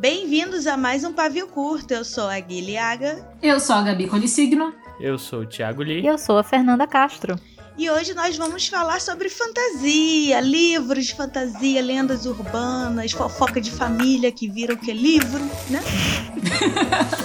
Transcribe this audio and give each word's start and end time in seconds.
Bem-vindos 0.00 0.68
a 0.68 0.76
mais 0.76 1.02
um 1.02 1.12
Pavio 1.12 1.48
Curto. 1.48 1.92
Eu 1.92 2.04
sou 2.04 2.28
a 2.28 2.38
Guilhaga. 2.38 3.28
Eu 3.42 3.58
sou 3.58 3.74
a 3.74 3.82
Gabi 3.82 4.06
Colissigno. 4.06 4.72
Eu 5.00 5.18
sou 5.18 5.40
o 5.40 5.46
Thiago 5.46 5.82
Lee. 5.82 6.02
E 6.02 6.06
eu 6.06 6.16
sou 6.16 6.38
a 6.38 6.44
Fernanda 6.44 6.86
Castro. 6.86 7.34
E 7.76 7.90
hoje 7.90 8.14
nós 8.14 8.36
vamos 8.36 8.68
falar 8.68 9.00
sobre 9.00 9.28
fantasia, 9.28 10.38
livros 10.40 11.06
de 11.06 11.16
fantasia, 11.16 11.82
lendas 11.82 12.26
urbanas, 12.26 13.10
fofoca 13.10 13.60
de 13.60 13.72
família 13.72 14.30
que 14.30 14.48
viram 14.48 14.76
que 14.76 14.92
é 14.92 14.94
livro, 14.94 15.40
né? 15.68 15.80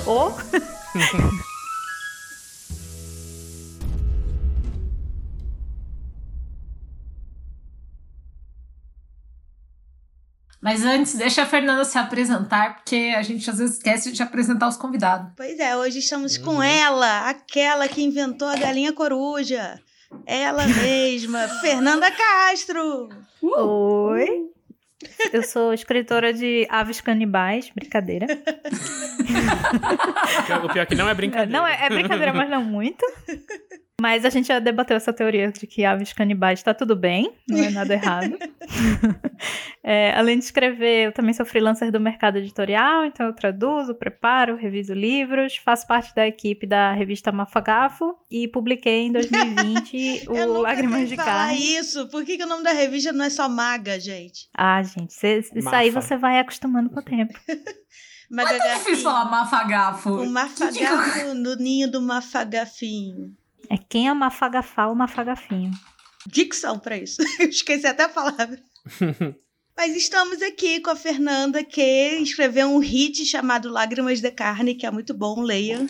Ou 0.08 0.36
Mas 10.64 10.86
antes, 10.86 11.16
deixa 11.16 11.44
a 11.44 11.46
Fernanda 11.46 11.84
se 11.84 11.98
apresentar, 11.98 12.78
porque 12.78 13.14
a 13.18 13.22
gente 13.22 13.50
às 13.50 13.58
vezes 13.58 13.76
esquece 13.76 14.14
de 14.14 14.24
apresentar 14.24 14.70
os 14.70 14.78
convidados. 14.78 15.34
Pois 15.36 15.60
é, 15.60 15.76
hoje 15.76 16.00
estamos 16.00 16.38
com 16.38 16.64
ela, 16.64 17.30
aquela 17.30 17.86
que 17.90 18.02
inventou 18.02 18.48
a 18.48 18.56
galinha 18.56 18.94
coruja. 18.94 19.78
Ela 20.26 20.66
mesma, 20.66 21.50
Fernanda 21.60 22.10
Castro. 22.10 23.10
Oi. 23.42 24.54
Eu 25.34 25.44
sou 25.44 25.74
escritora 25.74 26.32
de 26.32 26.66
Aves 26.70 27.02
Canibais, 27.02 27.70
brincadeira. 27.76 28.26
O 30.64 30.70
pior 30.72 30.84
é 30.84 30.86
que 30.86 30.96
não 30.96 31.10
é 31.10 31.14
brincadeira. 31.14 31.52
Não, 31.52 31.68
é, 31.68 31.86
é 31.86 31.90
brincadeira, 31.90 32.34
mas 32.34 32.50
não 32.50 32.64
muito. 32.64 33.06
Mas 34.02 34.26
a 34.26 34.30
gente 34.30 34.48
já 34.48 34.60
debateu 34.60 34.98
essa 34.98 35.14
teoria 35.14 35.52
de 35.52 35.68
que 35.68 35.86
aves 35.86 36.12
canibais 36.12 36.60
está 36.60 36.74
tudo 36.74 36.96
bem, 36.96 37.32
não 37.48 37.60
é 37.64 37.70
nada 37.70 37.94
errado. 37.94 38.38
é, 39.84 40.14
além 40.16 40.38
de 40.38 40.46
escrever, 40.46 41.08
eu 41.08 41.12
também 41.12 41.34
sou 41.34 41.46
freelancer 41.46 41.92
do 41.92 42.00
mercado 42.00 42.38
editorial, 42.38 43.06
então 43.06 43.28
eu 43.28 43.34
traduzo, 43.34 43.94
preparo, 43.96 44.56
reviso 44.56 44.94
livros, 44.94 45.58
faço 45.58 45.86
parte 45.88 46.14
da 46.16 46.28
equipe 46.28 46.66
da 46.66 46.92
revista 46.92 47.32
Mafagafo 47.32 48.18
e 48.30 48.48
publiquei 48.48 49.06
em 49.06 49.12
2020 49.12 50.26
o 50.28 50.36
Eu 50.36 50.62
Lágrimas 50.62 51.08
de 51.08 51.16
falar 51.16 51.48
Carne. 51.48 51.76
isso. 51.76 52.08
Por 52.10 52.26
que, 52.26 52.36
que 52.38 52.44
o 52.44 52.48
nome 52.48 52.64
da 52.64 52.74
revista 52.74 53.14
não 53.14 53.26
é 53.26 53.30
só 53.30 53.48
Maga, 53.48 54.00
gente? 54.00 54.50
Ah, 54.58 54.82
gente, 54.82 55.14
cê- 55.14 55.40
isso 55.56 55.70
aí 55.70 55.92
você 55.92 56.18
vai 56.18 56.40
acostumando 56.40 56.90
com 56.90 57.00
o 57.00 57.04
tempo. 57.04 57.34
Maga 58.30 58.56
É 58.56 58.74
difícil 58.80 59.04
falar 59.04 59.26
mafagafo. 59.30 60.10
O 60.10 60.26
mafagafo 60.30 61.36
no 61.36 61.56
ninho 61.56 61.90
do 61.92 62.02
mafagafinho. 62.02 63.32
É 63.70 63.78
quem 63.78 64.08
é 64.08 64.14
mafagafá 64.14 64.88
ou 64.88 64.96
mafagafinho. 64.96 65.72
Dicção 66.28 66.80
pra 66.80 66.98
isso. 66.98 67.22
Eu 67.40 67.50
esqueci 67.50 67.86
até 67.88 68.04
a 68.04 68.10
palavra. 68.10 68.60
Mas 69.76 69.96
estamos 69.96 70.42
aqui 70.42 70.80
com 70.82 70.92
a 70.92 70.96
Fernanda, 70.96 71.64
que 71.64 71.82
escreveu 72.22 72.68
um 72.70 72.78
hit 72.78 73.26
chamado 73.26 73.70
Lágrimas 73.70 74.22
de 74.22 74.30
Carne, 74.30 74.76
que 74.76 74.86
é 74.86 74.92
muito 74.92 75.14
bom, 75.16 75.42
leia. 75.42 75.88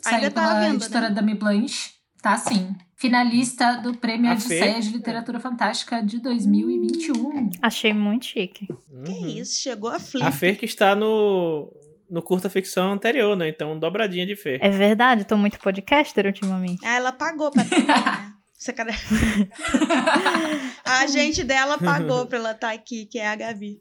Saiu 0.00 0.16
Ainda 0.16 0.30
tá 0.30 0.40
pela 0.42 0.58
à 0.58 0.60
venda, 0.60 0.84
editora 0.84 1.08
né? 1.08 1.14
Dami 1.14 1.34
Blanche. 1.34 1.90
Tá 2.20 2.36
sim. 2.36 2.74
Finalista 2.96 3.76
do 3.78 3.96
Prêmio 3.96 4.30
A 4.30 4.34
Odisseia 4.34 4.74
Fê. 4.74 4.80
de 4.80 4.90
Literatura 4.90 5.40
Fantástica 5.40 6.02
de 6.02 6.20
2021. 6.20 7.50
Achei 7.62 7.92
muito 7.94 8.26
chique. 8.26 8.66
Que 8.66 9.10
Uhum. 9.10 9.26
isso, 9.38 9.60
chegou 9.60 9.90
a 9.90 9.98
flip. 9.98 10.24
A 10.24 10.30
Fer 10.30 10.56
que 10.58 10.64
está 10.66 10.94
no, 10.94 11.72
no 12.12 12.20
curta 12.20 12.50
ficção 12.50 12.92
anterior, 12.92 13.34
né? 13.34 13.48
Então, 13.48 13.78
dobradinha 13.78 14.26
de 14.26 14.36
Fer. 14.36 14.58
É 14.62 14.68
verdade, 14.68 15.24
tô 15.24 15.34
muito 15.38 15.58
podcaster 15.58 16.26
ultimamente. 16.26 16.84
Ah, 16.84 16.96
ela 16.96 17.10
pagou 17.10 17.50
pra 17.50 17.62
estar 17.62 18.34
aqui, 18.68 18.84
né? 18.84 18.92
A 20.84 20.98
agente 21.00 21.42
dela 21.42 21.78
pagou 21.78 22.26
pra 22.26 22.38
ela 22.38 22.50
estar 22.52 22.70
aqui, 22.70 23.06
que 23.06 23.18
é 23.18 23.26
a 23.26 23.34
Gabi. 23.34 23.80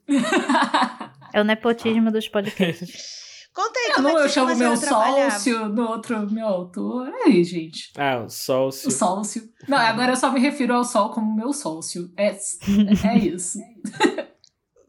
É 1.33 1.41
o 1.41 1.43
nepotismo 1.43 2.09
dos 2.09 2.29
podcasts. 2.29 3.19
Conta 3.53 3.77
aí 3.77 3.89
Eu, 3.89 3.95
como 3.95 4.07
não, 4.07 4.15
é 4.15 4.21
que 4.21 4.27
eu 4.27 4.29
chamo 4.29 4.55
meu 4.55 4.77
sócio, 4.77 5.67
no 5.67 5.89
outro 5.89 6.31
meu 6.31 6.47
autor. 6.47 7.09
É 7.09 7.23
aí, 7.25 7.43
gente. 7.43 7.91
Ah, 7.97 8.19
o 8.19 8.29
Sol. 8.29 8.69
O 8.69 8.71
sócio. 8.71 9.43
Não, 9.67 9.77
agora 9.77 10.13
eu 10.13 10.15
só 10.15 10.31
me 10.31 10.39
refiro 10.39 10.73
ao 10.73 10.85
sol 10.85 11.09
como 11.09 11.35
meu 11.35 11.51
sócio. 11.51 12.09
É, 12.15 12.29
é 12.29 13.17
isso. 13.17 13.59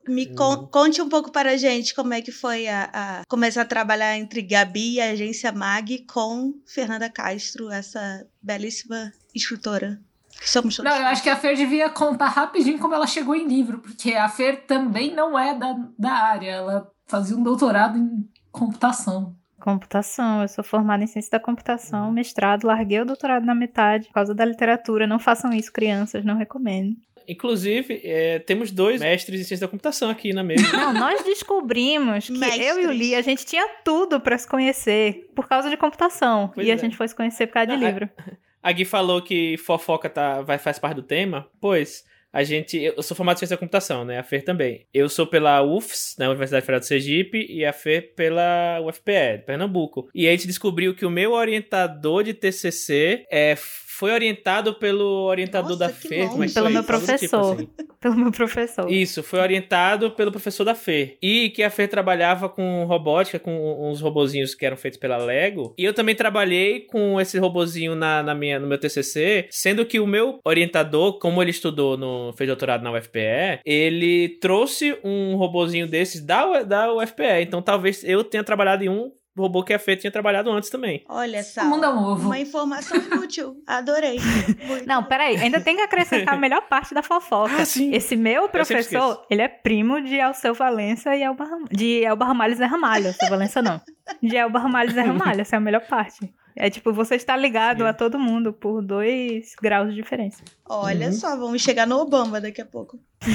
Me 0.08 0.26
con- 0.34 0.66
conte 0.66 1.00
um 1.00 1.08
pouco 1.08 1.30
para 1.30 1.52
a 1.52 1.56
gente 1.56 1.94
como 1.94 2.12
é 2.12 2.20
que 2.20 2.32
foi 2.32 2.66
a, 2.68 2.90
a- 2.92 3.22
começar 3.28 3.62
a 3.62 3.64
trabalhar 3.64 4.16
entre 4.18 4.42
Gabi 4.42 4.94
e 4.94 5.00
a 5.00 5.10
agência 5.10 5.52
MAG 5.52 6.04
com 6.12 6.54
Fernanda 6.66 7.08
Castro, 7.08 7.70
essa 7.70 8.26
belíssima 8.42 9.12
escritora. 9.34 10.00
Que 10.40 10.48
somos 10.50 10.76
todos. 10.76 10.90
Não, 10.90 10.98
eu 10.98 11.06
acho 11.06 11.22
que 11.22 11.28
a 11.30 11.36
Fer 11.36 11.54
devia 11.56 11.88
contar 11.90 12.28
rapidinho 12.28 12.78
como 12.78 12.94
ela 12.94 13.06
chegou 13.06 13.34
em 13.34 13.46
livro, 13.46 13.78
porque 13.78 14.14
a 14.14 14.28
Fer 14.28 14.64
também 14.66 15.14
não 15.14 15.38
é 15.38 15.54
da, 15.56 15.76
da 15.98 16.10
área. 16.12 16.50
Ela 16.50 16.90
fazia 17.06 17.36
um 17.36 17.42
doutorado 17.42 17.96
em 17.98 18.28
computação. 18.50 19.36
Computação, 19.60 20.42
eu 20.42 20.48
sou 20.48 20.64
formada 20.64 21.04
em 21.04 21.06
ciência 21.06 21.30
da 21.30 21.38
computação, 21.38 22.10
mestrado, 22.10 22.64
larguei 22.66 23.00
o 23.00 23.04
doutorado 23.04 23.44
na 23.46 23.54
metade 23.54 24.08
por 24.08 24.14
causa 24.14 24.34
da 24.34 24.44
literatura. 24.44 25.06
Não 25.06 25.20
façam 25.20 25.52
isso, 25.52 25.72
crianças, 25.72 26.24
não 26.24 26.36
recomendo. 26.36 26.96
Inclusive, 27.28 28.00
é, 28.04 28.38
temos 28.40 28.70
dois 28.70 29.00
mestres 29.00 29.40
em 29.40 29.44
ciência 29.44 29.66
da 29.66 29.70
computação 29.70 30.10
aqui 30.10 30.32
na 30.32 30.42
mesa. 30.42 30.70
Não, 30.72 30.92
nós 30.92 31.22
descobrimos 31.24 32.26
que 32.26 32.32
Mestres. 32.32 32.66
eu 32.66 32.80
e 32.82 32.86
o 32.86 32.92
Li, 32.92 33.14
a 33.14 33.22
gente 33.22 33.44
tinha 33.44 33.66
tudo 33.84 34.20
pra 34.20 34.36
se 34.38 34.48
conhecer 34.48 35.30
por 35.34 35.48
causa 35.48 35.70
de 35.70 35.76
computação. 35.76 36.50
Pois 36.54 36.66
e 36.66 36.70
a 36.70 36.74
é. 36.74 36.78
gente 36.78 36.96
foi 36.96 37.08
se 37.08 37.14
conhecer 37.14 37.46
por 37.46 37.54
causa 37.54 37.72
de 37.72 37.76
Não, 37.76 37.86
livro. 37.86 38.08
A 38.62 38.70
Gui 38.70 38.84
falou 38.84 39.20
que 39.20 39.56
fofoca 39.58 40.08
tá, 40.08 40.40
vai, 40.40 40.56
faz 40.56 40.78
parte 40.78 40.94
do 40.94 41.02
tema. 41.02 41.48
Pois, 41.60 42.04
a 42.32 42.42
gente. 42.42 42.78
Eu 42.78 43.02
sou 43.02 43.16
formado 43.16 43.36
em 43.36 43.38
ciência 43.40 43.56
da 43.56 43.60
computação, 43.60 44.04
né? 44.04 44.18
A 44.18 44.22
Fer 44.22 44.42
também. 44.42 44.86
Eu 44.94 45.08
sou 45.08 45.26
pela 45.26 45.62
UFS, 45.62 46.14
na 46.18 46.28
Universidade 46.28 46.64
Federal 46.64 46.80
do 46.80 46.86
Sergipe, 46.86 47.44
e 47.48 47.64
a 47.64 47.72
Fer 47.72 48.14
pela 48.14 48.80
UFPE, 48.80 49.38
de 49.38 49.44
Pernambuco. 49.44 50.08
E 50.14 50.26
a 50.26 50.30
gente 50.30 50.46
descobriu 50.46 50.94
que 50.94 51.04
o 51.04 51.10
meu 51.10 51.32
orientador 51.32 52.22
de 52.22 52.32
TCC 52.32 53.26
é, 53.30 53.54
foi 54.02 54.10
orientado 54.10 54.74
pelo 54.74 55.26
orientador 55.26 55.78
Nossa, 55.78 55.86
da 55.86 55.88
Fer. 55.88 56.28
como 56.28 56.42
é 56.42 56.48
Pelo 56.48 56.66
foi? 56.66 56.72
meu 56.72 56.82
tipo 56.82 56.92
professor. 56.92 57.54
assim. 57.54 57.68
Pelo 58.02 58.16
meu 58.16 58.32
professor. 58.32 58.90
Isso, 58.90 59.22
foi 59.22 59.38
orientado 59.38 60.10
pelo 60.10 60.32
professor 60.32 60.64
da 60.64 60.74
Fer. 60.74 61.16
E 61.22 61.50
que 61.50 61.62
a 61.62 61.70
Fer 61.70 61.86
trabalhava 61.86 62.48
com 62.48 62.84
robótica, 62.84 63.38
com 63.38 63.88
uns 63.88 64.00
robozinhos 64.00 64.56
que 64.56 64.66
eram 64.66 64.76
feitos 64.76 64.98
pela 64.98 65.16
Lego. 65.18 65.72
E 65.78 65.84
eu 65.84 65.94
também 65.94 66.16
trabalhei 66.16 66.80
com 66.80 67.20
esse 67.20 67.38
robozinho 67.38 67.94
na, 67.94 68.20
na 68.20 68.34
minha, 68.34 68.58
no 68.58 68.66
meu 68.66 68.76
TCC, 68.76 69.46
sendo 69.52 69.86
que 69.86 70.00
o 70.00 70.06
meu 70.06 70.40
orientador, 70.44 71.20
como 71.20 71.40
ele 71.40 71.52
estudou 71.52 71.96
no 71.96 72.32
fez 72.32 72.48
doutorado 72.48 72.82
na 72.82 72.90
UFPE, 72.90 73.60
ele 73.64 74.30
trouxe 74.40 74.98
um 75.04 75.36
robozinho 75.36 75.86
desses 75.86 76.20
da, 76.26 76.64
da 76.64 76.92
UFPE. 76.92 77.42
Então 77.42 77.62
talvez 77.62 78.02
eu 78.02 78.24
tenha 78.24 78.42
trabalhado 78.42 78.82
em 78.82 78.88
um 78.88 79.12
robô 79.36 79.62
que 79.64 79.72
a 79.72 79.78
Fer 79.78 79.96
tinha 79.96 80.10
trabalhado 80.10 80.50
antes 80.50 80.68
também. 80.68 81.04
Olha 81.08 81.42
só. 81.42 81.62
O 81.62 81.66
mundo 81.66 81.84
é 81.84 81.88
um 81.88 82.04
ovo. 82.04 82.26
Uma 82.26 82.38
informação 82.38 82.96
inútil. 82.98 83.56
Adorei. 83.66 84.18
Muito 84.66 84.86
Não, 84.86 85.02
peraí, 85.04 85.36
ainda 85.36 85.60
tem 85.60 85.76
que 85.76 85.82
acrescentar 85.82 86.34
a 86.34 86.36
melhor 86.40 86.62
parte 86.68 86.92
da 86.94 87.02
fofoca. 87.02 87.54
Ah, 87.62 87.64
sim. 87.64 87.92
Esse 87.94 88.14
meu 88.16 88.48
professor, 88.48 89.24
ele 89.30 89.42
é 89.42 89.48
primo 89.48 90.00
de 90.02 90.20
Alceu 90.20 90.52
Valença 90.54 91.14
e 91.16 91.22
Elba, 91.22 91.46
de 91.70 92.04
Elba 92.04 92.26
Ramalho 92.26 92.54
Zé 92.56 92.66
Ramalho. 92.66 93.06
Alceu 93.08 93.28
Valença 93.28 93.62
não. 93.62 93.80
De 94.22 94.36
Elba 94.36 94.58
Ramalho 94.58 94.90
Zé 94.92 95.00
Ramalho, 95.02 95.40
essa 95.40 95.56
é 95.56 95.58
a 95.58 95.60
melhor 95.60 95.86
parte. 95.86 96.32
É 96.54 96.68
tipo, 96.68 96.92
você 96.92 97.14
está 97.14 97.34
ligado 97.34 97.78
Sim. 97.78 97.84
a 97.88 97.94
todo 97.94 98.18
mundo 98.18 98.52
por 98.52 98.82
dois 98.82 99.54
graus 99.62 99.88
de 99.88 99.94
diferença. 99.94 100.42
Olha 100.68 101.06
Uhum. 101.06 101.12
só, 101.14 101.34
vamos 101.34 101.62
chegar 101.62 101.86
no 101.86 101.96
Obama 101.98 102.38
daqui 102.42 102.60
a 102.60 102.66
pouco. 102.66 103.00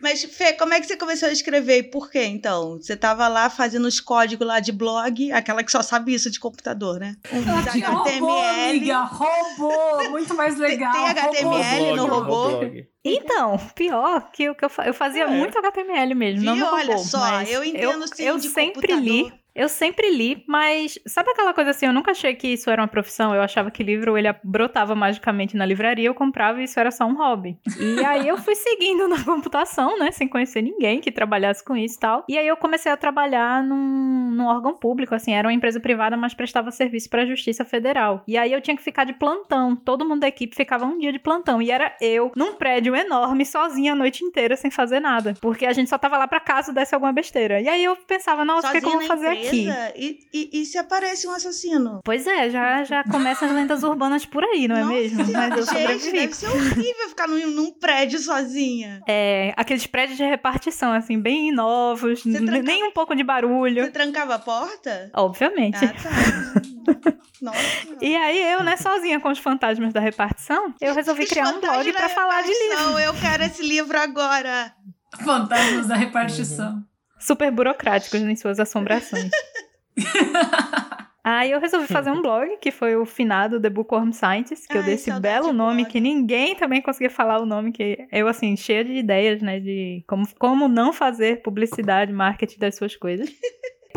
Mas, 0.00 0.22
Fê, 0.24 0.52
como 0.52 0.72
é 0.74 0.80
que 0.80 0.86
você 0.86 0.96
começou 0.96 1.28
a 1.28 1.32
escrever 1.32 1.78
e 1.78 1.82
por 1.82 2.10
quê, 2.10 2.24
então? 2.24 2.76
Você 2.80 2.96
tava 2.96 3.26
lá 3.28 3.50
fazendo 3.50 3.86
os 3.86 4.00
códigos 4.00 4.46
lá 4.46 4.60
de 4.60 4.70
blog, 4.72 5.32
aquela 5.32 5.62
que 5.64 5.72
só 5.72 5.82
sabe 5.82 6.14
isso 6.14 6.30
de 6.30 6.38
computador, 6.38 7.00
né? 7.00 7.16
Ela 7.32 7.62
tinha 7.72 7.88
robô, 7.88 8.38
amiga. 8.38 9.00
Robô. 9.02 10.10
Muito 10.10 10.34
mais 10.34 10.54
Tem- 10.54 10.62
legal. 10.68 10.92
tem 10.92 11.08
HTML 11.08 11.84
robô. 11.90 11.96
no 11.96 12.06
robô? 12.06 12.48
Roblog. 12.50 12.86
Então, 13.04 13.58
pior 13.74 14.30
que 14.30 14.48
o 14.50 14.54
que 14.54 14.64
eu, 14.64 14.70
eu 14.84 14.94
fazia 14.94 15.24
É. 15.24 15.26
muito 15.26 15.58
HTML 15.58 16.14
mesmo, 16.14 16.44
não 16.44 16.54
Viu? 16.54 16.64
no 16.64 16.70
robô. 16.70 16.82
Olha 16.82 16.98
só, 16.98 17.18
mas 17.18 17.50
eu 17.50 17.64
entendo 17.64 18.06
sim 18.14 18.22
eu 18.22 18.38
de 18.38 18.48
sempre 18.48 18.88
computador. 18.88 19.02
li, 19.02 19.32
eu 19.58 19.68
sempre 19.68 20.08
li, 20.08 20.44
mas 20.46 21.00
sabe 21.04 21.30
aquela 21.30 21.52
coisa 21.52 21.70
assim, 21.70 21.86
eu 21.86 21.92
nunca 21.92 22.12
achei 22.12 22.32
que 22.36 22.46
isso 22.46 22.70
era 22.70 22.80
uma 22.80 22.86
profissão, 22.86 23.34
eu 23.34 23.42
achava 23.42 23.72
que 23.72 23.82
livro 23.82 24.16
ele 24.16 24.32
brotava 24.44 24.94
magicamente 24.94 25.56
na 25.56 25.66
livraria, 25.66 26.06
eu 26.06 26.14
comprava 26.14 26.60
e 26.60 26.64
isso 26.64 26.78
era 26.78 26.92
só 26.92 27.04
um 27.04 27.16
hobby. 27.16 27.58
E 27.80 28.04
aí 28.04 28.28
eu 28.28 28.38
fui 28.38 28.54
seguindo 28.54 29.08
na 29.08 29.22
computação, 29.24 29.98
né, 29.98 30.12
sem 30.12 30.28
conhecer 30.28 30.62
ninguém 30.62 31.00
que 31.00 31.10
trabalhasse 31.10 31.64
com 31.64 31.76
isso 31.76 31.96
e 31.96 31.98
tal. 31.98 32.24
E 32.28 32.38
aí 32.38 32.46
eu 32.46 32.56
comecei 32.56 32.92
a 32.92 32.96
trabalhar 32.96 33.64
num, 33.64 34.30
num 34.30 34.46
órgão 34.46 34.76
público, 34.76 35.12
assim, 35.12 35.34
era 35.34 35.48
uma 35.48 35.52
empresa 35.52 35.80
privada, 35.80 36.16
mas 36.16 36.34
prestava 36.34 36.70
serviço 36.70 37.10
para 37.10 37.22
a 37.22 37.26
Justiça 37.26 37.64
Federal. 37.64 38.22
E 38.28 38.38
aí 38.38 38.52
eu 38.52 38.60
tinha 38.60 38.76
que 38.76 38.82
ficar 38.82 39.02
de 39.02 39.12
plantão, 39.12 39.74
todo 39.74 40.08
mundo 40.08 40.20
da 40.20 40.28
equipe 40.28 40.54
ficava 40.54 40.84
um 40.84 40.98
dia 40.98 41.10
de 41.10 41.18
plantão 41.18 41.60
e 41.60 41.72
era 41.72 41.96
eu 42.00 42.30
num 42.36 42.54
prédio 42.54 42.94
enorme, 42.94 43.44
sozinha 43.44 43.92
a 43.92 43.96
noite 43.96 44.24
inteira 44.24 44.54
sem 44.54 44.70
fazer 44.70 45.00
nada, 45.00 45.34
porque 45.40 45.66
a 45.66 45.72
gente 45.72 45.90
só 45.90 45.98
tava 45.98 46.16
lá 46.16 46.28
pra 46.28 46.38
caso 46.38 46.72
desse 46.72 46.94
alguma 46.94 47.12
besteira. 47.12 47.60
E 47.60 47.68
aí 47.68 47.82
eu 47.82 47.96
pensava, 47.96 48.44
nossa, 48.44 48.68
o 48.68 48.72
que, 48.72 48.80
que 48.80 48.86
eu 48.86 48.92
vou 48.92 49.02
fazer 49.02 49.26
empresa, 49.26 49.47
aqui. 49.47 49.47
E, 49.56 50.18
e, 50.32 50.60
e 50.60 50.64
se 50.64 50.78
aparece 50.78 51.26
um 51.26 51.30
assassino? 51.32 52.00
Pois 52.04 52.26
é, 52.26 52.50
já, 52.50 52.84
já 52.84 53.04
começam 53.04 53.48
as 53.48 53.54
lendas 53.54 53.82
urbanas 53.82 54.24
por 54.26 54.44
aí, 54.44 54.66
não 54.68 54.76
é 54.76 54.80
Nossa 54.80 54.92
mesmo? 54.94 55.32
Mas 55.32 55.50
eu 55.56 55.56
Gente, 55.64 55.66
sobrevivi. 55.66 56.12
deve 56.18 56.34
ser 56.34 56.46
horrível 56.48 57.08
ficar 57.08 57.28
num, 57.28 57.50
num 57.50 57.72
prédio 57.72 58.18
sozinha. 58.18 59.00
É, 59.08 59.52
aqueles 59.56 59.86
prédios 59.86 60.16
de 60.18 60.24
repartição, 60.24 60.92
assim, 60.92 61.18
bem 61.20 61.52
novos, 61.52 62.22
trancava- 62.22 62.62
nem 62.62 62.84
um 62.84 62.90
pouco 62.92 63.14
de 63.14 63.22
barulho. 63.24 63.84
Você 63.84 63.90
trancava 63.90 64.34
a 64.34 64.38
porta? 64.38 65.10
Obviamente. 65.14 65.78
Ah, 65.84 65.88
tá. 65.88 67.18
Nossa. 67.40 67.58
E 68.02 68.16
aí 68.16 68.52
eu, 68.52 68.64
né, 68.64 68.76
sozinha 68.76 69.20
com 69.20 69.28
os 69.30 69.38
fantasmas 69.38 69.92
da 69.92 70.00
repartição, 70.00 70.74
eu 70.80 70.92
resolvi 70.94 71.22
Os 71.22 71.28
criar 71.28 71.48
um 71.50 71.60
blog 71.60 71.92
da 71.92 71.98
pra 71.98 72.08
falar 72.08 72.42
de 72.42 72.48
livro. 72.48 72.68
repartição, 72.68 72.98
Eu 73.00 73.14
quero 73.14 73.42
esse 73.44 73.62
livro 73.62 73.98
agora. 73.98 74.74
Fantasmas 75.24 75.86
da 75.86 75.94
repartição. 75.94 76.82
Super 77.28 77.52
burocráticos 77.52 78.22
em 78.22 78.36
suas 78.36 78.58
assombrações. 78.58 79.30
Aí 81.22 81.50
eu 81.50 81.60
resolvi 81.60 81.86
fazer 81.86 82.10
um 82.10 82.22
blog, 82.22 82.56
que 82.56 82.70
foi 82.70 82.96
o 82.96 83.04
finado 83.04 83.60
The 83.60 83.68
Bookworm 83.68 84.12
Scientist, 84.12 84.66
que 84.66 84.74
eu 84.74 84.80
Ai, 84.80 84.86
dei 84.86 84.94
esse 84.94 85.12
belo 85.20 85.52
nome 85.52 85.82
blog. 85.82 85.92
que 85.92 86.00
ninguém 86.00 86.54
também 86.54 86.80
conseguia 86.80 87.10
falar 87.10 87.38
o 87.38 87.44
nome, 87.44 87.70
que 87.70 87.98
eu, 88.10 88.26
assim, 88.28 88.56
cheia 88.56 88.82
de 88.82 88.94
ideias, 88.94 89.42
né, 89.42 89.60
de 89.60 90.02
como, 90.08 90.26
como 90.38 90.68
não 90.68 90.90
fazer 90.90 91.42
publicidade, 91.42 92.14
marketing 92.14 92.58
das 92.58 92.76
suas 92.76 92.96
coisas. 92.96 93.28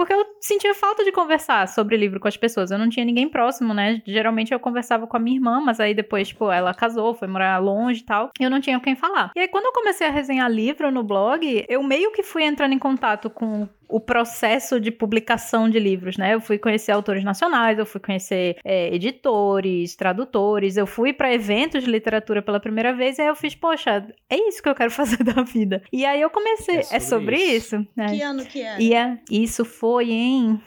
Porque 0.01 0.15
eu 0.15 0.25
sentia 0.39 0.73
falta 0.73 1.03
de 1.03 1.11
conversar 1.11 1.67
sobre 1.67 1.95
livro 1.95 2.19
com 2.19 2.27
as 2.27 2.35
pessoas. 2.35 2.71
Eu 2.71 2.79
não 2.79 2.89
tinha 2.89 3.05
ninguém 3.05 3.29
próximo, 3.29 3.71
né? 3.71 4.01
Geralmente 4.03 4.51
eu 4.51 4.59
conversava 4.59 5.05
com 5.05 5.15
a 5.15 5.19
minha 5.19 5.37
irmã, 5.37 5.61
mas 5.61 5.79
aí 5.79 5.93
depois, 5.93 6.29
tipo, 6.29 6.51
ela 6.51 6.73
casou, 6.73 7.13
foi 7.13 7.27
morar 7.27 7.59
longe 7.59 8.01
e 8.01 8.03
tal. 8.03 8.31
E 8.39 8.43
eu 8.43 8.49
não 8.49 8.59
tinha 8.59 8.79
quem 8.79 8.95
falar. 8.95 9.31
E 9.35 9.39
aí, 9.39 9.47
quando 9.47 9.65
eu 9.65 9.71
comecei 9.71 10.07
a 10.07 10.09
resenhar 10.09 10.49
livro 10.49 10.89
no 10.89 11.03
blog, 11.03 11.63
eu 11.69 11.83
meio 11.83 12.11
que 12.11 12.23
fui 12.23 12.43
entrando 12.43 12.73
em 12.73 12.79
contato 12.79 13.29
com 13.29 13.69
o 13.91 13.99
processo 13.99 14.79
de 14.79 14.89
publicação 14.91 15.69
de 15.69 15.77
livros, 15.79 16.17
né? 16.17 16.33
Eu 16.33 16.41
fui 16.41 16.57
conhecer 16.57 16.91
autores 16.91 17.23
nacionais, 17.23 17.77
eu 17.77 17.85
fui 17.85 17.99
conhecer 17.99 18.57
é, 18.63 18.93
editores, 18.93 19.95
tradutores, 19.95 20.77
eu 20.77 20.87
fui 20.87 21.13
para 21.13 21.33
eventos 21.33 21.83
de 21.83 21.89
literatura 21.91 22.41
pela 22.41 22.59
primeira 22.59 22.93
vez 22.93 23.17
e 23.17 23.21
aí 23.21 23.27
eu 23.27 23.35
fiz, 23.35 23.53
poxa, 23.55 24.07
é 24.29 24.35
isso 24.47 24.61
que 24.63 24.69
eu 24.69 24.75
quero 24.75 24.91
fazer 24.91 25.23
da 25.23 25.43
vida. 25.43 25.81
E 25.91 26.05
aí 26.05 26.21
eu 26.21 26.29
comecei, 26.29 26.77
É 26.77 26.79
é 26.79 26.99
sobre 26.99 27.21
sobre, 27.21 27.37
isso. 27.37 27.75
isso, 27.75 27.87
né? 27.95 28.07
Que 28.15 28.21
ano 28.21 28.45
que 28.45 28.61
é? 28.61 28.77
E 28.79 28.93
é- 28.93 29.17
isso 29.29 29.63
foi 29.65 30.11
em 30.11 30.59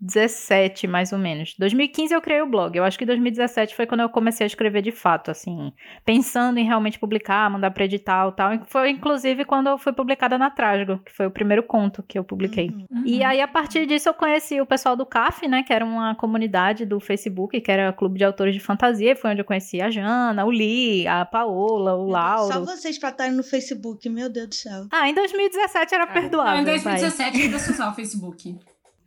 2017, 0.00 0.86
mais 0.86 1.12
ou 1.12 1.18
menos. 1.18 1.54
2015 1.58 2.14
eu 2.14 2.20
criei 2.20 2.42
o 2.42 2.46
blog. 2.48 2.76
Eu 2.76 2.84
acho 2.84 2.98
que 2.98 3.06
2017 3.06 3.74
foi 3.74 3.86
quando 3.86 4.00
eu 4.00 4.08
comecei 4.08 4.44
a 4.44 4.46
escrever 4.46 4.82
de 4.82 4.92
fato, 4.92 5.30
assim, 5.30 5.72
pensando 6.04 6.58
em 6.58 6.64
realmente 6.64 6.98
publicar, 6.98 7.50
mandar 7.50 7.70
pra 7.70 7.84
edital 7.84 8.30
e 8.30 8.32
tal. 8.36 8.54
E 8.54 8.60
foi 8.66 8.90
inclusive 8.90 9.44
quando 9.44 9.68
eu 9.68 9.78
fui 9.78 9.92
publicada 9.92 10.36
na 10.38 10.50
Trasgo, 10.50 10.98
que 10.98 11.12
foi 11.12 11.26
o 11.26 11.30
primeiro 11.30 11.62
conto 11.62 12.02
que 12.02 12.18
eu 12.18 12.24
publiquei. 12.24 12.68
Uhum. 12.68 13.02
E 13.04 13.22
aí, 13.24 13.40
a 13.40 13.48
partir 13.48 13.86
disso, 13.86 14.08
eu 14.08 14.14
conheci 14.14 14.60
o 14.60 14.66
pessoal 14.66 14.96
do 14.96 15.06
CAF, 15.06 15.46
né? 15.48 15.62
Que 15.62 15.72
era 15.72 15.84
uma 15.84 16.14
comunidade 16.14 16.84
do 16.84 17.00
Facebook, 17.00 17.60
que 17.60 17.70
era 17.70 17.92
Clube 17.92 18.18
de 18.18 18.24
Autores 18.24 18.54
de 18.54 18.60
Fantasia. 18.60 19.12
e 19.12 19.16
Foi 19.16 19.30
onde 19.30 19.40
eu 19.40 19.44
conheci 19.44 19.80
a 19.80 19.90
Jana, 19.90 20.44
o 20.44 20.50
Li, 20.50 21.06
a 21.06 21.24
Paola, 21.24 21.94
o 21.94 22.06
Lauro. 22.08 22.52
Só 22.52 22.60
vocês 22.64 22.98
pra 22.98 23.10
estarem 23.10 23.32
no 23.34 23.42
Facebook, 23.42 24.08
meu 24.08 24.28
Deus 24.28 24.48
do 24.48 24.54
céu. 24.54 24.86
Ah, 24.90 25.08
em 25.08 25.14
2017 25.14 25.94
era 25.94 26.04
Ah, 26.04 26.06
perdoável. 26.06 26.52
Não, 26.54 26.60
em 26.62 26.78
vai. 26.78 27.00
2017 27.00 27.42
ainda 27.42 27.58
se 27.58 27.72
usava 27.72 27.92
o 27.92 27.94
Facebook. 27.94 28.56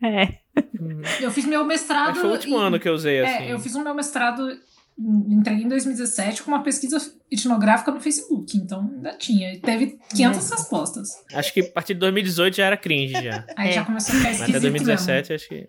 É. 0.02 0.40
Uhum. 0.80 1.02
Eu 1.22 1.32
fiz 1.32 1.46
meu 1.46 1.66
mestrado. 1.66 2.10
Acho 2.10 2.14
que 2.14 2.20
foi 2.22 2.30
o 2.30 2.34
último 2.34 2.58
em- 2.58 2.62
ano 2.62 2.80
que 2.80 2.88
eu 2.88 2.94
usei, 2.94 3.20
assim. 3.22 3.44
É, 3.46 3.54
eu 3.54 3.60
fiz 3.60 3.76
o 3.76 3.84
meu 3.84 3.94
mestrado, 3.94 4.50
em- 4.98 5.34
entreguei 5.36 5.64
em 5.66 5.68
2017 5.70 6.42
com 6.44 6.52
uma 6.52 6.64
pesquisa 6.64 6.98
etnográfica 7.32 7.92
no 7.92 8.00
Facebook, 8.00 8.58
então 8.58 8.90
ainda 8.94 9.14
tinha. 9.18 9.54
E 9.54 9.60
Teve 9.60 10.00
500 10.10 10.50
respostas. 10.50 11.10
Acho 11.34 11.54
que 11.54 11.62
a 11.62 11.72
partir 11.72 11.94
de 11.94 12.00
2018 12.02 12.56
já 12.58 12.66
era 12.66 12.78
cringe, 12.78 13.14
já. 13.14 13.46
Aí 13.56 13.70
É. 13.70 13.72
já 13.74 13.86
começou 13.86 14.14
a 14.14 14.18
ficar 14.18 14.30
Mas 14.30 14.40
esquisito 14.40 14.56
até 14.58 14.70
2017, 14.70 15.34
acho 15.34 15.48
que... 15.50 15.68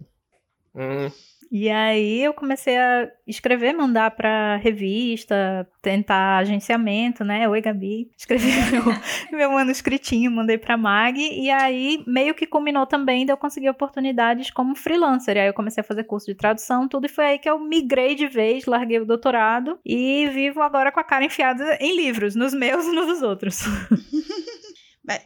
Hum, 0.74 1.10
E 1.50 1.68
aí 1.68 2.22
eu 2.22 2.32
comecei 2.32 2.78
a 2.78 3.10
escrever, 3.26 3.72
mandar 3.72 4.12
pra 4.12 4.56
revista, 4.56 5.68
tentar 5.82 6.38
agenciamento, 6.38 7.24
né? 7.24 7.48
Oi, 7.48 7.60
Gabi. 7.60 8.08
Escrevi 8.16 8.52
meu, 8.70 8.84
meu 9.32 9.52
manuscritinho, 9.52 10.30
mandei 10.30 10.56
pra 10.56 10.76
Mag. 10.76 11.18
E 11.18 11.50
aí 11.50 12.04
meio 12.06 12.34
que 12.34 12.46
culminou 12.46 12.86
também 12.86 13.26
de 13.26 13.32
eu 13.32 13.36
conseguir 13.36 13.68
oportunidades 13.68 14.50
como 14.50 14.76
freelancer. 14.76 15.36
E 15.36 15.40
aí 15.40 15.48
eu 15.48 15.54
comecei 15.54 15.80
a 15.80 15.84
fazer 15.84 16.04
curso 16.04 16.26
de 16.26 16.36
tradução, 16.36 16.86
tudo. 16.86 17.06
E 17.06 17.08
foi 17.08 17.24
aí 17.24 17.38
que 17.38 17.50
eu 17.50 17.58
migrei 17.58 18.14
de 18.14 18.28
vez, 18.28 18.66
larguei 18.66 19.00
o 19.00 19.06
doutorado 19.06 19.78
e 19.84 20.28
vivo 20.28 20.62
agora 20.62 20.92
com 20.92 21.00
a 21.00 21.04
cara 21.04 21.24
enfiada 21.24 21.76
em 21.80 21.96
livros, 21.96 22.36
nos 22.36 22.54
meus 22.54 22.86
e 22.86 22.92
nos 22.92 23.22
outros. 23.22 23.60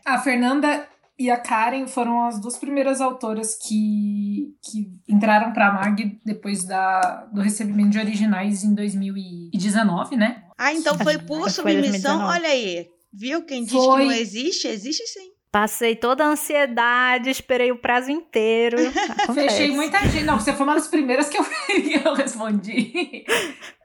A 0.06 0.18
Fernanda 0.18 0.88
e 1.19 1.31
a 1.31 1.37
Karen 1.37 1.87
foram 1.87 2.26
as 2.26 2.40
duas 2.40 2.56
primeiras 2.56 3.00
autoras 3.00 3.56
que, 3.56 4.55
que 4.62 4.93
entraram 5.08 5.52
pra 5.52 5.72
MAG 5.72 6.20
depois 6.25 6.64
da, 6.64 7.26
do 7.32 7.40
recebimento 7.40 7.90
de 7.90 7.99
originais 7.99 8.64
em 8.64 8.75
2019, 8.75 10.16
né? 10.16 10.44
Ah, 10.58 10.72
então 10.72 10.99
foi 10.99 11.19
por 11.19 11.50
submissão? 11.50 12.19
2019. 12.19 12.25
Olha 12.25 12.49
aí. 12.49 12.88
Viu? 13.12 13.43
Quem 13.44 13.62
diz 13.62 13.72
Foi. 13.72 14.02
que 14.02 14.05
não 14.06 14.12
existe, 14.12 14.66
existe 14.66 15.06
sim. 15.06 15.33
Passei 15.54 15.94
toda 15.94 16.24
a 16.24 16.30
ansiedade, 16.30 17.30
esperei 17.30 17.70
o 17.70 17.78
prazo 17.78 18.10
inteiro. 18.10 18.76
Acontece. 19.22 19.34
Fechei 19.34 19.70
muita 19.70 20.00
gente. 20.00 20.24
Não, 20.24 20.40
você 20.40 20.52
foi 20.52 20.66
uma 20.66 20.74
das 20.74 20.88
primeiras 20.88 21.28
que 21.28 21.38
eu, 21.38 21.46
eu 22.04 22.12
respondi. 22.12 23.24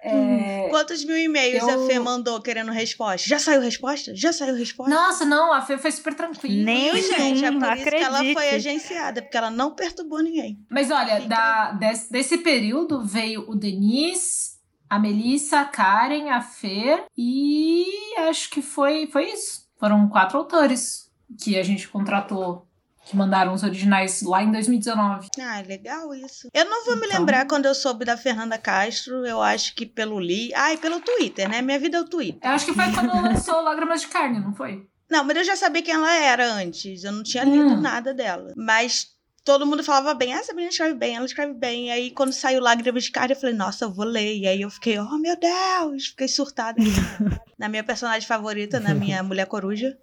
É, 0.02 0.68
Quantos 0.72 1.06
mil 1.06 1.16
e-mails 1.16 1.62
eu- 1.62 1.84
a 1.84 1.88
Fê 1.88 2.00
mandou 2.00 2.42
querendo 2.42 2.72
resposta? 2.72 3.30
Já 3.30 3.38
saiu 3.38 3.62
resposta? 3.62 4.16
Já 4.16 4.34
saiu 4.34 4.56
resposta? 4.56 4.90
Nossa, 4.92 5.26
não, 5.26 5.54
a 5.54 5.62
Fê 5.62 5.78
foi 5.78 5.92
super 5.92 6.16
tranquila. 6.16 6.64
Nem- 6.66 6.92
Viu, 6.92 7.04
gente? 7.04 7.46
É 7.46 7.52
por 7.52 7.78
isso 7.78 7.86
que 7.92 7.96
ela 7.98 8.18
foi 8.18 8.32
acredite. 8.32 8.56
agenciada, 8.56 9.22
porque 9.22 9.38
ela 9.38 9.52
não 9.52 9.76
perturbou 9.76 10.24
ninguém. 10.24 10.58
Mas 10.72 10.90
olha, 10.90 11.18
Fica 11.18 11.28
da, 11.28 11.72
desse, 11.74 12.12
desse 12.12 12.38
período 12.40 13.04
veio 13.06 13.46
o 13.48 13.54
Denis, 13.54 14.58
a 14.90 14.98
Melissa, 14.98 15.60
a 15.60 15.66
Karen, 15.66 16.32
a 16.32 16.42
Fê 16.42 17.04
e 17.16 17.86
acho 18.28 18.50
que 18.50 18.60
foi, 18.64 19.06
foi 19.06 19.26
isso. 19.32 19.70
Foram 19.80 20.10
quatro 20.10 20.36
autores 20.40 21.08
que 21.38 21.58
a 21.58 21.64
gente 21.64 21.88
contratou, 21.88 22.66
que 23.06 23.16
mandaram 23.16 23.54
os 23.54 23.64
originais 23.64 24.22
lá 24.22 24.44
em 24.44 24.52
2019. 24.52 25.28
Ah, 25.40 25.62
legal 25.68 26.14
isso. 26.14 26.48
Eu 26.54 26.66
não 26.66 26.86
vou 26.86 26.96
me 26.98 27.06
Então- 27.08 27.20
lembrar 27.20 27.46
quando 27.48 27.66
eu 27.66 27.74
soube 27.76 28.06
da 28.06 28.16
Fernanda 28.18 28.58
Castro, 28.58 29.26
eu 29.26 29.42
acho 29.42 29.74
que 29.76 29.86
pelo 29.86 30.20
Li. 30.20 30.52
Ah, 30.56 30.74
e 30.74 30.78
pelo 30.78 31.00
Twitter, 31.00 31.50
né? 31.50 31.62
Minha 31.62 31.80
vida 31.80 31.98
é 31.98 32.02
o 32.02 32.06
Twitter. 32.06 32.40
Eu 32.44 32.52
acho 32.56 32.66
que 32.66 32.74
foi 32.74 32.92
quando 32.92 33.22
lançou 33.22 33.62
Lágrimas 33.62 34.02
de 34.02 34.08
Carne, 34.08 34.40
não 34.40 34.54
foi? 34.54 34.88
Não, 35.10 35.24
mas 35.24 35.38
eu 35.38 35.44
já 35.44 35.56
sabia 35.56 35.82
quem 35.82 35.94
ela 35.96 36.14
era 36.14 36.54
antes. 36.54 37.04
Eu 37.04 37.12
não 37.12 37.24
tinha 37.24 37.44
lido 37.44 37.70
Hum. 37.70 37.82
nada 37.82 38.14
dela. 38.14 38.54
Mas 38.56 39.08
todo 39.44 39.66
mundo 39.66 39.84
falava 39.84 40.14
bem. 40.14 40.34
Ah, 40.36 40.38
essa 40.38 40.54
menina 40.54 40.70
escreve 40.70 40.94
bem, 40.94 41.16
ela 41.16 41.26
escreve 41.26 41.54
bem. 41.54 41.88
E 41.88 41.92
aí, 41.92 42.12
quando 42.12 42.32
saiu 42.32 42.62
Lágrimas 42.62 43.06
de 43.06 43.12
Carne, 43.12 43.34
eu 43.34 43.40
falei, 43.40 43.56
nossa, 43.56 43.86
eu 43.86 43.92
vou 43.92 44.06
ler. 44.06 44.38
E 44.38 44.46
aí 44.48 44.62
eu 44.62 44.70
fiquei, 44.70 45.00
oh 45.00 45.18
meu 45.18 45.36
Deus! 45.40 46.08
Fiquei 46.10 46.28
surtada. 46.28 46.78
na 47.58 47.68
minha 47.68 47.84
personagem 47.84 48.28
favorita, 48.28 48.80
na 48.80 48.94
minha 48.94 49.24
Mulher 49.24 49.48
Coruja. 49.48 49.98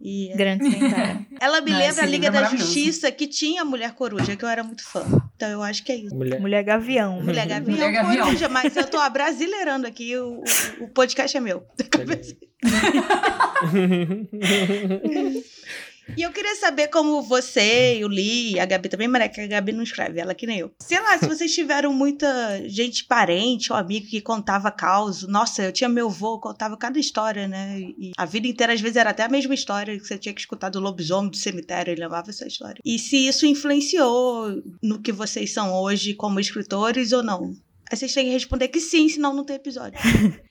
E 0.00 0.32
Grande 0.34 0.64
ela 1.38 1.60
me 1.60 1.72
Não, 1.72 1.78
lembra 1.78 2.02
a 2.02 2.06
Liga 2.06 2.28
é 2.28 2.30
da. 2.30 2.44
Justiça, 2.44 3.12
que 3.12 3.26
tinha 3.26 3.60
a 3.60 3.64
Mulher 3.64 3.92
Coruja, 3.92 4.34
que 4.34 4.44
eu 4.44 4.48
era 4.48 4.64
muito 4.64 4.82
fã. 4.82 5.04
Então 5.36 5.50
eu 5.50 5.62
acho 5.62 5.84
que 5.84 5.92
é 5.92 5.96
isso. 5.96 6.14
mulher. 6.14 6.40
Mulher 6.40 6.62
Gavião. 6.62 7.22
Mulher 7.22 7.46
Gavião, 7.46 7.76
Mulher 7.76 7.92
Gavião. 7.92 8.24
Coruja, 8.24 8.48
mas 8.48 8.74
eu 8.76 8.86
tô 8.86 8.98
abrasileirando 8.98 9.86
aqui, 9.86 10.16
o, 10.16 10.42
o, 10.80 10.84
o 10.84 10.88
podcast 10.88 11.36
é 11.36 11.40
meu. 11.40 11.66
E 16.16 16.22
eu 16.22 16.32
queria 16.32 16.54
saber 16.56 16.88
como 16.88 17.22
você, 17.22 18.00
o 18.04 18.08
Li, 18.08 18.58
a 18.58 18.66
Gabi 18.66 18.88
também, 18.88 19.08
mas 19.08 19.22
é 19.22 19.28
que 19.28 19.40
a 19.40 19.46
Gabi 19.46 19.72
não 19.72 19.82
escreve, 19.82 20.20
ela 20.20 20.34
que 20.34 20.46
nem 20.46 20.58
eu. 20.58 20.70
Sei 20.80 21.00
lá, 21.00 21.18
se 21.18 21.26
vocês 21.26 21.54
tiveram 21.54 21.92
muita 21.92 22.28
gente 22.68 23.04
parente 23.04 23.72
ou 23.72 23.78
amigo 23.78 24.06
que 24.06 24.20
contava 24.20 24.70
caos. 24.70 25.26
Nossa, 25.26 25.62
eu 25.62 25.72
tinha 25.72 25.88
meu 25.88 26.08
avô, 26.08 26.38
contava 26.38 26.76
cada 26.76 26.98
história, 26.98 27.46
né? 27.46 27.78
E 27.80 28.12
a 28.16 28.24
vida 28.24 28.46
inteira, 28.46 28.72
às 28.72 28.80
vezes, 28.80 28.96
era 28.96 29.10
até 29.10 29.24
a 29.24 29.28
mesma 29.28 29.54
história 29.54 29.98
que 29.98 30.06
você 30.06 30.18
tinha 30.18 30.34
que 30.34 30.40
escutar 30.40 30.68
do 30.68 30.80
lobisomem 30.80 31.30
do 31.30 31.36
cemitério, 31.36 31.92
ele 31.92 32.00
levava 32.00 32.30
essa 32.30 32.46
história. 32.46 32.80
E 32.84 32.98
se 32.98 33.16
isso 33.16 33.46
influenciou 33.46 34.62
no 34.82 35.00
que 35.00 35.12
vocês 35.12 35.52
são 35.52 35.74
hoje 35.74 36.14
como 36.14 36.40
escritores 36.40 37.12
ou 37.12 37.22
não? 37.22 37.54
Aí 37.90 37.96
vocês 37.96 38.12
têm 38.14 38.26
que 38.26 38.32
responder 38.32 38.68
que 38.68 38.80
sim, 38.80 39.08
senão 39.08 39.34
não 39.34 39.44
tem 39.44 39.56
episódio. 39.56 39.98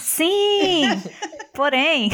Sim! 0.00 0.82
Porém, 1.54 2.10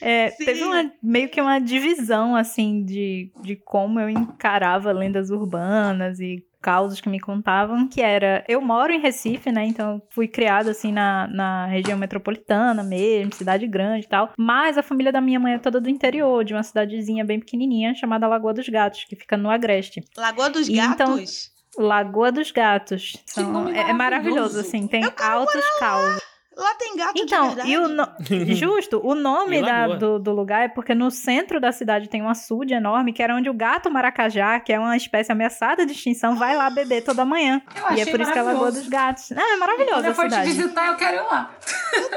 é, 0.00 0.30
teve 0.30 0.62
uma, 0.64 0.90
meio 1.02 1.28
que 1.28 1.40
uma 1.40 1.58
divisão, 1.58 2.34
assim, 2.36 2.84
de, 2.84 3.32
de 3.42 3.56
como 3.56 3.98
eu 4.00 4.08
encarava 4.08 4.92
lendas 4.92 5.30
urbanas 5.30 6.20
e 6.20 6.44
causos 6.60 6.98
que 7.00 7.10
me 7.10 7.20
contavam, 7.20 7.86
que 7.86 8.00
era... 8.00 8.42
Eu 8.48 8.58
moro 8.62 8.90
em 8.90 8.98
Recife, 8.98 9.52
né? 9.52 9.66
Então, 9.66 10.00
fui 10.10 10.26
criada, 10.26 10.70
assim, 10.70 10.90
na, 10.92 11.28
na 11.28 11.66
região 11.66 11.98
metropolitana 11.98 12.82
mesmo, 12.82 13.34
cidade 13.34 13.66
grande 13.66 14.06
e 14.06 14.08
tal. 14.08 14.32
Mas 14.38 14.78
a 14.78 14.82
família 14.82 15.12
da 15.12 15.20
minha 15.20 15.38
mãe 15.38 15.54
é 15.54 15.58
toda 15.58 15.78
do 15.78 15.90
interior, 15.90 16.42
de 16.42 16.54
uma 16.54 16.62
cidadezinha 16.62 17.22
bem 17.22 17.38
pequenininha, 17.38 17.94
chamada 17.94 18.26
Lagoa 18.26 18.54
dos 18.54 18.66
Gatos, 18.66 19.04
que 19.04 19.14
fica 19.14 19.36
no 19.36 19.50
Agreste. 19.50 20.02
Lagoa 20.16 20.48
dos 20.48 20.66
E 20.68 20.78
então- 20.78 21.16
Gatos? 21.16 21.52
Lagoa 21.76 22.32
dos 22.32 22.50
Gatos. 22.50 23.12
Nome 23.36 23.72
é, 23.72 23.90
é 23.90 23.92
maravilhoso, 23.92 23.96
maravilhoso. 23.96 24.60
assim, 24.60 24.86
tem 24.86 25.02
altos 25.20 25.78
causos. 25.78 26.22
Lá 26.56 26.74
tem 26.76 26.96
gato 26.96 27.12
Então, 27.20 27.48
de 27.48 27.54
verdade. 27.56 27.70
e 27.72 27.78
o 27.78 27.88
no- 27.88 28.08
justo, 28.54 29.00
o 29.04 29.14
nome 29.14 29.58
E 29.58 29.62
da- 29.62 29.88
do, 29.88 30.18
do 30.20 30.32
lugar 30.32 30.64
é 30.64 30.68
porque 30.68 30.94
no 30.94 31.10
centro 31.10 31.60
da 31.60 31.72
cidade 31.72 32.08
tem 32.08 32.22
um 32.22 32.28
açude 32.28 32.74
enorme, 32.74 33.12
que 33.12 33.22
era 33.22 33.34
onde 33.34 33.50
o 33.50 33.54
gato 33.54 33.90
maracajá, 33.90 34.60
que 34.60 34.72
é 34.72 34.78
uma 34.78 34.96
espécie 34.96 35.32
ameaçada 35.32 35.84
de 35.84 35.92
extinção, 35.92 36.36
vai 36.36 36.56
lá 36.56 36.70
beber 36.70 37.02
toda 37.02 37.24
manhã. 37.24 37.60
Eu 37.90 37.96
E 37.96 38.00
é 38.02 38.06
por 38.06 38.20
isso 38.20 38.30
que 38.32 38.38
é 38.38 38.40
a 38.40 38.44
Lagoa 38.44 38.60
maravilhoso. 38.60 38.80
dos 38.80 38.88
Gatos. 38.88 39.30
Não, 39.30 39.42
é 39.54 39.56
maravilhosa 39.56 39.94
Quando 39.94 40.04
eu 40.06 40.10
a 40.10 40.14
for 40.14 40.24
te 40.26 40.30
cidade. 40.30 40.50
visitar, 40.52 40.86
eu 40.88 40.96
quero 40.96 41.16
ir 41.16 41.22
lá. 41.22 41.50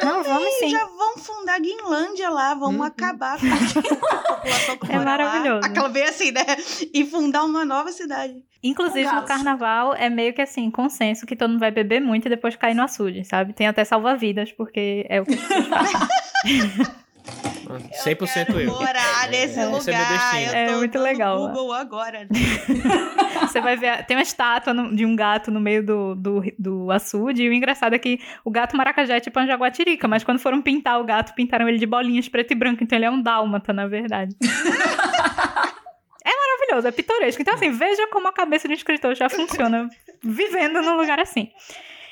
Não, 0.03 0.24
vamos 0.24 0.53
sim. 0.60 0.70
Já 0.70 0.86
vão 0.86 1.17
fundar 1.17 1.60
Guinlândia 1.60 2.29
lá, 2.29 2.53
vamos 2.53 2.77
Uhum. 2.77 2.84
acabar 2.84 3.38
com 3.39 3.48
a 3.48 4.17
população 4.36 4.77
que 4.77 4.91
É 4.91 4.98
mora 4.98 5.00
lá. 5.00 5.03
maravilhoso. 5.17 5.65
Aquela 5.65 5.89
vez 5.89 6.10
assim, 6.10 6.32
né? 6.32 6.46
E 6.94 7.06
fundar 7.06 7.44
uma 7.44 7.65
nova 7.65 7.91
cidade. 7.91 8.36
Inclusive, 8.64 9.12
no 9.12 9.24
carnaval 9.24 9.94
é 9.94 10.10
meio 10.10 10.34
que 10.34 10.42
assim, 10.42 10.70
consenso 10.72 11.26
que 11.26 11.36
todo 11.36 11.50
mundo 11.52 11.60
vai 11.60 11.72
beber 11.72 12.02
muito 12.02 12.26
e 12.26 12.30
depois 12.30 12.56
cair 12.56 12.74
no 12.74 12.84
açude, 12.84 13.24
sabe? 13.24 13.54
Tem 13.54 13.68
até 13.68 13.84
salva-vidas, 13.84 14.52
porque 14.52 15.06
é 15.10 15.22
o 15.22 15.26
que 15.26 15.36
fazem. 15.38 16.88
100% 18.06 18.46
quero 18.46 18.60
eu. 18.62 18.72
morar 18.72 19.28
nesse 19.30 19.46
esse 19.46 19.60
é 19.60 19.68
meu 19.68 19.78
lugar. 19.78 19.84
destino. 20.14 20.52
Eu 20.52 20.56
É 20.56 20.76
muito 20.78 20.98
legal 20.98 21.38
lá. 21.38 21.48
Google 21.50 21.74
agora. 21.74 22.26
Você 23.42 23.60
vai 23.60 23.76
ver, 23.76 24.06
tem 24.06 24.16
uma 24.16 24.24
estátua 24.24 24.74
no- 24.74 24.96
de 24.96 25.06
um 25.06 25.14
gato 25.16 25.52
no 25.52 25.60
meio 25.60 25.86
do, 25.86 26.16
do, 26.16 26.42
do 26.58 26.90
açude, 26.92 27.44
e 27.44 27.50
o 27.50 27.54
engraçado 27.54 27.94
é 27.94 28.00
que 28.00 28.20
o 28.46 28.50
gato 28.50 28.78
maracajá 28.78 29.16
é 29.16 29.20
tipo 29.20 29.38
uma 29.38 29.46
jaguatirica, 29.46 30.08
mas 30.08 30.24
quando 30.24 30.40
foram 30.40 30.62
pintar 30.62 31.00
o 31.02 31.04
gato, 31.04 31.34
pintaram 31.36 31.68
ele 31.68 31.78
de 31.78 31.86
bolinhas 31.86 32.30
preto 32.30 32.52
e 32.52 32.56
branco, 32.56 32.82
então 32.84 32.98
ele 32.98 33.06
é 33.06 33.12
um 33.12 33.22
dálmata, 33.22 33.74
na 33.74 33.86
verdade. 33.88 34.34
é 36.27 36.36
maravilhoso, 36.36 36.88
é 36.88 36.91
pitoresco. 36.91 37.41
Então, 37.41 37.53
assim, 37.53 37.72
veja 37.72 38.07
como 38.07 38.27
a 38.27 38.34
cabeça 38.34 38.67
de 38.67 38.74
um 38.74 38.77
escritor 38.77 39.15
já 39.15 39.29
funciona 39.29 39.89
vivendo 40.22 40.81
num 40.81 40.98
lugar 40.98 41.19
assim. 41.19 41.51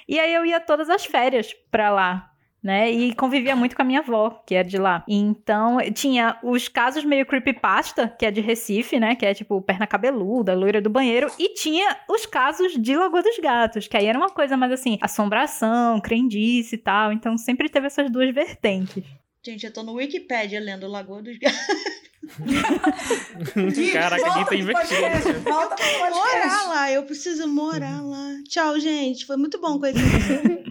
E 0.07 0.19
aí 0.19 0.33
eu 0.33 0.45
ia 0.45 0.59
todas 0.59 0.89
as 0.89 1.05
férias 1.05 1.53
pra 1.69 1.89
lá. 1.89 2.31
Né? 2.63 2.89
E 2.89 3.13
convivia 3.13 3.55
muito 3.55 3.75
com 3.75 3.83
a 3.83 3.85
minha 3.85 3.99
avó, 3.99 4.41
que 4.43 4.55
é 4.55 4.63
de 4.63 4.79
lá. 4.79 5.03
Então, 5.07 5.77
tinha 5.93 6.39
os 6.41 6.67
casos 6.67 7.03
meio 7.05 7.23
creepypasta, 7.23 8.07
que 8.17 8.25
é 8.25 8.31
de 8.31 8.41
Recife, 8.41 8.99
né? 8.99 9.13
Que 9.13 9.23
é 9.23 9.35
tipo 9.35 9.61
perna 9.61 9.85
cabeluda, 9.85 10.55
loira 10.55 10.81
do 10.81 10.89
banheiro. 10.89 11.29
E 11.37 11.53
tinha 11.53 11.95
os 12.09 12.25
casos 12.25 12.73
de 12.73 12.95
Lagoa 12.95 13.21
dos 13.21 13.37
Gatos, 13.37 13.87
que 13.87 13.95
aí 13.95 14.07
era 14.07 14.17
uma 14.17 14.31
coisa 14.31 14.57
mais 14.57 14.71
assim, 14.71 14.97
assombração, 14.99 16.01
crendice 16.01 16.73
e 16.73 16.79
tal. 16.79 17.11
Então, 17.11 17.37
sempre 17.37 17.69
teve 17.69 17.85
essas 17.85 18.09
duas 18.09 18.33
vertentes. 18.33 19.03
Gente, 19.45 19.63
eu 19.63 19.71
tô 19.71 19.83
no 19.83 19.93
Wikipedia 19.93 20.59
lendo 20.59 20.87
Lagoa 20.87 21.21
dos 21.21 21.37
Gatos. 21.37 21.59
Caraca, 23.93 24.33
quem 24.33 24.45
tá 24.45 24.55
investindo? 24.55 25.43
Volta 25.43 25.75
pro 25.75 25.85
Morar 26.09 26.67
lá, 26.67 26.91
eu 26.91 27.03
preciso 27.03 27.47
morar 27.47 28.01
lá. 28.01 28.35
Tchau, 28.47 28.79
gente. 28.79 29.25
Foi 29.25 29.37
muito 29.37 29.59
bom 29.59 29.79
conhecer 29.79 30.01
você. 30.01 30.65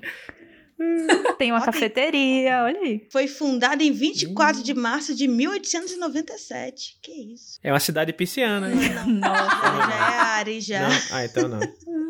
Tem 1.39 1.53
uma 1.53 1.65
cafeteria, 1.65 2.65
olha 2.65 2.81
aí. 2.81 3.07
Foi 3.11 3.29
fundada 3.29 3.83
em 3.83 3.93
24 3.93 4.63
de 4.63 4.75
março 4.75 5.15
de 5.15 5.29
1897. 5.29 6.99
Que 7.03 7.13
isso? 7.33 7.59
É 7.63 7.73
uma 7.73 7.81
cidade 7.81 8.13
pisciana, 8.13 8.71
hein? 8.71 8.77
Nossa. 9.21 9.45
Já 9.89 9.95
é 9.95 10.19
Ares, 10.21 10.65
já. 10.65 10.89
Não? 10.89 10.97
Ah, 11.13 11.25
então 11.25 11.49
não. 11.49 11.61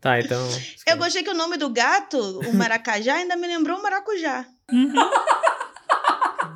Tá, 0.00 0.18
então. 0.18 0.44
Eu 0.84 0.96
gostei 0.96 1.22
que 1.22 1.30
o 1.30 1.34
nome 1.34 1.56
do 1.56 1.70
gato, 1.70 2.18
o 2.18 2.52
maracajá, 2.56 3.14
ainda 3.14 3.36
me 3.36 3.46
lembrou 3.46 3.78
o 3.78 3.82
maracujá. 3.84 4.44
Uhum. 4.72 4.92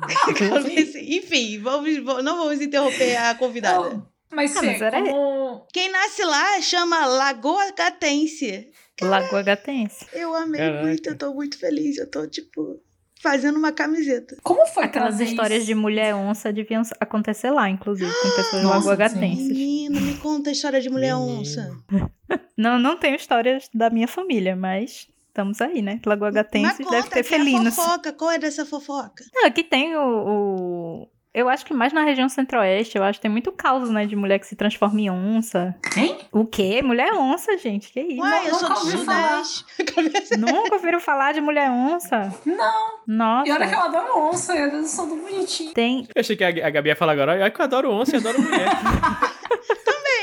Enfim, 1.01 1.59
vamos, 1.59 1.97
não 2.23 2.37
vamos 2.37 2.61
interromper 2.61 3.15
a 3.17 3.35
convidada. 3.35 4.03
Mas, 4.31 4.55
Ah, 4.57 4.61
mas 4.61 4.81
era- 4.81 5.01
como... 5.01 5.65
Quem 5.73 5.89
nasce 5.89 6.23
lá 6.23 6.61
chama 6.61 7.05
Lagoa 7.05 7.71
Gatense. 7.71 8.69
Lagoa 9.01 9.41
Gatense. 9.41 10.05
Eu 10.13 10.35
amei 10.35 10.59
Caraca. 10.59 10.85
muito, 10.85 11.09
eu 11.09 11.17
tô 11.17 11.33
muito 11.33 11.57
feliz. 11.57 11.97
Eu 11.97 12.09
tô, 12.09 12.27
tipo, 12.27 12.81
fazendo 13.21 13.57
uma 13.57 13.71
camiseta. 13.71 14.35
como 14.43 14.65
foi 14.67 14.83
Aquelas 14.83 15.19
histórias 15.19 15.59
isso? 15.59 15.67
de 15.67 15.75
mulher 15.75 16.13
onça 16.13 16.51
deviam 16.51 16.81
acontecer 16.99 17.51
lá, 17.51 17.69
inclusive, 17.69 18.11
com 18.11 18.29
pessoas 18.35 18.63
Nossa, 18.63 18.77
lagoagatenses. 18.79 19.47
Menina, 19.47 19.99
me 20.01 20.15
conta 20.17 20.49
a 20.49 20.53
história 20.53 20.81
de 20.81 20.89
mulher 20.89 21.15
onça. 21.15 21.71
Não, 22.57 22.77
não 22.79 22.97
tenho 22.97 23.15
histórias 23.15 23.69
da 23.73 23.89
minha 23.89 24.07
família, 24.07 24.53
mas 24.55 25.07
estamos 25.37 25.61
aí, 25.61 25.81
né? 25.83 25.93
Mas 25.95 26.05
Lagoagatenses 26.05 26.77
conta, 26.77 26.89
deve 26.91 27.03
ter 27.09 27.13
que 27.13 27.19
é 27.19 27.23
felinos. 27.37 27.75
fofoca. 27.75 28.11
Qual 28.13 28.31
é 28.31 28.39
dessa 28.39 28.65
fofoca? 28.65 29.23
Não, 29.33 29.45
aqui 29.45 29.63
tem 29.63 29.95
o, 29.95 30.01
o- 30.01 31.07
Eu 31.33 31.47
acho 31.47 31.63
que 31.63 31.73
mais 31.73 31.93
na 31.93 32.03
região 32.03 32.27
centro-oeste, 32.27 32.97
eu 32.97 33.03
acho 33.03 33.19
que 33.19 33.21
tem 33.23 33.29
muito 33.31 33.51
caos, 33.51 33.89
né? 33.91 34.07
De 34.07 34.15
mulher 34.15 34.39
que 34.39 34.47
se 34.47 34.55
transforma 34.55 34.99
em 34.99 35.09
onça. 35.11 35.75
Quem? 35.93 36.17
O 36.31 36.45
quê? 36.45 36.81
Mulher 36.81 37.13
onça, 37.13 37.55
gente? 37.59 37.91
Que 37.93 38.01
isso? 38.01 38.21
Uai, 38.21 38.47
eu 38.47 38.51
nunca 38.53 38.75
sou 38.75 38.85
do. 38.91 38.97
Sudeste. 38.97 39.65
Nunca 40.39 40.73
ouviram 40.75 40.99
falar 40.99 41.33
de 41.33 41.41
mulher 41.41 41.69
onça? 41.69 42.33
Não. 42.45 42.97
Nossa. 43.07 43.47
E 43.49 43.51
olha 43.51 43.67
que 43.67 43.75
eu 43.75 43.79
adoro 43.79 44.19
onça, 44.29 44.57
eles 44.57 44.89
são 44.89 45.07
tão 45.07 45.17
bonitinhos. 45.19 45.73
Tem. 45.73 46.07
Eu 46.15 46.19
achei 46.19 46.35
que 46.35 46.43
a 46.43 46.47
a 46.49 46.69
Gabi 46.71 46.89
ia 46.89 46.95
falar 46.95 47.13
agora. 47.13 47.33
Olha 47.33 47.51
que 47.51 47.61
eu 47.61 47.65
adoro 47.65 47.91
onça 47.91 48.15
e 48.15 48.19
adoro 48.19 48.41
mulher. 48.41 48.67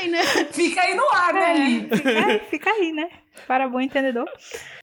Bem, 0.01 0.11
né? 0.11 0.23
Fica 0.51 0.81
aí 0.81 0.95
no 0.95 1.09
ar, 1.09 1.33
né, 1.33 1.53
Li? 1.57 1.89
Fica, 1.89 2.39
fica 2.49 2.69
aí, 2.69 2.91
né? 2.91 3.09
Para 3.47 3.67
bom 3.67 3.79
entendedor. 3.79 4.27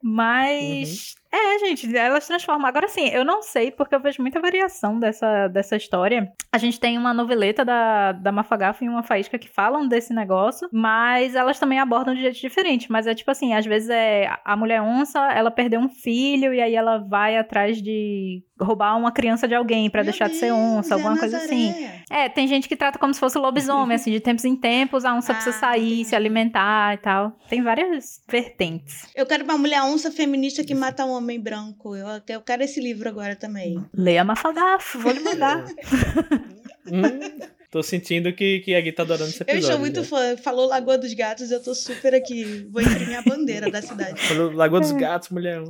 Mas. 0.02 1.14
É, 1.32 1.58
gente, 1.60 1.96
elas 1.96 2.26
transformam. 2.26 2.66
Agora 2.66 2.88
sim, 2.88 3.08
eu 3.08 3.24
não 3.24 3.42
sei, 3.42 3.70
porque 3.70 3.94
eu 3.94 4.00
vejo 4.00 4.20
muita 4.20 4.40
variação 4.40 4.98
dessa, 4.98 5.48
dessa 5.48 5.76
história. 5.76 6.30
A 6.52 6.58
gente 6.58 6.78
tem 6.78 6.98
uma 6.98 7.14
noveleta 7.14 7.64
da, 7.64 8.12
da 8.12 8.30
Mafagafo 8.30 8.84
e 8.84 8.88
uma 8.88 9.02
Faísca 9.02 9.38
que 9.38 9.48
falam 9.48 9.88
desse 9.88 10.12
negócio, 10.12 10.68
mas 10.72 11.34
elas 11.34 11.58
também 11.58 11.78
abordam 11.80 12.14
de 12.14 12.20
jeito 12.20 12.38
diferente. 12.40 12.90
Mas 12.92 13.06
é 13.06 13.14
tipo 13.14 13.30
assim, 13.30 13.54
às 13.54 13.64
vezes 13.64 13.88
é 13.88 14.28
a 14.44 14.54
mulher 14.56 14.82
onça, 14.82 15.18
ela 15.32 15.50
perdeu 15.50 15.80
um 15.80 15.88
filho 15.88 16.52
e 16.52 16.60
aí 16.60 16.74
ela 16.74 16.98
vai 16.98 17.36
atrás 17.38 17.80
de 17.80 18.42
roubar 18.60 18.96
uma 18.96 19.10
criança 19.10 19.48
de 19.48 19.54
alguém 19.54 19.88
pra 19.90 20.02
Meu 20.02 20.12
deixar 20.12 20.28
de 20.28 20.34
ser 20.36 20.46
Deus, 20.46 20.58
onça, 20.58 20.94
é 20.94 20.94
alguma 20.94 21.18
coisa 21.18 21.38
Nazaré. 21.38 21.54
assim. 21.70 21.86
É, 22.10 22.28
tem 22.28 22.46
gente 22.46 22.68
que 22.68 22.76
trata 22.76 22.98
como 22.98 23.12
se 23.14 23.18
fosse 23.18 23.38
lobisomem, 23.38 23.94
assim, 23.96 24.12
de 24.12 24.20
tempos 24.20 24.44
em 24.44 24.54
tempos, 24.54 25.04
a 25.04 25.14
onça 25.14 25.32
Ah, 25.32 25.34
precisa 25.36 25.56
sair, 25.58 25.92
entendi. 25.94 26.04
se 26.04 26.14
alimentar 26.14 26.94
e 26.94 26.98
tal. 26.98 27.32
Tem 27.48 27.62
várias 27.62 28.22
vertentes. 28.28 29.10
Eu 29.16 29.24
quero 29.26 29.44
uma 29.44 29.56
mulher 29.58 29.82
onça 29.82 30.10
feminista 30.12 30.62
que 30.62 30.74
mata 30.74 31.04
um 31.04 31.10
homem 31.10 31.21
branco. 31.38 31.94
Eu, 31.96 32.06
eu 32.28 32.40
quero 32.42 32.62
esse 32.62 32.80
livro 32.80 33.08
agora 33.08 33.36
também. 33.36 33.84
Leia 33.94 34.24
Mafagafo, 34.24 34.98
vou 34.98 35.12
lhe 35.12 35.20
mandar. 35.20 35.64
Hum, 36.84 37.38
tô 37.72 37.82
sentindo 37.82 38.32
que, 38.34 38.60
que 38.60 38.74
a 38.74 38.80
Gui 38.80 38.92
tá 38.92 39.02
adorando 39.02 39.30
esse 39.30 39.40
Eu 39.42 39.44
episódio. 39.54 39.68
sou 39.70 39.78
muito 39.80 40.00
já. 40.02 40.06
fã. 40.08 40.36
Falou 40.36 40.66
Lagoa 40.68 40.98
dos 40.98 41.12
Gatos, 41.14 41.50
eu 41.50 41.60
tô 41.60 41.74
super 41.74 42.14
aqui. 42.14 42.66
Vou 42.70 42.82
imprimir 42.82 43.18
a 43.18 43.22
bandeira 43.22 43.70
da 43.70 43.80
cidade. 43.82 44.20
Falou 44.20 44.52
Lagoa 44.52 44.78
dos 44.80 44.92
Gatos, 44.92 45.30
mulher. 45.30 45.62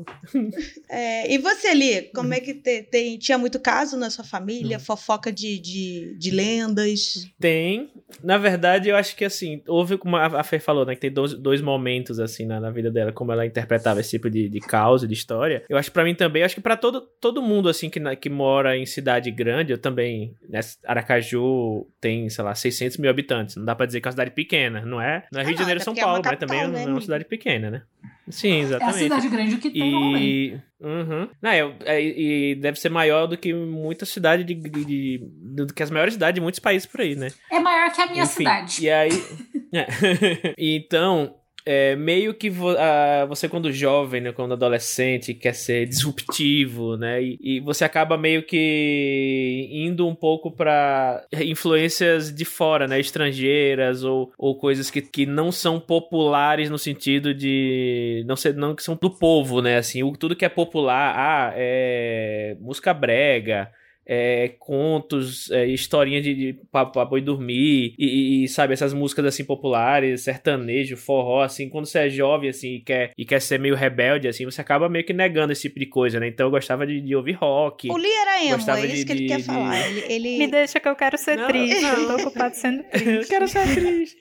É, 0.90 1.32
e 1.32 1.38
você, 1.38 1.73
Li, 1.73 2.02
como 2.14 2.35
é 2.35 2.40
que 2.40 2.54
te- 2.54 2.82
tem, 2.82 3.16
tinha 3.18 3.38
muito 3.38 3.59
caso 3.61 3.97
na 3.97 4.11
sua 4.11 4.25
família? 4.25 4.76
Hum. 4.78 4.80
Fofoca 4.80 5.32
de, 5.32 5.59
de, 5.59 6.16
de 6.18 6.30
lendas? 6.30 7.25
Tem. 7.40 7.90
Na 8.23 8.37
verdade, 8.37 8.88
eu 8.88 8.97
acho 8.97 9.14
que 9.16 9.25
assim, 9.25 9.62
houve, 9.68 9.97
como 9.97 10.16
a 10.16 10.26
a 10.40 10.44
Fê 10.44 10.59
falou, 10.59 10.85
né? 10.85 10.94
Que 10.94 11.00
tem 11.02 11.12
dois, 11.12 11.35
dois 11.35 11.61
momentos, 11.62 12.18
assim, 12.18 12.44
na, 12.47 12.59
na 12.61 12.71
vida 12.71 12.90
dela, 12.90 13.12
como 13.12 13.30
ela 13.32 13.47
interpretava 13.47 14.00
esse 14.00 14.11
tipo 14.11 14.28
de, 14.28 14.49
de 14.49 14.61
causa, 14.61 15.06
de 15.06 15.14
história. 15.14 15.64
Eu 15.68 15.76
acho 15.76 15.88
que 15.90 15.94
pra 15.94 16.04
mim 16.04 16.14
também, 16.14 16.42
eu 16.42 16.47
acho 16.47 16.54
que 16.56 16.61
pra 16.61 16.76
todo, 16.76 17.00
todo 17.21 17.40
mundo, 17.40 17.68
assim, 17.68 17.88
que, 17.88 18.00
na- 18.00 18.16
que 18.16 18.28
mora 18.28 18.76
em 18.76 18.85
cidade 18.87 19.30
grande, 19.30 19.73
eu 19.73 19.78
também, 19.78 20.35
né? 20.49 20.61
Aracaju 20.85 21.87
tem, 22.02 22.28
sei 22.28 22.42
lá, 22.44 22.52
600 22.52 22.99
mil 22.99 23.09
habitantes. 23.09 23.54
Não 23.54 23.64
dá 23.64 23.76
pra 23.76 23.87
dizer 23.87 24.00
que 24.00 24.09
é 24.09 24.11
uma 24.11 24.12
cidade 24.12 24.32
pequena, 24.32 24.85
não 24.85 25.00
é? 25.00 25.25
Não 25.32 25.40
é 25.40 25.44
Rio 25.44 25.54
de 25.54 25.61
Janeiro 25.61 25.80
São 25.82 25.94
é 25.94 26.00
Paulo, 26.00 26.21
mas 26.23 26.32
capital, 26.32 26.49
também 26.49 26.68
né, 26.68 26.82
é 26.82 26.87
uma 26.88 27.00
cidade 27.00 27.25
pequena, 27.25 27.71
né? 27.71 27.82
Sim, 28.28 28.54
É 28.54 28.56
a 28.56 28.62
exatamente. 28.64 28.99
cidade 28.99 29.28
grande 29.28 29.56
que 29.59 29.71
tem. 29.71 30.16
E, 30.16 30.61
uhum. 30.80 31.28
Não, 31.40 31.50
é, 31.50 31.76
é, 31.85 32.02
e 32.02 32.54
deve 32.56 32.78
ser 32.80 32.88
maior 32.88 33.26
do 33.26 33.37
que 33.37 33.54
muita 33.54 34.04
cidade 34.04 34.42
de, 34.42 34.52
de- 34.54 34.85
de- 34.85 35.21
do 35.54 35.73
que 35.73 35.82
as 35.82 35.90
maiores 35.92 36.14
cidades 36.14 36.35
de 36.35 36.40
muitos 36.40 36.59
países 36.59 36.87
por 36.87 37.00
aí, 37.00 37.14
né? 37.14 37.28
É 37.50 37.61
maior 37.61 37.92
que 37.92 38.00
a 38.02 38.06
minha 38.09 38.25
Enfim, 38.25 38.35
cidade. 38.35 38.85
E 38.85 38.90
aí. 38.90 39.11
É. 39.75 39.87
então, 40.59 41.35
é, 41.64 41.95
meio 41.97 42.35
que 42.35 42.50
vo- 42.50 42.76
ah, 42.78 43.25
você, 43.26 43.49
quando 43.49 43.71
jovem, 43.73 44.21
né, 44.21 44.33
quando 44.33 44.52
adolescente, 44.52 45.35
quer 45.35 45.54
ser 45.54 45.87
disruptivo, 45.87 46.97
né? 46.97 47.23
E, 47.23 47.38
e 47.40 47.61
você 47.61 47.85
acaba 47.85 48.16
meio 48.19 48.42
que 48.45 49.69
indo 49.71 50.07
um 50.09 50.14
pouco 50.14 50.50
pra 50.50 51.25
influências 51.40 52.35
de 52.35 52.45
fora, 52.45 52.87
né? 52.88 52.99
Estrangeiras 52.99 54.04
ou, 54.04 54.33
ou 54.37 54.57
coisas 54.59 54.90
que, 54.90 55.00
que 55.02 55.26
não 55.26 55.52
são 55.52 55.78
populares 55.78 56.69
no 56.71 56.78
sentido 56.78 57.35
de. 57.35 58.25
Não, 58.26 58.37
ser, 58.37 58.54
não 58.54 58.75
que 58.75 58.83
são 58.83 58.97
do 59.00 59.11
povo, 59.11 59.61
né? 59.62 59.76
Assim, 59.76 60.02
o, 60.02 60.12
tudo 60.12 60.37
que 60.37 60.45
é 60.45 60.49
popular, 60.49 61.14
ah, 61.16 61.52
é. 61.57 62.57
música 62.61 62.92
brega 62.92 63.71
é, 64.06 64.52
contos, 64.59 65.50
é, 65.50 65.66
historinha 65.66 66.21
de, 66.21 66.35
de 66.35 66.59
pra, 66.71 66.85
boi 67.04 67.21
dormir, 67.21 67.94
e, 67.99 68.44
e, 68.44 68.49
sabe, 68.49 68.73
essas 68.73 68.92
músicas 68.92 69.25
assim 69.26 69.44
populares, 69.44 70.23
sertanejo, 70.23 70.97
forró, 70.97 71.42
assim, 71.42 71.68
quando 71.68 71.87
você 71.87 72.00
é 72.00 72.09
jovem, 72.11 72.50
assim, 72.50 72.75
e 72.76 72.80
quer, 72.80 73.12
e 73.16 73.25
quer 73.25 73.40
ser 73.40 73.59
meio 73.59 73.75
rebelde, 73.75 74.26
assim, 74.28 74.44
você 74.44 74.61
acaba 74.61 74.88
meio 74.88 75.04
que 75.04 75.12
negando 75.12 75.52
esse 75.52 75.62
tipo 75.62 75.78
de 75.78 75.87
coisa, 75.87 76.18
né? 76.18 76.28
Então 76.28 76.47
eu 76.47 76.50
gostava 76.50 76.87
de, 76.87 77.00
de 77.00 77.14
ouvir 77.14 77.32
rock. 77.32 77.90
O 77.90 77.97
Li 77.97 78.09
era 78.11 78.44
emo, 78.44 78.56
Gostava 78.56 78.80
é 78.80 78.87
isso 78.87 78.97
de- 78.97 79.04
que 79.04 79.12
ele 79.12 79.21
de- 79.23 79.26
quer 79.28 79.37
de- 79.38 79.44
falar. 79.44 79.88
Ele, 79.90 80.00
ele- 80.09 80.38
Me 80.38 80.47
deixa 80.49 80.80
que 80.80 80.88
eu 80.88 80.97
quero 80.97 81.16
ser 81.18 81.37
Não, 81.37 81.47
triste. 81.49 81.80
não. 81.82 81.92
Eu 81.94 82.06
tô 82.09 82.14
ocupado 82.28 82.54
sendo 82.56 82.82
triste. 82.85 83.09
eu 83.23 83.26
quero 83.28 83.49
ser 83.49 83.75
triste. 83.75 84.16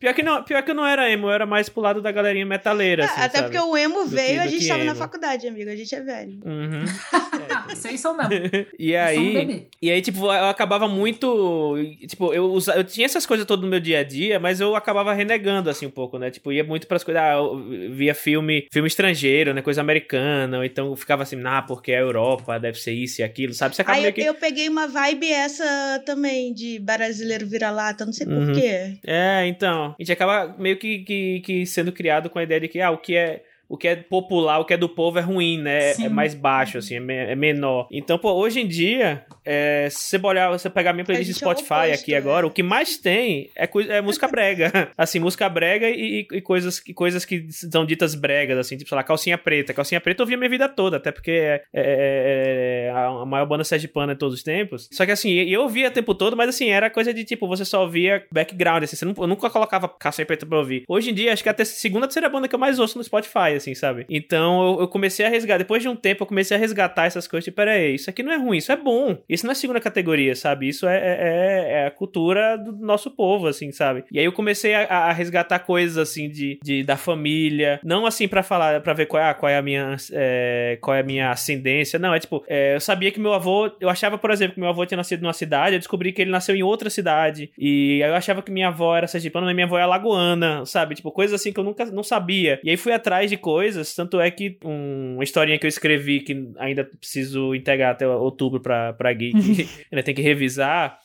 Pior 0.00 0.14
que, 0.14 0.22
não, 0.22 0.42
pior 0.42 0.62
que 0.62 0.70
eu 0.70 0.74
não 0.74 0.86
era 0.86 1.10
emo, 1.10 1.26
eu 1.26 1.30
era 1.32 1.44
mais 1.44 1.68
pro 1.68 1.82
lado 1.82 2.00
da 2.00 2.10
galerinha 2.10 2.46
metaleira. 2.46 3.02
É, 3.02 3.06
assim, 3.06 3.20
até 3.20 3.38
sabe? 3.38 3.50
porque 3.52 3.68
o 3.70 3.76
emo 3.76 4.00
Do 4.04 4.08
veio, 4.08 4.34
que- 4.34 4.38
a 4.40 4.46
gente 4.46 4.66
tava 4.66 4.84
na 4.84 4.90
emo. 4.92 4.98
faculdade, 4.98 5.46
amigo. 5.46 5.70
A 5.70 5.76
gente 5.76 5.94
é 5.94 6.00
velho. 6.00 6.32
Uhum. 6.44 6.84
Ah, 7.12 7.66
vocês 7.68 8.00
são 8.00 8.16
mesmo. 8.16 8.30
E 8.78 8.96
aí, 8.96 9.66
e 9.82 9.90
aí, 9.90 10.00
tipo, 10.00 10.24
eu 10.24 10.46
acabava 10.46 10.88
muito. 10.88 11.74
Tipo, 12.08 12.32
eu, 12.32 12.46
usa, 12.46 12.74
eu 12.74 12.82
tinha 12.84 13.04
essas 13.04 13.26
coisas 13.26 13.46
todas 13.46 13.62
no 13.62 13.70
meu 13.70 13.78
dia 13.80 13.98
a 14.00 14.02
dia, 14.02 14.40
mas 14.40 14.58
eu 14.60 14.74
acabava 14.74 15.12
renegando, 15.12 15.68
assim, 15.68 15.84
um 15.86 15.90
pouco, 15.90 16.18
né? 16.18 16.30
Tipo, 16.30 16.50
ia 16.50 16.64
muito 16.64 16.86
pras 16.86 17.04
coisas. 17.04 17.22
Ah, 17.22 17.34
eu 17.34 17.58
via 17.92 18.14
filme, 18.14 18.66
filme 18.72 18.88
estrangeiro, 18.88 19.52
né? 19.52 19.60
Coisa 19.60 19.82
americana. 19.82 20.58
Ou 20.58 20.64
então 20.64 20.96
ficava 20.96 21.22
assim, 21.24 21.40
ah, 21.44 21.60
porque 21.62 21.92
a 21.92 21.98
Europa 22.00 22.58
deve 22.58 22.78
ser 22.78 22.92
isso 22.92 23.20
e 23.20 23.24
aquilo, 23.24 23.52
sabe? 23.52 23.76
Você 23.76 23.82
acaba 23.82 23.96
Aí 23.98 24.02
meio 24.02 24.14
que. 24.14 24.22
eu 24.22 24.34
peguei 24.34 24.68
uma 24.68 24.86
vibe 24.88 25.30
essa 25.30 26.02
também, 26.06 26.54
de 26.54 26.78
brasileiro 26.78 27.46
vira-lata, 27.46 28.06
não 28.06 28.12
sei 28.12 28.26
Uhum. 28.26 28.46
por 28.46 28.54
quê. 28.54 28.98
É, 29.06 29.46
então. 29.46 29.89
A 29.98 30.02
gente 30.02 30.12
acaba 30.12 30.54
meio 30.58 30.78
que, 30.78 31.00
que, 31.00 31.40
que 31.40 31.66
sendo 31.66 31.92
criado 31.92 32.30
com 32.30 32.38
a 32.38 32.42
ideia 32.42 32.60
de 32.60 32.68
que, 32.68 32.80
ah, 32.80 32.90
o 32.90 32.98
que 32.98 33.16
é. 33.16 33.44
O 33.70 33.76
que 33.78 33.86
é 33.86 33.94
popular, 33.96 34.58
o 34.58 34.64
que 34.64 34.74
é 34.74 34.76
do 34.76 34.88
povo 34.88 35.18
é 35.18 35.22
ruim, 35.22 35.56
né? 35.58 35.92
Sim. 35.94 36.06
É 36.06 36.08
mais 36.08 36.34
baixo, 36.34 36.76
assim, 36.78 36.96
é, 36.96 37.00
me- 37.00 37.14
é 37.14 37.36
menor. 37.36 37.86
Então, 37.92 38.18
pô, 38.18 38.32
hoje 38.32 38.60
em 38.60 38.66
dia, 38.66 39.24
é, 39.44 39.86
se 39.90 40.18
você 40.18 40.26
olhar, 40.26 40.50
você 40.50 40.68
pegar 40.68 40.92
minha 40.92 41.04
playlist 41.04 41.28
de 41.28 41.32
gente 41.34 41.42
é 41.44 41.46
Spotify 41.46 41.72
oposto, 41.88 42.02
aqui 42.02 42.14
agora, 42.16 42.46
o 42.46 42.50
que 42.50 42.62
mais 42.64 42.96
tem 42.98 43.48
é, 43.56 43.68
é 43.90 44.00
música 44.00 44.26
brega. 44.26 44.90
assim, 44.98 45.20
música 45.20 45.48
brega 45.48 45.88
e, 45.88 46.26
e 46.32 46.40
coisas, 46.40 46.82
e 46.86 46.92
coisas 46.92 47.24
que 47.24 47.46
são 47.52 47.86
ditas 47.86 48.14
bregas, 48.16 48.58
assim, 48.58 48.76
tipo, 48.76 48.88
sei 48.88 48.96
lá, 48.96 49.04
calcinha 49.04 49.38
preta. 49.38 49.72
Calcinha 49.72 50.00
preta 50.00 50.20
eu 50.22 50.24
ouvi 50.24 50.34
a 50.34 50.38
minha 50.38 50.50
vida 50.50 50.68
toda, 50.68 50.96
até 50.96 51.12
porque 51.12 51.30
é, 51.30 51.62
é- 51.72 52.86
é 52.88 52.90
a 52.92 53.24
maior 53.24 53.46
banda 53.46 53.62
sergipana 53.64 54.14
de 54.14 54.18
todos 54.18 54.34
os 54.34 54.42
tempos. 54.42 54.88
Só 54.92 55.06
que 55.06 55.12
assim, 55.12 55.30
eu 55.30 55.62
ouvia 55.62 55.88
o 55.88 55.90
tempo 55.92 56.14
todo, 56.14 56.36
mas 56.36 56.48
assim, 56.48 56.70
era 56.70 56.90
coisa 56.90 57.14
de 57.14 57.24
tipo, 57.24 57.46
você 57.46 57.64
só 57.64 57.82
ouvia 57.82 58.24
background, 58.32 58.82
assim, 58.82 58.96
você 58.96 59.04
não, 59.04 59.14
eu 59.16 59.26
nunca 59.26 59.48
colocava 59.48 59.88
calcinha 59.88 60.26
preta 60.26 60.44
pra 60.44 60.58
ouvir. 60.58 60.84
Hoje 60.88 61.10
em 61.10 61.14
dia, 61.14 61.32
acho 61.32 61.42
que 61.42 61.48
é 61.48 61.54
a 61.56 61.64
segunda, 61.64 62.06
terceira 62.06 62.28
banda 62.28 62.48
que 62.48 62.54
eu 62.54 62.58
mais 62.58 62.78
ouço 62.78 62.98
no 62.98 63.04
Spotify, 63.04 63.59
assim, 63.60 63.74
sabe? 63.74 64.06
Então 64.08 64.74
eu, 64.74 64.80
eu 64.82 64.88
comecei 64.88 65.24
a 65.24 65.28
resgatar, 65.28 65.58
depois 65.58 65.82
de 65.82 65.88
um 65.88 65.96
tempo, 65.96 66.22
eu 66.22 66.26
comecei 66.26 66.56
a 66.56 66.60
resgatar 66.60 67.06
essas 67.06 67.26
coisas, 67.28 67.44
tipo, 67.44 67.56
pera 67.56 67.72
aí, 67.72 67.94
isso 67.94 68.08
aqui 68.10 68.22
não 68.22 68.32
é 68.32 68.36
ruim, 68.36 68.56
isso 68.58 68.72
é 68.72 68.76
bom. 68.76 69.16
Isso 69.28 69.44
não 69.46 69.52
é 69.52 69.54
segunda 69.54 69.80
categoria, 69.80 70.34
sabe? 70.34 70.68
Isso 70.68 70.86
é, 70.86 70.96
é, 70.98 71.72
é 71.82 71.86
a 71.86 71.90
cultura 71.90 72.56
do 72.56 72.72
nosso 72.72 73.10
povo, 73.10 73.46
assim, 73.46 73.70
sabe? 73.72 74.04
E 74.12 74.18
aí 74.18 74.24
eu 74.24 74.32
comecei 74.32 74.74
a, 74.74 74.84
a 74.84 75.12
resgatar 75.12 75.58
coisas, 75.60 75.96
assim, 75.98 76.28
de, 76.28 76.58
de, 76.62 76.82
da 76.82 76.96
família, 76.96 77.80
não 77.84 78.06
assim 78.06 78.26
pra 78.28 78.42
falar, 78.42 78.80
pra 78.80 78.92
ver 78.92 79.06
qual 79.06 79.22
é, 79.22 79.28
a- 79.30 79.34
qual 79.34 79.50
é 79.50 79.56
a 79.58 79.62
minha, 79.62 79.96
é, 80.12 80.78
qual 80.80 80.96
é 80.96 81.00
a 81.00 81.04
minha 81.04 81.30
ascendência, 81.30 81.98
não, 81.98 82.14
é 82.14 82.18
tipo, 82.18 82.42
é, 82.48 82.74
eu 82.76 82.80
sabia 82.80 83.10
que 83.10 83.20
meu 83.20 83.32
avô, 83.34 83.70
eu 83.80 83.88
achava, 83.88 84.16
por 84.18 84.30
exemplo, 84.30 84.54
que 84.54 84.60
meu 84.60 84.68
avô 84.68 84.84
tinha 84.86 84.96
nascido 84.96 85.22
numa 85.22 85.32
cidade, 85.32 85.74
eu 85.74 85.78
descobri 85.78 86.12
que 86.12 86.22
ele 86.22 86.30
nasceu 86.30 86.54
em 86.56 86.62
outra 86.62 86.88
cidade, 86.90 87.50
e 87.58 88.02
aí 88.02 88.10
eu 88.10 88.14
achava 88.14 88.42
que 88.42 88.50
minha 88.50 88.68
avó 88.68 88.96
era 88.96 89.06
sergipana, 89.06 89.46
mas 89.46 89.54
minha 89.54 89.66
avó 89.66 89.78
é 89.78 89.82
alagoana, 89.82 90.64
sabe? 90.66 90.94
Tipo, 90.94 91.10
coisas 91.12 91.38
assim 91.40 91.52
que 91.52 91.60
eu 91.60 91.64
nunca 91.64 91.84
não 91.86 92.02
sabia. 92.02 92.60
E 92.64 92.70
aí 92.70 92.76
fui 92.76 92.92
atrás 92.92 93.30
de 93.30 93.36
coisas, 93.36 93.49
tanto 93.94 94.20
é 94.20 94.30
que 94.30 94.58
um- 94.64 95.14
uma 95.14 95.24
historinha 95.24 95.58
que 95.58 95.66
eu 95.66 95.68
escrevi 95.68 96.20
que 96.20 96.50
ainda 96.58 96.84
preciso 96.84 97.54
integrar 97.54 97.92
até 97.92 98.06
outubro 98.08 98.60
pra, 98.60 98.92
pra 98.92 99.12
Geek, 99.12 99.34
ainda 99.92 100.02
tem 100.02 100.14
que 100.14 100.22
revisar, 100.22 100.98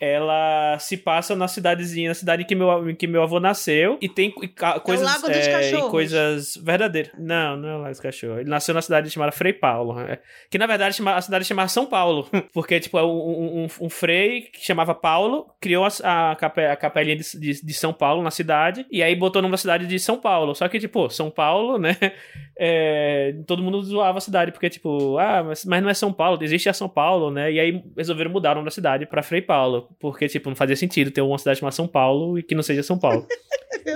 ela 0.00 0.78
se 0.78 0.96
passa 0.96 1.34
na 1.34 1.48
cidadezinha, 1.48 2.08
na 2.10 2.14
cidade 2.14 2.42
em 2.42 2.46
que 2.46 2.54
meu, 2.54 2.90
em 2.90 2.94
que 2.94 3.06
meu 3.06 3.22
avô 3.22 3.40
nasceu, 3.40 3.98
e 4.00 4.08
tem 4.08 4.32
e 4.42 4.48
ca- 4.48 4.78
coisas 4.80 5.06
é, 5.38 5.48
e 5.88 5.90
coisas 5.90 6.56
verdadeiras. 6.62 7.12
Não, 7.18 7.56
não 7.56 7.68
é 7.68 7.74
o 7.74 7.78
Lago 7.78 7.90
dos 7.90 8.00
Cachorros. 8.00 8.38
Ele 8.40 8.50
nasceu 8.50 8.74
na 8.74 8.82
cidade 8.82 9.10
chamada 9.10 9.32
Frei 9.32 9.52
Paulo, 9.52 9.94
né? 9.94 10.18
que 10.50 10.58
na 10.58 10.66
verdade 10.66 11.00
a 11.04 11.20
cidade 11.20 11.44
chamava 11.44 11.68
São 11.68 11.86
Paulo, 11.86 12.28
porque 12.52 12.78
tipo, 12.80 12.98
um, 13.00 13.64
um, 13.64 13.66
um 13.80 13.88
frei 13.90 14.42
que 14.42 14.64
chamava 14.64 14.94
Paulo 14.94 15.46
criou 15.60 15.84
a, 15.86 16.30
a, 16.32 16.36
cape- 16.36 16.64
a 16.66 16.76
capelinha 16.76 17.16
de, 17.16 17.24
de, 17.40 17.64
de 17.64 17.74
São 17.74 17.92
Paulo 17.92 18.22
na 18.22 18.30
cidade, 18.30 18.86
e 18.90 19.02
aí 19.02 19.14
botou 19.14 19.40
o 19.40 19.42
nome 19.42 19.52
da 19.52 19.58
cidade 19.58 19.86
de 19.86 19.98
São 19.98 20.18
Paulo. 20.20 20.54
Só 20.54 20.68
que, 20.68 20.78
tipo, 20.78 21.08
São 21.10 21.30
Paulo, 21.30 21.78
né? 21.78 21.96
é, 22.58 23.34
todo 23.46 23.62
mundo 23.62 23.82
zoava 23.82 24.18
a 24.18 24.20
cidade, 24.20 24.52
porque, 24.52 24.68
tipo, 24.70 25.18
ah, 25.18 25.42
mas, 25.44 25.64
mas 25.64 25.82
não 25.82 25.90
é 25.90 25.94
São 25.94 26.12
Paulo, 26.12 26.38
existe 26.42 26.68
a 26.68 26.72
São 26.72 26.88
Paulo, 26.88 27.30
né? 27.30 27.52
E 27.52 27.60
aí 27.60 27.82
resolveram 27.96 28.30
mudar 28.30 28.52
o 28.52 28.54
nome 28.56 28.64
da 28.66 28.70
cidade 28.70 29.06
pra 29.06 29.22
Frei 29.22 29.42
Paulo, 29.42 29.85
porque, 29.98 30.28
tipo, 30.28 30.48
não 30.48 30.56
fazia 30.56 30.76
sentido 30.76 31.10
ter 31.10 31.20
uma 31.20 31.38
cidade 31.38 31.58
chamada 31.60 31.74
São 31.74 31.86
Paulo 31.88 32.38
e 32.38 32.42
que 32.42 32.54
não 32.54 32.62
seja 32.62 32.82
São 32.82 32.98
Paulo. 32.98 33.26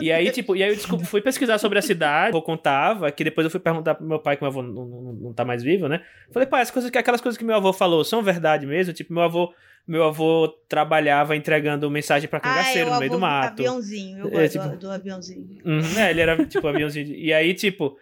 E 0.01 0.13
aí, 0.13 0.31
tipo, 0.31 0.55
e 0.55 0.63
aí 0.63 0.71
eu 0.71 0.77
desculpa, 0.77 1.05
fui 1.05 1.21
pesquisar 1.21 1.59
sobre 1.59 1.77
a 1.79 1.83
cidade, 1.83 2.37
eu 2.37 2.41
contava, 2.43 3.11
que 3.11 3.25
depois 3.25 3.45
eu 3.45 3.51
fui 3.51 3.59
perguntar 3.59 3.97
pro 3.97 4.07
meu 4.07 4.21
pai, 4.21 4.37
que 4.37 4.43
meu 4.43 4.49
avô 4.51 4.63
não, 4.63 4.85
não, 4.87 5.13
não 5.15 5.33
tá 5.33 5.45
mais 5.45 5.65
vivo, 5.65 5.89
né? 5.89 6.01
Falei, 6.33 6.47
pai, 6.47 6.63
as 6.63 6.71
coisas, 6.71 6.91
que- 6.93 6.99
aquelas 6.99 7.21
coisas 7.21 7.37
que 7.37 7.43
meu 7.45 7.57
avô 7.57 7.73
falou 7.73 8.05
são 8.05 8.23
verdade 8.23 8.67
mesmo? 8.67 8.93
Tipo, 8.93 9.13
meu 9.13 9.23
avô, 9.25 9.53
meu 9.89 10.05
avô 10.05 10.47
trabalhava 10.69 11.35
entregando 11.35 11.91
mensagem 11.91 12.29
pra 12.29 12.39
cangaceiro 12.39 12.89
ah, 12.89 12.91
é 12.91 12.91
o 12.91 12.95
no 12.95 13.01
meio 13.01 13.11
do 13.13 13.19
mato. 13.19 13.53
aviãozinho. 13.63 14.19
Eu 14.21 14.27
É, 14.29 14.31
gosto 14.31 14.53
tipo- 14.53 14.69
do, 14.69 14.77
do 14.77 14.91
aviãozinho. 14.91 15.47
Uhum, 15.65 15.99
é, 15.99 16.11
ele 16.11 16.21
era 16.21 16.47
tipo 16.47 16.69
aviãozinho. 16.69 17.13
E 17.13 17.33
aí, 17.33 17.53
tipo. 17.53 17.97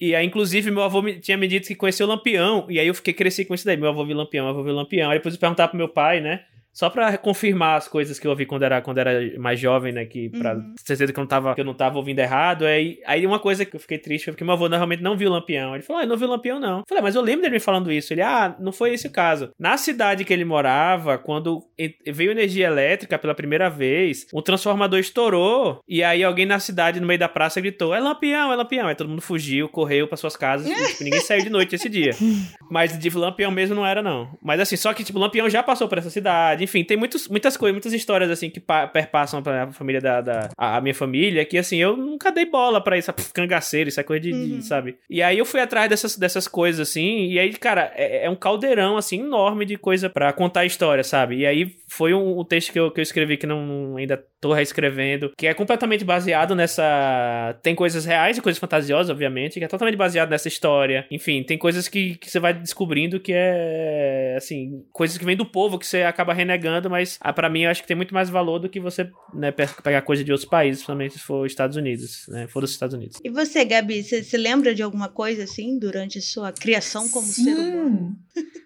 E 0.00 0.14
aí, 0.14 0.24
inclusive, 0.24 0.70
meu 0.70 0.82
avô 0.82 1.02
me- 1.02 1.18
tinha 1.18 1.36
me 1.36 1.48
dito 1.48 1.66
que 1.66 1.74
conheceu 1.74 2.06
o 2.06 2.10
Lampião. 2.10 2.66
E 2.70 2.78
aí 2.78 2.86
eu 2.86 2.94
fiquei 2.94 3.12
cresci 3.12 3.44
com 3.44 3.54
isso 3.54 3.64
daí. 3.66 3.76
Meu 3.76 3.88
avô 3.88 4.04
viu 4.06 4.16
Lampião, 4.16 4.44
meu 4.44 4.54
avô 4.54 4.62
viu 4.62 4.72
Lampião. 4.74 5.10
Aí 5.10 5.18
depois 5.18 5.34
eu 5.34 5.40
perguntava 5.40 5.68
pro 5.70 5.78
meu 5.78 5.88
pai, 5.88 6.20
né? 6.20 6.42
Só 6.74 6.90
pra 6.90 7.16
confirmar 7.16 7.78
as 7.78 7.86
coisas 7.88 8.18
que 8.18 8.26
eu 8.26 8.30
ouvi 8.32 8.44
quando 8.44 8.64
era, 8.64 8.80
quando 8.82 8.98
era 8.98 9.38
mais 9.38 9.58
jovem, 9.60 9.92
né? 9.92 10.04
Que 10.04 10.28
pra 10.30 10.54
Uhum. 10.54 10.74
certeza 10.76 11.12
que 11.12 11.18
eu, 11.18 11.22
não 11.22 11.28
tava, 11.28 11.54
que 11.54 11.60
eu 11.60 11.64
não 11.64 11.72
tava 11.74 11.96
ouvindo 11.98 12.18
errado. 12.18 12.66
Aí, 12.66 12.98
aí 13.06 13.24
uma 13.26 13.38
coisa 13.38 13.64
que 13.64 13.76
eu 13.76 13.80
fiquei 13.80 13.96
triste 13.98 14.24
foi 14.24 14.32
porque 14.32 14.44
meu 14.44 14.54
avô 14.54 14.66
realmente 14.66 15.02
não 15.02 15.16
viu 15.16 15.30
o 15.30 15.32
Lampião. 15.32 15.74
Ele 15.74 15.82
falou, 15.84 16.00
ah, 16.00 16.04
eu 16.04 16.08
não 16.08 16.16
vi 16.16 16.24
o 16.24 16.28
Lampião, 16.28 16.58
não. 16.58 16.78
Eu 16.78 16.84
falei, 16.88 17.00
"Ah, 17.00 17.04
mas 17.04 17.14
eu 17.14 17.22
lembro 17.22 17.42
dele 17.42 17.54
me 17.54 17.60
falando 17.60 17.92
isso. 17.92 18.12
Ele, 18.12 18.22
ah, 18.22 18.56
não 18.58 18.72
foi 18.72 18.92
esse 18.92 19.06
o 19.06 19.10
caso. 19.10 19.50
Na 19.58 19.76
cidade 19.76 20.24
que 20.24 20.32
ele 20.32 20.44
morava, 20.44 21.16
quando 21.16 21.62
veio 22.06 22.32
energia 22.32 22.66
elétrica 22.66 23.18
pela 23.18 23.34
primeira 23.34 23.70
vez, 23.70 24.26
o 24.32 24.42
transformador 24.42 24.98
estourou. 24.98 25.78
E 25.88 26.02
aí 26.02 26.24
alguém 26.24 26.46
na 26.46 26.58
cidade, 26.58 26.98
no 27.00 27.06
meio 27.06 27.18
da 27.20 27.28
praça, 27.28 27.60
gritou: 27.60 27.94
É 27.94 28.00
Lampião, 28.00 28.52
é 28.52 28.56
Lampião. 28.56 28.88
Aí 28.88 28.94
todo 28.94 29.08
mundo 29.08 29.22
fugiu, 29.22 29.68
correu 29.68 30.08
para 30.08 30.16
suas 30.16 30.36
casas. 30.36 30.68
e, 30.68 30.86
tipo, 30.88 31.04
ninguém 31.04 31.20
saiu 31.20 31.44
de 31.44 31.50
noite 31.50 31.74
esse 31.76 31.88
dia. 31.88 32.10
Mas 32.70 32.98
de 32.98 33.10
Lampião 33.10 33.50
mesmo 33.50 33.74
não 33.76 33.86
era, 33.86 34.02
não. 34.02 34.28
Mas 34.42 34.58
assim, 34.60 34.76
só 34.76 34.92
que, 34.92 35.04
tipo, 35.04 35.18
Lampião 35.18 35.48
já 35.48 35.62
passou 35.62 35.88
por 35.88 35.98
essa 35.98 36.10
cidade. 36.10 36.63
Enfim, 36.64 36.82
tem 36.84 36.96
muitos, 36.96 37.28
muitas 37.28 37.56
coisas, 37.56 37.74
muitas 37.74 37.92
histórias, 37.92 38.30
assim, 38.30 38.50
que 38.50 38.58
pa- 38.60 38.86
perpassam 38.86 39.42
pra 39.42 39.70
família 39.72 40.00
da. 40.00 40.20
da 40.20 40.48
a, 40.58 40.76
a 40.76 40.80
minha 40.80 40.94
família, 40.94 41.44
que 41.44 41.56
assim, 41.58 41.76
eu 41.78 41.96
nunca 41.96 42.30
dei 42.32 42.44
bola 42.46 42.82
pra 42.82 42.98
isso, 42.98 43.12
pff, 43.12 43.32
cangaceiro, 43.32 43.88
isso 43.88 44.00
é 44.00 44.02
coisa 44.02 44.20
de, 44.20 44.32
de- 44.32 44.54
Uhum. 44.54 44.60
sabe? 44.62 44.96
E 45.08 45.22
aí 45.22 45.38
eu 45.38 45.44
fui 45.44 45.60
atrás 45.60 45.88
dessas, 45.88 46.16
dessas 46.16 46.48
coisas, 46.48 46.88
assim, 46.88 47.26
e 47.28 47.38
aí, 47.38 47.52
cara, 47.52 47.92
é, 47.94 48.24
é 48.26 48.30
um 48.30 48.34
caldeirão, 48.36 48.96
assim, 48.96 49.20
enorme 49.20 49.64
de 49.64 49.76
coisa 49.76 50.08
pra 50.10 50.32
contar 50.32 50.60
a 50.60 50.66
história, 50.66 51.04
sabe? 51.04 51.36
E 51.36 51.46
aí 51.46 51.74
foi 51.96 52.12
um, 52.12 52.40
um 52.40 52.44
texto 52.44 52.72
que 52.72 52.78
eu, 52.80 52.90
que 52.90 53.00
eu 53.00 53.02
escrevi 53.02 53.36
que 53.36 53.46
não 53.46 53.96
ainda 53.96 54.22
tô 54.40 54.52
reescrevendo, 54.52 55.30
que 55.38 55.46
é 55.46 55.54
completamente 55.54 56.04
baseado 56.04 56.54
nessa. 56.54 57.58
Tem 57.62 57.74
coisas 57.74 58.04
reais 58.04 58.36
e 58.36 58.40
coisas 58.42 58.58
fantasiosas, 58.58 59.10
obviamente, 59.10 59.58
que 59.58 59.64
é 59.64 59.68
totalmente 59.68 59.96
baseado 59.96 60.30
nessa 60.30 60.48
história. 60.48 61.06
Enfim, 61.10 61.42
tem 61.42 61.56
coisas 61.56 61.88
que, 61.88 62.16
que 62.16 62.30
você 62.30 62.40
vai 62.40 62.52
descobrindo 62.52 63.20
que 63.20 63.32
é. 63.34 64.34
Assim, 64.36 64.84
coisas 64.92 65.16
que 65.16 65.24
vêm 65.24 65.36
do 65.36 65.46
povo 65.46 65.78
que 65.78 65.86
você 65.86 66.02
acaba 66.02 66.34
renegando, 66.34 66.90
mas 66.90 67.16
ah, 67.20 67.32
para 67.32 67.48
mim 67.48 67.62
eu 67.62 67.70
acho 67.70 67.82
que 67.82 67.88
tem 67.88 67.96
muito 67.96 68.12
mais 68.12 68.28
valor 68.28 68.58
do 68.58 68.68
que 68.68 68.80
você 68.80 69.08
né, 69.32 69.52
pe- 69.52 69.68
pegar 69.82 70.02
coisa 70.02 70.24
de 70.24 70.32
outros 70.32 70.48
países, 70.48 70.80
principalmente 70.80 71.14
se 71.14 71.20
for 71.20 71.46
Estados 71.46 71.76
Unidos, 71.76 72.26
né? 72.28 72.46
For 72.48 72.60
dos 72.60 72.72
Estados 72.72 72.94
Unidos. 72.94 73.18
E 73.24 73.30
você, 73.30 73.64
Gabi, 73.64 74.02
você 74.02 74.22
se 74.22 74.36
lembra 74.36 74.74
de 74.74 74.82
alguma 74.82 75.08
coisa 75.08 75.44
assim 75.44 75.78
durante 75.78 76.18
a 76.18 76.22
sua 76.22 76.52
criação 76.52 77.08
como 77.08 77.26
ser 77.26 77.54
humano? 77.54 78.16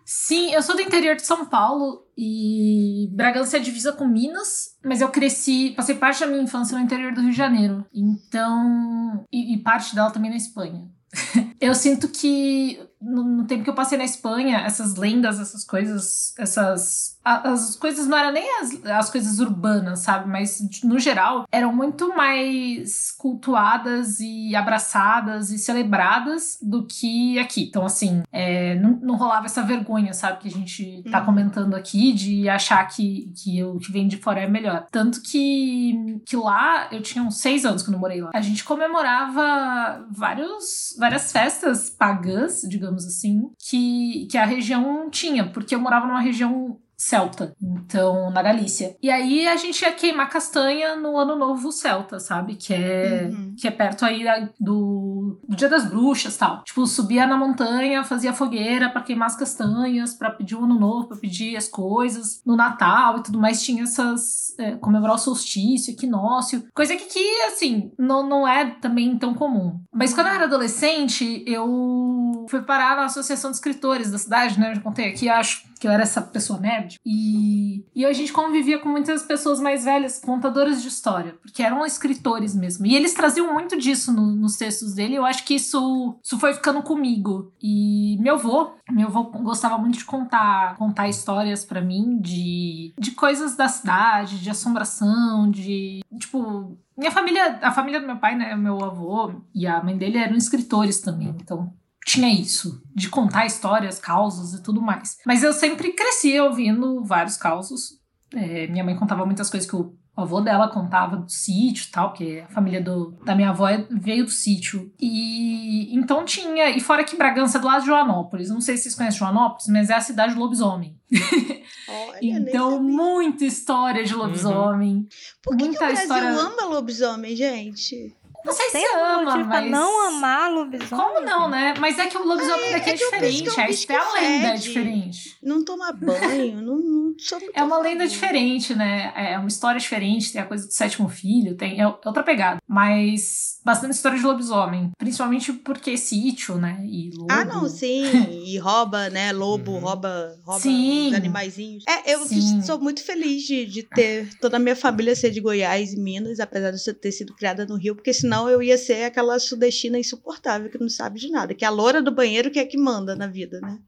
Sim, 0.05 0.53
eu 0.55 0.63
sou 0.63 0.75
do 0.75 0.81
interior 0.83 1.15
de 1.17 1.23
São 1.27 1.45
Paulo 1.47 2.08
e 2.21 3.09
Bragança 3.13 3.59
é 3.59 3.61
divisa 3.61 3.93
com 3.93 4.05
Minas, 4.05 4.77
mas 4.85 5.01
eu 5.01 5.09
cresci, 5.09 5.73
passei 5.77 5.95
parte 5.95 6.19
da 6.19 6.27
minha 6.27 6.43
infância 6.43 6.77
no 6.77 6.83
interior 6.83 7.15
do 7.15 7.21
Rio 7.21 7.31
de 7.31 7.37
Janeiro. 7.37 7.87
Então, 7.95 9.25
e, 9.33 9.55
e 9.55 9.63
parte 9.63 9.95
dela 9.95 10.11
também 10.11 10.29
na 10.29 10.37
Espanha. 10.37 10.89
eu 11.61 11.73
sinto 11.77 12.09
que 12.09 12.77
no, 13.01 13.23
no 13.23 13.47
tempo 13.47 13.63
que 13.63 13.71
eu 13.71 13.75
passei 13.75 13.97
na 13.97 14.05
Espanha, 14.05 14.59
essas 14.59 14.97
lendas, 14.97 15.39
essas 15.39 15.65
coisas, 15.65 16.35
essas. 16.37 17.18
As 17.29 17.77
coisas 17.77 18.07
não 18.07 18.17
eram 18.17 18.33
nem 18.33 18.59
as, 18.61 18.85
as 18.87 19.11
coisas 19.11 19.39
urbanas, 19.41 20.01
sabe? 20.01 20.29
Mas, 20.29 20.61
no 20.85 20.99
geral, 20.99 21.45
eram 21.53 21.73
muito 21.75 22.09
mais 22.17 23.13
cultuadas 23.13 24.21
e 24.21 24.55
abraçadas 24.57 25.51
e 25.51 25.59
celebradas 25.59 26.59
do 26.63 26.87
que 26.87 27.39
aqui. 27.39 27.65
Então, 27.65 27.85
assim, 27.85 28.23
é, 28.33 28.75
não, 28.77 28.99
não 29.03 29.17
rolava 29.17 29.47
essa 29.47 29.63
vergonha, 29.63 30.13
sabe? 30.13 30.39
Que 30.39 30.49
a 30.49 30.51
gente 30.51 31.03
tá 31.11 31.21
Uhum. 31.21 31.27
comentando 31.27 31.75
aqui 31.75 32.13
de 32.13 32.49
achar 32.49 32.85
que, 32.89 33.33
que 33.37 33.63
o 33.63 33.79
que 33.79 33.93
vem 33.93 34.09
de 34.09 34.17
fora 34.17 34.41
é 34.41 34.49
melhor. 34.49 34.87
Tanto 34.91 35.21
que, 35.23 36.21
que 36.25 36.37
lá, 36.37 36.89
eu 36.93 37.03
tinha 37.03 37.23
uns 37.23 37.39
seis 37.41 37.65
anos 37.65 37.83
quando 37.83 37.95
eu 37.95 38.01
morei 38.01 38.21
lá. 38.21 38.31
A 38.35 38.41
gente 38.41 38.65
comemorava 38.65 40.07
vários, 40.11 40.95
várias 40.99 41.33
festas 41.33 41.91
pagãs, 41.91 42.63
digamos 42.69 43.05
assim, 43.07 43.51
que, 43.59 44.27
que 44.31 44.39
a 44.39 44.45
região 44.45 45.09
tinha, 45.11 45.47
porque 45.49 45.75
eu 45.75 45.81
morava 45.81 46.07
numa 46.07 46.21
região 46.21 46.79
celta, 46.99 47.55
então 47.63 48.31
na 48.31 48.43
Galícia. 48.43 48.97
E 49.01 49.09
aí 49.11 49.47
a 49.47 49.57
gente 49.57 49.81
ia 49.83 49.93
queimar 49.93 50.29
castanha 50.29 50.97
no 50.97 51.17
ano 51.17 51.37
novo 51.37 51.71
celta, 51.71 52.19
sabe? 52.19 52.57
Que 52.57 52.75
é 52.75 53.29
Uhum. 53.31 53.55
que 53.57 53.67
é 53.69 53.71
perto 53.71 54.05
aí 54.05 54.25
do 54.59 55.39
do, 55.49 55.57
Dia 55.57 55.69
das 55.69 55.87
Bruxas 55.87 56.37
tal. 56.37 56.63
Tipo, 56.65 56.87
subia 56.87 57.27
na 57.27 57.37
montanha, 57.37 58.05
fazia 58.05 58.33
fogueira 58.33 58.89
para 58.91 59.03
queimar 59.03 59.27
as 59.27 59.37
castanhas, 59.37 60.15
para 60.15 60.31
pedir 60.31 60.55
o 60.57 60.65
ano 60.65 60.79
novo, 60.79 61.09
pra 61.09 61.17
pedir 61.17 61.57
as 61.57 61.69
coisas. 61.69 62.41
No 62.45 62.57
Natal 62.57 63.19
e 63.19 63.23
tudo 63.23 63.39
mais, 63.39 63.63
tinha 63.63 63.83
essas. 63.85 64.55
É, 64.59 64.73
comemorar 64.73 65.15
o 65.15 65.19
solstício, 65.19 65.93
equinócio. 65.93 66.65
Coisa 66.75 66.97
que, 66.97 67.05
que 67.05 67.41
assim, 67.43 67.93
não, 67.99 68.27
não 68.29 68.47
é 68.49 68.65
também 68.81 69.17
tão 69.17 69.33
comum. 69.35 69.81
Mas 69.93 70.13
quando 70.13 70.27
eu 70.27 70.33
era 70.35 70.45
adolescente, 70.45 71.45
eu 71.47 72.47
fui 72.49 72.61
parar 72.63 72.97
na 72.97 73.05
Associação 73.05 73.51
de 73.51 73.57
Escritores 73.57 74.11
da 74.11 74.19
cidade, 74.19 74.59
né? 74.59 74.71
Eu 74.71 74.75
já 74.77 74.81
contei 74.81 75.09
aqui, 75.09 75.29
acho 75.29 75.63
que 75.79 75.87
eu 75.87 75.93
era 75.93 76.03
essa 76.03 76.21
pessoa 76.21 76.59
nerd. 76.59 76.88
E, 77.05 77.85
e 77.95 78.05
a 78.05 78.13
gente 78.13 78.33
convivia 78.33 78.79
com 78.79 78.89
muitas 78.89 79.23
pessoas 79.23 79.61
mais 79.61 79.85
velhas, 79.85 80.21
contadoras 80.21 80.81
de 80.83 80.89
história, 80.89 81.37
porque 81.43 81.63
eram 81.63 81.85
escritores 81.85 82.55
mesmo. 82.55 82.87
E 82.87 82.95
eles 82.95 83.15
traziam 83.15 83.53
muito 83.53 83.79
disso 83.79 84.13
no, 84.13 84.35
nos 84.35 84.57
textos 84.57 84.95
dele. 84.95 85.17
Eu 85.17 85.25
acho 85.25 85.45
que 85.45 85.55
isso, 85.55 86.19
isso 86.23 86.39
foi 86.39 86.55
ficando 86.55 86.83
comigo. 86.83 87.53
E 87.63 88.17
meu 88.21 88.35
avô, 88.35 88.73
meu 88.91 89.09
avô 89.09 89.25
gostava 89.25 89.79
muito 89.79 89.99
de 89.99 90.05
contar, 90.05 90.77
contar 90.77 91.09
histórias 91.09 91.65
para 91.65 91.81
mim 91.81 92.19
de, 92.21 92.93
de 92.99 93.11
coisas 93.13 93.57
da 93.57 93.69
cidade, 93.69 94.41
de 94.41 94.51
assombração, 94.51 95.51
de 95.51 96.01
tipo 96.19 96.77
minha 96.99 97.13
família, 97.13 97.61
a 97.63 97.71
família 97.71 98.01
do 98.01 98.07
meu 98.07 98.17
pai, 98.17 98.35
né, 98.35 98.57
meu 98.57 98.85
avô 98.85 99.33
e 99.55 99.69
a 99.69 99.81
mãe 99.81 99.97
dele 99.97 100.19
eram 100.19 100.37
escritores 100.37 101.01
também. 101.01 101.29
Então, 101.41 101.73
tinha 102.09 102.33
isso, 102.33 102.83
de 102.95 103.09
contar 103.09 103.45
histórias, 103.45 103.99
causos 103.99 104.59
e 104.59 104.63
tudo 104.63 104.81
mais. 104.81 105.19
Mas 105.27 105.43
eu 105.43 105.53
sempre 105.53 105.93
cresci 105.93 106.41
ouvindo 106.41 107.05
vários 107.05 107.37
causos. 107.37 107.99
É, 108.35 108.67
minha 108.67 108.83
mãe 108.83 108.97
contava 108.97 109.27
muitas 109.27 109.51
coisas 109.51 109.69
que 109.69 109.77
o 109.77 109.95
avô 110.17 110.41
dela 110.41 110.69
contava 110.69 111.17
do 111.17 111.31
sítio 111.31 111.87
e 111.87 111.91
tal, 111.91 112.09
porque 112.09 112.45
a 112.49 112.51
família 112.51 112.83
do, 112.83 113.11
da 113.25 113.35
minha 113.35 113.51
avó 113.51 113.67
veio 113.91 114.25
do 114.25 114.31
sítio. 114.31 114.91
E 114.99 115.95
então 115.95 116.25
tinha. 116.25 116.71
E 116.71 116.81
fora 116.81 117.05
que 117.05 117.17
Bragança 117.17 117.59
é 117.59 117.61
do 117.61 117.67
lado 117.67 117.83
de 117.83 117.89
Joanópolis. 117.89 118.49
Não 118.49 118.61
sei 118.61 118.77
se 118.77 118.85
vocês 118.85 118.95
conhecem 118.95 119.19
Joanópolis, 119.19 119.69
mas 119.69 119.91
é 119.91 119.95
a 119.95 120.01
cidade 120.01 120.35
do 120.35 120.41
lobisomem. 120.41 120.99
Olha, 121.89 122.19
então, 122.23 122.83
muita 122.83 123.45
história 123.45 124.03
de 124.03 124.15
lobisomem. 124.15 124.97
Uhum. 124.97 125.07
Por 125.43 125.57
que, 125.57 125.65
muita 125.65 125.79
que 125.79 125.85
o 125.85 125.89
Brasil 125.89 126.03
história... 126.03 126.31
ama 126.31 126.65
lobisomem, 126.65 127.37
gente? 127.37 128.17
Não 128.49 128.55
sei 128.55 128.71
Tem 128.71 128.81
se 128.87 128.95
ama, 128.95 129.23
motivo 129.25 129.49
pra 129.49 129.61
mas... 129.61 129.71
não 129.71 130.07
amar 130.09 130.51
lobisomem? 130.51 131.05
Como 131.05 131.21
não, 131.21 131.49
né? 131.51 131.75
Mas 131.79 131.99
é 131.99 132.07
que 132.07 132.17
o 132.17 132.25
lobisomem 132.27 132.71
é- 132.71 132.73
daqui 132.73 132.89
é, 132.91 132.93
é 132.93 132.97
diferente. 132.97 133.49
é 133.49 133.53
um 133.53 133.61
a, 133.63 133.67
bicho 133.67 133.85
até 133.85 133.97
a 133.97 134.07
que 134.07 134.15
lenda 134.21 134.47
é 134.49 134.55
diferente. 134.55 135.39
Não 135.43 135.63
toma 135.65 135.93
banho, 135.93 136.63
não 136.63 136.79
sou 137.19 137.39
muito 137.41 137.53
É 137.57 137.63
uma 137.63 137.79
lenda 137.79 138.07
diferente, 138.07 138.75
né? 138.75 139.13
É 139.15 139.39
uma 139.39 139.49
história 139.49 139.81
diferente, 139.81 140.33
tem 140.33 140.41
a 140.41 140.47
coisa 140.47 140.67
do 140.67 140.73
sétimo 140.73 141.09
filho, 141.09 141.57
tem 141.57 141.81
é 141.81 141.87
outra 141.87 142.23
pegada. 142.23 142.61
Mas 142.67 143.59
bastante 143.65 143.93
história 143.95 144.19
de 144.19 144.25
lobisomem. 144.25 144.91
Principalmente 144.99 145.53
porque 145.53 145.97
sítio, 145.97 146.57
né? 146.57 146.81
E 146.85 147.11
lobo. 147.15 147.33
Ah, 147.33 147.45
não, 147.45 147.69
sim. 147.69 148.05
E 148.45 148.57
rouba, 148.59 149.11
né? 149.11 149.33
Lobo, 149.33 149.73
Uhum. 149.73 149.81
rouba, 149.81 150.37
rouba 150.45 150.61
Sim. 150.61 151.09
os 151.09 151.15
animaizinhos. 151.15 151.85
É, 151.89 152.15
eu 152.15 152.21
Sim. 152.27 152.63
sou 152.63 152.79
muito 152.79 153.03
feliz 153.05 153.43
de, 153.43 153.67
de 153.67 153.83
ter 153.83 154.29
toda 154.41 154.57
a 154.57 154.61
minha 154.61 154.77
família 154.77 155.15
ser 155.15 155.31
de 155.31 155.41
Goiás 155.41 155.93
e 155.93 155.99
Minas, 156.01 156.41
apesar 156.41 156.71
de 156.71 156.79
eu 156.89 156.95
ter 156.95 157.13
sido 157.13 157.35
criada 157.35 157.67
no 157.67 157.77
Rio, 157.77 157.95
porque 157.95 158.13
senão 158.13 158.49
eu 158.49 158.63
ia 158.63 158.79
ser 158.79 159.05
aquela 159.05 159.39
sudestina 159.39 159.99
insuportável 159.99 160.71
que 160.71 160.79
não 160.79 160.89
sabe 160.89 161.19
de 161.21 161.31
nada, 161.31 161.55
que 161.55 161.65
é 161.65 161.69
a 161.69 161.71
loura 161.71 162.01
do 162.01 162.11
banheiro 162.11 162.51
que 162.51 162.59
é 162.59 162.65
que 162.65 162.79
manda 162.79 163.15
na 163.17 163.27
vida, 163.27 163.61
né? 163.61 163.79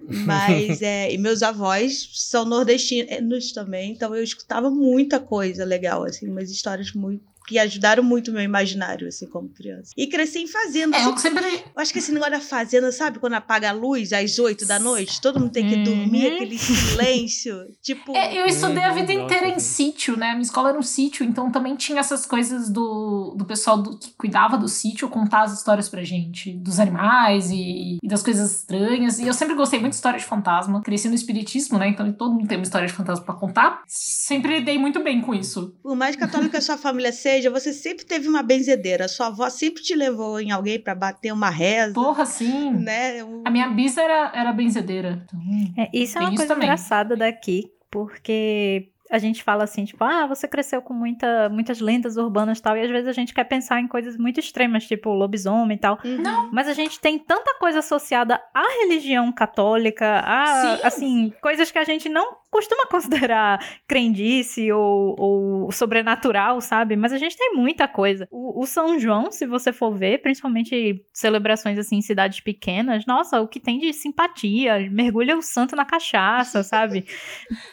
Mas, 0.00 0.80
é, 0.82 1.12
e 1.12 1.18
meus 1.18 1.42
avós 1.42 2.10
são 2.12 2.44
nordestinos 2.44 3.52
também, 3.52 3.92
então 3.92 4.14
eu 4.14 4.22
escutava 4.22 4.70
muita 4.70 5.18
coisa 5.18 5.64
legal, 5.64 6.04
assim, 6.04 6.28
umas 6.28 6.50
histórias 6.50 6.92
muito 6.92 7.33
que 7.46 7.58
ajudaram 7.58 8.02
muito 8.02 8.30
o 8.30 8.34
meu 8.34 8.42
imaginário, 8.42 9.06
assim, 9.08 9.26
como 9.26 9.48
criança. 9.50 9.92
E 9.96 10.06
cresci 10.06 10.40
em 10.40 10.46
fazenda. 10.46 10.96
É, 10.96 11.04
eu 11.06 11.16
sempre. 11.18 11.44
Eu 11.44 11.82
acho 11.82 11.92
que 11.92 11.98
esse 11.98 12.12
negócio 12.12 12.32
da 12.34 12.40
fazenda, 12.40 12.90
sabe? 12.92 13.18
Quando 13.18 13.34
apaga 13.34 13.68
a 13.70 13.72
luz 13.72 14.12
às 14.12 14.38
8 14.38 14.66
da 14.66 14.78
noite, 14.78 15.20
todo 15.20 15.38
mundo 15.40 15.50
tem 15.52 15.68
que 15.68 15.74
Uhum. 15.76 15.82
dormir, 15.84 16.26
aquele 16.26 16.56
silêncio. 16.58 17.66
Tipo. 17.82 18.16
É, 18.16 18.40
eu 18.40 18.46
estudei 18.46 18.82
a 18.84 18.92
vida 18.92 19.12
Uhum, 19.12 19.24
inteira 19.24 19.46
nossa, 19.48 19.56
em 19.56 19.60
sítio, 19.60 20.16
né? 20.16 20.30
Minha 20.30 20.42
escola 20.42 20.70
era 20.70 20.78
um 20.78 20.82
sítio, 20.82 21.24
então 21.24 21.50
também 21.50 21.76
tinha 21.76 22.00
essas 22.00 22.24
coisas 22.26 22.70
do, 22.70 23.34
do 23.36 23.44
pessoal 23.44 23.80
do, 23.82 23.98
que 23.98 24.10
cuidava 24.16 24.56
do 24.56 24.68
sítio 24.68 25.08
contar 25.08 25.42
as 25.42 25.52
histórias 25.52 25.88
pra 25.88 26.02
gente, 26.02 26.52
dos 26.54 26.78
animais 26.80 27.50
e, 27.50 27.98
e 28.02 28.08
das 28.08 28.22
coisas 28.22 28.60
estranhas. 28.60 29.18
E 29.18 29.26
eu 29.26 29.34
sempre 29.34 29.54
gostei 29.54 29.78
muito 29.78 29.92
de 29.92 29.96
história 29.96 30.18
de 30.18 30.24
fantasma. 30.24 30.80
Cresci 30.82 31.08
no 31.08 31.14
espiritismo, 31.14 31.78
né? 31.78 31.88
Então 31.88 32.10
todo 32.12 32.32
mundo 32.32 32.46
tem 32.48 32.56
uma 32.58 32.64
história 32.64 32.86
de 32.86 32.92
fantasma 32.94 33.24
pra 33.24 33.34
contar. 33.34 33.82
Sempre 33.86 34.60
dei 34.60 34.78
muito 34.78 35.02
bem 35.02 35.20
com 35.20 35.34
isso. 35.34 35.74
Por 35.82 35.96
mais 35.96 36.16
católica 36.16 36.50
que 36.50 36.56
a 36.56 36.60
sua 36.60 36.76
família 36.78 37.12
seja, 37.12 37.33
você 37.50 37.72
sempre 37.72 38.04
teve 38.04 38.28
uma 38.28 38.42
benzedeira. 38.42 39.08
Sua 39.08 39.26
avó 39.26 39.48
sempre 39.50 39.82
te 39.82 39.94
levou 39.94 40.40
em 40.40 40.50
alguém 40.50 40.78
pra 40.80 40.94
bater 40.94 41.32
uma 41.32 41.50
reza. 41.50 41.94
Porra, 41.94 42.24
sim. 42.24 42.70
Né? 42.72 43.22
O- 43.24 43.42
A 43.44 43.50
minha 43.50 43.68
bisa 43.68 44.02
era, 44.02 44.32
era 44.34 44.52
benzedeira. 44.52 45.22
Então, 45.24 45.40
É, 45.76 45.88
isso 45.92 46.16
é 46.16 46.20
Tem 46.20 46.28
uma 46.28 46.34
isso 46.34 46.36
coisa 46.42 46.54
também. 46.54 46.66
engraçada 46.68 47.16
daqui, 47.16 47.64
porque 47.90 48.90
a 49.14 49.18
gente 49.18 49.42
fala 49.42 49.64
assim, 49.64 49.84
tipo, 49.84 50.02
ah, 50.02 50.26
você 50.26 50.48
cresceu 50.48 50.82
com 50.82 50.92
muita, 50.92 51.48
muitas 51.48 51.80
lendas 51.80 52.16
urbanas 52.16 52.58
e 52.58 52.62
tal, 52.62 52.76
e 52.76 52.80
às 52.82 52.90
vezes 52.90 53.08
a 53.08 53.12
gente 53.12 53.32
quer 53.32 53.44
pensar 53.44 53.80
em 53.80 53.86
coisas 53.86 54.16
muito 54.16 54.40
extremas, 54.40 54.86
tipo 54.86 55.10
lobisomem 55.10 55.76
e 55.76 55.80
tal. 55.80 55.98
Uhum. 56.04 56.20
Não. 56.20 56.50
Mas 56.52 56.66
a 56.68 56.72
gente 56.74 56.98
tem 57.00 57.18
tanta 57.18 57.54
coisa 57.58 57.78
associada 57.78 58.40
à 58.52 58.62
religião 58.82 59.30
católica, 59.32 60.20
a, 60.24 60.46
Sim. 60.76 60.80
assim, 60.82 61.32
coisas 61.40 61.70
que 61.70 61.78
a 61.78 61.84
gente 61.84 62.08
não 62.08 62.36
costuma 62.50 62.86
considerar 62.86 63.58
crendice 63.88 64.70
ou, 64.72 65.14
ou 65.18 65.72
sobrenatural, 65.72 66.60
sabe? 66.60 66.96
Mas 66.96 67.12
a 67.12 67.18
gente 67.18 67.36
tem 67.36 67.54
muita 67.54 67.86
coisa. 67.88 68.26
O, 68.30 68.62
o 68.62 68.66
São 68.66 68.98
João, 68.98 69.30
se 69.30 69.46
você 69.46 69.72
for 69.72 69.92
ver, 69.94 70.22
principalmente 70.22 71.04
celebrações 71.12 71.78
assim 71.78 71.96
em 71.96 72.02
cidades 72.02 72.40
pequenas, 72.40 73.06
nossa, 73.06 73.40
o 73.40 73.48
que 73.48 73.60
tem 73.60 73.78
de 73.78 73.92
simpatia, 73.92 74.88
mergulha 74.90 75.36
o 75.36 75.42
santo 75.42 75.74
na 75.76 75.84
cachaça, 75.84 76.62
sabe? 76.64 77.06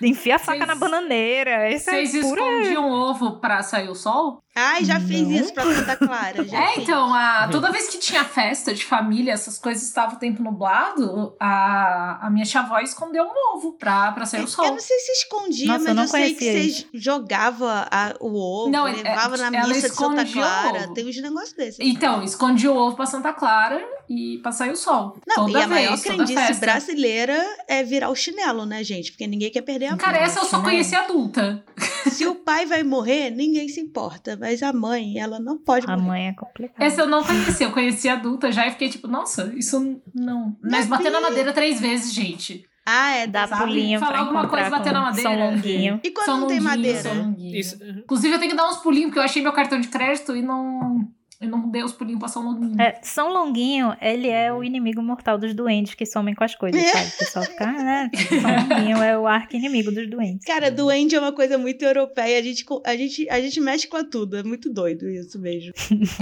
Enfia 0.02 0.36
a 0.36 0.40
faca 0.40 0.58
Vocês- 0.66 0.68
na 0.68 0.76
bananeira. 0.76 1.31
Isso 1.76 1.90
é 1.90 2.06
Vocês 2.06 2.24
pura... 2.26 2.42
escondiam 2.42 2.90
ovo 2.92 3.40
pra 3.40 3.64
sair 3.64 3.90
o 3.90 3.96
sol? 3.96 4.42
Ai, 4.56 4.84
já 4.84 5.00
fiz 5.00 5.22
Não. 5.22 5.32
isso 5.32 5.54
pra 5.54 5.64
Santa 5.64 5.96
Clara. 5.96 6.44
Já 6.48 6.62
É, 6.62 6.68
fiz. 6.74 6.84
então, 6.84 7.14
a, 7.14 7.48
toda 7.50 7.72
vez 7.72 7.88
que 7.90 7.98
tinha 8.00 8.24
festa 8.26 8.74
de 8.74 8.84
família, 8.84 9.32
essas 9.32 9.58
coisas 9.58 9.84
estavam 9.84 10.16
o 10.18 10.20
tempo 10.20 10.44
nublado, 10.44 11.34
a, 11.40 12.28
a 12.28 12.30
minha 12.30 12.46
tia-avó 12.46 12.80
escondeu 12.80 13.24
um 13.24 13.56
ovo 13.56 13.74
pra, 13.74 14.12
pra 14.12 14.26
sair 14.26 14.42
o 14.42 14.44
Eu 14.44 14.48
sol. 14.48 14.66
não 14.72 14.80
sei 14.80 14.98
se 15.00 15.12
escondia, 15.24 15.68
Nossa, 15.68 15.84
eu 15.84 15.86
mas 15.88 15.96
não 15.96 16.04
eu 16.04 16.08
sei 16.10 16.34
que 16.36 16.46
conhecia 16.46 16.74
você 16.84 16.88
jogava 16.94 17.88
a- 17.90 18.14
o 18.20 18.36
ovo, 18.36 18.70
Não, 18.72 18.88
é- 18.88 18.92
levava 18.94 19.38
na 19.38 19.48
ela 19.48 19.68
missa 19.70 19.90
de 19.90 19.96
Santa 19.96 20.22
escondia 20.24 20.32
o 20.32 20.34
Clara. 20.46 20.94
Tem 20.94 21.08
uns 21.08 21.22
negócios 21.22 21.54
desses. 21.54 21.80
Então, 21.80 22.22
escondi 22.24 22.68
o 22.68 22.76
ovo 22.76 22.96
pra 22.96 23.06
Santa 23.06 23.32
Clara 23.34 23.82
e 24.10 24.40
pra 24.44 24.52
sair 24.52 24.72
o 24.72 24.76
sol. 24.76 25.18
Não, 25.28 25.46
toda 25.46 25.60
e 25.60 25.64
a 25.64 25.68
maior 25.68 25.90
vez, 25.92 26.04
toda 26.04 26.16
crendice 26.16 26.36
festa. 26.48 26.66
brasileira 26.66 27.42
é 27.70 27.84
virar 27.84 28.10
o 28.10 28.16
chinelo, 28.16 28.66
né, 28.66 28.84
gente? 28.84 29.12
Porque 29.12 29.26
ninguém 29.28 29.50
quer 29.50 29.62
perder 29.62 29.86
a 29.88 29.96
Cara, 29.98 30.18
mão. 30.18 30.26
essa 30.26 30.40
eu 30.40 30.46
só 30.46 30.58
né? 30.58 30.64
conheci 30.66 30.94
adulta. 30.96 31.64
Se 32.10 32.26
o 32.26 32.36
pai 32.36 32.66
vai 32.66 32.84
morrer, 32.84 33.30
ninguém 33.32 33.68
se 33.70 33.80
importa. 33.80 34.38
Mas 34.40 34.62
a 34.64 34.72
mãe, 34.74 35.18
ela 35.20 35.40
não 35.40 35.58
pode 35.58 35.86
A 35.88 35.96
morrer. 35.98 36.08
mãe 36.08 36.28
é 36.28 36.34
complicada. 36.34 36.84
Essa 36.84 37.02
eu 37.02 37.08
não 37.08 37.24
conheci, 37.24 37.64
eu 37.64 37.72
conheci 37.72 38.08
adulta 38.10 38.52
já 38.52 38.68
e 38.68 38.72
fiquei 38.72 38.90
tipo, 38.90 39.08
nossa, 39.08 39.52
isso 39.56 40.02
não. 40.14 40.56
Mas 40.64 40.88
bater 40.88 41.12
na 41.12 41.22
madeira 41.22 41.54
três 41.54 41.80
vezes, 41.80 42.14
gente. 42.14 42.66
Ah, 42.86 43.12
é. 43.12 43.28
Dá 43.28 43.48
Sabe? 43.48 43.62
pulinho 43.64 44.00
Falar 44.00 44.12
pra 44.12 44.20
alguma 44.22 44.48
coisa, 44.48 44.70
bater 44.70 44.92
na 44.92 45.02
madeira. 45.02 45.30
São 45.30 45.40
Longuinho. 45.40 46.00
E 46.04 46.12
quando 46.12 46.26
São 46.26 46.40
não 46.40 46.48
tem 46.48 46.58
Longuinho, 46.60 46.78
madeira? 46.78 47.00
São 47.02 47.14
Longuinho. 47.16 47.56
Isso. 47.56 47.78
Inclusive, 47.84 48.34
eu 48.34 48.40
tenho 48.40 48.52
que 48.52 48.58
dar 48.58 48.68
uns 48.70 48.78
pulinhos, 48.78 49.08
porque 49.10 49.20
eu 49.20 49.24
achei 49.24 49.42
meu 49.42 49.54
cartão 49.54 49.80
de 49.80 49.88
crédito 49.88 50.36
e 50.36 50.42
não. 50.42 51.08
Eu 51.42 51.50
não 51.50 51.68
dei 51.72 51.84
os 51.84 51.92
pulinhos 51.92 52.20
pra 52.20 52.28
São 52.28 52.44
Longuinho. 52.44 52.80
É, 52.80 53.00
São 53.02 53.34
Longuinho, 53.34 53.98
ele 54.00 54.30
é 54.30 54.54
o 54.54 54.64
inimigo 54.64 55.02
mortal 55.02 55.40
dos 55.40 55.56
doentes 55.56 55.96
que 55.96 56.06
somem 56.06 56.36
com 56.36 56.44
as 56.44 56.54
coisas, 56.54 56.80
sabe? 56.92 57.08
O 57.08 57.18
pessoal 57.18 57.46
fica, 57.46 57.66
ah, 57.68 57.72
né? 57.84 58.12
São 58.30 58.76
Longuinho 58.78 58.98
é 59.02 59.18
o 59.18 59.26
arco 59.26 59.56
inimigo 59.56 59.92
dos 59.92 60.08
doentes. 60.08 60.46
Cara, 60.46 60.70
duende 60.70 61.16
é 61.16 61.20
uma 61.20 61.32
coisa 61.34 61.58
muito 61.58 61.82
europeia. 61.84 62.38
A 62.38 62.44
gente, 62.44 62.64
a 62.86 62.96
gente, 62.96 63.28
a 63.30 63.42
gente 63.42 63.60
mexe 63.60 63.88
com 63.88 64.04
tudo. 64.04 64.38
É 64.38 64.44
muito 64.44 64.72
doido 64.72 65.10
isso 65.10 65.40
mesmo. 65.40 65.74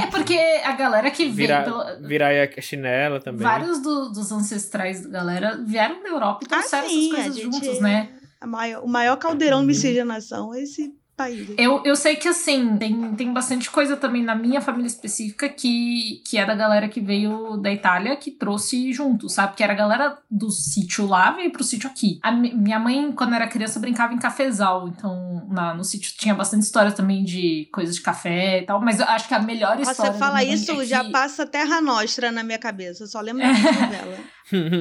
É 0.01 0.07
porque 0.07 0.37
a 0.63 0.71
galera 0.71 1.11
que 1.11 1.23
veio 1.25 1.35
Virar, 1.35 1.63
pela- 1.65 1.95
virar 1.99 2.27
aí 2.27 2.39
a 2.57 2.61
chinela 2.61 3.19
também. 3.19 3.41
Vários 3.41 3.81
do- 3.81 4.09
dos 4.13 4.31
ancestrais 4.31 5.01
da 5.03 5.09
galera 5.19 5.57
vieram 5.67 6.01
da 6.01 6.07
Europa 6.09 6.45
e 6.45 6.47
trouxeram 6.47 6.85
Ah, 6.85 6.89
sim, 6.89 7.07
essas 7.11 7.15
coisas 7.25 7.35
gente- 7.35 7.65
juntos, 7.65 7.81
né? 7.81 8.09
A 8.39 8.47
maior- 8.47 8.83
o 8.85 8.87
maior 8.87 9.17
caldeirão 9.17 9.57
de 9.57 9.63
Uhum. 9.63 9.67
miscigenação 9.67 10.53
é 10.53 10.61
esse 10.61 10.93
Eu, 11.57 11.81
eu 11.85 11.95
sei 11.95 12.15
que, 12.15 12.27
assim, 12.27 12.77
tem, 12.77 13.13
tem 13.15 13.33
bastante 13.33 13.69
coisa 13.69 13.97
também 13.97 14.23
na 14.23 14.35
minha 14.35 14.61
família 14.61 14.87
específica 14.87 15.49
que, 15.49 16.21
que 16.25 16.37
é 16.37 16.45
da 16.45 16.55
galera 16.55 16.87
que 16.87 17.01
veio 17.01 17.57
da 17.57 17.71
Itália 17.71 18.15
que 18.15 18.31
trouxe 18.31 18.91
junto, 18.93 19.27
sabe? 19.29 19.55
Que 19.55 19.63
era 19.63 19.73
a 19.73 19.75
galera 19.75 20.17
do 20.29 20.49
sítio 20.49 21.05
lá 21.07 21.31
veio 21.31 21.51
pro 21.51 21.63
sítio 21.63 21.89
aqui. 21.89 22.19
A 22.21 22.31
mi- 22.31 22.53
minha 22.53 22.79
mãe, 22.79 23.11
quando 23.11 23.33
era 23.33 23.47
criança, 23.47 23.79
brincava 23.79 24.13
em 24.13 24.17
cafezal. 24.17 24.87
Então, 24.87 25.47
na, 25.49 25.73
no 25.73 25.83
sítio 25.83 26.13
tinha 26.17 26.33
bastante 26.33 26.63
história 26.63 26.91
também 26.91 27.23
de 27.23 27.67
coisas 27.71 27.95
de 27.95 28.01
café 28.01 28.59
e 28.59 28.65
tal. 28.65 28.81
Mas 28.81 28.99
eu 28.99 29.05
acho 29.05 29.27
que 29.27 29.33
a 29.33 29.39
melhor 29.39 29.77
Nossa, 29.77 29.91
história. 29.91 30.13
Você 30.13 30.19
fala 30.19 30.43
isso, 30.43 30.81
é 30.81 30.85
já 30.85 31.03
que 31.03 31.11
passa 31.11 31.45
Terra 31.45 31.81
Nostra 31.81 32.31
na 32.31 32.43
minha 32.43 32.59
cabeça. 32.59 33.03
Eu 33.03 33.07
só 33.07 33.19
lembro 33.21 33.43
novela. 33.45 34.17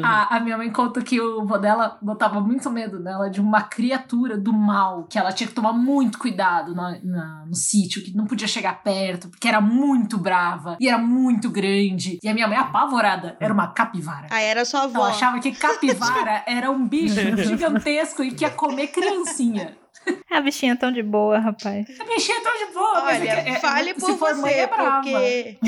A, 0.02 0.36
a 0.36 0.40
minha 0.40 0.56
mãe 0.56 0.70
conta 0.70 1.02
que 1.02 1.20
o 1.20 1.44
vô 1.44 1.58
dela 1.58 1.98
botava 2.00 2.40
muito 2.40 2.70
medo 2.70 2.98
nela 2.98 3.28
de 3.28 3.38
uma 3.40 3.62
criatura 3.62 4.36
do 4.38 4.50
mal, 4.52 5.04
que 5.04 5.18
ela 5.18 5.30
tinha 5.30 5.46
que 5.46 5.52
tomar 5.54 5.74
muito 5.74 6.18
cuidado 6.18 6.27
na, 6.36 6.98
na, 7.02 7.44
no 7.46 7.54
sítio, 7.54 8.02
que 8.02 8.16
não 8.16 8.26
podia 8.26 8.48
chegar 8.48 8.82
perto, 8.82 9.28
porque 9.28 9.48
era 9.48 9.60
muito 9.60 10.18
brava 10.18 10.76
e 10.80 10.88
era 10.88 10.98
muito 10.98 11.50
grande. 11.50 12.18
E 12.22 12.28
a 12.28 12.34
minha 12.34 12.48
mãe, 12.48 12.56
apavorada, 12.56 13.36
era 13.40 13.52
uma 13.52 13.68
capivara. 13.68 14.28
Ah, 14.30 14.40
era 14.40 14.64
sua 14.64 14.84
avó. 14.84 15.00
Ela 15.00 15.10
achava 15.10 15.38
que 15.40 15.52
capivara 15.52 16.42
era 16.46 16.70
um 16.70 16.86
bicho 16.86 17.14
gigantesco 17.44 18.22
e 18.22 18.32
que 18.32 18.44
ia 18.44 18.50
comer 18.50 18.88
criancinha. 18.88 19.76
A 20.30 20.40
bichinha 20.40 20.76
tão 20.76 20.90
de 20.92 21.02
boa, 21.02 21.38
rapaz. 21.38 21.86
A 22.00 22.04
bichinha 22.04 22.40
tão 22.42 22.66
de 22.66 22.72
boa. 22.72 23.02
Olha, 23.02 23.04
mas 23.04 23.22
é, 23.22 23.48
é, 23.50 23.60
fale 23.60 23.94
por 23.94 24.16
for 24.16 24.34
você, 24.34 24.40
mãe, 24.40 24.52
é 24.54 24.66
brava. 24.66 25.02
porque... 25.02 25.58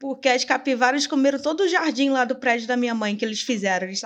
Porque 0.00 0.28
as 0.28 0.44
capivaras 0.44 1.08
comeram 1.08 1.40
todo 1.40 1.62
o 1.62 1.68
jardim 1.68 2.10
lá 2.10 2.24
do 2.24 2.36
prédio 2.36 2.68
da 2.68 2.76
minha 2.76 2.94
mãe 2.94 3.16
que 3.16 3.24
eles 3.24 3.40
fizeram, 3.40 3.88
eles 3.88 4.00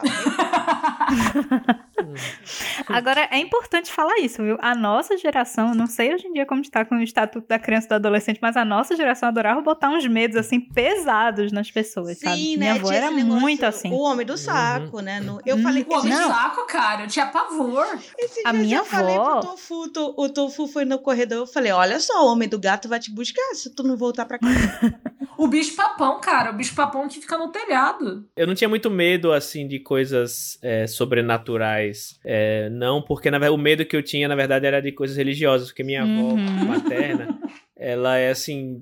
Agora, 2.89 3.29
é 3.31 3.39
importante 3.39 3.91
falar 3.93 4.19
isso, 4.19 4.43
viu? 4.43 4.57
A 4.61 4.75
nossa 4.75 5.17
geração, 5.17 5.75
não 5.75 5.87
sei 5.87 6.15
hoje 6.15 6.27
em 6.27 6.33
dia 6.33 6.47
como 6.47 6.61
está 6.61 6.85
com 6.85 6.97
o 6.97 7.03
estatuto 7.03 7.47
da 7.49 7.59
criança 7.59 7.87
e 7.87 7.89
do 7.91 7.95
adolescente, 7.95 8.39
mas 8.43 8.57
a 8.57 8.65
nossa 8.65 8.95
geração 8.97 9.29
adorava 9.29 9.61
botar 9.61 9.91
uns 9.91 10.07
medos, 10.07 10.37
assim, 10.37 10.61
pesados 10.61 11.53
nas 11.53 11.71
pessoas, 11.71 12.19
Sim, 12.19 12.27
sabe? 12.27 12.57
né? 12.57 12.57
Minha 12.57 12.75
avó 12.75 12.93
era 12.93 13.11
negócio, 13.11 13.41
muito 13.41 13.65
assim. 13.67 13.91
O 13.91 13.99
homem 14.01 14.27
do 14.27 14.37
saco, 14.37 15.01
né? 15.01 15.21
No- 15.21 15.41
eu 15.47 15.57
Hum, 15.57 15.63
falei 15.63 15.85
O 15.89 15.95
homem 15.99 16.13
Não. 16.13 16.29
de 16.29 16.35
saco, 16.35 16.67
cara, 16.67 17.03
eu 17.03 17.09
tinha 17.09 17.27
pavor. 17.27 17.87
Esse 18.19 18.43
A 18.47 18.53
minha 18.53 18.79
eu 18.79 18.85
falei 18.85 19.17
avó- 19.17 19.41
pro 19.41 19.51
Tofu, 19.51 19.89
to- 19.93 20.15
o 20.17 20.29
Tofu 20.29 20.67
foi 20.67 20.85
no 20.85 20.99
corredor, 20.99 21.39
eu 21.39 21.47
falei, 21.47 21.73
olha 21.73 21.99
só, 22.01 22.25
o 22.27 22.33
homem 22.33 22.49
do 22.49 22.59
gato 22.59 22.89
vai 22.89 22.99
te 23.01 23.11
buscar 23.13 23.55
se 23.55 23.75
tu 23.75 23.83
não 23.83 23.97
voltar 23.97 24.25
pra 24.27 24.39
casa. 24.39 24.53
O 25.39 25.49
bicho 25.49 25.75
papão, 25.75 26.21
cara, 26.21 26.51
o 26.51 26.53
bicho 26.55 26.75
papão 26.75 27.09
que 27.09 27.19
fica 27.19 27.37
no 27.39 27.49
telhado. 27.49 28.29
Eu 28.37 28.47
não 28.47 28.55
tinha 28.55 28.69
muito 28.69 28.89
medo, 28.91 29.33
assim, 29.33 29.67
de 29.67 29.81
coisas 29.81 30.57
é, 30.63 30.87
sobrenaturais. 30.87 32.02
É, 32.25 32.69
não, 32.71 33.01
porque 33.03 33.31
na 33.31 33.39
verdade, 33.39 33.59
o 33.59 33.63
medo 33.63 33.85
que 33.85 33.97
eu 33.97 34.03
tinha, 34.03 34.29
na 34.29 34.35
verdade, 34.35 34.67
era 34.67 34.81
de 34.81 34.93
coisas 34.93 35.17
religiosas. 35.17 35.69
Porque 35.69 35.83
minha 35.85 36.03
avó 36.03 36.11
Uhum. 36.35 36.37
materna, 36.67 37.39
ela 37.77 38.17
é, 38.19 38.31
assim, 38.31 38.81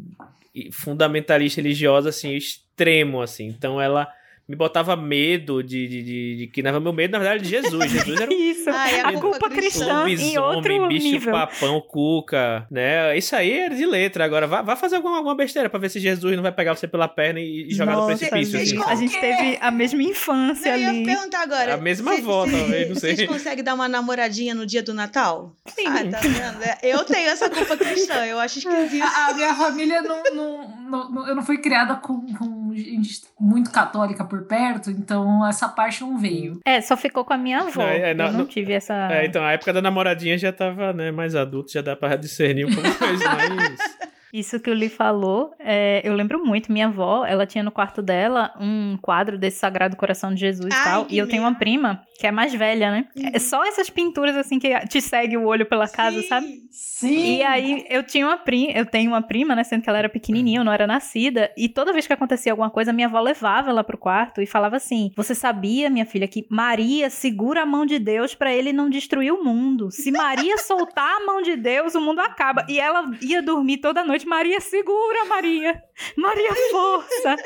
fundamentalista 0.72 1.60
religiosa, 1.60 2.08
assim, 2.10 2.34
extremo, 2.34 3.20
assim. 3.22 3.46
Então, 3.46 3.80
ela 3.80 4.12
me 4.50 4.56
botava 4.56 4.96
medo 4.96 5.62
de, 5.62 5.86
de, 5.86 6.02
de, 6.02 6.36
de 6.38 6.46
que, 6.48 6.60
meu 6.60 6.92
medo, 6.92 7.12
na 7.12 7.18
verdade, 7.20 7.44
de 7.44 7.48
Jesus. 7.48 7.86
Jesus 7.88 8.20
era 8.20 8.28
um 8.28 8.34
Isso. 8.34 8.68
Ah, 8.68 8.90
é 8.90 9.00
a 9.00 9.12
culpa 9.20 9.48
cristã 9.48 10.08
em 10.08 10.36
outro 10.38 10.88
bicho 10.88 11.06
nível. 11.06 11.32
papão, 11.32 11.80
cuca, 11.80 12.66
né? 12.68 13.16
Isso 13.16 13.36
aí 13.36 13.52
é 13.52 13.68
de 13.68 13.86
letra. 13.86 14.24
Agora, 14.24 14.48
vá, 14.48 14.60
vá 14.60 14.74
fazer 14.74 14.96
alguma, 14.96 15.18
alguma 15.18 15.36
besteira 15.36 15.70
pra 15.70 15.78
ver 15.78 15.88
se 15.88 16.00
Jesus 16.00 16.34
não 16.34 16.42
vai 16.42 16.50
pegar 16.50 16.74
você 16.74 16.88
pela 16.88 17.06
perna 17.06 17.38
e, 17.38 17.68
e 17.68 17.70
jogar 17.72 17.92
no 17.92 17.98
Nossa, 18.00 18.16
precipício. 18.16 18.58
gente. 18.58 18.76
Assim. 18.76 18.90
a 18.90 18.94
gente 18.96 19.20
teve 19.20 19.58
a 19.60 19.70
mesma 19.70 20.02
infância 20.02 20.72
Não, 20.72 20.78
eu 20.78 20.82
ia 20.82 20.88
ali. 20.90 21.04
perguntar 21.04 21.42
agora. 21.42 21.74
A 21.74 21.76
mesma 21.76 22.14
avó, 22.14 22.44
talvez, 22.44 22.88
não 22.88 22.96
sei. 22.96 23.14
Vocês 23.14 23.28
conseguem 23.28 23.62
dar 23.62 23.74
uma 23.74 23.88
namoradinha 23.88 24.52
no 24.52 24.66
dia 24.66 24.82
do 24.82 24.92
Natal? 24.92 25.54
Sim. 25.66 25.86
Ah, 25.86 26.04
tá 26.10 26.18
vendo? 26.18 26.62
É, 26.64 26.78
Eu 26.82 27.04
tenho 27.04 27.28
essa 27.30 27.48
culpa 27.48 27.76
cristã, 27.76 28.26
eu 28.26 28.40
acho 28.40 28.58
esquisito. 28.58 29.04
A, 29.04 29.26
a 29.28 29.34
minha 29.34 29.54
família 29.54 30.02
não, 30.02 30.22
não, 30.34 30.68
não, 30.90 31.10
não- 31.12 31.28
Eu 31.28 31.36
não 31.36 31.42
fui 31.44 31.58
criada 31.58 31.94
com, 31.94 32.26
com 32.34 32.72
gente 32.74 33.20
muito 33.38 33.70
católica 33.70 34.24
por 34.24 34.39
perto, 34.42 34.90
então 34.90 35.46
essa 35.46 35.68
parte 35.68 36.00
não 36.02 36.18
veio. 36.18 36.60
É, 36.64 36.80
só 36.80 36.96
ficou 36.96 37.24
com 37.24 37.32
a 37.32 37.38
minha 37.38 37.60
avó. 37.60 37.82
Não, 37.82 37.88
é, 37.88 38.14
não, 38.14 38.26
eu 38.26 38.32
não, 38.32 38.46
tive 38.46 38.72
essa. 38.72 39.08
É, 39.12 39.26
então, 39.26 39.42
a 39.42 39.52
época 39.52 39.72
da 39.72 39.82
namoradinha 39.82 40.36
já 40.38 40.52
tava, 40.52 40.92
né, 40.92 41.10
mais 41.10 41.34
adulto, 41.34 41.72
já 41.72 41.80
dá 41.80 41.96
pra 41.96 42.16
discernir 42.16 42.66
um 42.66 42.74
pouco 42.74 42.88
mais. 43.00 43.20
Isso 44.32 44.60
que 44.60 44.70
o 44.70 44.74
Lee 44.74 44.88
falou, 44.88 45.52
é, 45.58 46.00
eu 46.04 46.14
lembro 46.14 46.44
muito. 46.44 46.70
Minha 46.72 46.86
avó, 46.86 47.24
ela 47.24 47.46
tinha 47.46 47.64
no 47.64 47.70
quarto 47.70 48.00
dela 48.00 48.52
um 48.60 48.96
quadro 49.00 49.36
desse 49.38 49.58
Sagrado 49.58 49.96
Coração 49.96 50.32
de 50.32 50.40
Jesus 50.40 50.72
e 50.72 50.76
Ai, 50.76 50.84
tal. 50.84 51.04
que 51.06 51.14
E 51.14 51.18
eu 51.18 51.28
tenho 51.28 51.42
uma 51.42 51.54
prima 51.54 52.02
que 52.18 52.26
é 52.26 52.30
mais 52.30 52.52
velha, 52.54 52.90
né? 52.90 53.06
É 53.32 53.38
só 53.38 53.64
essas 53.64 53.88
pinturas 53.88 54.36
assim 54.36 54.58
que 54.58 54.78
te 54.86 55.00
segue 55.00 55.38
o 55.38 55.44
olho 55.46 55.64
pela 55.64 55.88
casa, 55.88 56.20
Sim. 56.20 56.28
sabe? 56.28 56.46
Sim. 56.70 57.36
E 57.38 57.42
aí 57.42 57.86
eu 57.88 58.02
tinha 58.02 58.26
uma 58.26 58.36
prima, 58.36 58.72
eu 58.72 58.84
tenho 58.84 59.10
uma 59.10 59.22
prima, 59.22 59.56
né, 59.56 59.64
sendo 59.64 59.82
que 59.82 59.88
ela 59.88 59.98
era 59.98 60.08
pequenininha, 60.08 60.60
eu 60.60 60.64
não 60.64 60.72
era 60.72 60.86
nascida, 60.86 61.50
e 61.56 61.66
toda 61.66 61.94
vez 61.94 62.06
que 62.06 62.12
acontecia 62.12 62.52
alguma 62.52 62.68
coisa, 62.68 62.92
minha 62.92 63.06
avó 63.08 63.18
levava 63.20 63.70
ela 63.70 63.82
pro 63.82 63.96
quarto 63.96 64.42
e 64.42 64.46
falava 64.46 64.76
assim: 64.76 65.10
"Você 65.16 65.34
sabia, 65.34 65.88
minha 65.88 66.04
filha, 66.04 66.28
que 66.28 66.44
Maria 66.50 67.08
segura 67.08 67.62
a 67.62 67.66
mão 67.66 67.86
de 67.86 67.98
Deus 67.98 68.34
pra 68.34 68.52
ele 68.52 68.70
não 68.70 68.90
destruir 68.90 69.32
o 69.32 69.42
mundo. 69.42 69.90
Se 69.90 70.10
Maria 70.10 70.58
soltar 70.58 71.16
a 71.16 71.24
mão 71.24 71.40
de 71.40 71.56
Deus, 71.56 71.94
o 71.94 72.02
mundo 72.02 72.20
acaba". 72.20 72.66
E 72.68 72.78
ela 72.78 73.10
ia 73.22 73.40
dormir 73.42 73.78
toda 73.78 74.04
noite: 74.04 74.19
"Maria 74.24 74.60
segura, 74.60 75.24
Maria. 75.26 75.82
Maria 76.16 76.50
força". 76.70 77.36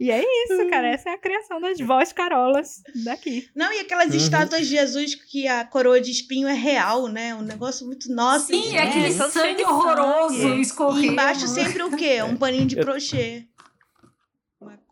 E 0.00 0.10
é 0.10 0.22
isso, 0.44 0.68
cara, 0.70 0.88
essa 0.88 1.10
é 1.10 1.14
a 1.14 1.18
criação 1.18 1.60
das 1.60 1.78
vós 1.80 2.12
carolas 2.12 2.82
daqui. 3.04 3.48
Não, 3.54 3.72
e 3.72 3.80
aquelas 3.80 4.10
Uhum. 4.10 4.16
estátuas 4.16 4.62
de 4.66 4.76
Jesus 4.76 5.14
que 5.14 5.46
a 5.48 5.64
coroa 5.64 6.00
de 6.00 6.10
espinho 6.10 6.46
é 6.48 6.54
real, 6.54 7.08
né? 7.08 7.34
Um 7.34 7.42
negócio 7.42 7.86
muito. 7.86 8.12
Nossa, 8.12 8.46
Sim, 8.46 8.76
é 8.76 8.82
aquele 8.84 9.12
cheio 9.12 9.30
sangue 9.30 9.64
horroroso 9.64 10.40
sangue. 10.40 10.60
escorrendo. 10.60 11.04
E 11.04 11.08
embaixo 11.08 11.48
sempre 11.48 11.82
o 11.82 11.96
quê? 11.96 12.22
Um 12.22 12.36
paninho 12.36 12.66
de 12.66 12.76
crochê. 12.76 13.44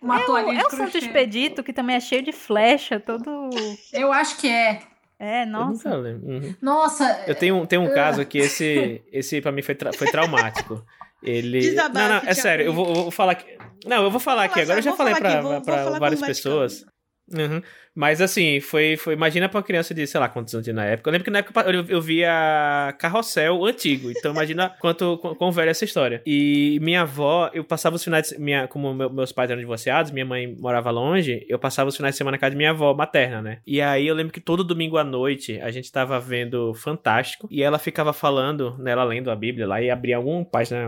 Uma 0.01 0.21
toalhinha 0.21 0.59
de 0.59 0.63
É 0.63 0.67
o 0.67 0.71
Santo. 0.71 0.97
Expedito, 0.99 1.63
que 1.65 1.73
também 1.73 1.97
é 1.97 2.01
cheio 2.01 2.23
de 2.23 2.31
flecha, 2.33 3.01
todo. 3.01 3.51
Eu 3.93 4.13
acho 4.13 4.37
que 4.39 4.47
é. 4.49 4.81
É, 5.19 5.43
Eu 5.43 5.47
nossa. 5.47 5.97
lembro. 5.97 6.29
Uhum. 6.29 6.55
Nossa, 6.61 7.25
Eu 7.27 7.35
tenho, 7.35 7.67
tenho 7.67 7.83
um 7.83 7.93
caso 7.95 8.21
aqui, 8.21 8.39
esse, 8.39 9.03
esse 9.11 9.41
pra 9.41 9.51
mim 9.51 9.63
foi, 9.63 9.75
tra- 9.75 9.93
foi 9.93 10.07
traumático. 10.09 10.85
Ele. 11.23 11.61
Desabafe, 11.61 11.95
não, 11.95 12.09
não, 12.09 12.29
é 12.29 12.35
sério, 12.35 12.67
eu 12.67 12.73
vou, 12.73 12.89
eu 12.89 12.95
vou 12.95 13.11
falar 13.11 13.33
aqui. 13.33 13.57
Não, 13.87 14.05
eu 14.05 14.11
vou 14.11 14.21
falar 14.21 14.45
aqui, 14.45 14.61
agora 14.61 14.79
eu 14.79 14.83
já 14.83 14.93
falei 14.95 15.15
com 15.15 15.99
várias 15.99 16.21
pessoas. 16.21 16.85
Uhum. 17.33 17.61
Mas 17.95 18.21
assim, 18.21 18.61
foi, 18.61 18.95
foi. 18.97 19.15
Imagina 19.15 19.49
pra 19.49 19.57
uma 19.59 19.65
criança 19.65 19.95
de, 19.95 20.07
sei 20.07 20.21
lá, 20.21 20.29
quantos 20.29 20.55
anos 20.55 20.67
na 20.69 20.85
época. 20.85 21.09
Eu 21.09 21.13
lembro 21.13 21.25
que 21.25 21.31
na 21.31 21.39
época 21.39 21.61
eu, 21.63 21.85
eu 21.89 22.01
via 22.03 22.95
carrossel 22.99 23.65
antigo. 23.65 24.11
Então 24.11 24.33
imagina 24.33 24.69
quanto 24.81 25.17
quão, 25.19 25.35
quão 25.35 25.51
velha 25.51 25.69
é 25.69 25.71
essa 25.71 25.85
história. 25.87 26.21
E 26.27 26.79
minha 26.83 27.01
avó, 27.03 27.51
eu 27.55 27.65
passava 27.65 27.97
os 27.97 28.05
finais 28.05 28.29
de 28.29 28.39
minha 28.39 28.69
Como 28.69 28.93
meu- 28.95 29.09
meus 29.11 29.33
pais 29.33 29.51
eram 29.51 29.61
divorciados, 29.61 30.11
minha 30.11 30.27
mãe 30.27 30.47
morava 30.59 30.91
longe, 30.91 31.45
eu 31.49 31.59
passava 31.59 31.89
os 31.89 31.97
finais 31.97 32.15
de 32.15 32.19
semana 32.19 32.37
na 32.37 32.39
casa 32.39 32.51
de 32.51 32.57
minha 32.59 32.71
avó 32.71 32.93
materna, 32.93 33.41
né? 33.41 33.59
E 33.67 33.81
aí 33.81 34.07
eu 34.07 34.15
lembro 34.15 34.33
que 34.33 34.41
todo 34.41 34.63
domingo 34.63 34.99
à 34.99 35.05
noite 35.05 35.59
a 35.63 35.71
gente 35.71 35.91
tava 35.91 36.21
vendo 36.21 36.75
Fantástico. 36.75 37.49
E 37.51 37.63
ela 37.63 37.79
ficava 37.79 38.13
falando, 38.13 38.77
né? 38.79 38.91
Ela 38.91 39.05
lendo 39.05 39.31
a 39.31 39.37
Bíblia 39.37 39.67
lá 39.67 39.81
e 39.81 39.91
abria 39.91 40.17
alguma 40.19 40.45
página 40.45 40.87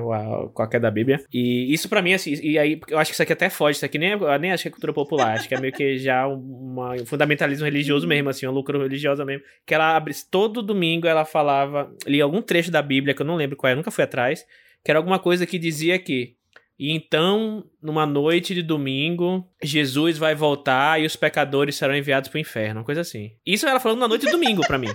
qualquer 0.52 0.78
da 0.78 0.90
Bíblia. 0.90 1.24
E 1.32 1.72
isso 1.72 1.88
pra 1.88 2.02
mim, 2.02 2.12
assim, 2.12 2.34
e 2.42 2.58
aí 2.58 2.78
eu 2.88 2.98
acho 2.98 3.10
que 3.10 3.14
isso 3.14 3.22
aqui 3.22 3.32
até 3.32 3.48
foge. 3.48 3.76
Isso 3.78 3.84
aqui 3.86 3.96
nem, 3.98 4.10
eu 4.10 4.38
nem 4.38 4.52
acho 4.52 4.62
que 4.64 4.68
é 4.68 4.70
cultura 4.70 4.92
popular. 4.92 5.32
Acho 5.34 5.48
que 5.48 5.54
é 5.54 5.60
meio 5.60 5.72
que 5.72 5.96
já 5.98 6.27
uma, 6.28 6.92
um 6.92 7.06
fundamentalismo 7.06 7.64
religioso 7.64 8.06
mesmo, 8.06 8.28
assim, 8.28 8.46
uma 8.46 8.52
loucura 8.52 8.78
religiosa 8.78 9.24
mesmo. 9.24 9.44
Que 9.66 9.74
ela 9.74 9.96
abre 9.96 10.14
todo 10.30 10.62
domingo, 10.62 11.06
ela 11.06 11.24
falava, 11.24 11.92
lia 12.06 12.24
algum 12.24 12.42
trecho 12.42 12.70
da 12.70 12.82
Bíblia 12.82 13.14
que 13.14 13.22
eu 13.22 13.26
não 13.26 13.36
lembro 13.36 13.56
qual 13.56 13.70
é, 13.70 13.74
nunca 13.74 13.90
fui 13.90 14.04
atrás, 14.04 14.44
que 14.84 14.90
era 14.90 14.98
alguma 14.98 15.18
coisa 15.18 15.46
que 15.46 15.58
dizia 15.58 15.98
que. 15.98 16.36
E 16.78 16.92
então, 16.92 17.64
numa 17.82 18.06
noite 18.06 18.54
de 18.54 18.62
domingo, 18.62 19.44
Jesus 19.60 20.16
vai 20.16 20.34
voltar 20.34 21.00
e 21.00 21.06
os 21.06 21.16
pecadores 21.16 21.74
serão 21.74 21.96
enviados 21.96 22.28
pro 22.28 22.38
inferno, 22.38 22.80
uma 22.80 22.86
coisa 22.86 23.00
assim. 23.00 23.32
Isso 23.44 23.66
ela 23.66 23.80
falando 23.80 23.98
na 23.98 24.06
noite 24.08 24.26
de 24.26 24.30
domingo 24.30 24.64
pra 24.64 24.78
mim. 24.78 24.88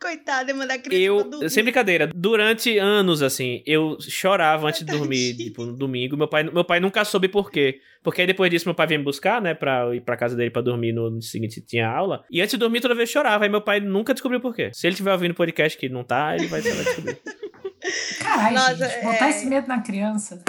Coitada, 0.00 0.52
mandar 0.52 0.78
criança 0.78 0.88
pra 0.88 1.24
Eu, 1.24 1.30
dormir. 1.30 1.50
sem 1.50 1.62
brincadeira, 1.64 2.10
durante 2.14 2.76
anos, 2.76 3.22
assim, 3.22 3.62
eu 3.66 3.96
chorava 4.00 4.68
antes 4.68 4.84
de 4.84 4.92
dormir, 4.92 5.34
tipo, 5.36 5.64
no 5.64 5.72
domingo. 5.74 6.16
Meu 6.18 6.28
pai, 6.28 6.42
meu 6.44 6.64
pai 6.64 6.80
nunca 6.80 7.02
soube 7.04 7.28
por 7.28 7.50
quê. 7.50 7.80
Porque 8.02 8.20
aí 8.20 8.26
depois 8.26 8.50
disso, 8.50 8.68
meu 8.68 8.74
pai 8.74 8.86
veio 8.86 9.00
me 9.00 9.04
buscar, 9.04 9.40
né, 9.40 9.54
pra 9.54 9.94
ir 9.94 10.02
pra 10.02 10.16
casa 10.16 10.36
dele 10.36 10.50
pra 10.50 10.60
dormir 10.60 10.92
no, 10.92 11.08
no 11.10 11.22
seguinte, 11.22 11.60
tinha 11.62 11.88
aula. 11.88 12.24
E 12.30 12.40
antes 12.40 12.50
de 12.52 12.58
dormir, 12.58 12.80
toda 12.80 12.94
vez 12.94 13.08
eu 13.08 13.12
chorava. 13.14 13.44
Aí 13.44 13.50
meu 13.50 13.62
pai 13.62 13.80
nunca 13.80 14.12
descobriu 14.12 14.38
por 14.40 14.54
quê. 14.54 14.70
Se 14.74 14.86
ele 14.86 14.92
estiver 14.92 15.12
ouvindo 15.12 15.30
o 15.32 15.34
podcast 15.34 15.78
que 15.78 15.88
não 15.88 16.04
tá, 16.04 16.34
ele 16.36 16.46
vai, 16.46 16.60
vai 16.60 16.72
descobrir. 16.84 17.18
Caralho, 18.22 18.76
gente, 18.76 19.02
botar 19.04 19.26
é- 19.26 19.30
esse 19.30 19.46
medo 19.46 19.66
na 19.68 19.80
criança. 19.80 20.42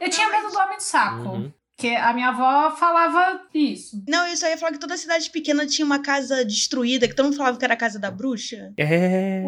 Eu 0.00 0.08
tinha 0.10 0.28
medo 0.30 0.48
do 0.50 0.58
homem 0.58 0.76
do 0.76 0.82
saco. 0.82 1.28
Uhum. 1.28 1.52
Porque 1.76 1.94
a 1.94 2.10
minha 2.14 2.28
avó 2.30 2.70
falava 2.74 3.42
isso. 3.52 4.02
Não, 4.08 4.26
eu 4.26 4.34
só 4.34 4.48
ia 4.48 4.56
falar 4.56 4.72
que 4.72 4.78
toda 4.78 4.96
cidade 4.96 5.28
pequena 5.30 5.66
tinha 5.66 5.84
uma 5.84 5.98
casa 5.98 6.42
destruída, 6.42 7.06
que 7.06 7.14
todo 7.14 7.26
mundo 7.26 7.36
falava 7.36 7.58
que 7.58 7.64
era 7.66 7.74
a 7.74 7.76
casa 7.76 7.98
da 7.98 8.10
bruxa. 8.10 8.72
É. 8.78 9.42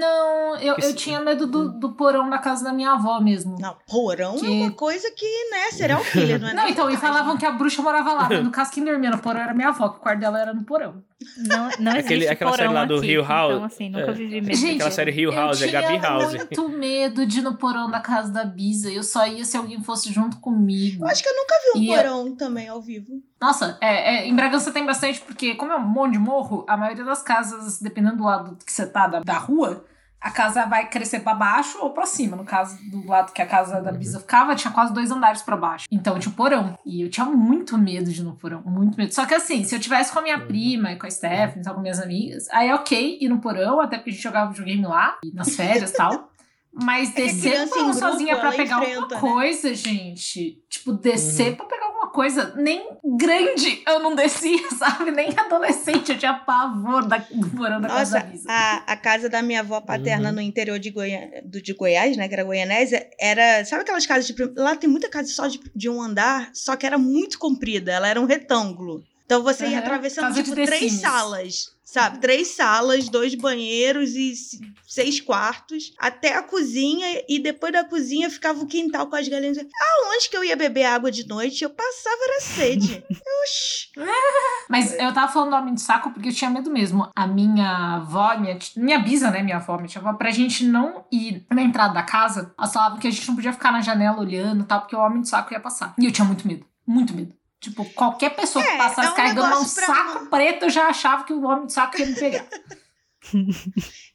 Não, 0.00 0.56
eu, 0.56 0.76
eu 0.78 0.94
tinha 0.96 1.20
medo 1.20 1.46
do, 1.46 1.68
do 1.78 1.92
porão 1.92 2.28
da 2.28 2.38
casa 2.38 2.64
da 2.64 2.72
minha 2.72 2.90
avó 2.92 3.20
mesmo. 3.20 3.56
Não, 3.60 3.76
porão 3.86 4.36
Que- 4.36 4.46
é 4.46 4.50
uma 4.50 4.72
coisa 4.72 5.12
que, 5.16 5.50
né, 5.50 5.70
serial 5.70 6.02
killer, 6.10 6.40
não 6.40 6.48
é 6.48 6.54
Não, 6.54 6.68
então, 6.68 6.90
e 6.90 6.96
falavam 6.96 7.36
que 7.38 7.46
a 7.46 7.52
bruxa 7.52 7.80
morava 7.82 8.14
lá. 8.14 8.28
mas 8.28 8.42
No 8.42 8.50
caso, 8.50 8.72
quem 8.72 8.84
dormia 8.84 9.10
no 9.10 9.18
porão 9.18 9.40
era 9.40 9.54
minha 9.54 9.68
avó, 9.68 9.90
que 9.90 9.98
o 9.98 10.00
quarto 10.00 10.18
dela 10.18 10.40
era 10.40 10.52
no 10.52 10.64
porão. 10.64 11.04
Não, 11.36 11.64
não 11.78 11.92
existe 11.92 11.98
Aquele- 11.98 12.28
aquela 12.28 12.52
série 12.54 12.72
lá 12.72 12.84
do 12.86 12.96
aqui, 12.96 13.06
Hill 13.12 13.22
House. 13.24 13.52
Então, 13.54 13.64
assim, 13.64 13.90
nunca 13.90 14.10
É. 14.10 14.12
vivi 14.12 14.40
mesmo. 14.40 14.54
Gente, 14.54 14.74
Aquela 14.76 14.90
série 14.90 15.10
Hill 15.12 15.30
House, 15.30 15.60
eu 15.60 15.68
é 15.68 15.70
Gabi 15.70 15.98
House. 15.98 16.30
tinha 16.30 16.38
muito 16.46 16.68
medo 16.70 17.26
de 17.26 17.38
ir 17.40 17.42
no 17.42 17.54
porão 17.56 17.90
da 17.90 18.00
casa 18.00 18.32
da 18.32 18.44
Bisa. 18.44 18.90
Eu 18.90 19.02
só 19.02 19.26
ia 19.26 19.44
se 19.44 19.56
alguém 19.56 19.82
fosse 19.82 20.10
junto 20.12 20.38
comigo. 20.38 21.04
Eu 21.04 21.08
acho 21.08 21.22
que 21.22 21.28
eu 21.28 21.36
nunca 21.36 21.54
vi 21.74 21.78
um 21.78 21.82
E- 21.82 21.86
porão 21.96 22.34
também 22.36 22.68
ao 22.68 22.80
vivo. 22.80 23.22
Nossa, 23.40 23.76
é, 23.80 24.16
é, 24.16 24.28
em 24.28 24.34
Bragança 24.34 24.70
tem 24.72 24.84
bastante, 24.84 25.20
porque 25.20 25.54
como 25.54 25.72
é 25.72 25.76
um 25.76 25.86
monte 25.86 26.12
de 26.12 26.18
morro, 26.18 26.64
a 26.68 26.76
maioria 26.76 27.04
das 27.04 27.22
casas, 27.22 27.78
dependendo 27.80 28.16
do 28.16 28.24
lado 28.24 28.56
que 28.64 28.72
você 28.72 28.86
tá 28.86 29.06
da, 29.06 29.20
da 29.20 29.38
rua, 29.38 29.84
a 30.20 30.30
casa 30.30 30.66
vai 30.66 30.88
crescer 30.88 31.20
pra 31.20 31.34
baixo 31.34 31.78
ou 31.80 31.90
pra 31.90 32.04
cima. 32.06 32.36
No 32.36 32.44
caso 32.44 32.76
do 32.90 33.06
lado 33.06 33.32
que 33.32 33.40
a 33.40 33.46
casa 33.46 33.80
da 33.80 33.90
Bisa 33.90 34.20
ficava, 34.20 34.54
tinha 34.54 34.72
quase 34.72 34.92
dois 34.92 35.10
andares 35.10 35.42
pra 35.42 35.56
baixo. 35.56 35.86
Então 35.90 36.18
tinha 36.18 36.30
o 36.32 36.34
porão. 36.34 36.78
E 36.84 37.02
eu 37.02 37.08
tinha 37.10 37.24
muito 37.26 37.78
medo 37.78 38.10
de 38.12 38.20
ir 38.20 38.24
no 38.24 38.34
porão, 38.36 38.62
muito 38.66 38.96
medo. 38.98 39.12
Só 39.14 39.24
que 39.24 39.34
assim, 39.34 39.64
se 39.64 39.74
eu 39.74 39.80
tivesse 39.80 40.12
com 40.12 40.18
a 40.18 40.22
minha 40.22 40.38
prima 40.40 40.92
e 40.92 40.96
com 40.96 41.06
a 41.06 41.10
Stephanie, 41.10 41.64
só 41.64 41.72
com 41.72 41.80
minhas 41.80 42.00
amigas, 42.00 42.48
aí 42.50 42.68
é 42.68 42.74
ok 42.74 43.18
ir 43.20 43.28
no 43.28 43.38
porão, 43.40 43.80
até 43.80 43.96
porque 43.96 44.10
a 44.10 44.12
gente 44.12 44.22
jogava 44.22 44.50
videogame 44.50 44.84
lá, 44.86 45.18
nas 45.32 45.56
férias 45.56 45.90
e 45.90 45.94
tal. 45.94 46.28
Mas 46.72 47.10
É 47.10 47.22
descer 47.22 47.68
grupo, 47.68 47.92
sozinha 47.94 48.36
pra 48.36 48.48
ela 48.48 48.56
pegar 48.56 48.76
enfrenta, 48.76 49.00
alguma 49.00 49.14
né? 49.16 49.20
coisa, 49.20 49.74
gente. 49.74 50.62
Tipo, 50.68 50.92
descer 50.92 51.48
Uhum. 51.50 51.56
pra 51.56 51.66
pegar 51.66 51.79
coisa. 52.10 52.54
Nem 52.56 52.88
grande 53.16 53.82
eu 53.86 54.00
não 54.00 54.14
descia, 54.14 54.68
sabe? 54.78 55.10
Nem 55.10 55.28
adolescente. 55.36 56.12
Eu 56.12 56.18
tinha 56.18 56.34
pavor 56.34 57.06
da, 57.06 57.24
morando 57.54 57.82
na 57.82 57.88
casa 57.88 58.18
Nossa, 58.18 58.26
da 58.26 58.32
Lisa. 58.32 58.46
a, 58.50 58.76
a 58.92 58.96
casa 58.96 59.28
da 59.28 59.42
minha 59.42 59.60
avó 59.60 59.80
paterna 59.80 60.28
Uhum. 60.30 60.34
no 60.36 60.40
interior 60.40 60.78
de, 60.78 60.90
Goiá, 60.90 61.20
do, 61.44 61.60
de 61.62 61.72
Goiás, 61.74 62.16
né? 62.16 62.28
Que 62.28 62.34
era 62.34 62.44
Goianésia, 62.44 63.08
era. 63.18 63.64
Sabe 63.64 63.82
aquelas 63.82 64.06
casas 64.06 64.26
de. 64.26 64.34
Lá 64.56 64.76
tem 64.76 64.88
muita 64.88 65.08
casa 65.08 65.28
só 65.28 65.46
de, 65.46 65.60
de 65.74 65.88
um 65.88 66.00
andar, 66.00 66.50
só 66.52 66.76
que 66.76 66.86
era 66.86 66.98
muito 66.98 67.38
comprida, 67.38 67.92
ela 67.92 68.08
era 68.08 68.20
um 68.20 68.26
retângulo. 68.26 69.02
Então 69.30 69.44
você 69.44 69.68
ia 69.68 69.78
atravessando, 69.78 70.24
casa 70.24 70.42
tipo, 70.42 70.56
três 70.56 70.94
salas. 70.94 71.70
Sabe? 71.84 72.18
Três 72.18 72.48
salas, 72.48 73.08
dois 73.08 73.36
banheiros 73.36 74.16
e 74.16 74.32
seis 74.88 75.20
quartos, 75.20 75.92
até 75.98 76.36
a 76.36 76.42
cozinha, 76.42 77.22
e 77.28 77.38
depois 77.38 77.72
da 77.72 77.84
cozinha 77.84 78.28
ficava 78.28 78.60
o 78.60 78.66
quintal 78.66 79.06
com 79.06 79.14
as 79.14 79.28
galinhas. 79.28 79.58
Aonde 79.58 80.28
que 80.28 80.36
eu 80.36 80.42
ia 80.42 80.56
beber 80.56 80.84
água 80.84 81.12
de 81.12 81.28
noite? 81.28 81.62
Eu 81.62 81.70
passava 81.70 82.16
era 82.24 82.40
sede. 82.40 83.04
Oxi. 83.42 83.88
Mas 84.68 84.94
eu 84.98 85.12
tava 85.12 85.32
falando 85.32 85.50
do 85.50 85.56
homem 85.56 85.74
de 85.74 85.80
saco 85.80 86.10
porque 86.10 86.30
eu 86.30 86.34
tinha 86.34 86.50
medo 86.50 86.70
mesmo. 86.70 87.08
A 87.14 87.26
minha 87.26 87.96
avó, 87.96 88.36
minha, 88.36 88.58
minha 88.76 88.98
bisa, 88.98 89.30
né? 89.30 89.42
Minha 89.44 89.56
avó, 89.58 89.76
minha 89.76 89.88
tia 89.88 90.00
avó, 90.00 90.12
pra 90.14 90.32
gente 90.32 90.64
não 90.64 91.04
ir 91.10 91.46
na 91.50 91.62
entrada 91.62 91.94
da 91.94 92.02
casa, 92.02 92.52
elas 92.58 92.72
falavam 92.72 92.98
que 92.98 93.06
a 93.06 93.10
gente 93.10 93.28
não 93.28 93.36
podia 93.36 93.52
ficar 93.52 93.70
na 93.70 93.80
janela 93.80 94.18
olhando 94.18 94.62
e 94.62 94.66
tal, 94.66 94.80
porque 94.80 94.96
o 94.96 95.00
homem 95.00 95.22
de 95.22 95.28
saco 95.28 95.52
ia 95.52 95.60
passar. 95.60 95.94
E 95.98 96.04
eu 96.04 96.12
tinha 96.12 96.24
muito 96.24 96.46
medo. 96.46 96.66
Muito 96.84 97.14
medo. 97.14 97.39
Tipo, 97.60 97.84
qualquer 97.92 98.30
pessoa 98.34 98.64
que 98.64 98.70
É, 98.70 98.76
passasse 98.78 99.08
é 99.08 99.10
um 99.10 99.14
carregando 99.14 99.56
um 99.58 99.64
saco 99.64 100.26
preto, 100.26 100.64
eu 100.64 100.70
já 100.70 100.86
achava 100.88 101.24
que 101.24 101.32
o 101.32 101.42
homem 101.44 101.66
de 101.66 101.72
saco 101.74 101.98
ia 102.00 102.06
me 102.06 102.14
pegar. 102.14 102.46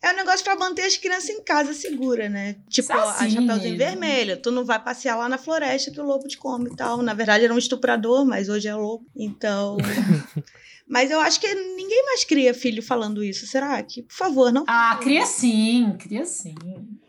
É 0.01 0.11
um 0.13 0.15
negócio 0.15 0.43
pra 0.43 0.55
manter 0.55 0.83
as 0.83 0.97
crianças 0.97 1.29
em 1.29 1.43
casa 1.43 1.73
segura, 1.73 2.27
né? 2.29 2.57
Tipo, 2.69 2.91
Ah, 2.93 3.11
a 3.11 3.13
sim. 3.13 3.31
Chapeuzinho 3.31 3.77
Vermelho. 3.77 4.39
Tu 4.39 4.51
não 4.51 4.63
vai 4.65 4.79
passear 4.83 5.15
lá 5.15 5.27
na 5.29 5.37
floresta 5.37 5.89
que 5.91 5.99
o 5.99 6.03
lobo 6.03 6.27
te 6.27 6.37
come 6.37 6.69
e 6.71 6.75
tal. 6.75 7.01
Na 7.01 7.13
verdade, 7.13 7.45
era 7.45 7.53
um 7.53 7.57
estuprador, 7.57 8.25
mas 8.25 8.49
hoje 8.49 8.67
é 8.67 8.75
lobo. 8.75 9.05
Então. 9.15 9.77
mas 10.87 11.09
eu 11.09 11.19
acho 11.19 11.39
que 11.39 11.51
ninguém 11.53 12.03
mais 12.05 12.23
cria 12.23 12.53
filho 12.53 12.83
falando 12.83 13.23
isso. 13.23 13.47
Será 13.47 13.81
que? 13.81 14.03
Por 14.03 14.13
favor, 14.15 14.51
não. 14.51 14.63
Ah, 14.67 14.99
cria 15.01 15.25
sim, 15.25 15.95
cria 15.97 16.25
sim. 16.25 16.55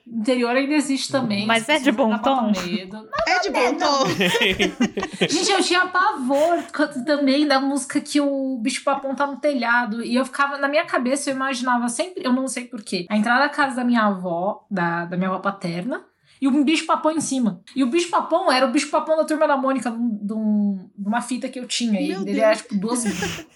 O 0.07 0.21
interior 0.21 0.55
ainda 0.55 0.75
existe 0.75 1.11
também. 1.11 1.47
Mas 1.47 1.69
as 1.69 1.69
é 1.69 1.79
de 1.81 1.91
bom 1.91 2.17
tom? 2.19 2.53
medo. 2.53 3.09
É 3.27 3.41
de 3.41 3.51
bom 3.51 3.75
tom. 3.75 4.07
Gente, 5.29 5.51
eu 5.51 5.63
tinha 5.63 5.87
pavor 5.87 6.63
também 7.05 7.47
da 7.47 7.61
música 7.61 8.01
que 8.01 8.21
o 8.21 8.57
bicho 8.59 8.85
papão 8.85 9.17
tá 9.17 9.27
no 9.27 9.37
telhado. 9.37 10.05
E 10.05 10.15
eu 10.15 10.25
ficava, 10.25 10.59
na 10.59 10.69
minha 10.69 10.85
cabeça, 10.85 11.29
eu 11.29 11.35
imaginava 11.35 11.89
sempre, 11.89 12.25
eu 12.25 12.33
não 12.33 12.47
sei 12.47 12.67
porquê, 12.67 13.05
a 13.09 13.17
entrada 13.17 13.41
da 13.41 13.49
casa 13.49 13.77
da 13.77 13.85
minha 13.85 14.03
avó, 14.05 14.65
da, 14.71 15.07
da 15.07 15.17
minha 15.17 15.29
avó 15.29 15.41
paterna, 15.41 16.05
e 16.41 16.47
o 16.49 16.65
bicho 16.65 16.87
papão 16.87 17.13
em 17.13 17.21
cima. 17.21 17.61
E 17.75 17.83
o 17.83 17.87
bicho 17.87 18.09
papão 18.11 18.51
era 18.51 18.67
o 18.67 18.71
bicho 18.71 18.89
papão 18.91 19.17
da 19.17 19.25
turma 19.25 19.47
da 19.47 19.57
Mônica, 19.57 19.91
de 19.91 19.97
um- 19.97 20.19
de, 20.27 20.33
um- 20.33 20.91
uma 20.99 21.21
fita 21.23 21.49
que 21.49 21.59
eu 21.59 21.67
tinha. 21.67 21.93
Meu 21.93 22.03
ele 22.23 22.25
Deus. 22.25 22.39
era 22.39 22.57
tipo 22.57 22.77
duas, 22.77 23.05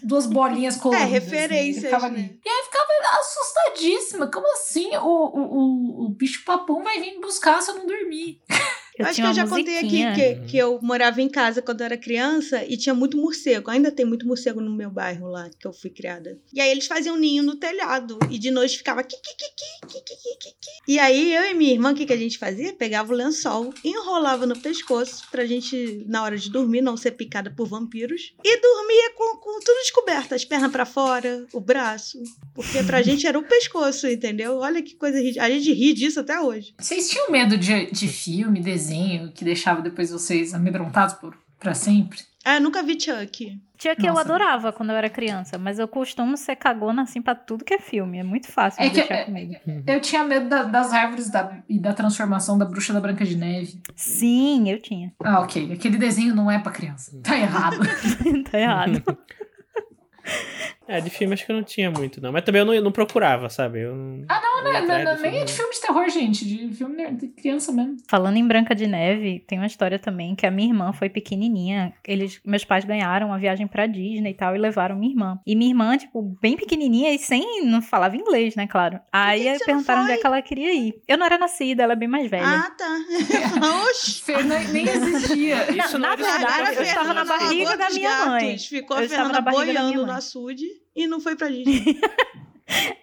duas 0.02 0.26
bolinhas 0.26 0.76
coloridas. 0.78 1.06
assim, 1.16 1.30
referências, 1.30 1.84
ele 1.84 1.94
ficava 1.94 2.08
né? 2.08 2.30
E 2.44 2.48
aí 2.48 2.58
eu 2.58 2.64
ficava 2.64 2.90
assustadíssima. 3.20 4.26
Como 4.28 4.46
assim 4.52 4.96
o, 4.96 5.00
o, 5.00 5.40
o, 5.40 6.06
o 6.06 6.08
bicho 6.10 6.44
papão 6.44 6.82
vai 6.82 7.00
vir 7.00 7.14
me 7.14 7.20
buscar 7.20 7.60
se 7.60 7.70
eu 7.70 7.76
não 7.76 7.86
dormir? 7.86 8.40
Eu 9.00 9.06
Acho 9.06 9.22
que 9.22 9.26
eu 9.26 9.32
já 9.32 9.46
musiquinha. 9.46 9.80
contei 9.80 10.10
aqui 10.10 10.36
que, 10.40 10.46
que 10.46 10.58
eu 10.58 10.74
uhum. 10.74 10.80
morava 10.82 11.22
em 11.22 11.28
casa 11.28 11.62
quando 11.62 11.80
eu 11.80 11.86
era 11.86 11.96
criança 11.96 12.62
e 12.66 12.76
tinha 12.76 12.94
muito 12.94 13.16
morcego. 13.16 13.70
Ainda 13.70 13.90
tem 13.90 14.04
muito 14.04 14.26
morcego 14.26 14.60
no 14.60 14.70
meu 14.70 14.90
bairro 14.90 15.26
lá, 15.26 15.48
que 15.58 15.66
eu 15.66 15.72
fui 15.72 15.88
criada. 15.88 16.38
E 16.52 16.60
aí 16.60 16.70
eles 16.70 16.86
faziam 16.86 17.16
ninho 17.16 17.42
no 17.42 17.56
telhado 17.56 18.18
e 18.28 18.38
de 18.38 18.50
noite 18.50 18.76
ficava 18.76 19.02
ki, 19.02 19.16
ki, 19.16 19.36
ki, 19.38 19.46
ki, 19.56 20.60
E 20.86 20.98
aí 20.98 21.34
eu 21.34 21.50
e 21.50 21.54
minha 21.54 21.72
irmã, 21.72 21.92
o 21.92 21.94
que, 21.94 22.04
que 22.04 22.12
a 22.12 22.16
gente 22.16 22.36
fazia? 22.36 22.74
Pegava 22.74 23.10
o 23.10 23.16
lençol, 23.16 23.72
enrolava 23.82 24.44
no 24.44 24.58
pescoço 24.58 25.24
pra 25.30 25.46
gente, 25.46 26.04
na 26.06 26.22
hora 26.22 26.36
de 26.36 26.50
dormir, 26.50 26.82
não 26.82 26.96
ser 26.96 27.12
picada 27.12 27.50
por 27.50 27.66
vampiros. 27.66 28.34
E 28.44 28.60
dormia 28.60 29.12
com, 29.16 29.38
com 29.38 29.60
tudo 29.60 29.80
descoberto, 29.80 30.34
as 30.34 30.44
pernas 30.44 30.70
para 30.70 30.84
fora, 30.84 31.46
o 31.54 31.60
braço. 31.60 32.18
Porque 32.54 32.82
pra 32.82 33.00
gente 33.02 33.26
era 33.26 33.38
o 33.38 33.44
pescoço, 33.44 34.06
entendeu? 34.06 34.58
Olha 34.58 34.82
que 34.82 34.94
coisa 34.94 35.18
ridícula. 35.18 35.46
A 35.46 35.50
gente 35.50 35.72
ri 35.72 35.94
disso 35.94 36.20
até 36.20 36.38
hoje. 36.38 36.74
Vocês 36.78 37.08
tinham 37.08 37.30
medo 37.30 37.56
de, 37.56 37.90
de 37.90 38.06
filme, 38.06 38.60
desenho? 38.60 38.89
Que 39.34 39.44
deixava 39.44 39.82
depois 39.82 40.10
vocês 40.10 40.54
amedrontados 40.54 41.14
por, 41.14 41.36
pra 41.58 41.74
sempre? 41.74 42.18
Ah, 42.44 42.54
eu 42.56 42.60
nunca 42.62 42.82
vi 42.82 42.98
Chuck. 42.98 43.60
Tinha 43.76 43.94
que 43.96 44.06
eu 44.06 44.18
adorava 44.18 44.72
quando 44.72 44.90
eu 44.90 44.96
era 44.96 45.10
criança, 45.10 45.58
mas 45.58 45.78
eu 45.78 45.86
costumo 45.86 46.36
ser 46.36 46.56
cagona 46.56 47.02
assim 47.02 47.20
pra 47.20 47.34
tudo 47.34 47.64
que 47.64 47.74
é 47.74 47.78
filme. 47.78 48.18
É 48.18 48.22
muito 48.22 48.50
fácil 48.50 48.82
É 48.82 48.88
que- 48.88 48.94
deixar 48.96 49.14
é- 49.14 49.24
comigo. 49.24 49.54
Eu 49.86 50.00
tinha 50.00 50.24
medo 50.24 50.48
da- 50.48 50.62
das 50.64 50.92
árvores 50.92 51.28
da- 51.30 51.58
e 51.68 51.78
da 51.78 51.92
transformação 51.92 52.56
da 52.58 52.64
bruxa 52.64 52.92
da 52.94 53.00
Branca 53.00 53.24
de 53.26 53.36
Neve. 53.36 53.80
Sim, 53.94 54.70
eu 54.70 54.80
tinha. 54.80 55.12
Ah, 55.22 55.40
ok. 55.40 55.72
Aquele 55.72 55.98
desenho 55.98 56.34
não 56.34 56.50
é 56.50 56.58
pra 56.58 56.72
criança. 56.72 57.18
Tá 57.22 57.36
errado. 57.38 57.76
tá 58.50 58.58
errado. 58.58 59.02
É, 60.90 61.00
de 61.00 61.08
filme 61.08 61.34
acho 61.34 61.46
que 61.46 61.52
eu 61.52 61.56
não 61.56 61.62
tinha 61.62 61.90
muito, 61.90 62.20
não. 62.20 62.32
Mas 62.32 62.42
também 62.42 62.58
eu 62.60 62.66
não, 62.66 62.74
eu 62.74 62.82
não 62.82 62.90
procurava, 62.90 63.48
sabe? 63.48 63.80
Eu 63.80 63.94
não, 63.94 64.24
Ah, 64.28 64.40
não, 64.64 64.72
ia 64.72 64.80
não, 64.80 65.04
não, 65.04 65.16
do 65.16 65.22
nem 65.22 65.36
é 65.40 65.44
de 65.44 65.52
não. 65.52 65.56
filme 65.58 65.72
de 65.72 65.80
terror, 65.80 66.08
gente. 66.10 66.44
De 66.44 66.74
filme 66.74 67.10
de 67.12 67.28
criança 67.28 67.70
mesmo. 67.70 67.96
Falando 68.08 68.36
em 68.36 68.46
Branca 68.46 68.74
de 68.74 68.86
Neve, 68.88 69.44
tem 69.46 69.58
uma 69.58 69.66
história 69.68 69.98
também 70.00 70.34
que 70.34 70.44
a 70.46 70.50
minha 70.50 70.68
irmã 70.68 70.92
foi 70.92 71.08
pequenininha. 71.08 71.92
Eles, 72.06 72.40
meus 72.44 72.64
pais 72.64 72.84
ganharam 72.84 73.28
uma 73.28 73.38
viagem 73.38 73.68
pra 73.68 73.86
Disney 73.86 74.30
e 74.30 74.34
tal 74.34 74.56
e 74.56 74.58
levaram 74.58 74.96
minha 74.96 75.12
irmã. 75.12 75.38
E 75.46 75.54
minha 75.54 75.70
irmã, 75.70 75.96
tipo, 75.96 76.22
bem 76.42 76.56
pequenininha 76.56 77.14
e 77.14 77.18
sem 77.18 77.64
não 77.64 77.80
falava 77.80 78.16
inglês, 78.16 78.56
né, 78.56 78.66
claro. 78.66 78.98
Aí 79.12 79.44
não 79.48 79.58
perguntaram 79.60 80.02
onde 80.02 80.12
é 80.12 80.16
que 80.16 80.26
ela 80.26 80.42
queria 80.42 80.74
ir. 80.74 81.00
Eu 81.06 81.16
não 81.16 81.26
era 81.26 81.38
nascida, 81.38 81.84
ela 81.84 81.92
é 81.92 81.96
bem 81.96 82.08
mais 82.08 82.28
velha. 82.28 82.44
Ah, 82.46 82.70
tá. 82.76 82.98
Oxi. 83.90 84.32
Nem, 84.42 84.68
nem 84.68 84.88
existia. 84.88 85.70
Isso 85.72 85.98
na 85.98 86.16
não 86.16 86.26
era 86.26 86.38
verdade, 86.38 86.76
eu 86.76 86.82
estava 86.82 87.14
na 87.14 87.24
barriga 87.24 87.76
da 87.76 87.90
minha 87.90 88.26
mãe. 88.26 88.58
Ficou 88.58 88.96
Eu 88.96 89.02
a 89.02 89.04
estava 89.04 89.28
Fernanda 89.28 89.44
na 89.44 89.56
boiando 89.56 90.06
no 90.06 90.12
açude 90.12 90.64
e 90.94 91.06
não 91.06 91.20
foi 91.20 91.36
pra 91.36 91.48
Disney. 91.48 92.00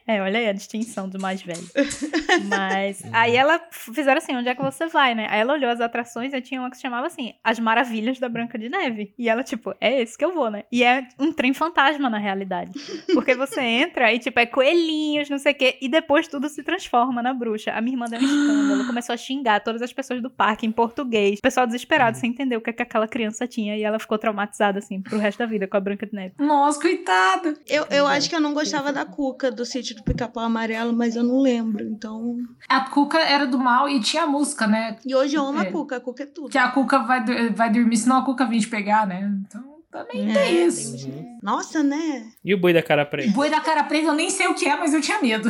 É, 0.07 0.21
olha 0.21 0.39
aí 0.39 0.47
a 0.47 0.53
distinção 0.53 1.09
do 1.09 1.19
mais 1.19 1.41
velho. 1.41 1.67
Mas 2.47 3.03
aí 3.11 3.35
ela 3.35 3.59
fizeram 3.71 4.19
assim, 4.19 4.35
onde 4.35 4.47
é 4.47 4.55
que 4.55 4.61
você 4.61 4.87
vai, 4.87 5.13
né? 5.13 5.27
Aí 5.29 5.41
ela 5.41 5.53
olhou 5.53 5.69
as 5.69 5.81
atrações 5.81 6.33
e 6.33 6.41
tinha 6.41 6.61
uma 6.61 6.69
que 6.69 6.77
se 6.77 6.81
chamava 6.81 7.07
assim, 7.07 7.33
As 7.43 7.59
Maravilhas 7.59 8.17
da 8.17 8.29
Branca 8.29 8.57
de 8.57 8.69
Neve. 8.69 9.13
E 9.17 9.27
ela, 9.27 9.43
tipo, 9.43 9.75
é 9.81 10.01
esse 10.01 10.17
que 10.17 10.23
eu 10.23 10.33
vou, 10.33 10.49
né? 10.49 10.63
E 10.71 10.83
é 10.83 11.07
um 11.19 11.33
trem 11.33 11.53
fantasma, 11.53 12.09
na 12.09 12.17
realidade. 12.17 12.71
Porque 13.13 13.35
você 13.35 13.59
entra 13.61 14.13
e, 14.13 14.19
tipo, 14.19 14.39
é 14.39 14.45
coelhinhos, 14.45 15.29
não 15.29 15.37
sei 15.37 15.51
o 15.51 15.55
quê, 15.55 15.77
e 15.81 15.89
depois 15.89 16.27
tudo 16.27 16.47
se 16.47 16.63
transforma 16.63 17.21
na 17.21 17.33
bruxa. 17.33 17.71
A 17.73 17.81
minha 17.81 17.95
irmã 17.95 18.05
deu 18.05 18.19
um 18.19 18.23
escândalo, 18.23 18.87
começou 18.87 19.13
a 19.13 19.17
xingar 19.17 19.59
todas 19.61 19.81
as 19.81 19.91
pessoas 19.91 20.21
do 20.21 20.29
parque 20.29 20.65
em 20.65 20.71
português. 20.71 21.39
O 21.39 21.41
pessoal 21.41 21.65
desesperado, 21.65 22.17
sem 22.17 22.29
entender 22.29 22.55
o 22.55 22.61
que, 22.61 22.69
é 22.69 22.73
que 22.73 22.81
aquela 22.83 23.07
criança 23.07 23.45
tinha. 23.45 23.75
E 23.75 23.83
ela 23.83 23.99
ficou 23.99 24.17
traumatizada, 24.17 24.79
assim, 24.79 25.01
pro 25.01 25.17
resto 25.17 25.39
da 25.39 25.45
vida 25.45 25.67
com 25.67 25.75
a 25.75 25.79
Branca 25.81 26.05
de 26.05 26.13
Neve. 26.13 26.33
Nossa, 26.39 26.79
coitada. 26.79 27.55
Eu, 27.67 27.85
eu 27.89 28.07
acho 28.07 28.29
que 28.29 28.35
eu 28.35 28.39
não 28.39 28.53
gostava 28.53 28.93
da 28.93 29.03
Cuca 29.03 29.51
do 29.57 29.65
sítio 29.65 29.95
do 29.95 30.03
Pica-Pau 30.03 30.43
Amarelo, 30.43 30.93
mas 30.93 31.15
eu 31.15 31.23
não 31.23 31.39
lembro. 31.41 31.83
Então. 31.83 32.37
A 32.69 32.81
Cuca 32.89 33.19
era 33.19 33.45
do 33.45 33.57
mal 33.57 33.89
e 33.89 33.99
tinha 33.99 34.23
a 34.23 34.27
música, 34.27 34.65
né? 34.67 34.97
E 35.05 35.13
hoje 35.13 35.35
eu 35.35 35.43
amo 35.45 35.59
É. 35.59 35.67
a 35.67 35.71
Cuca. 35.71 35.97
A 35.97 35.99
Cuca 35.99 36.23
é 36.23 36.25
tudo. 36.27 36.49
Que 36.49 36.57
a 36.57 36.69
Cuca 36.71 36.99
vai, 36.99 37.25
vai 37.51 37.71
dormir, 37.71 37.97
senão 37.97 38.17
a 38.17 38.25
Cuca 38.25 38.45
vem 38.45 38.59
te 38.59 38.67
pegar, 38.69 39.05
né? 39.05 39.29
Então 39.45 39.63
também 39.91 40.29
É, 40.31 40.33
tem 40.33 40.65
isso. 40.65 40.97
tem- 41.05 41.37
Nossa, 41.43 41.81
né? 41.83 42.27
E 42.45 42.53
o 42.53 42.57
boi 42.59 42.71
da 42.73 42.83
cara 42.83 43.05
preta? 43.05 43.31
Boi 43.31 43.49
da 43.49 43.59
cara 43.59 43.83
preta, 43.83 44.07
eu 44.07 44.13
nem 44.13 44.29
sei 44.29 44.47
o 44.47 44.53
que 44.55 44.65
é, 44.67 44.75
mas 44.77 44.93
eu 44.93 45.01
tinha 45.01 45.21
medo. 45.21 45.49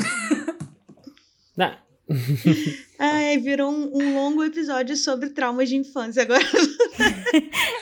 Não. 1.56 1.74
Ai, 3.00 3.38
virou 3.38 3.70
um, 3.72 3.92
um 3.94 4.14
longo 4.16 4.44
episódio 4.44 4.96
sobre 4.96 5.30
traumas 5.30 5.68
de 5.70 5.76
infância 5.76 6.22
agora. 6.24 6.42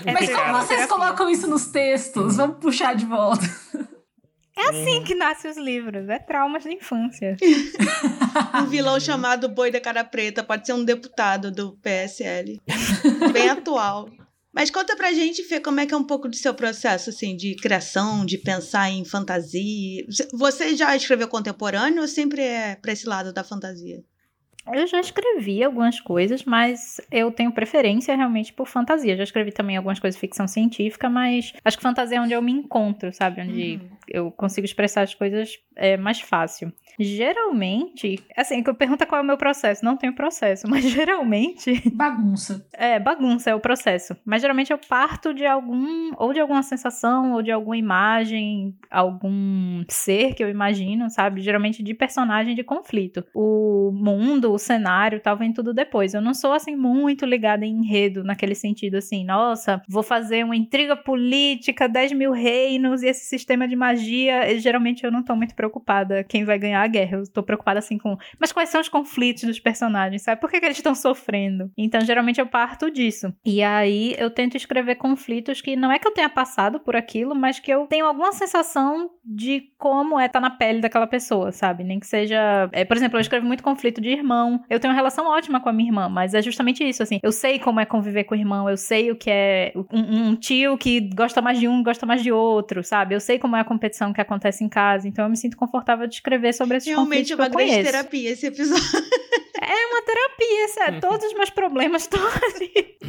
É 0.05 0.11
mas 0.11 0.29
como 0.33 0.53
vocês 0.57 0.85
colocam 0.88 1.29
isso 1.29 1.47
nos 1.47 1.67
textos? 1.67 2.35
Vamos 2.38 2.57
puxar 2.57 2.95
de 2.95 3.05
volta. 3.05 3.45
É 4.65 4.82
assim 4.82 5.04
que 5.04 5.15
nascem 5.15 5.51
os 5.51 5.58
livros, 5.58 6.08
é 6.10 6.19
traumas 6.19 6.63
da 6.63 6.71
infância. 6.71 7.36
Um 8.62 8.67
vilão 8.67 8.99
chamado 8.99 9.47
Boi 9.47 9.71
da 9.71 9.80
Cara 9.80 10.04
Preta. 10.04 10.43
Pode 10.43 10.65
ser 10.65 10.73
um 10.73 10.84
deputado 10.84 11.51
do 11.51 11.78
PSL. 11.78 12.62
Bem 13.32 13.49
atual. 13.49 14.10
Mas 14.54 14.71
conta 14.71 14.95
pra 14.95 15.12
gente, 15.12 15.43
Fê, 15.43 15.60
como 15.60 15.82
é 15.82 15.86
que 15.86 15.93
é 15.93 15.97
um 15.97 16.04
pouco 16.06 16.30
do 16.30 16.36
seu 16.36 16.54
processo, 16.54 17.10
assim, 17.10 17.36
de 17.36 17.56
criação, 17.56 18.25
de 18.25 18.38
pensar 18.38 18.89
em 18.89 19.04
fantasia. 19.04 20.06
Você 20.34 20.75
já 20.75 20.95
escreveu 20.95 21.28
contemporâneo 21.28 22.01
ou 22.01 22.08
sempre 22.08 22.41
é 22.41 22.75
pra 22.75 22.93
esse 22.93 23.08
lado 23.08 23.34
da 23.34 23.43
fantasia? 23.43 24.01
Eu 24.73 24.88
já 24.88 24.99
escrevi 24.99 25.63
algumas 25.63 25.99
coisas, 25.99 26.43
mas 26.43 26.99
eu 27.12 27.32
tenho 27.32 27.51
preferência 27.51 28.15
realmente 28.15 28.51
por 28.51 28.67
fantasia. 28.67 29.15
Já 29.15 29.23
escrevi 29.23 29.51
também 29.51 29.78
algumas 29.78 29.99
coisas 29.99 30.15
de 30.15 30.21
ficção 30.21 30.47
científica, 30.47 31.10
mas 31.10 31.54
acho 31.63 31.78
que 31.78 31.84
fantasia 31.84 32.17
é 32.17 32.21
onde 32.21 32.34
eu 32.34 32.41
me 32.41 32.51
encontro, 32.51 33.13
sabe? 33.13 33.41
Onde 33.41 33.80
Uhum. 33.82 33.89
eu 34.08 34.32
consigo 34.32 34.65
expressar 34.65 35.04
as 35.04 35.13
coisas 35.13 35.60
é, 35.75 35.97
mais 35.97 36.19
fácil. 36.19 36.73
Geralmente, 36.99 38.23
assim, 38.36 38.63
pergunta 38.63 39.05
qual 39.05 39.19
é 39.19 39.23
o 39.23 39.27
meu 39.27 39.38
processo, 39.38 39.84
não 39.84 39.97
tenho 39.97 40.13
processo, 40.13 40.67
mas 40.69 40.84
geralmente. 40.84 41.89
Bagunça. 41.93 42.65
É, 42.74 42.99
bagunça 42.99 43.49
é 43.49 43.55
o 43.55 43.59
processo. 43.59 44.15
Mas 44.26 44.41
geralmente 44.41 44.72
eu 44.72 44.78
parto 44.78 45.34
de 45.34 45.45
algum, 45.45 46.11
ou 46.17 46.34
de 46.34 46.39
alguma 46.39 46.63
sensação, 46.63 47.34
ou 47.34 47.41
de 47.41 47.51
alguma 47.51 47.78
imagem, 47.78 48.76
algum 48.89 49.84
ser 49.89 50.34
que 50.34 50.43
eu 50.43 50.49
imagino, 50.49 51.09
sabe? 51.09 51.41
Geralmente 51.41 51.84
de 51.84 51.93
personagem 51.93 52.55
de 52.55 52.63
conflito. 52.63 53.24
O 53.34 53.91
mundo, 53.93 54.51
o 54.51 54.57
cenário, 54.57 55.19
tal, 55.19 55.38
vem 55.38 55.53
tudo 55.53 55.74
depois. 55.74 56.13
Eu 56.13 56.22
não 56.22 56.34
sou, 56.34 56.53
assim, 56.53 56.76
muito 56.76 57.26
ligada 57.26 57.65
em 57.65 57.76
enredo, 57.76 58.24
naquele 58.24 58.55
sentido, 58.55 58.95
assim, 58.95 59.26
nossa, 59.26 59.82
vou 59.88 60.03
fazer 60.03 60.43
uma 60.43 60.55
intriga 60.55 60.95
política, 60.95 61.88
10 61.88 62.13
mil 62.13 62.32
reinos 62.32 63.03
e 63.03 63.07
esse 63.07 63.26
sistema 63.26 63.67
de 63.67 63.76
magia. 63.76 64.57
Geralmente 64.59 65.03
eu 65.03 65.11
não 65.11 65.24
tô 65.24 65.36
muito 65.36 65.55
preocupada 65.55 66.24
quem 66.24 66.45
vai 66.45 66.57
ganhar 66.57 66.84
a 66.86 66.88
guerra. 66.88 67.17
Eu 67.17 67.31
tô 67.31 67.43
preocupada 67.43 67.79
assim 67.79 67.97
com. 67.97 68.17
Mas 68.39 68.51
quais 68.51 68.69
são 68.69 68.81
os 68.81 68.89
conflitos 68.89 69.43
dos 69.43 69.59
personagens, 69.59 70.21
sabe? 70.21 70.39
Por 70.39 70.49
que, 70.49 70.59
que 70.59 70.65
eles 70.65 70.77
estão 70.77 70.95
sofrendo? 70.95 71.71
Então, 71.77 72.01
geralmente 72.01 72.39
eu 72.39 72.47
parto 72.47 72.89
disso. 72.89 73.33
E 73.45 73.61
aí 73.61 74.15
eu 74.17 74.29
tento 74.29 74.55
escrever 74.55 74.95
conflitos 74.95 75.61
que 75.61 75.75
não 75.75 75.91
é 75.91 75.99
que 75.99 76.07
eu 76.07 76.13
tenha 76.13 76.29
passado 76.29 76.79
por 76.79 76.95
aquilo, 76.95 77.36
mas 77.36 77.59
que 77.59 77.71
eu 77.71 77.88
tenho 77.88 78.05
alguma 78.05 78.31
sensação 78.31 79.09
de 79.23 79.63
como 79.77 80.19
é 80.19 80.25
estar 80.25 80.39
tá 80.39 80.49
na 80.49 80.55
pele 80.55 80.81
daquela 80.81 81.07
pessoa, 81.07 81.51
sabe? 81.51 81.83
Nem 81.83 81.99
que 81.99 82.07
seja. 82.07 82.69
É, 82.71 82.86
por 82.86 82.95
exemplo, 82.97 83.17
eu 83.17 83.21
escrevo 83.21 83.45
muito 83.45 83.63
conflito 83.63 84.01
de 84.01 84.09
irmão. 84.09 84.63
Eu 84.69 84.79
tenho 84.79 84.91
uma 84.91 84.95
relação 84.95 85.27
ótima 85.27 85.59
com 85.59 85.69
a 85.69 85.73
minha 85.73 85.89
irmã, 85.89 86.09
mas 86.09 86.33
é 86.33 86.41
justamente 86.41 86.88
isso, 86.88 87.03
assim. 87.03 87.19
Eu 87.21 87.31
sei 87.31 87.59
como 87.59 87.79
é 87.79 87.86
conviver 87.86 88.25
com 88.25 88.36
o 88.36 88.38
irmão, 88.38 88.69
eu 88.69 88.77
sei 88.77 89.11
o 89.11 89.15
que 89.15 89.29
é 89.29 89.73
um, 89.91 90.29
um 90.29 90.36
tio 90.36 90.77
que 90.77 91.09
gosta 91.15 91.41
mais 91.41 91.59
de 91.59 91.67
um, 91.67 91.83
gosta 91.83 92.05
mais 92.05 92.21
de 92.21 92.31
outro, 92.31 92.83
sabe? 92.83 93.15
Eu 93.15 93.19
sei 93.19 93.39
como 93.39 93.55
é 93.55 93.61
a 93.61 93.63
competição 93.63 94.13
que 94.13 94.21
acontece 94.21 94.63
em 94.63 94.69
casa, 94.69 95.07
então 95.07 95.25
eu 95.25 95.29
me 95.29 95.38
sinto 95.38 95.57
confortável 95.57 96.07
de 96.07 96.15
escrever 96.15 96.53
sobre 96.53 96.74
esses 96.78 96.89
Realmente 96.89 97.34
é 97.34 97.36
uma 97.36 97.49
grande 97.49 97.84
terapia 97.84 98.32
esse 98.32 98.45
episódio. 98.45 98.84
É 99.67 99.86
uma 99.88 100.01
terapia, 100.01 100.67
sério. 100.67 101.01
Todos 101.01 101.26
os 101.26 101.34
meus 101.34 101.49
problemas 101.49 102.03
estão 102.03 102.21
ali. 102.28 102.95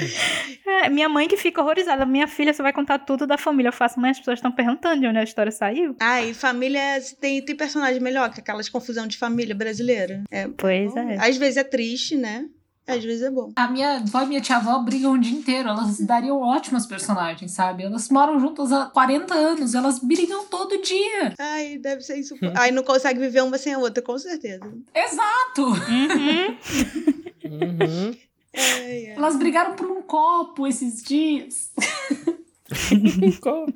É, 0.67 0.91
minha 0.91 1.09
mãe 1.09 1.27
que 1.29 1.37
fica 1.37 1.63
horrorizada. 1.63 2.05
Minha 2.05 2.27
filha, 2.27 2.53
você 2.53 2.61
vai 2.61 2.73
contar 2.73 2.99
tudo 2.99 3.27
da 3.27 3.39
família. 3.39 3.69
Eu 3.69 3.73
faço, 3.73 3.99
mas 3.99 4.13
as 4.13 4.19
pessoas 4.19 4.39
estão 4.39 4.53
perguntando 4.53 5.01
de 5.01 5.07
onde 5.07 5.19
a 5.19 5.23
história 5.23 5.51
saiu. 5.51 5.97
Ah, 6.01 6.23
e 6.23 6.35
família 6.35 6.81
tem, 7.21 7.41
tem 7.41 7.57
personagem 7.57 8.01
melhor 8.01 8.31
que 8.33 8.41
aquelas 8.41 8.69
confusão 8.69 9.07
de 9.07 9.17
família 9.17 9.55
brasileira. 9.55 10.23
É, 10.31 10.49
pois 10.49 10.95
é. 10.97 11.17
Às 11.19 11.37
vezes 11.37 11.57
é 11.57 11.65
triste, 11.65 12.17
né? 12.17 12.47
Às 12.87 13.03
vezes 13.03 13.23
é 13.23 13.31
bom. 13.31 13.51
A 13.57 13.69
minha 13.69 13.97
avó 13.97 14.23
e 14.23 14.27
minha 14.27 14.41
tia-avó 14.41 14.79
brigam 14.79 15.15
o 15.15 15.19
dia 15.19 15.37
inteiro. 15.37 15.69
Elas 15.69 15.99
dariam 15.99 16.41
ótimas 16.41 16.87
personagens, 16.87 17.51
sabe? 17.51 17.83
Elas 17.83 18.09
moram 18.09 18.39
juntas 18.39 18.71
há 18.71 18.87
40 18.87 19.35
anos. 19.35 19.75
Elas 19.75 19.99
brigam 19.99 20.45
todo 20.47 20.81
dia. 20.81 21.35
Ai, 21.39 21.79
deve 21.79 22.03
ser 22.03 22.19
isso. 22.19 22.37
Ai, 22.55 22.71
não 22.71 22.85
consegue 22.85 23.19
viver 23.19 23.43
uma 23.43 23.59
sem 23.59 23.75
a 23.75 23.79
outra, 23.79 24.03
com 24.03 24.17
certeza. 24.19 24.73
Exato! 24.95 25.63
Uhum. 25.63 26.57
Uhum. 27.47 28.17
Elas 29.15 29.37
brigaram 29.37 29.77
por 29.77 29.89
um 29.89 30.03
copo 30.03 30.67
esses 30.67 31.03
dias. 31.03 31.71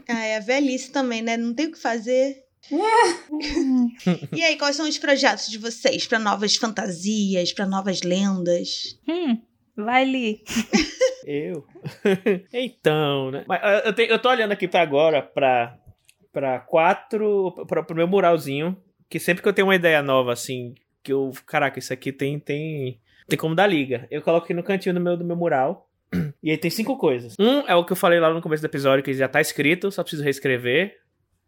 Ai, 0.08 0.36
a 0.36 0.40
velhice 0.40 0.90
também, 0.90 1.22
né? 1.22 1.36
Não 1.36 1.54
tem 1.54 1.66
o 1.66 1.72
que 1.72 1.78
fazer. 1.78 2.36
E 4.32 4.42
aí, 4.42 4.56
quais 4.56 4.76
são 4.76 4.88
os 4.88 4.98
projetos 4.98 5.48
de 5.48 5.58
vocês 5.58 6.06
para 6.06 6.18
novas 6.18 6.56
fantasias, 6.56 7.52
para 7.52 7.66
novas 7.66 8.02
lendas? 8.02 8.98
Hum, 9.08 9.40
vai 9.76 10.02
ali. 10.02 10.42
Eu? 11.24 11.64
então, 12.52 13.30
né? 13.30 13.44
Mas, 13.46 13.84
eu, 13.84 13.92
tenho, 13.92 14.10
eu 14.10 14.18
tô 14.18 14.28
olhando 14.28 14.52
aqui 14.52 14.68
pra 14.68 14.82
agora 14.82 15.22
pra, 15.22 15.78
pra 16.32 16.60
quatro. 16.60 17.52
Pra, 17.66 17.82
pro 17.82 17.96
meu 17.96 18.08
muralzinho. 18.08 18.76
Que 19.08 19.18
sempre 19.18 19.42
que 19.42 19.48
eu 19.48 19.52
tenho 19.52 19.66
uma 19.66 19.74
ideia 19.74 20.02
nova, 20.02 20.32
assim, 20.32 20.74
que 21.02 21.12
eu. 21.12 21.30
Caraca, 21.46 21.78
isso 21.78 21.92
aqui 21.92 22.12
tem. 22.12 22.38
Tem, 22.38 23.00
tem 23.28 23.38
como 23.38 23.54
dar 23.54 23.66
liga. 23.66 24.06
Eu 24.10 24.22
coloco 24.22 24.44
aqui 24.44 24.54
no 24.54 24.62
cantinho 24.62 24.94
do 24.94 25.00
meu, 25.00 25.16
do 25.16 25.24
meu 25.24 25.36
mural. 25.36 25.88
E 26.42 26.50
aí 26.50 26.56
tem 26.56 26.70
cinco 26.70 26.96
coisas. 26.96 27.36
Um 27.38 27.68
é 27.68 27.74
o 27.74 27.84
que 27.84 27.92
eu 27.92 27.96
falei 27.96 28.18
lá 28.18 28.32
no 28.32 28.40
começo 28.40 28.62
do 28.62 28.66
episódio, 28.66 29.04
que 29.04 29.12
já 29.12 29.28
tá 29.28 29.42
escrito, 29.42 29.90
só 29.92 30.02
preciso 30.02 30.22
reescrever. 30.22 30.96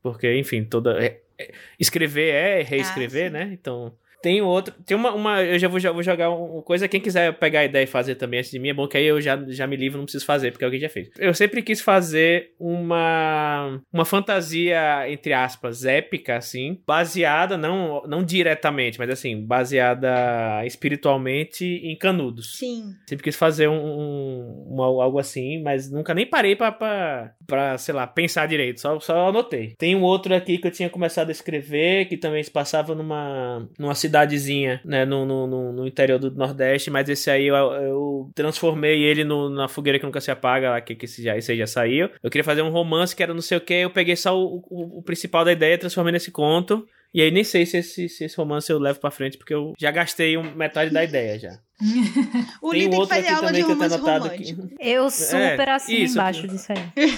Porque, 0.03 0.35
enfim, 0.37 0.65
toda. 0.65 1.03
é- 1.05 1.21
é- 1.39 1.53
escrever 1.79 2.35
é 2.35 2.63
reescrever, 2.63 3.29
Ah, 3.29 3.31
né? 3.31 3.51
Então. 3.53 3.97
Tem 4.23 4.41
outro. 4.41 4.73
Tem 4.87 4.97
uma. 4.97 5.13
uma 5.15 5.43
eu 5.43 5.59
já 5.59 5.69
vou, 5.69 5.81
já 5.81 5.91
vou 5.93 6.03
jogar 6.03 6.31
uma 6.31 6.63
coisa. 6.63 6.87
Quem 6.89 7.01
quiser 7.01 7.33
pegar 7.39 7.61
a 7.61 7.65
ideia 7.65 7.85
e 7.85 7.87
fazer 7.87 8.15
também 8.15 8.39
antes 8.41 8.51
de 8.51 8.59
mim, 8.59 8.69
é 8.69 8.75
bom 8.75 8.87
que 8.87 8.97
aí 8.97 9.05
eu 9.07 9.21
já, 9.21 9.37
já 9.49 9.67
me 9.67 9.77
livro, 9.77 9.99
não 9.99 10.05
preciso 10.05 10.25
fazer, 10.25 10.51
porque 10.53 10.65
alguém 10.65 10.81
já 10.81 10.89
fez. 10.89 11.11
Eu 11.19 11.35
sempre 11.35 11.63
quis 11.63 11.81
fazer 11.81 12.53
uma. 12.59 13.81
Uma 13.93 14.05
fantasia, 14.05 15.09
entre 15.11 15.33
aspas, 15.33 15.85
épica, 15.85 16.37
assim. 16.37 16.81
Baseada, 16.87 17.57
não, 17.59 18.03
não 18.07 18.23
diretamente, 18.25 18.99
mas 18.99 19.11
assim, 19.11 19.45
baseada 19.45 20.65
espiritualmente 20.65 21.65
em 21.65 21.97
canudos. 21.97 22.57
Sim. 22.59 22.93
Sempre 23.09 23.25
quis 23.25 23.37
fazer 23.37 23.69
um, 23.69 23.75
um- 23.75 24.67
uma- 24.71 24.85
algo 25.03 25.19
assim, 25.19 25.63
mas 25.63 25.91
nunca 25.91 26.15
nem 26.15 26.27
parei 26.27 26.55
pra, 26.55 26.71
pra, 26.73 27.33
pra, 27.47 27.79
sei 27.79 27.95
lá, 27.95 28.07
pensar 28.07 28.47
direito. 28.47 28.81
Só, 28.81 28.99
só 29.01 29.29
anotei. 29.29 29.75
Tem 29.79 29.97
um 29.97 30.03
outro 30.03 30.35
aqui 30.35 30.59
que 30.59 30.67
eu 30.67 30.71
tinha 30.73 30.89
começado 30.91 31.29
a 31.29 31.33
escrever, 31.33 32.07
que 32.07 32.17
também 32.17 32.43
se 32.43 32.51
passava 32.51 32.95
numa, 32.95 33.69
numa 33.79 33.95
cidadezinha, 34.13 34.81
né, 34.85 35.05
no, 35.05 35.25
no, 35.25 35.73
no- 35.73 35.87
interior 35.87 36.19
do 36.19 36.31
Nordeste, 36.31 36.91
mas 36.91 37.09
esse 37.09 37.31
aí 37.31 37.47
eu, 37.47 37.55
eu 37.57 38.31
transformei 38.35 39.03
ele 39.03 39.25
no- 39.25 39.49
na 39.49 39.69
fogueira 39.69 39.99
que 39.99 40.05
nunca 40.05 40.21
se 40.21 40.31
apaga, 40.31 40.71
lá, 40.71 40.81
que, 40.81 40.95
que 40.95 41.07
esse, 41.07 41.23
já, 41.23 41.37
esse 41.37 41.51
aí 41.53 41.59
já 41.59 41.67
saiu. 41.67 42.11
Eu 42.23 42.31
queria 42.31 42.45
fazer 42.45 42.63
um 42.63 42.71
romance 42.71 43.17
que 43.17 43.23
era 43.23 43.33
não 43.35 43.41
sei 43.41 43.57
o 43.59 43.61
que, 43.61 43.73
eu 43.75 43.91
peguei 43.91 44.15
só 44.17 44.39
o, 44.39 44.63
o, 44.69 44.99
o 44.99 45.03
principal 45.03 45.45
da 45.45 45.53
ideia, 45.53 45.79
transformei 45.79 46.13
nesse 46.13 46.31
conto. 46.31 46.87
E 47.15 47.21
aí 47.21 47.31
nem 47.31 47.45
sei 47.45 47.67
se 47.67 47.77
esse, 47.77 48.09
se 48.09 48.25
esse 48.25 48.37
romance 48.37 48.71
eu 48.73 48.79
levo 48.79 48.99
pra 48.99 49.11
frente, 49.11 49.37
porque 49.37 49.53
eu 49.53 49.75
já 49.79 49.91
gastei 49.91 50.37
um- 50.39 50.55
metade 50.55 50.91
da 50.91 51.05
ideia 51.05 51.39
já. 51.39 51.59
O 52.63 52.71
Tem 52.71 52.89
um 52.89 52.95
outro 52.97 53.19
aqui 53.19 53.27
também 53.41 53.65
que 53.65 53.71
eu 53.73 53.77
tenho 53.79 53.95
anotado 53.95 54.27
aqui. 54.27 54.57
Eu 54.81 55.11
super 55.11 55.69
É, 55.69 55.71
assino 55.73 55.99
isso. 55.99 56.15
embaixo 56.15 56.47
disso 56.49 56.73
aí. 56.73 56.79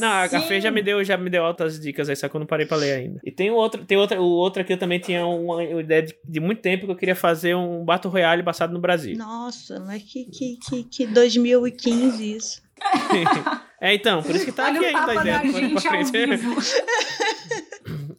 Não, 0.00 0.08
a, 0.08 0.28
Sim. 0.28 0.40
Fê 0.48 0.60
já 0.60 0.72
me 0.72 0.82
deu, 0.82 1.04
já 1.04 1.16
me 1.16 1.30
deu 1.30 1.44
altas 1.44 1.78
dicas 1.78 2.08
aí, 2.08 2.16
só 2.16 2.28
que 2.28 2.34
eu 2.34 2.40
não 2.40 2.46
parei 2.48 2.66
pra 2.66 2.76
ler 2.76 2.94
ainda. 2.94 3.20
E 3.22 3.30
tem 3.30 3.52
outro, 3.52 3.84
tem 3.84 3.96
outra, 3.96 4.20
o 4.20 4.24
outro 4.24 4.60
aqui 4.60 4.72
eu 4.72 4.76
também 4.78 4.98
tinha 4.98 5.24
uma, 5.24 5.56
uma 5.58 5.80
ideia 5.80 6.02
de, 6.02 6.16
de 6.24 6.40
muito 6.40 6.60
tempo 6.60 6.84
que 6.86 6.90
eu 6.90 6.96
queria 6.96 7.14
fazer 7.14 7.54
um 7.54 7.84
Battle 7.84 8.12
Royale 8.12 8.42
passado 8.42 8.72
no 8.72 8.80
Brasil. 8.80 9.16
Nossa, 9.16 9.78
mas 9.78 10.02
que, 10.02 10.24
que, 10.24 10.56
que, 10.68 10.82
que 10.84 11.06
2015 11.06 12.36
isso. 12.36 12.62
É, 13.80 13.94
então, 13.94 14.20
por 14.20 14.34
isso 14.34 14.46
que 14.46 14.50
tá 14.52 14.64
Olha 14.64 14.78
aqui 14.80 14.86
ainda 14.86 15.06
a 15.06 15.14
ideia. 15.14 15.38
da 15.38 15.60
gente 15.60 15.74
ao 15.74 15.80
frente. 15.80 16.10
vivo. 16.10 16.60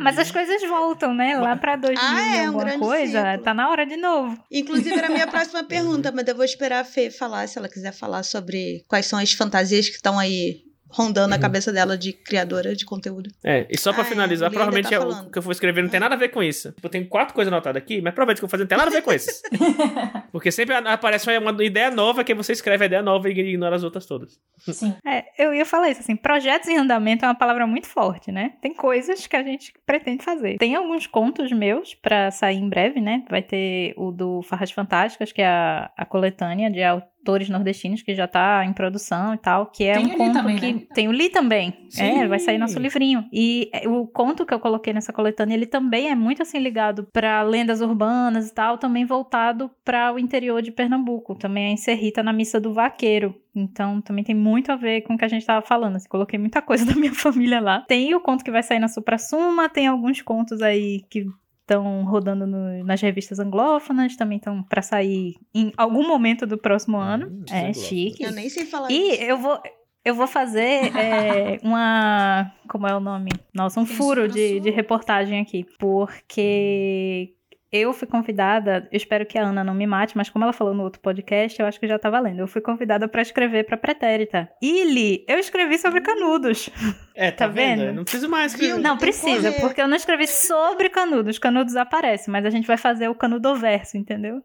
Mas 0.06 0.20
as 0.20 0.32
coisas 0.32 0.62
voltam, 0.70 1.14
né? 1.14 1.38
Lá 1.38 1.56
pra 1.58 1.76
2000 1.76 2.02
Ah, 2.02 2.36
é, 2.38 2.42
um 2.44 2.46
alguma 2.48 2.64
grande 2.66 2.80
coisa, 2.80 3.32
ciclo. 3.32 3.44
tá 3.44 3.54
na 3.54 3.70
hora 3.70 3.86
de 3.86 3.98
novo. 3.98 4.38
Inclusive, 4.52 4.98
era 4.98 5.08
a 5.08 5.10
minha 5.10 5.28
próxima 5.28 5.64
pergunta, 5.68 6.12
mas 6.14 6.28
eu 6.28 6.36
vou 6.36 6.46
esperar 6.46 6.80
a 6.82 6.84
Fê 6.86 7.10
falar, 7.12 7.48
se 7.48 7.58
ela 7.58 7.68
quiser 7.68 7.92
falar 7.92 8.24
sobre 8.24 8.86
quais 8.88 9.06
são 9.06 9.20
as 9.20 9.32
fantasias 9.34 9.90
que 9.90 9.96
estão 9.96 10.18
aí 10.18 10.65
rondando 10.90 11.34
a 11.36 11.40
cabeça 11.40 11.72
dela 11.72 11.98
de 11.98 12.14
criadora 12.14 12.76
de 12.76 12.86
conteúdo. 12.86 13.30
É, 13.44 13.66
e 13.70 13.78
só 13.78 13.92
pra 13.92 14.04
Ah, 14.04 14.06
é, 14.06 14.10
finalizar, 14.10 14.50
provavelmente 14.50 14.90
tá 14.90 14.96
é 14.96 15.00
o 15.00 15.30
que 15.30 15.38
eu 15.38 15.42
vou 15.42 15.52
escrever 15.52 15.82
não 15.82 15.90
tem 15.90 16.00
nada 16.00 16.16
a 16.16 16.18
ver 16.18 16.30
com 16.30 16.42
isso. 16.42 16.72
Tipo, 16.72 16.88
eu 16.88 16.92
tenho 16.92 17.08
quatro 17.08 17.34
coisas 17.34 17.52
anotadas 17.52 17.82
aqui, 17.82 18.02
mas 18.02 18.14
provavelmente 18.14 18.38
o 18.38 18.42
que 18.42 18.46
eu 18.46 18.48
vou 18.48 18.52
fazer 18.52 18.64
não 18.64 18.68
tem 18.68 18.78
nada 18.78 18.90
a 18.90 18.94
ver 18.94 19.02
com 19.02 19.12
esses. 19.14 19.42
Porque 20.32 20.52
sempre 20.52 20.76
aparece 20.76 21.30
uma 21.38 21.64
ideia 21.64 21.92
nova 21.92 22.24
que 22.24 22.34
você 22.34 22.52
escreve 22.52 22.84
a 22.84 22.88
ideia 22.88 23.02
nova 23.02 23.30
e 23.30 23.32
ignora 23.32 23.76
as 23.76 23.84
outras 23.84 24.06
todas. 24.06 24.40
Sim. 24.60 24.94
É, 25.06 25.24
eu 25.38 25.54
ia 25.54 25.66
falar 25.66 25.90
isso, 25.90 26.02
assim, 26.02 26.16
projetos 26.16 26.68
em 26.68 26.78
andamento 26.78 27.24
é 27.24 27.28
uma 27.28 27.36
palavra 27.36 27.68
muito 27.68 27.88
forte, 27.88 28.32
né? 28.32 28.54
Tem 28.62 28.74
coisas 28.74 29.28
que 29.28 29.36
a 29.36 29.44
gente 29.44 29.72
pretende 29.86 30.24
fazer. 30.24 30.58
Tem 30.58 30.76
alguns 30.76 31.06
contos 31.06 31.52
meus 31.52 31.94
pra 31.94 32.32
sair 32.32 32.58
em 32.58 32.68
breve, 32.68 33.00
né? 33.00 33.24
Vai 33.30 33.42
ter 33.42 33.94
o 33.98 34.12
do 34.12 34.42
Farras 34.42 34.72
Fantásticas, 34.72 35.32
que 35.32 35.42
é 35.42 35.48
a, 35.48 35.92
a 35.96 36.06
coletânea 36.06 36.72
de 36.72 36.82
autores 37.26 37.50
nordestinos, 37.50 38.04
que 38.04 38.14
já 38.14 38.28
tá 38.28 38.64
em 38.64 38.72
produção 38.72 39.34
e 39.34 39.38
tal, 39.38 39.66
que 39.66 39.84
é 39.84 39.96
Tem 39.96 40.06
um 40.06 40.10
conto 40.18 40.34
também, 40.34 40.58
que... 40.58 40.74
né? 40.74 40.82
Tem 40.94 41.08
o 41.08 41.12
Li 41.12 41.30
também. 41.30 41.74
Sim. 41.90 42.04
É, 42.04 42.28
vai 42.28 42.38
sair 42.38 42.60
nosso 42.60 42.78
livrinho. 42.78 43.26
E 43.34 43.70
é, 43.74 43.90
o 43.90 44.06
conto 44.06 44.46
que 44.46 44.54
eu 44.54 44.60
coloquei 44.60 44.94
nessa 44.94 45.12
coletânea, 45.12 45.56
ele 45.56 45.66
também 45.66 46.10
é 46.10 46.16
muito, 46.16 46.44
assim, 46.44 46.60
ligado 46.60 47.06
pra 47.12 47.42
lendas 47.42 47.82
urbanas 47.82 48.50
e 48.50 48.54
tal, 48.54 48.78
também 48.78 49.06
voltado 49.06 49.72
para 49.84 50.14
o 50.14 50.20
interior 50.20 50.62
de 50.62 50.72
Pernambuco. 50.72 51.36
Também 51.36 51.66
é 51.66 51.70
em 51.70 51.78
Serrita, 51.78 52.22
na 52.22 52.32
Missa 52.32 52.60
do 52.60 52.74
Vaqueiro. 52.74 53.36
Então, 53.56 54.02
também 54.02 54.24
tem 54.24 54.36
muito 54.36 54.72
a 54.72 54.76
ver 54.76 55.02
com 55.02 55.16
o 55.16 55.18
que 55.18 55.26
a 55.26 55.30
gente 55.30 55.46
tava 55.46 55.66
falando. 55.66 55.96
Assim, 55.96 56.08
coloquei 56.08 56.38
muita 56.38 56.62
coisa 56.64 56.86
da 56.86 56.94
minha 56.94 57.14
família 57.14 57.60
lá. 57.60 57.82
Tem 57.88 58.14
o 58.14 58.20
conto 58.20 58.44
que 58.44 58.52
vai 58.52 58.62
sair 58.62 58.80
na 58.80 58.88
Supra 58.88 59.18
Suma, 59.18 59.68
tem 59.68 59.88
alguns 59.88 60.22
contos 60.22 60.62
aí 60.62 61.02
que 61.10 61.26
estão 61.66 62.06
rodando 62.06 62.46
no- 62.46 62.84
nas 62.84 63.02
revistas 63.02 63.40
anglófonas, 63.40 64.16
também 64.16 64.38
estão 64.38 64.62
para 64.64 64.82
sair 64.84 65.34
em 65.54 65.72
algum 65.76 66.08
momento 66.08 66.46
do 66.46 66.58
próximo 66.58 66.98
ano. 66.98 67.28
Hum, 67.28 67.44
É 67.50 67.54
anglófonas. 67.58 67.88
chique. 67.88 68.24
Eu 68.24 68.32
nem 68.32 68.48
sei 68.50 68.66
falar 68.66 68.92
E 68.92 69.14
isso. 69.14 69.24
eu 69.24 69.38
vou. 69.38 69.60
Eu 70.04 70.14
vou 70.14 70.28
fazer 70.28 70.96
é, 70.96 71.60
uma. 71.66 72.52
Como 72.70 72.86
é 72.88 72.96
o 72.96 73.00
nome? 73.00 73.32
Nossa, 73.52 73.80
um 73.80 73.88
furo 73.88 74.28
de, 74.28 74.60
de 74.60 74.70
reportagem 74.70 75.40
aqui. 75.42 75.66
Porque 75.80 77.34
eu 77.72 77.92
fui 77.92 78.08
convidada, 78.08 78.88
eu 78.92 78.98
espero 78.98 79.26
que 79.26 79.36
a 79.38 79.44
Ana 79.48 79.64
não 79.64 79.74
me 79.74 79.88
mate, 79.88 80.16
mas 80.16 80.30
como 80.30 80.46
ela 80.46 80.54
falou 80.54 80.76
no 80.76 80.84
outro 80.84 81.02
podcast, 81.02 81.60
eu 81.60 81.66
acho 81.66 81.80
que 81.80 81.88
já 81.88 81.98
tá 81.98 82.10
valendo. 82.12 82.40
Eu 82.40 82.48
fui 82.48 82.62
convidada 82.62 83.08
para 83.08 83.22
escrever 83.24 83.66
para 83.66 83.78
Pretérita. 83.78 84.48
Ili, 84.62 85.26
eu 85.28 85.40
escrevi 85.40 85.78
sobre 85.80 86.02
canudos. 86.02 86.70
É, 87.16 87.32
tá, 87.32 87.46
tá 87.46 87.48
vendo? 87.48 87.82
vendo? 87.82 87.96
Não 87.96 88.04
preciso 88.04 88.30
mais 88.30 88.52
escrever. 88.52 88.80
Não, 88.80 88.98
precisa, 88.98 89.52
porque 89.54 89.82
eu 89.82 89.88
não 89.88 89.96
escrevi 89.96 90.28
sobre 90.28 90.90
canudos. 90.90 91.40
Canudos 91.40 91.76
aparecem, 91.76 92.32
mas 92.32 92.46
a 92.46 92.50
gente 92.50 92.68
vai 92.68 92.78
fazer 92.78 93.08
o 93.08 93.16
canudoverso, 93.16 93.98
entendeu? 93.98 94.44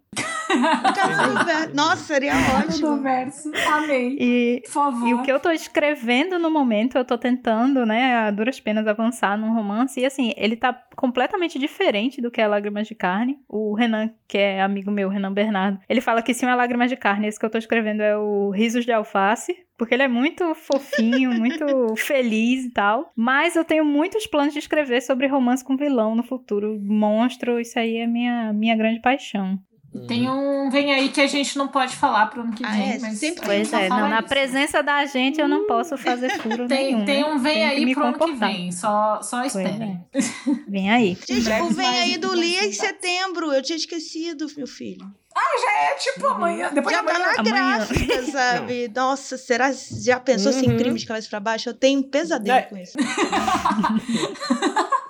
Nossa, 1.75 2.05
seria 2.05 2.33
ótimo. 2.59 2.89
Canudoverso, 2.89 3.51
amei. 3.69 4.17
E, 4.19 4.63
Por 4.65 4.73
favor. 4.73 5.09
E 5.09 5.15
o 5.15 5.23
que 5.23 5.33
eu 5.33 5.41
tô 5.41 5.51
escrevendo 5.51 6.39
no 6.39 6.51
momento, 6.51 6.97
eu 6.97 7.05
tô 7.05 7.19
tentando, 7.19 7.85
né, 7.85 8.17
a 8.17 8.31
duras 8.31 8.61
penas 8.61 8.87
avançar 8.87 9.37
num 9.37 9.53
romance. 9.53 10.01
E 10.01 10.07
assim, 10.07 10.33
ele 10.37 10.57
tá 10.57 10.73
completamente 10.97 11.59
diferente 11.59 12.21
do 12.21 12.31
que 12.31 12.41
é 12.41 12.47
Lágrimas 12.47 12.87
de 12.87 12.95
Carne. 12.95 13.39
O 13.49 13.75
Renan, 13.75 14.11
que 14.29 14.39
é 14.39 14.63
amigo 14.63 14.91
meu, 14.91 15.09
Renan 15.09 15.33
Bernardo, 15.33 15.81
ele 15.89 16.01
fala 16.01 16.23
que 16.23 16.35
sim 16.35 16.47
é 16.47 16.55
Lágrimas 16.55 16.91
de 16.91 16.97
Carne. 16.97 17.27
Esse 17.27 17.39
que 17.39 17.45
eu 17.45 17.51
tô 17.51 17.59
escrevendo 17.59 18.03
é 18.03 18.17
o 18.17 18.51
Risos 18.51 18.85
de 18.85 18.93
Alface. 18.93 19.57
Porque 19.81 19.95
ele 19.95 20.03
é 20.03 20.09
muito 20.09 20.55
fofinho, 20.55 21.31
muito 21.33 21.97
feliz 21.97 22.67
e 22.67 22.71
tal. 22.71 23.11
Mas 23.17 23.57
eu 23.57 23.65
tenho 23.65 23.83
muitos 23.83 24.27
planos 24.27 24.53
de 24.53 24.59
escrever 24.59 25.01
sobre 25.01 25.27
romance 25.27 25.65
com 25.65 25.75
vilão 25.75 26.15
no 26.15 26.23
futuro. 26.23 26.79
Monstro, 26.79 27.59
isso 27.59 27.79
aí 27.79 27.97
é 27.97 28.07
minha, 28.07 28.53
minha 28.53 28.77
grande 28.77 29.01
paixão. 29.01 29.59
Tem 30.07 30.29
um 30.29 30.71
vem 30.71 30.95
aí 30.95 31.09
que 31.09 31.21
a 31.21 31.27
gente 31.27 31.59
não 31.59 31.67
pode 31.67 31.97
falar 31.97 32.27
pro 32.27 32.43
ano 32.43 32.53
que 32.53 32.65
ah, 32.65 32.71
vem, 32.71 32.93
ah, 32.93 32.95
é, 32.95 32.99
mas 33.01 33.19
sempre 33.19 33.45
pois 33.45 33.73
é, 33.73 33.89
não, 33.89 34.09
na 34.09 34.23
presença 34.23 34.83
da 34.85 35.05
gente 35.05 35.41
eu 35.41 35.49
não 35.49 35.67
posso 35.67 35.99
fazer 35.99 36.31
furo 36.39 36.67
tem, 36.69 36.93
nenhum. 36.93 37.05
Tem 37.05 37.23
né? 37.23 37.27
um 37.27 37.39
vem 37.39 37.55
tem 37.55 37.65
aí 37.65 37.95
pro 37.95 38.03
comportar. 38.13 38.29
ano 38.29 38.39
que 38.39 38.61
vem, 38.61 38.73
só 38.73 39.21
só 39.21 39.45
esperem. 39.45 40.01
É. 40.15 40.21
Vem 40.69 40.91
aí. 40.91 41.19
Gente, 41.29 41.63
o 41.63 41.71
vem 41.71 41.87
aí 41.87 42.19
do 42.19 42.33
Lia 42.33 42.67
em 42.67 42.73
setembro, 42.73 43.53
eu 43.53 43.61
tinha 43.63 43.77
esquecido, 43.77 44.47
meu 44.57 44.67
filho. 44.67 45.11
Ah, 45.35 45.61
já 45.61 45.83
é 45.83 45.95
tipo 45.95 46.27
amanhã. 46.27 46.71
Depois 46.73 46.95
já 46.95 47.03
de 47.03 47.09
amanhã. 47.09 47.35
tá 47.35 47.43
na 47.43 47.51
gráfica, 47.51 48.23
sabe? 48.31 48.91
Nossa, 48.95 49.39
será? 49.39 49.73
Já 49.73 50.21
pensou 50.21 50.51
assim, 50.51 50.67
uhum. 50.67 50.75
assim, 50.75 50.79
crime 50.79 50.99
de 50.99 51.07
cabeça 51.07 51.29
pra 51.29 51.41
baixo? 51.41 51.69
Eu 51.69 51.75
tenho 51.75 52.01
um 52.01 52.03
pesadelo 52.03 52.59
é. 52.59 52.63
com 52.63 52.77
isso. 52.77 52.97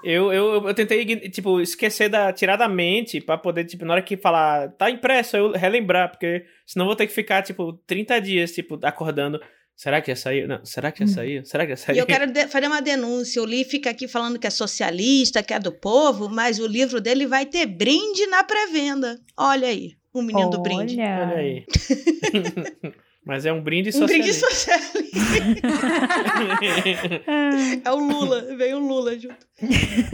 Eu, 0.03 0.33
eu, 0.33 0.69
eu 0.69 0.75
tentei, 0.75 1.05
tipo, 1.31 1.61
esquecer 1.61 2.09
da. 2.09 2.33
tirar 2.33 2.57
da 2.57 2.69
mente 2.69 3.21
pra 3.21 3.37
poder, 3.37 3.65
tipo, 3.65 3.85
na 3.85 3.95
hora 3.95 4.03
que 4.03 4.17
falar, 4.17 4.69
tá 4.73 4.91
impresso, 4.91 5.37
eu 5.37 5.53
relembrar, 5.53 6.11
porque 6.11 6.45
senão 6.67 6.87
vou 6.87 6.97
ter 6.97 7.07
que 7.07 7.13
ficar, 7.13 7.43
tipo, 7.43 7.75
30 7.87 8.21
dias, 8.21 8.53
tipo, 8.53 8.79
acordando. 8.83 9.41
Será 9.77 10.01
que 10.03 10.11
já 10.11 10.17
saiu? 10.17 10.47
Não, 10.47 10.63
será 10.63 10.93
que 10.93 10.99
já 11.01 11.05
hum. 11.07 11.15
saiu? 11.15 11.45
Será 11.45 11.65
que 11.65 11.71
já 11.71 11.77
saiu? 11.77 11.97
E 11.97 11.99
eu 12.01 12.07
quero 12.07 12.31
fazer 12.49 12.67
uma 12.67 12.83
denúncia. 12.83 13.41
O 13.41 13.47
Lee 13.47 13.65
fica 13.65 13.89
aqui 13.89 14.07
falando 14.07 14.39
que 14.39 14.47
é 14.47 14.51
socialista, 14.51 15.43
que 15.43 15.55
é 15.55 15.59
do 15.59 15.73
povo, 15.73 16.29
mas 16.29 16.59
o 16.59 16.67
livro 16.67 17.01
dele 17.01 17.27
vai 17.27 17.47
ter 17.47 17.65
brinde 17.67 18.27
na 18.27 18.45
pré-venda. 18.45 19.19
Olha 19.39 19.69
aí, 19.69 19.93
o 20.13 20.21
menino 20.21 20.49
Olha. 20.49 20.51
do 20.51 20.63
brinde. 20.63 21.01
Olha 21.01 21.35
aí. 21.35 21.65
Mas 23.25 23.45
é 23.45 23.53
um 23.53 23.63
brinde 23.63 23.93
socialista. 23.93 24.47
Um 24.47 24.49
brinde 24.49 24.57
socialista. 24.57 25.11
é 27.85 27.93
o 27.93 27.97
Lula, 27.97 28.57
veio 28.57 28.79
o 28.79 28.81
Lula 28.81 29.19
junto. 29.19 29.47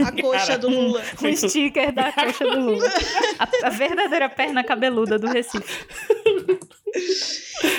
A 0.05 0.11
coxa 0.11 0.45
Cara, 0.45 0.57
do 0.59 0.69
Lula. 0.69 1.01
O 1.23 1.35
sticker 1.35 1.93
da 1.93 2.11
coxa 2.11 2.43
do 2.43 2.59
Lula. 2.59 2.85
A, 3.39 3.67
a 3.67 3.69
verdadeira 3.69 4.27
perna 4.29 4.63
cabeluda 4.63 5.17
do 5.17 5.27
Recife. 5.27 5.85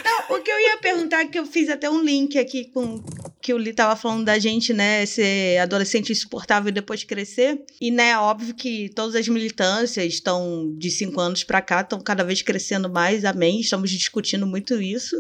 Não, 0.05 0.37
o 0.37 0.43
que 0.43 0.51
eu 0.51 0.59
ia 0.59 0.79
perguntar, 0.79 1.27
que 1.27 1.39
eu 1.39 1.47
fiz 1.47 1.69
até 1.69 1.89
um 1.89 2.03
link 2.03 2.39
aqui 2.39 2.65
com 2.67 3.03
que 3.41 3.55
o 3.55 3.59
Li 3.59 3.73
tava 3.73 3.95
falando 3.97 4.25
da 4.25 4.39
gente, 4.39 4.73
né, 4.73 5.07
ser 5.07 5.59
adolescente 5.59 6.13
insuportável 6.13 6.69
e 6.69 6.73
depois 6.73 7.05
crescer. 7.05 7.63
E, 7.81 7.91
né, 7.91 8.19
óbvio 8.19 8.55
que 8.55 8.89
todas 8.91 9.15
as 9.15 9.29
militâncias 9.29 10.13
estão 10.13 10.75
de 10.77 10.91
cinco 10.91 11.21
anos 11.21 11.45
para 11.45 11.63
cá, 11.63 11.81
estão 11.81 12.01
cada 12.01 12.25
vez 12.25 12.43
crescendo 12.43 12.91
mais, 12.91 13.25
amém. 13.25 13.61
Estamos 13.61 13.91
discutindo 13.91 14.47
muito 14.47 14.81
isso. 14.83 15.17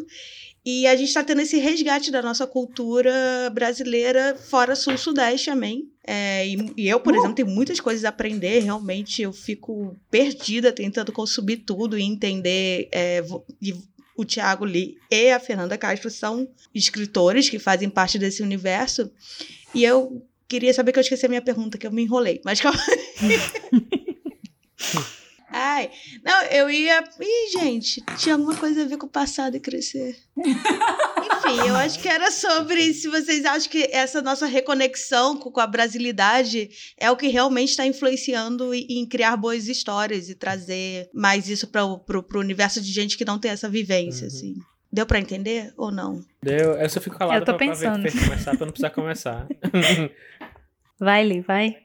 E 0.70 0.86
a 0.86 0.94
gente 0.94 1.08
está 1.08 1.24
tendo 1.24 1.40
esse 1.40 1.56
resgate 1.56 2.10
da 2.10 2.20
nossa 2.20 2.46
cultura 2.46 3.10
brasileira 3.54 4.36
fora 4.36 4.76
sul-sudeste, 4.76 5.48
amém. 5.48 5.90
É, 6.06 6.46
e, 6.46 6.74
e, 6.76 6.86
eu, 6.86 7.00
por 7.00 7.14
uh! 7.14 7.16
exemplo, 7.16 7.36
tenho 7.36 7.48
muitas 7.48 7.80
coisas 7.80 8.04
a 8.04 8.10
aprender. 8.10 8.58
Realmente, 8.58 9.22
eu 9.22 9.32
fico 9.32 9.96
perdida 10.10 10.70
tentando 10.70 11.10
consumir 11.10 11.62
tudo 11.64 11.98
e 11.98 12.02
entender. 12.02 12.86
É, 12.92 13.24
e 13.62 13.74
o 14.14 14.26
Tiago 14.26 14.66
Lee 14.66 14.98
e 15.10 15.30
a 15.30 15.40
Fernanda 15.40 15.78
Castro 15.78 16.10
são 16.10 16.46
escritores 16.74 17.48
que 17.48 17.58
fazem 17.58 17.88
parte 17.88 18.18
desse 18.18 18.42
universo. 18.42 19.10
E 19.74 19.84
eu 19.84 20.22
queria 20.46 20.74
saber 20.74 20.92
que 20.92 20.98
eu 20.98 21.02
esqueci 21.02 21.24
a 21.24 21.30
minha 21.30 21.40
pergunta, 21.40 21.78
que 21.78 21.86
eu 21.86 21.90
me 21.90 22.02
enrolei. 22.02 22.42
Mas 22.44 22.60
calma. 22.60 22.78
Ai, 25.60 25.90
não, 26.24 26.42
eu 26.44 26.70
ia. 26.70 27.02
Ih, 27.20 27.58
gente, 27.58 28.00
tinha 28.16 28.36
alguma 28.36 28.54
coisa 28.54 28.82
a 28.82 28.86
ver 28.86 28.96
com 28.96 29.06
o 29.06 29.10
passado 29.10 29.56
e 29.56 29.60
crescer. 29.60 30.16
Enfim, 30.36 31.68
eu 31.68 31.74
acho 31.76 31.98
que 31.98 32.08
era 32.08 32.30
sobre 32.30 32.94
se 32.94 33.08
vocês 33.08 33.44
acham 33.44 33.68
que 33.68 33.88
essa 33.90 34.22
nossa 34.22 34.46
reconexão 34.46 35.36
com 35.36 35.58
a 35.58 35.66
brasilidade 35.66 36.70
é 36.96 37.10
o 37.10 37.16
que 37.16 37.26
realmente 37.26 37.70
está 37.70 37.84
influenciando 37.84 38.72
em 38.72 39.04
criar 39.04 39.36
boas 39.36 39.66
histórias 39.66 40.28
e 40.28 40.36
trazer 40.36 41.10
mais 41.12 41.48
isso 41.48 41.66
para 41.66 41.84
o 41.84 42.24
universo 42.34 42.80
de 42.80 42.92
gente 42.92 43.18
que 43.18 43.24
não 43.24 43.38
tem 43.38 43.50
essa 43.50 43.68
vivência, 43.68 44.28
uhum. 44.28 44.28
assim. 44.28 44.54
Deu 44.92 45.04
para 45.04 45.18
entender 45.18 45.72
ou 45.76 45.90
não? 45.90 46.24
Deu. 46.42 46.72
Eu 46.72 46.88
só 46.88 47.00
fico 47.00 47.18
calado 47.18 47.40
eu 47.40 47.44
tô 47.44 47.56
pra, 47.56 47.66
pensando. 47.66 48.00
pra 48.00 48.10
ver 48.10 48.24
começar, 48.24 48.56
pra 48.56 48.66
não 48.66 48.72
precisar 48.72 48.90
começar. 48.90 49.48
vai, 50.98 51.24
Li, 51.24 51.40
vai. 51.40 51.76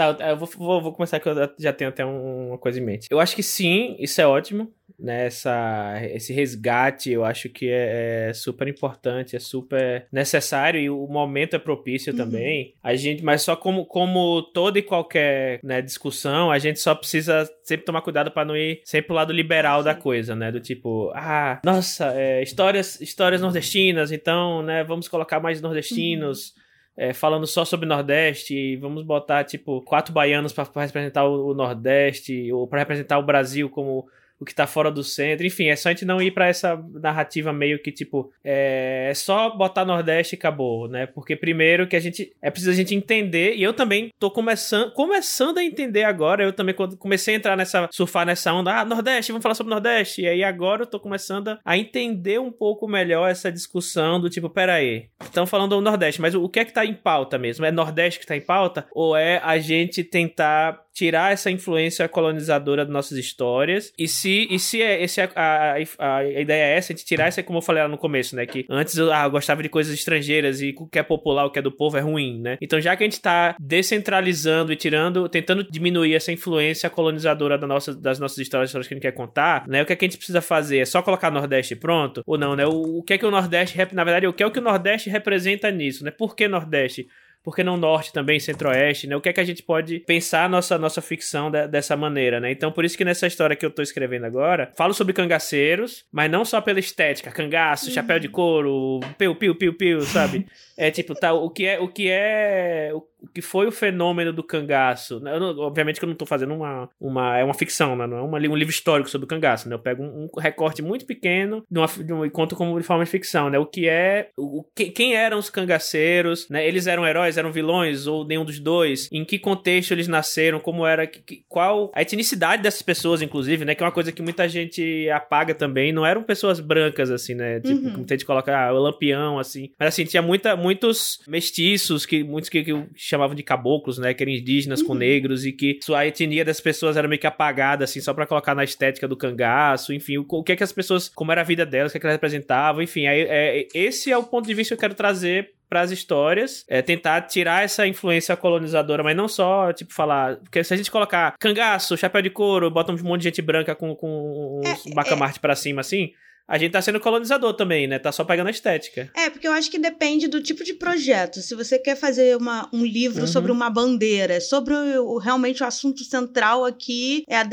Tá, 0.00 0.30
eu 0.30 0.36
vou, 0.38 0.48
vou, 0.56 0.80
vou, 0.80 0.92
começar 0.94 1.20
que 1.20 1.28
eu 1.28 1.34
já 1.58 1.74
tenho 1.74 1.90
até 1.90 2.02
uma 2.02 2.56
coisa 2.56 2.80
em 2.80 2.82
mente. 2.82 3.06
Eu 3.10 3.20
acho 3.20 3.36
que 3.36 3.42
sim, 3.42 3.96
isso 3.98 4.18
é 4.18 4.26
ótimo. 4.26 4.72
Né, 4.98 5.26
essa, 5.26 5.98
esse 6.12 6.30
resgate 6.30 7.10
eu 7.10 7.24
acho 7.24 7.48
que 7.48 7.70
é, 7.70 8.28
é, 8.28 8.32
super 8.34 8.68
importante, 8.68 9.34
é 9.34 9.38
super 9.38 10.06
necessário 10.12 10.78
e 10.78 10.90
o 10.90 11.06
momento 11.06 11.56
é 11.56 11.58
propício 11.58 12.12
uhum. 12.12 12.18
também. 12.18 12.74
A 12.82 12.94
gente, 12.94 13.24
mas 13.24 13.40
só 13.40 13.56
como, 13.56 13.86
como 13.86 14.42
toda 14.42 14.78
e 14.78 14.82
qualquer 14.82 15.58
né, 15.62 15.80
discussão, 15.80 16.50
a 16.50 16.58
gente 16.58 16.80
só 16.80 16.94
precisa 16.94 17.50
sempre 17.62 17.86
tomar 17.86 18.02
cuidado 18.02 18.30
para 18.30 18.44
não 18.44 18.54
ir 18.54 18.82
sempre 18.84 19.06
pro 19.08 19.16
lado 19.16 19.32
liberal 19.32 19.82
da 19.82 19.94
coisa, 19.94 20.34
né? 20.34 20.52
Do 20.52 20.60
tipo, 20.60 21.10
ah, 21.14 21.60
nossa, 21.64 22.12
é, 22.14 22.42
histórias, 22.42 23.00
histórias 23.00 23.40
nordestinas, 23.40 24.12
então, 24.12 24.62
né, 24.62 24.84
vamos 24.84 25.08
colocar 25.08 25.40
mais 25.40 25.62
nordestinos. 25.62 26.54
Uhum 26.54 26.59
é, 27.00 27.14
falando 27.14 27.46
só 27.46 27.64
sobre 27.64 27.86
Nordeste 27.86 28.54
e 28.54 28.76
vamos 28.76 29.02
botar, 29.02 29.42
tipo, 29.42 29.80
quatro 29.80 30.12
baianos 30.12 30.52
para 30.52 30.68
representar 30.82 31.24
o, 31.24 31.46
o, 31.46 31.54
Nordeste 31.54 32.52
ou 32.52 32.68
para 32.68 32.80
representar 32.80 33.18
o 33.18 33.22
Brasil 33.22 33.70
como 33.70 34.06
o 34.40 34.44
que 34.44 34.54
tá 34.54 34.66
fora 34.66 34.90
do 34.90 35.04
centro. 35.04 35.46
Enfim, 35.46 35.68
é 35.68 35.76
só 35.76 35.90
a 35.90 35.92
gente 35.92 36.04
não 36.04 36.20
ir 36.20 36.30
para 36.30 36.48
essa 36.48 36.82
narrativa 36.94 37.52
meio 37.52 37.80
que, 37.80 37.92
tipo, 37.92 38.32
é, 38.42 39.08
é, 39.10 39.14
só 39.14 39.50
botar 39.50 39.84
Nordeste 39.84 40.34
e 40.34 40.38
acabou, 40.38 40.88
né? 40.88 41.06
Porque 41.06 41.36
primeiro 41.36 41.86
que 41.86 41.96
a 41.96 42.00
gente. 42.00 42.32
É 42.40 42.50
preciso 42.50 42.70
a 42.70 42.74
gente 42.74 42.94
entender, 42.94 43.54
e 43.54 43.62
eu 43.62 43.72
também 43.72 44.10
tô 44.18 44.30
começando, 44.30 44.92
começando 44.92 45.58
a 45.58 45.64
entender 45.64 46.04
agora. 46.04 46.42
Eu 46.42 46.52
também 46.52 46.74
comecei 46.74 47.34
a 47.34 47.36
entrar 47.36 47.56
nessa. 47.56 47.88
surfar 47.92 48.24
nessa 48.24 48.52
onda. 48.52 48.80
Ah, 48.80 48.84
Nordeste, 48.84 49.32
vamos 49.32 49.42
falar 49.42 49.54
sobre 49.54 49.70
Nordeste. 49.70 50.22
E 50.22 50.28
aí 50.28 50.42
agora 50.42 50.82
eu 50.82 50.86
tô 50.86 50.98
começando 50.98 51.58
a 51.64 51.76
entender 51.76 52.40
um 52.40 52.50
pouco 52.50 52.88
melhor 52.88 53.30
essa 53.30 53.52
discussão 53.52 54.20
do 54.20 54.30
tipo, 54.30 54.48
pera 54.48 54.74
aí. 54.74 55.08
Estão 55.20 55.46
falando 55.46 55.76
do 55.76 55.80
Nordeste, 55.80 56.20
mas 56.20 56.34
o 56.34 56.48
que 56.48 56.60
é 56.60 56.64
que 56.64 56.72
tá 56.72 56.86
em 56.86 56.94
pauta 56.94 57.38
mesmo? 57.38 57.64
É 57.64 57.70
Nordeste 57.70 58.20
que 58.20 58.26
tá 58.26 58.36
em 58.36 58.40
pauta? 58.40 58.86
Ou 58.92 59.16
é 59.16 59.40
a 59.44 59.58
gente 59.58 60.02
tentar 60.02 60.80
tirar 61.00 61.32
essa 61.32 61.50
influência 61.50 62.06
colonizadora 62.06 62.84
das 62.84 62.92
nossas 62.92 63.16
histórias. 63.16 63.90
E 63.98 64.06
se, 64.06 64.46
e 64.50 64.58
se 64.58 64.82
é, 64.82 65.02
esse, 65.02 65.18
a, 65.18 65.30
a, 65.34 65.74
a, 66.16 66.24
ideia 66.24 66.62
é 66.62 66.76
essa, 66.76 66.92
a 66.92 66.96
gente 66.96 67.06
tirar 67.06 67.26
essa, 67.26 67.42
como 67.42 67.56
eu 67.56 67.62
falei 67.62 67.82
lá 67.82 67.88
no 67.88 67.96
começo, 67.96 68.36
né? 68.36 68.44
Que 68.44 68.66
antes 68.68 68.98
eu, 68.98 69.10
ah, 69.10 69.24
eu 69.24 69.30
gostava 69.30 69.62
de 69.62 69.70
coisas 69.70 69.94
estrangeiras 69.94 70.60
e 70.60 70.74
o 70.76 70.86
que 70.86 70.98
é 70.98 71.02
popular, 71.02 71.46
o 71.46 71.50
que 71.50 71.58
é 71.58 71.62
do 71.62 71.72
povo 71.72 71.96
é 71.96 72.00
ruim, 72.00 72.38
né? 72.38 72.58
Então, 72.60 72.78
já 72.78 72.94
que 72.94 73.02
a 73.02 73.06
gente 73.06 73.18
tá 73.18 73.56
descentralizando 73.58 74.74
e 74.74 74.76
tirando, 74.76 75.26
tentando 75.26 75.64
diminuir 75.64 76.14
essa 76.14 76.30
influência 76.30 76.90
colonizadora 76.90 77.56
da 77.56 77.66
nossa, 77.66 77.94
das 77.94 78.18
nossas 78.18 78.36
histórias, 78.36 78.68
histórias 78.68 78.86
que 78.86 78.92
a 78.92 78.96
gente 78.96 79.02
quer 79.02 79.12
contar, 79.12 79.66
né? 79.66 79.82
O 79.82 79.86
que, 79.86 79.94
é 79.94 79.96
que 79.96 80.04
a 80.04 80.08
gente 80.08 80.18
precisa 80.18 80.42
fazer? 80.42 80.80
É 80.80 80.84
só 80.84 81.00
colocar 81.00 81.30
Nordeste 81.30 81.74
pronto? 81.74 82.22
Ou 82.26 82.36
não, 82.36 82.54
né? 82.54 82.66
O, 82.66 82.98
o 82.98 83.02
que 83.02 83.14
é 83.14 83.18
que 83.18 83.24
o 83.24 83.30
Nordeste, 83.30 83.78
na 83.94 84.04
verdade, 84.04 84.26
o 84.26 84.34
que 84.34 84.42
é 84.42 84.46
o 84.46 84.50
que 84.50 84.58
o 84.58 84.62
Nordeste 84.62 85.08
representa 85.08 85.70
nisso, 85.70 86.04
né? 86.04 86.10
Por 86.10 86.36
que 86.36 86.46
Nordeste? 86.46 87.08
Por 87.42 87.56
que 87.56 87.64
não 87.64 87.76
norte 87.76 88.12
também, 88.12 88.38
centro-oeste, 88.38 89.06
né? 89.06 89.16
O 89.16 89.20
que 89.20 89.28
é 89.28 89.32
que 89.32 89.40
a 89.40 89.44
gente 89.44 89.62
pode 89.62 90.00
pensar 90.00 90.44
a 90.44 90.48
nossa, 90.48 90.78
nossa 90.78 91.00
ficção 91.00 91.50
de, 91.50 91.66
dessa 91.68 91.96
maneira, 91.96 92.38
né? 92.38 92.50
Então, 92.52 92.70
por 92.70 92.84
isso 92.84 92.96
que 92.96 93.04
nessa 93.04 93.26
história 93.26 93.56
que 93.56 93.64
eu 93.64 93.70
tô 93.70 93.82
escrevendo 93.82 94.26
agora, 94.26 94.72
falo 94.76 94.92
sobre 94.92 95.12
cangaceiros, 95.12 96.04
mas 96.12 96.30
não 96.30 96.44
só 96.44 96.60
pela 96.60 96.78
estética, 96.78 97.30
cangaço, 97.30 97.86
uhum. 97.86 97.92
chapéu 97.92 98.18
de 98.18 98.28
couro, 98.28 99.00
piu, 99.16 99.34
piu, 99.34 99.54
piu, 99.54 99.74
piu, 99.74 100.00
sabe? 100.02 100.46
É 100.80 100.90
tipo, 100.90 101.14
tá, 101.14 101.34
o 101.34 101.50
que 101.50 101.66
é, 101.66 101.78
o 101.78 101.88
que 101.88 102.08
é, 102.08 102.90
o 103.19 103.19
que 103.34 103.42
foi 103.42 103.66
o 103.66 103.72
fenômeno 103.72 104.32
do 104.32 104.42
cangaço. 104.42 105.20
Né? 105.20 105.38
Não, 105.38 105.56
obviamente 105.58 105.98
que 105.98 106.04
eu 106.04 106.08
não 106.08 106.16
tô 106.16 106.26
fazendo 106.26 106.54
uma, 106.54 106.88
uma. 107.00 107.38
É 107.38 107.44
uma 107.44 107.54
ficção, 107.54 107.96
né? 107.96 108.06
Não 108.06 108.18
é 108.18 108.22
uma, 108.22 108.38
um 108.38 108.56
livro 108.56 108.72
histórico 108.72 109.10
sobre 109.10 109.24
o 109.24 109.28
cangaço, 109.28 109.68
né? 109.68 109.74
Eu 109.74 109.78
pego 109.78 110.02
um, 110.02 110.28
um 110.34 110.40
recorte 110.40 110.82
muito 110.82 111.06
pequeno 111.06 111.64
de 111.70 111.78
uma, 111.78 111.86
de 111.86 112.12
uma, 112.12 112.26
e 112.26 112.30
conto 112.30 112.56
como 112.56 112.78
de 112.78 112.86
forma 112.86 113.04
de 113.04 113.10
ficção, 113.10 113.50
né? 113.50 113.58
O 113.58 113.66
que 113.66 113.88
é. 113.88 114.30
O, 114.36 114.64
que, 114.74 114.90
quem 114.90 115.14
eram 115.14 115.38
os 115.38 115.50
cangaceiros, 115.50 116.48
né? 116.48 116.66
Eles 116.66 116.86
eram 116.86 117.06
heróis, 117.06 117.36
eram 117.36 117.52
vilões, 117.52 118.06
ou 118.06 118.24
nenhum 118.24 118.44
dos 118.44 118.58
dois? 118.58 119.08
Em 119.12 119.24
que 119.24 119.38
contexto 119.38 119.92
eles 119.92 120.08
nasceram? 120.08 120.60
Como 120.60 120.86
era. 120.86 121.06
Que, 121.06 121.44
qual 121.48 121.90
a 121.94 122.02
etnicidade 122.02 122.62
dessas 122.62 122.82
pessoas, 122.82 123.22
inclusive, 123.22 123.64
né? 123.64 123.74
Que 123.74 123.82
é 123.82 123.86
uma 123.86 123.92
coisa 123.92 124.12
que 124.12 124.22
muita 124.22 124.48
gente 124.48 125.08
apaga 125.10 125.54
também. 125.54 125.92
Não 125.92 126.04
eram 126.04 126.22
pessoas 126.22 126.60
brancas, 126.60 127.10
assim, 127.10 127.34
né? 127.34 127.60
Tipo, 127.60 127.86
uhum. 127.86 127.92
muita 127.98 128.14
gente 128.14 128.26
coloca 128.26 128.56
ah, 128.56 128.72
o 128.72 128.78
lampião, 128.78 129.38
assim. 129.38 129.70
Mas 129.78 129.88
assim, 129.88 130.04
tinha 130.04 130.22
muita, 130.22 130.56
muitos 130.56 131.20
mestiços, 131.26 132.06
que 132.06 132.22
muitos 132.22 132.48
que, 132.48 132.64
que 132.64 132.72
chamavam 133.10 133.34
de 133.34 133.42
caboclos, 133.42 133.98
né? 133.98 134.14
Que 134.14 134.22
eram 134.22 134.32
indígenas 134.32 134.80
uhum. 134.80 134.86
com 134.86 134.94
negros 134.94 135.44
e 135.44 135.52
que 135.52 135.78
a 135.94 136.06
etnia 136.06 136.44
das 136.44 136.60
pessoas 136.60 136.96
era 136.96 137.08
meio 137.08 137.20
que 137.20 137.26
apagada, 137.26 137.84
assim, 137.84 138.00
só 138.00 138.14
para 138.14 138.26
colocar 138.26 138.54
na 138.54 138.64
estética 138.64 139.08
do 139.08 139.16
cangaço, 139.16 139.92
enfim, 139.92 140.18
o, 140.18 140.26
o, 140.28 140.42
que 140.42 140.52
é 140.52 140.56
que 140.56 140.64
as 140.64 140.72
pessoas, 140.72 141.08
como 141.08 141.32
era 141.32 141.40
a 141.40 141.44
vida 141.44 141.66
delas, 141.66 141.90
o 141.90 141.92
que 141.92 141.98
é 141.98 142.00
que 142.00 142.06
elas 142.06 142.14
representavam, 142.14 142.82
enfim, 142.82 143.06
aí, 143.06 143.22
é, 143.28 143.66
esse 143.74 144.10
é 144.10 144.16
o 144.16 144.22
ponto 144.22 144.46
de 144.46 144.54
vista 144.54 144.74
que 144.74 144.78
eu 144.78 144.80
quero 144.80 144.94
trazer 144.94 145.52
para 145.70 145.82
as 145.82 145.92
histórias, 145.92 146.64
é 146.68 146.82
tentar 146.82 147.22
tirar 147.22 147.62
essa 147.62 147.86
influência 147.86 148.36
colonizadora, 148.36 149.04
mas 149.04 149.16
não 149.16 149.28
só, 149.28 149.72
tipo, 149.72 149.94
falar. 149.94 150.36
Porque 150.38 150.64
se 150.64 150.74
a 150.74 150.76
gente 150.76 150.90
colocar 150.90 151.36
cangaço, 151.38 151.96
chapéu 151.96 152.20
de 152.20 152.28
couro, 152.28 152.68
bota 152.68 152.92
um 152.92 152.98
monte 153.04 153.20
de 153.20 153.28
gente 153.28 153.40
branca 153.40 153.76
com, 153.76 153.94
com 153.94 154.60
uns 154.64 154.86
é, 154.86 154.94
bacamarte 154.94 155.38
é... 155.38 155.40
para 155.40 155.54
cima 155.54 155.80
assim, 155.80 156.10
a 156.50 156.58
gente 156.58 156.72
tá 156.72 156.82
sendo 156.82 156.98
colonizador 156.98 157.54
também, 157.54 157.86
né? 157.86 158.00
Tá 158.00 158.10
só 158.10 158.24
pegando 158.24 158.48
a 158.48 158.50
estética. 158.50 159.08
É, 159.14 159.30
porque 159.30 159.46
eu 159.46 159.52
acho 159.52 159.70
que 159.70 159.78
depende 159.78 160.26
do 160.26 160.42
tipo 160.42 160.64
de 160.64 160.74
projeto. 160.74 161.40
Se 161.40 161.54
você 161.54 161.78
quer 161.78 161.94
fazer 161.94 162.36
uma, 162.36 162.68
um 162.72 162.84
livro 162.84 163.20
uhum. 163.20 163.28
sobre 163.28 163.52
uma 163.52 163.70
bandeira, 163.70 164.40
sobre 164.40 164.74
o, 164.74 165.16
realmente 165.18 165.62
o 165.62 165.66
assunto 165.66 166.02
central 166.02 166.64
aqui 166.64 167.22
é 167.28 167.36
a 167.36 167.44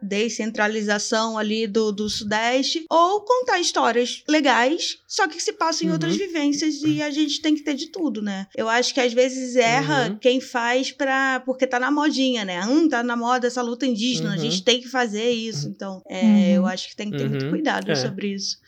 descentralização 0.00 1.36
ali 1.36 1.66
do, 1.66 1.90
do 1.90 2.08
Sudeste, 2.08 2.84
ou 2.88 3.22
contar 3.22 3.58
histórias 3.58 4.22
legais, 4.28 4.98
só 5.08 5.26
que 5.26 5.42
se 5.42 5.52
passam 5.52 5.86
em 5.86 5.88
uhum. 5.88 5.94
outras 5.94 6.14
vivências 6.14 6.82
e 6.84 7.02
a 7.02 7.10
gente 7.10 7.42
tem 7.42 7.56
que 7.56 7.64
ter 7.64 7.74
de 7.74 7.88
tudo, 7.88 8.22
né? 8.22 8.46
Eu 8.56 8.68
acho 8.68 8.94
que 8.94 9.00
às 9.00 9.12
vezes 9.12 9.56
erra 9.56 10.08
uhum. 10.08 10.18
quem 10.18 10.40
faz 10.40 10.92
pra, 10.92 11.40
porque 11.40 11.66
tá 11.66 11.80
na 11.80 11.90
modinha, 11.90 12.44
né? 12.44 12.64
Hum, 12.64 12.88
tá 12.88 13.02
na 13.02 13.16
moda 13.16 13.48
essa 13.48 13.60
luta 13.60 13.84
indígena, 13.84 14.34
a 14.34 14.36
gente 14.36 14.58
uhum. 14.58 14.64
tem 14.64 14.80
que 14.80 14.88
fazer 14.88 15.30
isso. 15.30 15.66
Então, 15.66 16.00
é, 16.08 16.52
eu 16.52 16.62
uhum. 16.62 16.68
acho 16.68 16.88
que 16.88 16.94
tem 16.94 17.10
que 17.10 17.16
ter 17.16 17.28
muito 17.28 17.46
uhum. 17.46 17.50
cuidado 17.50 17.90
é. 17.90 17.94
sobre 17.96 18.19
sobre 18.20 18.28
isso. 18.34 18.58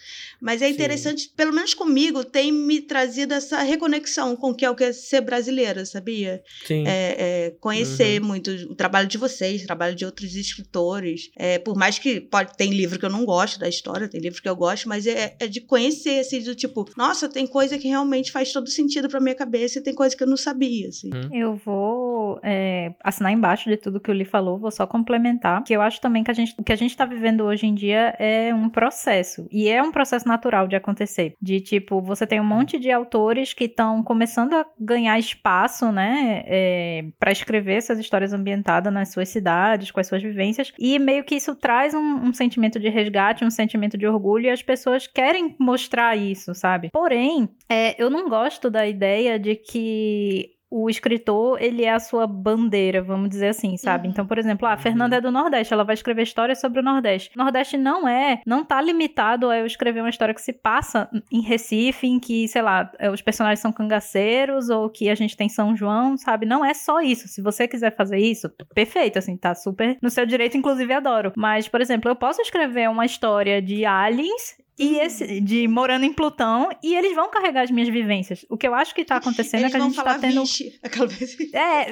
Mas 0.43 0.61
é 0.61 0.69
interessante, 0.69 1.23
Sim. 1.23 1.31
pelo 1.37 1.53
menos 1.53 1.73
comigo, 1.73 2.25
tem 2.25 2.51
me 2.51 2.81
trazido 2.81 3.33
essa 3.33 3.63
reconexão 3.63 4.35
com 4.35 4.51
o 4.51 4.55
que 4.55 4.65
é 4.65 4.71
o 4.71 4.75
que 4.75 4.83
é 4.83 4.93
ser 4.93 5.21
brasileira, 5.21 5.87
sabia? 5.87 6.43
Sim. 6.67 6.85
É, 6.87 7.17
é, 7.47 7.51
conhecer 7.61 8.21
uhum. 8.21 8.27
muito 8.27 8.51
o 8.51 8.75
trabalho 8.75 9.07
de 9.07 9.17
vocês, 9.17 9.63
o 9.63 9.67
trabalho 9.67 9.95
de 9.95 10.05
outros 10.05 10.35
escritores. 10.35 11.31
É, 11.37 11.59
por 11.59 11.77
mais 11.77 11.99
que 11.99 12.21
pode 12.21 12.57
tem 12.57 12.73
livro 12.73 12.99
que 12.99 13.05
eu 13.05 13.11
não 13.11 13.25
gosto 13.25 13.61
da 13.61 13.69
história, 13.69 14.09
tem 14.09 14.21
livro 14.21 14.43
que 14.43 14.49
eu 14.49 14.57
gosto, 14.57 14.89
mas 14.89 15.07
é, 15.07 15.37
é 15.39 15.47
de 15.47 15.61
conhecer, 15.61 16.19
assim, 16.19 16.43
do 16.43 16.57
tipo, 16.57 16.85
nossa, 16.97 17.29
tem 17.29 17.47
coisa 17.47 17.79
que 17.79 17.87
realmente 17.87 18.33
faz 18.33 18.53
todo 18.53 18.69
sentido 18.69 19.09
pra 19.09 19.21
minha 19.21 19.37
cabeça 19.37 19.79
e 19.79 19.83
tem 19.83 19.95
coisa 19.95 20.17
que 20.17 20.25
eu 20.25 20.29
não 20.29 20.37
sabia, 20.37 20.89
assim. 20.89 21.11
Uhum. 21.15 21.29
Eu 21.33 21.57
vou 21.65 22.41
é, 22.43 22.93
assinar 23.03 23.33
embaixo 23.33 23.71
de 23.71 23.77
tudo 23.77 24.01
que 24.01 24.11
o 24.11 24.15
Li 24.15 24.25
falou, 24.25 24.59
vou 24.59 24.71
só 24.73 24.87
complementar, 24.87 25.63
que 25.63 25.75
eu 25.75 25.81
acho 25.81 26.01
também 26.01 26.25
que 26.25 26.31
a 26.31 26.35
gente, 26.35 26.55
o 26.59 26.65
que 26.65 26.73
a 26.73 26.77
gente 26.77 26.97
tá 26.97 27.05
vivendo 27.05 27.45
hoje 27.45 27.67
em 27.67 27.75
dia 27.75 28.17
é 28.19 28.53
um 28.53 28.69
processo. 28.69 29.47
E 29.51 29.69
é 29.69 29.81
um 29.83 29.93
processo 29.93 30.27
natural 30.33 30.67
de 30.67 30.77
acontecer. 30.77 31.35
De 31.41 31.61
tipo, 31.61 32.01
você 32.01 32.27
tem 32.27 32.41
um 32.41 32.45
monte 32.45 32.79
de 32.79 32.91
autores 32.91 33.53
que 33.53 33.65
estão 33.65 34.03
começando 34.03 34.55
a 34.55 34.67
ganhar 34.79 35.19
espaço, 35.19 35.93
né, 35.93 36.43
é, 36.47 37.05
para 37.19 37.33
escrever 37.33 37.75
essas 37.75 37.99
histórias 37.99 38.33
ambientadas 38.33 38.93
nas 38.93 39.13
suas 39.13 39.29
cidades, 39.29 39.91
com 39.91 40.01
as 40.01 40.07
suas 40.07 40.23
vivências, 40.23 40.73
e 40.79 40.99
meio 40.99 41.25
que 41.25 41.35
isso 41.35 41.55
traz 41.55 41.95
um, 41.95 42.29
um 42.29 42.33
sentimento 42.33 42.79
de 42.81 42.89
resgate, 42.89 43.45
um 43.45 43.51
sentimento 43.51 43.99
de 43.99 44.07
orgulho, 44.07 44.47
e 44.47 44.51
as 44.51 44.63
pessoas 44.63 45.07
querem 45.07 45.55
mostrar 45.59 46.17
isso, 46.17 46.55
sabe? 46.55 46.91
Porém, 46.93 47.49
é, 47.69 48.01
eu 48.03 48.09
não 48.11 48.29
gosto 48.29 48.71
da 48.71 48.87
ideia 48.87 49.39
de 49.39 49.55
que 49.55 50.62
o 50.73 50.89
escritor, 50.89 51.61
ele 51.61 51.85
é 51.85 51.93
a 51.93 52.01
sua 52.01 52.27
bandeira, 52.27 53.03
vamos 53.03 53.29
dizer 53.29 53.49
assim, 53.49 53.77
sabe? 53.77 54.07
Uhum. 54.07 54.13
Então, 54.13 54.27
por 54.27 54.39
exemplo, 54.39 54.67
ah, 54.67 54.73
a 54.73 54.79
Fernanda 54.79 55.17
é 55.17 55.21
do 55.21 55.31
Nordeste, 55.31 55.75
ela 55.75 55.85
vai 55.85 55.93
escrever 55.93 56.23
histórias 56.23 56.61
sobre 56.61 56.81
o 56.81 56.83
Nordeste. 56.83 57.31
O 57.37 57.39
Nordeste 57.39 57.77
não 57.77 58.09
é, 58.09 58.41
não 58.47 58.65
tá 58.65 58.81
limitado 58.81 59.51
a 59.51 59.59
eu 59.59 59.67
escrever 59.67 60.01
uma 60.01 60.09
história 60.09 60.35
que 60.35 60.41
se 60.41 60.53
passa 60.53 61.11
em 61.31 61.43
Recife, 61.43 62.07
em 62.07 62.19
que, 62.19 62.49
sei 62.49 62.63
lá, 62.63 62.91
é, 62.99 63.11
os 63.11 63.21
personagens 63.21 63.61
são 63.61 63.71
cangaceiros 63.71 64.71
ou 64.71 64.89
que 64.89 65.11
a 65.11 65.15
gente 65.15 65.37
tem 65.37 65.47
São 65.47 65.77
João, 65.77 66.17
sabe? 66.17 66.47
Não 66.47 66.65
é 66.65 66.73
só 66.73 67.03
isso. 67.03 67.29
Se 67.29 67.43
você 67.43 67.69
quiser 67.69 67.95
fazer 67.95 68.17
isso, 68.17 68.49
perfeito, 68.75 69.19
assim, 69.19 69.37
tá 69.37 69.55
super 69.55 69.99
no 70.01 70.09
seu 70.09 70.25
direito, 70.25 70.57
inclusive 70.57 70.91
adoro. 70.95 71.35
Mas, 71.37 71.69
por 71.69 71.83
exemplo, 71.83 72.11
eu 72.11 72.17
posso 72.17 72.41
escrever 72.41 72.89
uma 72.89 73.05
história 73.05 73.61
de 73.61 73.85
aliens 73.85 74.57
e 74.79 74.99
esse, 74.99 75.41
de 75.41 75.69
morando 75.69 76.05
em 76.05 76.13
Plutão, 76.13 76.71
e 76.83 76.95
eles 76.95 77.15
vão 77.15 77.31
carregar 77.31 77.63
as 77.63 77.71
minhas 77.71 77.89
vivências. 77.89 78.45
O 78.49 78.57
que 78.57 78.67
eu 78.67 78.75
acho 78.75 78.95
que 78.95 79.05
tá 79.05 79.17
acontecendo 79.17 79.61
eles 79.61 79.75
é 79.75 79.77
que 79.77 79.83
a 79.83 79.87
gente 79.87 79.97
tá 79.97 80.19
tendo. 80.19 80.43
É, 81.53 81.87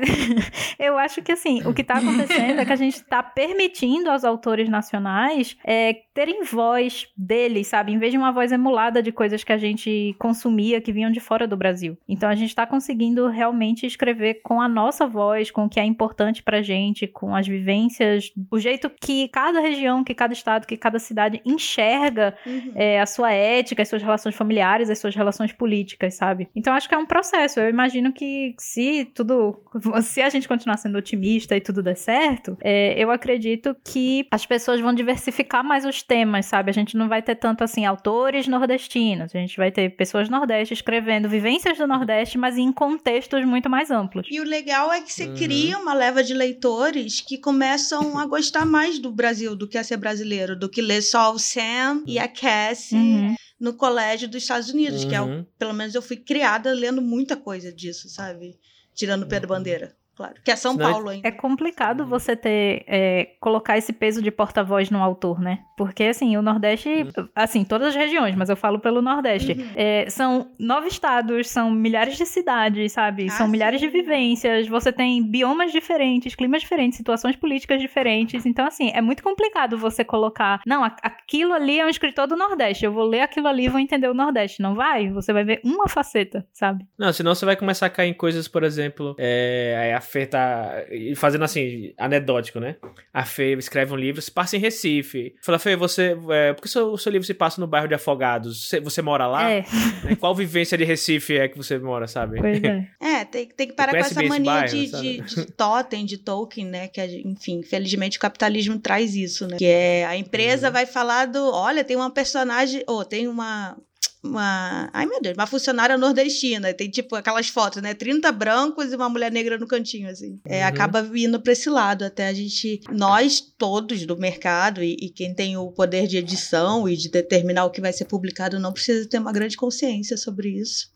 eu 0.79 0.97
acho 0.97 1.23
que 1.23 1.33
assim, 1.33 1.63
o 1.67 1.75
que 1.75 1.85
tá 1.85 1.95
acontecendo 1.95 2.61
é 2.61 2.65
que 2.65 2.73
a 2.73 2.77
gente 2.77 3.03
tá 3.05 3.23
permitindo 3.23 4.11
aos 4.11 4.25
autores 4.25 4.69
nacionais 4.69 5.57
é, 5.65 5.95
terem 6.15 6.43
voz 6.43 7.07
deles, 7.17 7.67
sabe? 7.67 7.93
Em 7.93 7.99
vez 7.99 8.13
de 8.13 8.19
uma 8.19 8.33
voz 8.33 8.53
emulada 8.53 9.03
de 9.03 9.13
coisas 9.13 9.45
que 9.45 9.53
a 9.53 9.59
gente 9.59 10.15
consumia, 10.19 10.81
que 10.81 10.93
vinham 10.93 11.11
de 11.11 11.21
fora 11.21 11.47
do 11.47 11.57
Brasil. 11.57 11.99
Então 12.09 12.29
a 12.29 12.35
gente 12.35 12.55
tá 12.55 12.67
conseguindo 12.67 13.29
realmente 13.29 13.87
escrever 13.87 14.41
com 14.43 14.61
a 14.61 14.69
nossa 14.69 15.07
voz, 15.07 15.51
com 15.51 15.65
o 15.65 15.69
que 15.69 15.81
é 15.81 15.85
importante 15.85 16.43
pra 16.43 16.63
gente, 16.63 17.07
com 17.07 17.35
as 17.35 17.47
vivências, 17.47 18.33
o 18.51 18.59
jeito 18.59 18.91
que 19.01 19.29
cada 19.29 19.61
região, 19.61 20.03
que 20.03 20.15
cada 20.15 20.33
estado, 20.33 20.67
que 20.67 20.77
cada 20.77 20.99
cidade 20.99 21.41
enxerga. 21.45 22.37
Uhum 22.47 22.70
é, 22.75 23.01
a 23.01 23.07
sua 23.07 23.33
ética, 23.33 23.83
as 23.83 23.89
suas 23.89 24.03
relações 24.03 24.35
familiares, 24.35 24.91
as 24.91 24.99
suas 24.99 25.15
relações 25.15 25.53
políticas, 25.53 26.15
sabe? 26.15 26.49
Então 26.55 26.75
acho 26.75 26.89
que 26.89 26.95
é 26.95 26.99
um 26.99 27.07
processo. 27.07 27.61
Eu 27.61 27.69
imagino 27.69 28.13
que 28.13 28.55
se 28.59 29.05
tudo. 29.15 29.61
Se 30.03 30.23
a 30.23 30.29
gente 30.29 30.49
continuar 30.49 30.77
sendo 30.77 30.99
otimista 30.99 31.57
e 31.57 31.61
tudo 31.61 31.83
der 31.83 31.97
certo, 31.97 32.57
é, 32.63 32.95
eu 33.01 33.11
acredito 33.11 33.77
que 33.85 34.27
as 34.31 34.45
pessoas 34.45 34.81
vão 34.81 34.93
diversificar 34.93 35.63
mais 35.63 35.85
os 35.85 36.03
temas, 36.03 36.47
sabe? 36.47 36.71
A 36.71 36.73
gente 36.73 36.97
não 36.97 37.09
vai 37.09 37.23
ter 37.23 37.35
tanto 37.35 37.63
assim 37.63 37.85
autores 37.85 38.49
nordestinos. 38.49 39.35
A 39.35 39.39
gente 39.39 39.57
vai 39.57 39.71
ter 39.71 39.91
pessoas 39.91 40.29
nordeste 40.29 40.75
escrevendo 40.75 41.29
vivências 41.29 41.79
do 41.79 41.87
Nordeste, 41.87 42.39
mas 42.39 42.57
em 42.57 42.73
contextos 42.73 43.45
muito 43.45 43.69
mais 43.69 43.91
amplos. 43.91 44.27
E 44.31 44.41
o 44.41 44.45
legal 44.45 44.93
é 44.93 45.01
que 45.01 45.13
você 45.13 45.27
uhum. 45.27 45.35
cria 45.35 45.79
uma 45.79 45.95
leva 45.95 46.25
de 46.25 46.35
leitores 46.35 47.21
que 47.21 47.39
começam 47.39 48.19
a 48.19 48.27
gostar 48.27 48.65
mais 48.65 48.99
do 48.99 49.11
Brasil 49.11 49.55
do 49.55 49.69
que 49.69 49.79
a 49.79 49.85
ser 49.85 49.97
brasileiro, 49.97 50.59
do 50.59 50.69
que 50.69 50.81
ler 50.81 51.03
só 51.03 51.33
o 51.33 51.39
Sam 51.39 52.03
e 52.07 52.19
a 52.19 52.27
Cat 52.27 52.60
acontece 52.61 52.95
uhum. 52.95 53.35
no 53.59 53.75
colégio 53.75 54.29
dos 54.29 54.43
Estados 54.43 54.69
Unidos, 54.69 55.03
uhum. 55.03 55.09
que 55.09 55.15
é 55.15 55.21
o, 55.21 55.27
uhum. 55.27 55.47
pelo 55.59 55.73
menos 55.73 55.95
eu 55.95 56.03
fui 56.03 56.17
criada 56.17 56.73
lendo 56.73 57.01
muita 57.01 57.37
coisa 57.37 57.73
disso, 57.73 58.09
sabe? 58.09 58.59
Tirando 58.95 59.27
Pedro 59.27 59.49
Bandeira 59.49 59.97
claro. 60.21 60.35
Que 60.45 60.51
é 60.51 60.57
São 60.57 60.73
Senão 60.73 60.93
Paulo 60.93 61.09
ainda. 61.09 61.27
É 61.27 61.31
complicado 61.31 62.05
você 62.05 62.37
ter, 62.37 62.85
é, 62.87 63.37
colocar 63.41 63.79
esse 63.79 63.93
peso 63.93 64.21
de 64.21 64.31
porta-voz 64.31 64.91
no 64.91 65.03
autor, 65.03 65.41
né? 65.41 65.61
Porque, 65.77 66.05
assim, 66.05 66.37
o 66.37 66.43
Nordeste, 66.43 66.89
uhum. 66.89 67.29
assim, 67.35 67.65
todas 67.65 67.89
as 67.89 67.95
regiões, 67.95 68.35
mas 68.35 68.51
eu 68.51 68.57
falo 68.57 68.79
pelo 68.79 69.01
Nordeste, 69.01 69.53
uhum. 69.53 69.67
é, 69.75 70.11
são 70.11 70.51
nove 70.59 70.89
estados, 70.89 71.49
são 71.49 71.71
milhares 71.71 72.19
de 72.19 72.27
cidades, 72.27 72.93
sabe? 72.93 73.27
Ah, 73.27 73.31
são 73.31 73.49
milhares 73.49 73.81
sim. 73.81 73.87
de 73.87 73.93
vivências, 73.93 74.69
você 74.69 74.93
tem 74.93 75.23
biomas 75.23 75.73
diferentes, 75.73 76.35
climas 76.35 76.61
diferentes, 76.61 76.99
situações 76.99 77.35
políticas 77.35 77.81
diferentes. 77.81 78.45
Então, 78.45 78.67
assim, 78.67 78.91
é 78.93 79.01
muito 79.01 79.23
complicado 79.23 79.79
você 79.79 80.05
colocar, 80.05 80.61
não, 80.67 80.85
aquilo 80.85 81.55
ali 81.55 81.81
é 81.81 81.87
um 81.87 81.89
escritor 81.89 82.27
do 82.27 82.37
Nordeste, 82.37 82.85
eu 82.85 82.93
vou 82.93 83.05
ler 83.05 83.23
aquilo 83.23 83.49
ali 83.49 83.65
e 83.65 83.69
vou 83.69 83.81
entender 83.81 84.09
o 84.09 84.15
Nordeste. 84.15 84.61
Não 84.61 84.75
vai? 84.75 85.09
Você 85.09 85.33
vai 85.33 85.45
ver 85.45 85.61
uma 85.65 85.89
faceta, 85.89 86.47
sabe? 86.53 86.87
Não, 86.99 87.11
senão 87.11 87.35
você 87.35 87.47
vai 87.47 87.57
começar 87.57 87.87
a 87.87 87.91
cair 87.91 88.11
em 88.11 88.15
coisas, 88.15 88.47
por 88.47 88.63
exemplo, 88.65 89.15
é, 89.19 89.95
a 89.97 90.01
Fê 90.11 90.27
tá 90.27 90.85
fazendo 91.15 91.45
assim, 91.45 91.95
anedótico, 91.97 92.59
né? 92.59 92.77
A 93.15 93.25
Fê 93.25 93.53
escreve 93.55 93.93
um 93.93 93.97
livro, 93.97 94.21
se 94.21 94.31
passa 94.31 94.57
em 94.57 94.61
Recife. 94.61 95.37
Fala, 95.41 95.57
Fê, 95.57 95.77
você. 95.77 96.17
É, 96.31 96.53
por 96.53 96.63
que 96.63 96.67
o 96.69 96.71
seu, 96.71 96.97
seu 96.97 97.13
livro 97.13 97.25
se 97.25 97.33
passa 97.33 97.61
no 97.61 97.67
bairro 97.69 97.87
de 97.87 97.95
Afogados? 97.95 98.67
Você, 98.67 98.81
você 98.81 99.01
mora 99.01 99.29
lá? 99.29 99.49
É. 99.49 99.65
Né? 100.03 100.17
Qual 100.19 100.35
vivência 100.35 100.77
de 100.77 100.83
Recife 100.83 101.39
é 101.39 101.47
que 101.47 101.57
você 101.57 101.79
mora, 101.79 102.09
sabe? 102.09 102.41
Pois 102.41 102.63
é. 102.63 102.89
É, 103.01 103.25
tem, 103.25 103.47
tem 103.49 103.69
que 103.69 103.75
parar 103.75 103.93
com 103.93 103.99
essa 103.99 104.23
mania 104.23 104.53
bairro, 104.53 104.69
de, 104.69 104.87
de, 104.91 105.21
de, 105.21 105.47
totem, 105.53 106.05
de 106.05 106.19
Tolkien, 106.19 106.67
né? 106.67 106.89
Que, 106.89 107.03
enfim, 107.25 107.63
felizmente 107.63 108.19
o 108.19 108.21
capitalismo 108.21 108.79
traz 108.79 109.15
isso, 109.15 109.47
né? 109.47 109.57
Que 109.59 109.67
é 109.67 110.07
a 110.07 110.17
empresa 110.17 110.69
uhum. 110.69 110.73
vai 110.73 110.87
falar 110.87 111.27
do. 111.27 111.53
Olha, 111.53 111.85
tem 111.85 111.97
uma 111.97 112.11
personagem. 112.11 112.83
Ou 112.87 113.01
oh, 113.01 113.05
tem 113.05 113.29
uma 113.29 113.77
uma. 114.23 114.91
Ai, 114.93 115.07
meu 115.07 115.21
Deus, 115.21 115.37
uma 115.37 115.47
funcionária 115.47 115.97
nordestina. 115.97 116.73
Tem, 116.75 116.91
tipo, 116.91 117.15
aquelas 117.17 117.49
fotos, 117.49 117.81
né? 117.83 117.95
30 117.95 118.31
brancos 118.33 118.93
e 118.93 118.97
uma 118.97 119.09
mulher 119.09 119.33
negra 119.33 119.57
no 119.59 119.67
cantinho, 119.67 120.09
assim. 120.09 120.39
É, 120.47 120.61
Uhum. 120.63 120.67
acaba 120.69 121.11
indo 121.15 121.41
pra 121.41 121.53
esse 121.53 121.71
lado. 121.71 122.05
Até 122.05 122.29
a 122.29 122.33
gente. 122.33 122.81
Nós, 122.91 123.41
todos 123.41 124.05
do 124.05 124.17
mercado, 124.17 124.83
e, 124.83 124.95
e 125.01 125.09
quem 125.11 125.35
tem 125.35 125.57
o 125.57 125.71
poder 125.71 126.07
de 126.07 126.17
edição 126.19 126.89
e 126.89 126.97
de 126.97 127.09
determinar 127.09 127.65
o 127.65 127.71
que 127.71 127.81
vai 127.81 127.93
ser 127.93 128.05
publicado, 128.05 128.59
não 128.61 128.73
precisa 128.73 129.09
ter 129.09 129.19
uma 129.19 129.33
grande 129.33 129.57
consciência 129.57 130.17
sobre 130.17 130.49
isso. 130.51 130.89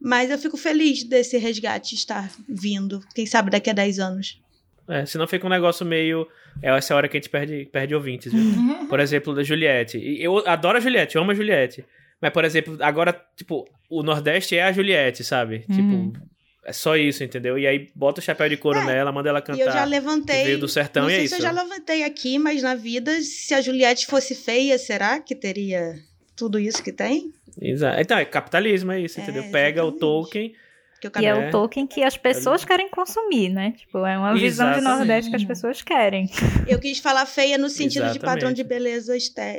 Mas 0.00 0.30
eu 0.30 0.38
fico 0.38 0.56
feliz 0.56 1.02
desse 1.04 1.36
resgate 1.38 1.94
estar 1.94 2.30
vindo. 2.48 3.00
Quem 3.14 3.26
sabe 3.26 3.50
daqui 3.50 3.70
a 3.70 3.72
10 3.74 3.98
anos. 3.98 4.40
É, 4.88 5.06
senão 5.06 5.26
fica 5.26 5.46
um 5.46 5.50
negócio 5.50 5.84
meio. 5.86 6.26
É 6.62 6.70
essa 6.76 6.94
hora 6.96 7.08
que 7.08 7.16
a 7.16 7.20
gente 7.20 7.30
perde, 7.30 7.68
perde 7.72 7.94
ouvintes, 7.94 8.32
viu? 8.32 8.86
Por 8.88 8.98
exemplo, 8.98 9.32
da 9.34 9.42
Juliette. 9.42 9.96
E 9.98 10.20
Eu 10.22 10.38
adoro 10.48 10.78
a 10.78 10.80
Juliette, 10.80 11.14
eu 11.16 11.22
amo 11.22 11.30
a 11.30 11.34
Juliette. 11.34 11.84
Mas, 12.20 12.32
por 12.32 12.44
exemplo, 12.44 12.76
agora, 12.80 13.12
tipo, 13.36 13.64
o 13.88 14.02
Nordeste 14.02 14.56
é 14.56 14.62
a 14.64 14.72
Juliette, 14.72 15.24
sabe? 15.24 15.64
Hum. 15.68 15.74
Tipo, 16.12 16.26
é 16.64 16.72
só 16.72 16.96
isso, 16.96 17.24
entendeu? 17.24 17.58
E 17.58 17.66
aí 17.66 17.90
bota 17.94 18.20
o 18.20 18.22
chapéu 18.22 18.48
de 18.48 18.56
couro 18.56 18.78
É, 18.78 18.84
nela, 18.84 19.10
manda 19.10 19.28
ela 19.30 19.40
cantar. 19.40 19.58
E 19.58 19.62
eu 19.66 19.72
já 19.72 19.84
levantei. 19.84 20.44
veio 20.44 20.58
do 20.58 20.68
sertão 20.68 21.04
não 21.04 21.10
e 21.10 21.14
é 21.14 21.16
sei 21.16 21.24
isso. 21.24 21.36
se 21.36 21.40
eu 21.40 21.44
já 21.46 21.50
levantei 21.52 22.04
aqui, 22.04 22.38
mas 22.38 22.62
na 22.62 22.74
vida, 22.74 23.20
se 23.22 23.54
a 23.54 23.60
Juliette 23.60 24.06
fosse 24.06 24.34
feia, 24.34 24.76
será 24.78 25.18
que 25.20 25.34
teria 25.34 25.94
tudo 26.36 26.58
isso 26.58 26.82
que 26.82 26.92
tem? 26.92 27.32
Exato. 27.60 28.00
Então, 28.00 28.18
é 28.18 28.24
capitalismo, 28.24 28.92
é 28.92 29.00
isso, 29.00 29.18
É, 29.18 29.22
entendeu? 29.22 29.44
Pega 29.50 29.82
o 29.82 29.88
exatamente. 29.88 30.00
Tolkien. 30.00 30.52
Que 31.00 31.06
eu 31.06 31.12
E 31.22 31.24
é 31.24 31.48
o 31.48 31.50
Tolkien 31.50 31.86
que 31.86 32.02
as 32.02 32.16
pessoas 32.16 32.64
querem 32.64 32.90
consumir, 32.90 33.48
né? 33.48 33.72
Tipo, 33.72 34.04
é 34.04 34.18
uma 34.18 34.34
visão 34.34 34.66
de 34.70 34.78
Exatamente. 34.78 34.98
Nordeste 34.98 35.30
que 35.30 35.36
as 35.36 35.44
pessoas 35.44 35.82
querem. 35.82 36.30
Eu 36.68 36.78
quis 36.78 36.98
falar 36.98 37.24
feia 37.24 37.56
no 37.56 37.70
sentido 37.70 38.12
de 38.12 38.18
padrão 38.18 38.50
Exatamente. 38.50 38.56
de 38.56 38.64
beleza 38.64 39.16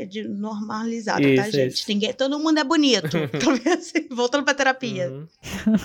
de 0.08 0.28
normalizado, 0.28 1.22
tá, 1.22 1.28
Isso, 1.48 1.52
gente? 1.52 1.74
isso. 1.74 1.86
Ninguém, 1.88 2.14
todo 2.14 2.38
mundo 2.40 2.60
é 2.60 2.64
bonito. 2.64 3.10
Tá 3.64 3.74
assim? 3.74 4.08
Voltando 4.10 4.44
pra 4.44 4.54
terapia. 4.54 5.10
Uhum. 5.10 5.28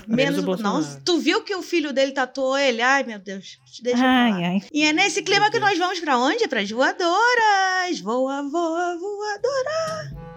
Menos, 0.06 0.36
Menos 0.42 0.60
o. 0.60 0.62
Nossa, 0.62 1.00
tu 1.04 1.18
viu 1.18 1.42
que 1.42 1.54
o 1.54 1.62
filho 1.62 1.92
dele 1.92 2.12
tatuou 2.12 2.56
ele? 2.56 2.82
Ai, 2.82 3.02
meu 3.04 3.18
Deus. 3.18 3.58
Deixa 3.82 4.02
Ai, 4.04 4.44
ai. 4.44 4.62
E 4.72 4.82
é 4.82 4.92
nesse 4.92 5.22
clima 5.22 5.50
que 5.50 5.58
nós 5.58 5.78
vamos 5.78 6.00
pra 6.00 6.18
onde? 6.18 6.46
Pras 6.48 6.70
voadoras. 6.70 8.00
Voa, 8.02 8.42
voa, 8.42 8.98
voadora. 8.98 10.35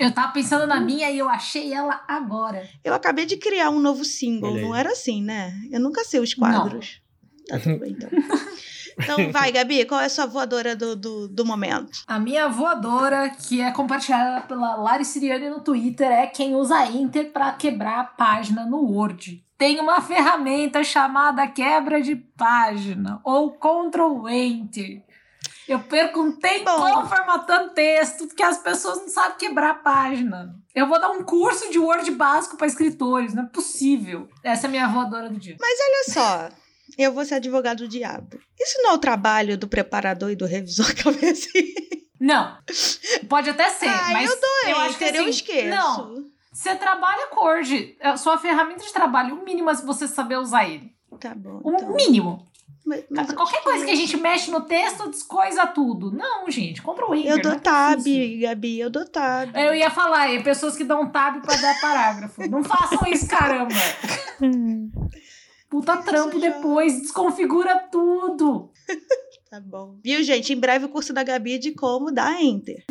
Eu 0.00 0.10
tava 0.10 0.32
pensando 0.32 0.66
na 0.66 0.80
minha 0.80 1.10
e 1.10 1.18
eu 1.18 1.28
achei 1.28 1.74
ela 1.74 2.02
agora. 2.08 2.66
Eu 2.82 2.94
acabei 2.94 3.26
de 3.26 3.36
criar 3.36 3.68
um 3.68 3.78
novo 3.78 4.02
single, 4.02 4.58
não 4.58 4.74
era 4.74 4.92
assim, 4.92 5.22
né? 5.22 5.52
Eu 5.70 5.78
nunca 5.78 6.02
sei 6.04 6.18
os 6.18 6.32
quadros. 6.32 7.02
Tá 7.46 7.58
tudo 7.58 7.78
bem, 7.78 7.92
então. 7.92 8.08
Então, 8.98 9.28
vai, 9.30 9.52
Gabi, 9.52 9.84
qual 9.84 10.00
é 10.00 10.06
a 10.06 10.08
sua 10.08 10.24
voadora 10.24 10.74
do, 10.74 10.96
do, 10.96 11.28
do 11.28 11.44
momento? 11.44 12.02
A 12.06 12.18
minha 12.18 12.48
voadora, 12.48 13.28
que 13.28 13.60
é 13.60 13.70
compartilhada 13.72 14.40
pela 14.46 14.74
Lari 14.76 15.04
Siriane 15.04 15.50
no 15.50 15.60
Twitter, 15.60 16.10
é 16.10 16.26
quem 16.26 16.54
usa 16.54 16.86
Enter 16.86 17.30
pra 17.30 17.52
quebrar 17.52 18.00
a 18.00 18.04
página 18.04 18.64
no 18.64 18.78
Word. 18.78 19.44
Tem 19.58 19.80
uma 19.80 20.00
ferramenta 20.00 20.82
chamada 20.82 21.46
quebra 21.46 22.00
de 22.00 22.16
página 22.16 23.20
ou 23.22 23.52
Ctrl 23.52 24.26
Enter. 24.30 25.02
Eu 25.70 25.78
tempão 26.40 26.80
Bom. 26.80 27.06
formatando 27.06 27.72
texto 27.72 28.26
porque 28.26 28.42
as 28.42 28.58
pessoas 28.58 28.98
não 29.02 29.08
sabem 29.08 29.38
quebrar 29.38 29.70
a 29.70 29.74
página. 29.74 30.52
Eu 30.74 30.88
vou 30.88 31.00
dar 31.00 31.10
um 31.12 31.22
curso 31.22 31.70
de 31.70 31.78
Word 31.78 32.10
básico 32.10 32.56
para 32.56 32.66
escritores, 32.66 33.34
não 33.34 33.44
é 33.44 33.46
possível. 33.46 34.28
Essa 34.42 34.66
é 34.66 34.68
a 34.68 34.70
minha 34.70 34.88
voadora 34.88 35.28
do 35.28 35.38
dia. 35.38 35.56
Olha 35.62 36.04
só, 36.08 36.48
eu 36.98 37.12
vou 37.12 37.24
ser 37.24 37.36
advogado 37.36 37.78
do 37.78 37.88
diabo. 37.88 38.36
Isso 38.58 38.82
não 38.82 38.90
é 38.90 38.94
o 38.94 38.98
trabalho 38.98 39.56
do 39.56 39.68
preparador 39.68 40.32
e 40.32 40.36
do 40.36 40.44
revisor 40.44 40.92
que 40.92 41.06
eu 41.06 41.12
assim? 41.30 41.72
Não. 42.18 42.58
Pode 43.28 43.50
até 43.50 43.70
ser, 43.70 43.88
Ah, 43.88 44.10
mas 44.12 44.28
eu 44.28 44.40
dou 44.40 44.70
eu 44.70 44.76
acho 44.80 44.98
que 44.98 45.04
enter, 45.04 45.16
eu 45.18 45.22
assim, 45.22 45.30
esqueço. 45.30 45.68
Não, 45.68 46.30
Você 46.52 46.74
trabalha 46.74 47.28
com 47.28 47.44
Word. 47.44 47.96
A 48.00 48.16
sua 48.16 48.36
ferramenta 48.38 48.84
de 48.84 48.92
trabalho, 48.92 49.36
o 49.36 49.44
mínimo 49.44 49.70
é 49.70 49.74
você 49.76 50.08
saber 50.08 50.36
usar 50.36 50.68
ele. 50.68 50.92
Tá 51.20 51.32
bom. 51.34 51.60
O 51.62 51.74
então. 51.74 51.94
mínimo. 51.94 52.49
Mas- 52.84 53.04
mas 53.10 53.28
eu 53.28 53.34
Qualquer 53.36 53.62
coisa 53.62 53.84
que 53.84 53.90
a 53.90 53.94
gente 53.96 54.16
mexe 54.16 54.50
no 54.50 54.62
texto, 54.62 55.08
descoisa 55.10 55.66
tudo. 55.66 56.10
Não, 56.10 56.50
gente. 56.50 56.80
Ctrl 56.82 57.14
Enter. 57.14 57.30
Eu 57.30 57.36
não 57.36 57.42
dou 57.42 57.52
é 57.52 57.58
tab, 57.58 57.98
difícil. 57.98 58.40
Gabi, 58.40 58.80
eu 58.80 58.90
dou 58.90 59.06
tab. 59.06 59.50
Eu 59.54 59.74
ia 59.74 59.90
falar, 59.90 60.28
e 60.32 60.42
pessoas 60.42 60.76
que 60.76 60.84
dão 60.84 61.10
tab 61.10 61.40
pra 61.42 61.56
dar 61.56 61.80
parágrafo. 61.80 62.48
Não 62.50 62.64
façam 62.64 63.00
isso, 63.10 63.28
caramba. 63.28 63.74
Puta 65.70 65.98
trampo 65.98 66.40
já- 66.40 66.48
depois, 66.48 67.00
desconfigura 67.02 67.78
tudo. 67.90 68.70
Tá 69.50 69.58
bom. 69.58 69.96
Viu, 70.04 70.22
gente? 70.22 70.52
Em 70.52 70.56
breve 70.56 70.84
o 70.84 70.88
curso 70.88 71.12
da 71.12 71.24
Gabi 71.24 71.54
é 71.54 71.58
de 71.58 71.72
como 71.72 72.12
dar 72.12 72.40
enter. 72.40 72.84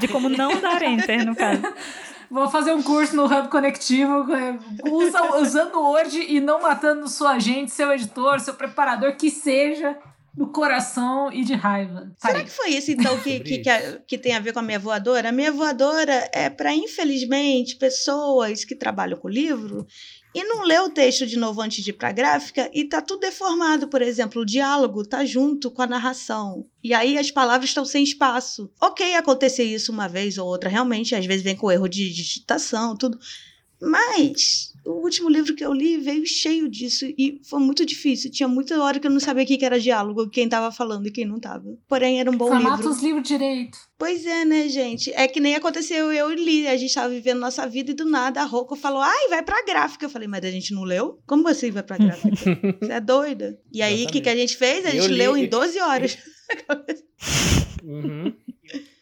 De 0.00 0.08
como 0.08 0.30
não 0.30 0.58
dar 0.58 0.80
enter, 0.82 1.26
no 1.26 1.36
caso. 1.36 1.60
Vou 2.34 2.48
fazer 2.50 2.72
um 2.74 2.82
curso 2.82 3.14
no 3.14 3.26
Hub 3.26 3.48
Conectivo 3.48 4.26
é, 4.34 4.58
usa- 4.90 5.36
usando 5.36 5.76
o 5.76 5.92
Word 5.92 6.18
e 6.20 6.40
não 6.40 6.60
matando 6.60 7.08
sua 7.08 7.32
agente, 7.34 7.70
seu 7.70 7.92
editor, 7.92 8.40
seu 8.40 8.54
preparador, 8.54 9.16
que 9.16 9.30
seja 9.30 9.96
do 10.36 10.48
coração 10.48 11.32
e 11.32 11.44
de 11.44 11.54
raiva. 11.54 12.10
Será 12.18 12.42
que 12.42 12.50
foi 12.50 12.70
isso, 12.70 12.90
então, 12.90 13.16
que, 13.20 13.38
que, 13.38 13.58
que, 13.58 13.70
a- 13.70 13.98
que 14.04 14.18
tem 14.18 14.34
a 14.34 14.40
ver 14.40 14.52
com 14.52 14.58
a 14.58 14.62
minha 14.62 14.80
voadora? 14.80 15.28
A 15.28 15.32
minha 15.32 15.52
voadora 15.52 16.28
é 16.32 16.50
para, 16.50 16.74
infelizmente, 16.74 17.76
pessoas 17.76 18.64
que 18.64 18.74
trabalham 18.74 19.16
com 19.16 19.28
livro 19.28 19.86
e 20.34 20.42
não 20.42 20.64
lê 20.64 20.78
o 20.80 20.90
texto 20.90 21.24
de 21.26 21.38
novo 21.38 21.60
antes 21.60 21.84
de 21.84 21.90
ir 21.90 21.92
para 21.92 22.08
a 22.08 22.12
gráfica 22.12 22.68
e 22.74 22.84
tá 22.84 23.00
tudo 23.00 23.20
deformado. 23.20 23.86
Por 23.86 24.02
exemplo, 24.02 24.42
o 24.42 24.46
diálogo 24.46 25.06
tá 25.06 25.24
junto 25.24 25.70
com 25.70 25.80
a 25.80 25.86
narração. 25.86 26.66
E 26.82 26.92
aí 26.92 27.16
as 27.16 27.30
palavras 27.30 27.70
estão 27.70 27.84
sem 27.84 28.02
espaço. 28.02 28.68
Ok 28.80 29.14
acontecer 29.14 29.62
isso 29.62 29.92
uma 29.92 30.08
vez 30.08 30.36
ou 30.36 30.48
outra, 30.48 30.68
realmente, 30.68 31.14
às 31.14 31.24
vezes 31.24 31.44
vem 31.44 31.54
com 31.54 31.70
erro 31.70 31.88
de 31.88 32.12
digitação, 32.12 32.96
tudo. 32.96 33.18
Mas 33.80 34.73
o 34.86 35.02
último 35.02 35.28
livro 35.28 35.54
que 35.54 35.64
eu 35.64 35.72
li 35.72 35.96
veio 35.96 36.26
cheio 36.26 36.68
disso 36.68 37.04
e 37.06 37.40
foi 37.48 37.60
muito 37.60 37.84
difícil. 37.86 38.30
Tinha 38.30 38.48
muita 38.48 38.82
hora 38.82 38.98
que 39.00 39.06
eu 39.06 39.10
não 39.10 39.20
sabia 39.20 39.44
o 39.44 39.46
que 39.46 39.64
era 39.64 39.80
diálogo, 39.80 40.28
quem 40.28 40.48
tava 40.48 40.70
falando 40.70 41.06
e 41.06 41.10
quem 41.12 41.24
não 41.24 41.38
tava. 41.40 41.64
Porém, 41.88 42.20
era 42.20 42.30
um 42.30 42.36
bom 42.36 42.48
Formata 42.48 42.76
livro. 42.76 42.90
os 42.90 43.02
livros 43.02 43.26
direito. 43.26 43.78
Pois 43.98 44.26
é, 44.26 44.44
né, 44.44 44.68
gente? 44.68 45.10
É 45.14 45.26
que 45.28 45.40
nem 45.40 45.54
aconteceu 45.54 46.12
eu 46.12 46.30
e 46.32 46.36
Li. 46.36 46.66
A 46.66 46.76
gente 46.76 46.92
tava 46.94 47.08
vivendo 47.08 47.38
nossa 47.40 47.66
vida 47.66 47.92
e 47.92 47.94
do 47.94 48.04
nada 48.04 48.40
a 48.42 48.44
Rocco 48.44 48.76
falou: 48.76 49.00
ai, 49.00 49.28
vai 49.28 49.42
pra 49.42 49.64
gráfica. 49.64 50.06
Eu 50.06 50.10
falei, 50.10 50.28
mas 50.28 50.44
a 50.44 50.50
gente 50.50 50.74
não 50.74 50.82
leu? 50.84 51.18
Como 51.26 51.46
assim 51.48 51.70
vai 51.70 51.82
pra 51.82 51.96
gráfica? 51.96 52.30
Você 52.82 52.92
é 52.92 53.00
doida? 53.00 53.58
E 53.72 53.80
aí, 53.82 54.04
o 54.04 54.08
que, 54.08 54.20
que 54.20 54.28
a 54.28 54.36
gente 54.36 54.56
fez? 54.56 54.84
A 54.84 54.90
Eu 54.90 55.02
gente 55.02 55.12
li- 55.12 55.18
leu 55.18 55.36
em 55.36 55.46
12 55.48 55.78
horas. 55.80 56.18
Uhum. 57.82 58.32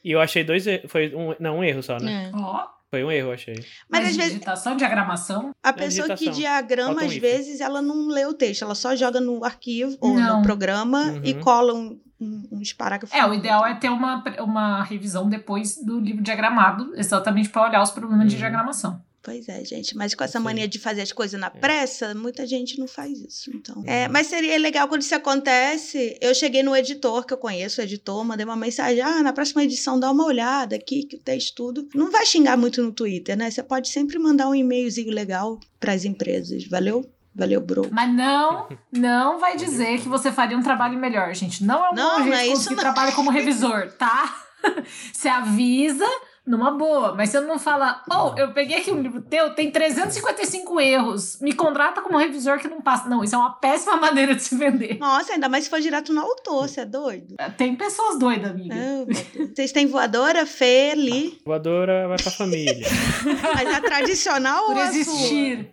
E 0.04 0.10
eu 0.12 0.20
achei 0.20 0.42
dois 0.44 0.66
erros. 0.66 0.90
Foi 0.90 1.14
um, 1.14 1.34
não, 1.38 1.58
um 1.58 1.64
erro 1.64 1.82
só, 1.82 1.98
né? 1.98 2.30
É. 2.32 2.72
Foi 2.90 3.02
um 3.04 3.10
erro, 3.10 3.28
eu 3.28 3.32
achei. 3.32 3.54
Mas 3.56 3.64
Mas 3.88 4.08
às 4.10 4.16
vezes 4.16 4.32
digitação, 4.34 4.76
diagramação. 4.76 5.50
a 5.62 5.72
pessoa 5.72 6.14
que 6.14 6.28
diagrama, 6.28 6.90
Falta 7.00 7.06
às 7.06 7.16
vezes, 7.16 7.60
ela 7.60 7.80
não 7.80 8.08
lê 8.08 8.26
o 8.26 8.34
texto, 8.34 8.62
ela 8.64 8.74
só 8.74 8.94
joga 8.94 9.18
no 9.20 9.42
arquivo 9.44 9.96
ou 10.00 10.14
Não. 10.14 10.38
no 10.38 10.42
programa 10.42 11.04
Uhum. 11.04 11.20
e 11.24 11.34
cola 11.34 11.72
um- 11.72 11.98
um- 12.20 12.48
uns 12.52 12.72
parágrafos. 12.74 13.16
É, 13.16 13.24
o 13.24 13.32
ideal 13.32 13.64
é 13.64 13.74
ter 13.74 13.88
uma, 13.88 14.22
uma 14.40 14.82
revisão 14.84 15.26
depois 15.28 15.76
do 15.82 15.98
livro 16.00 16.22
diagramado, 16.22 16.92
exatamente 16.94 17.48
para 17.48 17.66
olhar 17.68 17.82
os 17.82 17.90
problemas 17.90 18.28
de 18.28 18.34
Uhum. 18.34 18.40
diagramação. 18.40 19.00
Pois 19.22 19.48
é, 19.48 19.64
gente. 19.64 19.96
Mas 19.96 20.14
com 20.16 20.24
essa 20.24 20.38
Sim. 20.38 20.44
mania 20.44 20.66
de 20.66 20.80
fazer 20.80 21.00
as 21.02 21.12
coisas 21.12 21.40
na 21.40 21.46
É. 21.46 21.50
pressa, 21.50 22.12
muita 22.12 22.44
gente 22.44 22.78
não 22.78 22.88
faz 22.88 23.20
isso. 23.20 23.50
Então. 23.54 23.82
É, 23.86 24.08
mas 24.08 24.26
seria 24.26 24.58
legal 24.58 24.88
quando 24.88 25.02
isso 25.02 25.14
acontece. 25.14 26.18
Eu 26.20 26.34
cheguei 26.34 26.62
no 26.62 26.74
editor, 26.74 27.24
que 27.24 27.32
eu 27.32 27.38
conheço 27.38 27.80
o 27.80 27.84
editor, 27.84 28.24
mandei 28.24 28.44
uma 28.44 28.56
mensagem: 28.56 29.00
ah, 29.00 29.22
na 29.22 29.32
próxima 29.32 29.62
edição 29.62 29.98
dá 30.00 30.10
uma 30.10 30.24
olhada 30.24 30.74
aqui, 30.74 31.04
que 31.04 31.16
o 31.16 31.20
texto 31.20 31.54
tudo. 31.54 31.88
Não 31.94 32.10
vai 32.10 32.26
xingar 32.26 32.56
muito 32.56 32.82
no 32.82 32.90
Twitter, 32.90 33.36
né? 33.36 33.50
Você 33.50 33.62
pode 33.62 33.88
sempre 33.88 34.18
mandar 34.18 34.48
um 34.48 34.54
e-mailzinho 34.54 35.12
legal 35.12 35.60
para 35.78 35.92
as 35.92 36.04
empresas. 36.04 36.64
Valeu? 36.66 37.08
Valeu, 37.34 37.60
bro. 37.60 37.88
Mas 37.92 38.12
não, 38.14 38.68
não 38.92 39.38
vai 39.38 39.56
dizer 39.56 40.00
que 40.00 40.08
você 40.08 40.32
faria 40.32 40.56
um 40.58 40.62
trabalho 40.62 40.98
melhor, 40.98 41.32
gente. 41.34 41.62
Não 41.64 41.84
é 41.86 41.90
um 41.90 41.94
Não, 41.94 42.10
bom 42.10 42.18
não 42.18 42.24
jeito 42.24 42.34
é 42.36 42.40
de 42.42 42.46
isso, 42.46 42.54
conseguir 42.56 42.74
não. 42.74 42.82
trabalho 42.82 43.12
como 43.14 43.30
revisor, 43.30 43.92
tá? 43.92 44.46
Você 45.12 45.28
avisa 45.28 46.06
numa 46.44 46.72
boa, 46.72 47.14
mas 47.14 47.30
você 47.30 47.38
não 47.40 47.56
fala, 47.58 48.02
oh, 48.10 48.36
eu 48.36 48.52
peguei 48.52 48.78
aqui 48.78 48.90
um 48.90 49.00
livro 49.00 49.22
teu, 49.22 49.54
tem 49.54 49.70
355 49.70 50.80
erros, 50.80 51.38
me 51.40 51.52
contrata 51.52 52.02
como 52.02 52.18
revisor 52.18 52.58
que 52.58 52.66
não 52.66 52.80
passa. 52.80 53.08
Não, 53.08 53.22
isso 53.22 53.34
é 53.34 53.38
uma 53.38 53.52
péssima 53.60 53.96
maneira 54.00 54.34
de 54.34 54.42
se 54.42 54.56
vender. 54.56 54.98
Nossa, 54.98 55.34
ainda 55.34 55.48
mais 55.48 55.64
se 55.64 55.70
for 55.70 55.80
direto 55.80 56.12
no 56.12 56.20
autor, 56.20 56.68
você 56.68 56.80
é 56.80 56.84
doido? 56.84 57.36
Tem 57.56 57.76
pessoas 57.76 58.18
doidas, 58.18 58.50
amiga. 58.50 58.74
Ah. 58.74 59.46
Vocês 59.54 59.70
têm 59.70 59.86
voadora, 59.86 60.44
Fê, 60.44 60.94
Li, 60.96 61.38
Voadora 61.46 62.08
vai 62.08 62.16
pra 62.20 62.30
família. 62.32 62.86
mas 63.54 63.74
a 63.74 63.80
tradicional 63.80 64.66
Por 64.66 64.76
ou 64.76 64.82
a 64.82 64.86
sua? 64.86 64.96
existir. 65.00 65.70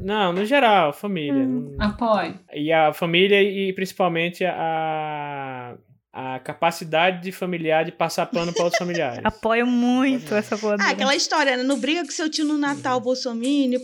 não, 0.00 0.32
no 0.32 0.44
geral, 0.46 0.92
família. 0.92 1.44
Não- 1.46 1.76
Apoio. 1.78 2.38
E 2.54 2.72
a 2.72 2.92
família 2.94 3.42
e 3.42 3.72
principalmente 3.74 4.44
a, 4.46 5.74
a 6.18 6.38
capacidade 6.38 7.22
de 7.22 7.30
familiar 7.30 7.84
de 7.84 7.92
passar 7.92 8.24
pano 8.26 8.50
para 8.52 8.64
outros 8.64 8.78
familiares. 8.78 9.20
Apoio 9.24 9.66
muito 9.66 10.34
essa 10.34 10.56
voadora. 10.56 10.88
Ah, 10.88 10.92
aquela 10.92 11.14
história, 11.14 11.56
né? 11.58 11.62
Não 11.62 11.78
briga 11.78 12.02
com 12.02 12.10
seu 12.10 12.30
tio 12.30 12.44
no 12.46 12.56
Natal, 12.56 12.98
Bolsonaro, 13.00 13.36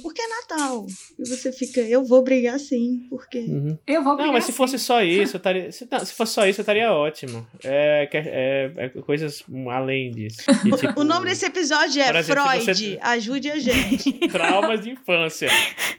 porque 0.03 0.23
é 0.23 0.27
Natal. 0.29 0.87
E 1.19 1.29
você 1.29 1.53
fica, 1.53 1.81
eu 1.81 2.03
vou 2.05 2.23
brigar 2.23 2.59
sim, 2.59 3.07
porque. 3.11 3.39
Uhum. 3.41 3.79
Eu 3.87 4.03
vou 4.03 4.13
Não, 4.13 4.17
brigar 4.17 4.33
mas 4.33 4.45
se 4.45 4.53
sim. 4.53 4.57
fosse 4.57 4.79
só 4.79 5.03
isso, 5.03 5.37
eu 5.37 5.39
estaria. 5.39 5.71
Se, 5.71 5.87
não, 5.91 5.99
se 6.05 6.15
fosse 6.15 6.33
só 6.33 6.47
isso, 6.47 6.61
eu 6.61 6.63
estaria 6.63 6.91
ótimo. 6.93 7.47
É, 7.63 8.07
que- 8.07 8.17
é, 8.17 8.73
é 8.77 8.89
coisas 8.89 9.45
além 9.71 10.11
disso. 10.11 10.41
E, 10.65 10.71
tipo, 10.77 11.01
O 11.01 11.05
nome 11.05 11.27
desse 11.29 11.45
episódio 11.45 12.01
é 12.01 12.09
exemplo, 12.11 12.23
se 12.25 12.33
Freud, 12.33 12.65
você- 12.65 12.99
ajude 13.03 13.51
a 13.51 13.59
gente. 13.59 14.13
Traumas 14.33 14.81
de 14.83 14.91
infância. 14.91 15.49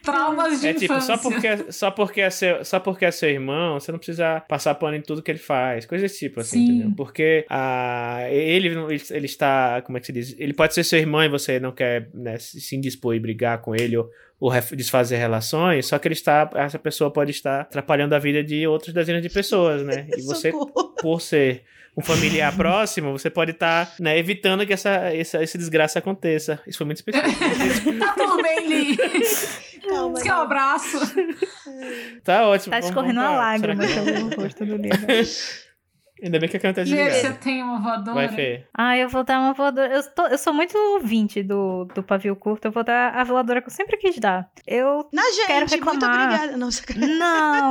Traumas 0.01 0.61
de 0.61 0.67
É 0.67 0.73
tipo, 0.73 0.85
infância. 0.93 1.15
só 1.15 1.21
porque, 1.21 1.71
só, 1.71 1.91
porque 1.91 2.21
é 2.21 2.29
seu, 2.29 2.65
só 2.65 2.79
porque 2.79 3.05
é 3.05 3.11
seu 3.11 3.29
irmão, 3.29 3.79
você 3.79 3.91
não 3.91 3.99
precisa 3.99 4.39
passar 4.41 4.73
pano 4.75 4.95
em 4.95 5.01
tudo 5.01 5.21
que 5.21 5.29
ele 5.31 5.39
faz. 5.39 5.85
Coisas 5.85 6.11
desse 6.11 6.22
tipo, 6.29 6.39
assim, 6.39 6.65
Sim. 6.65 6.71
entendeu? 6.75 6.93
Porque 6.95 7.45
ah, 7.49 8.19
ele, 8.29 8.67
ele, 8.69 9.01
ele 9.11 9.25
está. 9.25 9.81
Como 9.81 9.97
é 9.97 10.01
que 10.01 10.05
se 10.07 10.11
diz? 10.13 10.35
Ele 10.37 10.53
pode 10.53 10.73
ser 10.73 10.83
seu 10.83 10.99
irmão 10.99 11.23
e 11.23 11.29
você 11.29 11.59
não 11.59 11.71
quer 11.71 12.09
né, 12.13 12.37
se 12.39 12.75
indispor 12.75 13.13
e 13.15 13.19
brigar 13.19 13.59
com 13.61 13.75
ele 13.75 13.97
ou, 13.97 14.09
ou 14.39 14.51
desfazer 14.75 15.17
relações, 15.17 15.85
só 15.85 15.97
que 15.99 16.07
ele 16.07 16.13
está. 16.13 16.49
Essa 16.55 16.79
pessoa 16.79 17.11
pode 17.11 17.31
estar 17.31 17.61
atrapalhando 17.61 18.13
a 18.15 18.19
vida 18.19 18.43
de 18.43 18.65
outras 18.67 18.93
dezenas 18.93 19.21
de 19.21 19.29
pessoas, 19.29 19.83
né? 19.83 20.07
E 20.17 20.21
você, 20.25 20.51
Socorro. 20.51 20.95
por 21.01 21.21
ser 21.21 21.63
um 21.95 22.01
familiar 22.01 22.53
próximo, 22.57 23.11
você 23.11 23.29
pode 23.29 23.51
estar 23.51 23.93
né, 23.99 24.17
evitando 24.17 24.65
que 24.65 24.73
essa, 24.73 24.89
essa, 25.13 25.43
esse 25.43 25.57
desgraça 25.57 25.99
aconteça. 25.99 26.59
Isso 26.65 26.77
foi 26.77 26.85
muito 26.85 26.97
específico. 26.97 27.33
Tá 27.99 28.13
tudo 28.17 28.41
bem, 28.41 28.67
Li. 28.67 28.97
Calma, 29.87 30.21
Quer 30.21 30.33
um 30.33 30.37
abraço? 30.37 30.97
tá 32.23 32.47
ótimo. 32.47 32.71
Tá 32.71 32.79
escorrendo 32.79 33.19
uma 33.19 33.35
lágrima 33.35 33.85
que- 33.85 33.93
pelo 33.93 34.29
rosto 34.41 34.65
do 34.65 34.77
livro. 34.77 34.97
Ainda 36.21 36.39
bem 36.39 36.47
que 36.47 36.55
a 36.57 36.59
câmera 36.59 36.75
tá 36.75 36.85
Gente, 36.85 36.97
você 36.97 37.09
desligada. 37.09 37.39
tem 37.43 37.63
uma 37.63 37.79
voadora? 37.81 38.13
Vai, 38.15 38.29
Fê. 38.29 38.63
Ah, 38.73 38.97
eu 38.97 39.09
vou 39.09 39.23
dar 39.23 39.39
uma 39.39 39.53
voadora. 39.53 39.93
Eu, 39.93 40.03
tô- 40.13 40.27
eu 40.27 40.37
sou 40.37 40.53
muito 40.53 40.77
ouvinte 40.77 41.41
do, 41.43 41.85
do 41.93 42.01
pavio 42.03 42.35
curto. 42.35 42.65
Eu 42.67 42.71
vou 42.71 42.83
dar 42.83 43.13
a 43.15 43.23
voadora 43.23 43.61
que 43.61 43.67
eu 43.67 43.73
sempre 43.73 43.97
quis 43.97 44.17
dar. 44.19 44.49
Eu. 44.65 45.07
Na 45.11 45.23
gente, 45.23 45.47
Quero 45.47 45.59
muito 45.69 45.73
reclamar. 45.85 46.25
obrigada. 46.25 46.57
Não. 46.57 46.69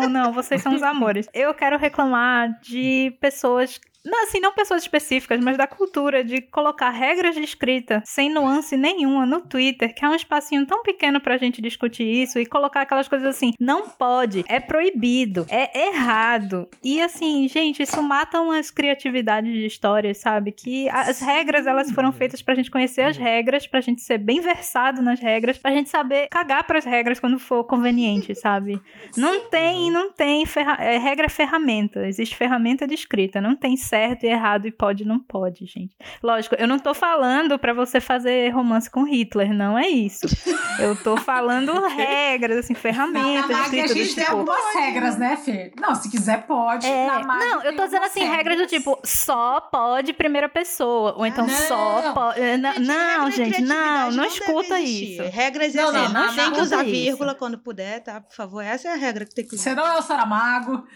Não, 0.02 0.08
não, 0.08 0.32
vocês 0.32 0.60
são 0.60 0.74
os 0.74 0.82
amores. 0.82 1.28
Eu 1.32 1.54
quero 1.54 1.78
reclamar 1.78 2.58
de 2.60 3.16
pessoas. 3.20 3.80
Não, 4.04 4.24
assim, 4.24 4.40
não 4.40 4.52
pessoas 4.52 4.82
específicas, 4.82 5.40
mas 5.40 5.56
da 5.56 5.66
cultura 5.66 6.24
de 6.24 6.40
colocar 6.40 6.90
regras 6.90 7.34
de 7.34 7.42
escrita 7.42 8.02
sem 8.04 8.28
nuance 8.28 8.76
nenhuma 8.76 9.24
no 9.24 9.40
Twitter, 9.40 9.94
que 9.94 10.04
é 10.04 10.08
um 10.08 10.14
espacinho 10.14 10.66
tão 10.66 10.82
pequeno 10.82 11.20
pra 11.20 11.36
gente 11.36 11.62
discutir 11.62 12.04
isso 12.04 12.38
e 12.38 12.46
colocar 12.46 12.82
aquelas 12.82 13.06
coisas 13.06 13.28
assim, 13.28 13.52
não 13.60 13.88
pode, 13.88 14.44
é 14.48 14.58
proibido, 14.58 15.46
é 15.48 15.88
errado. 15.88 16.68
E 16.82 17.00
assim, 17.00 17.48
gente, 17.48 17.82
isso 17.82 18.02
mata 18.02 18.40
umas 18.40 18.70
criatividades 18.70 19.52
de 19.52 19.66
histórias, 19.66 20.18
sabe? 20.18 20.50
Que 20.50 20.88
as 20.88 21.20
regras, 21.20 21.66
elas 21.66 21.90
foram 21.92 22.12
feitas 22.12 22.42
pra 22.42 22.54
gente 22.54 22.70
conhecer 22.70 23.02
as 23.02 23.16
regras, 23.16 23.66
pra 23.66 23.80
gente 23.80 24.02
ser 24.02 24.18
bem 24.18 24.40
versado 24.40 25.00
nas 25.00 25.20
regras, 25.20 25.58
pra 25.58 25.70
gente 25.70 25.88
saber 25.88 26.28
cagar 26.28 26.64
pras 26.64 26.84
regras 26.84 27.20
quando 27.20 27.38
for 27.38 27.64
conveniente, 27.64 28.34
sabe? 28.34 28.80
Não 29.16 29.48
tem, 29.48 29.90
não 29.90 30.12
tem 30.12 30.44
ferra 30.44 30.76
é, 30.80 30.98
regra 30.98 31.26
é 31.26 31.28
ferramenta. 31.28 32.06
Existe 32.06 32.36
ferramenta 32.36 32.86
de 32.86 32.94
escrita. 32.94 33.40
Não 33.40 33.54
tem 33.54 33.76
certo 33.92 34.24
e 34.24 34.28
errado 34.28 34.66
e 34.66 34.72
pode 34.72 35.02
e 35.02 35.06
não 35.06 35.18
pode, 35.18 35.66
gente. 35.66 35.94
Lógico, 36.22 36.54
eu 36.54 36.66
não 36.66 36.78
tô 36.78 36.94
falando 36.94 37.58
pra 37.58 37.74
você 37.74 38.00
fazer 38.00 38.48
romance 38.48 38.90
com 38.90 39.04
Hitler, 39.04 39.52
não 39.52 39.78
é 39.78 39.86
isso. 39.86 40.26
Eu 40.78 40.96
tô 40.96 41.18
falando 41.18 41.86
regras, 41.86 42.56
assim, 42.56 42.72
Na, 42.72 42.78
ferramentas 42.78 43.50
na 43.50 43.58
MAG 43.58 43.80
a 43.80 43.86
gente 43.88 44.14
tem 44.14 44.24
tipo. 44.24 44.36
algumas 44.38 44.74
regras, 44.74 45.18
né, 45.18 45.36
Fê? 45.36 45.70
Não, 45.78 45.94
se 45.94 46.10
quiser 46.10 46.46
pode. 46.46 46.86
É, 46.86 47.06
Na 47.06 47.22
não, 47.22 47.62
eu 47.62 47.76
tô 47.76 47.84
dizendo 47.84 48.04
assim, 48.06 48.24
regras 48.24 48.56
do 48.56 48.66
tipo, 48.66 48.98
só 49.04 49.60
pode 49.60 50.14
primeira 50.14 50.48
pessoa, 50.48 51.14
ou 51.18 51.26
então 51.26 51.46
não. 51.46 51.54
só 51.54 52.12
pode... 52.14 52.40
Não, 52.56 52.72
Gente, 52.72 52.86
não, 52.86 53.30
gente, 53.30 53.62
não, 53.62 54.10
não 54.12 54.22
deve 54.24 54.34
escuta 54.34 54.80
isso. 54.80 55.22
Regras 55.24 55.74
Não, 55.74 55.90
é 55.90 55.92
não, 55.92 56.04
assim, 56.04 56.12
não, 56.14 56.34
tem 56.34 56.44
não 56.46 56.52
que 56.54 56.60
usar 56.62 56.82
isso. 56.84 56.90
vírgula 56.90 57.34
quando 57.34 57.58
puder, 57.58 58.00
tá? 58.00 58.20
Por 58.22 58.34
favor, 58.34 58.62
essa 58.62 58.88
é 58.88 58.92
a 58.92 58.96
regra 58.96 59.26
que 59.26 59.34
tem 59.34 59.46
que 59.46 59.54
usar. 59.54 59.62
Você 59.62 59.74
não 59.74 59.86
é 59.86 59.98
o 59.98 60.02
Saramago. 60.02 60.86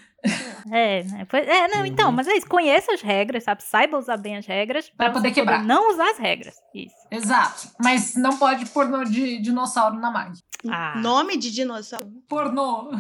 É, 0.73 1.03
né? 1.05 1.25
Pois- 1.29 1.47
é, 1.47 1.69
não, 1.69 1.87
então, 1.87 2.11
mas 2.11 2.27
é 2.27 2.35
isso, 2.37 2.49
conheça 2.49 2.93
as 2.93 3.01
regras, 3.01 3.45
sabe? 3.45 3.63
Saiba 3.63 3.97
usar 3.99 4.17
bem 4.17 4.37
as 4.37 4.47
regras 4.47 4.89
Pra 4.91 5.09
você 5.09 5.13
poder 5.15 5.31
quebrar. 5.31 5.63
não 5.65 5.91
usar 5.93 6.11
as 6.11 6.19
regras. 6.19 6.55
Isso. 6.75 6.95
Exato. 7.11 7.69
Mas 7.81 8.17
não 8.17 8.37
pode 8.37 8.67
pornô 8.67 9.05
de 9.05 9.39
dinossauro 9.41 9.97
na 9.99 10.11
MAG. 10.11 10.33
Ah. 10.69 10.99
Nome 11.01 11.37
de 11.37 11.51
dinossauro. 11.51 12.07
Pornô. 12.29 12.91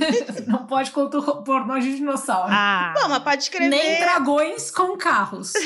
não 0.46 0.66
pode 0.66 0.90
contar 0.90 1.20
pornô 1.20 1.78
de 1.78 1.96
dinossauro. 1.96 2.50
Ah. 2.50 2.94
Bom, 2.96 3.08
mas 3.08 3.22
pode 3.22 3.42
escrever. 3.44 3.68
Nem 3.68 4.00
dragões 4.00 4.70
com 4.70 4.96
carros. 4.96 5.52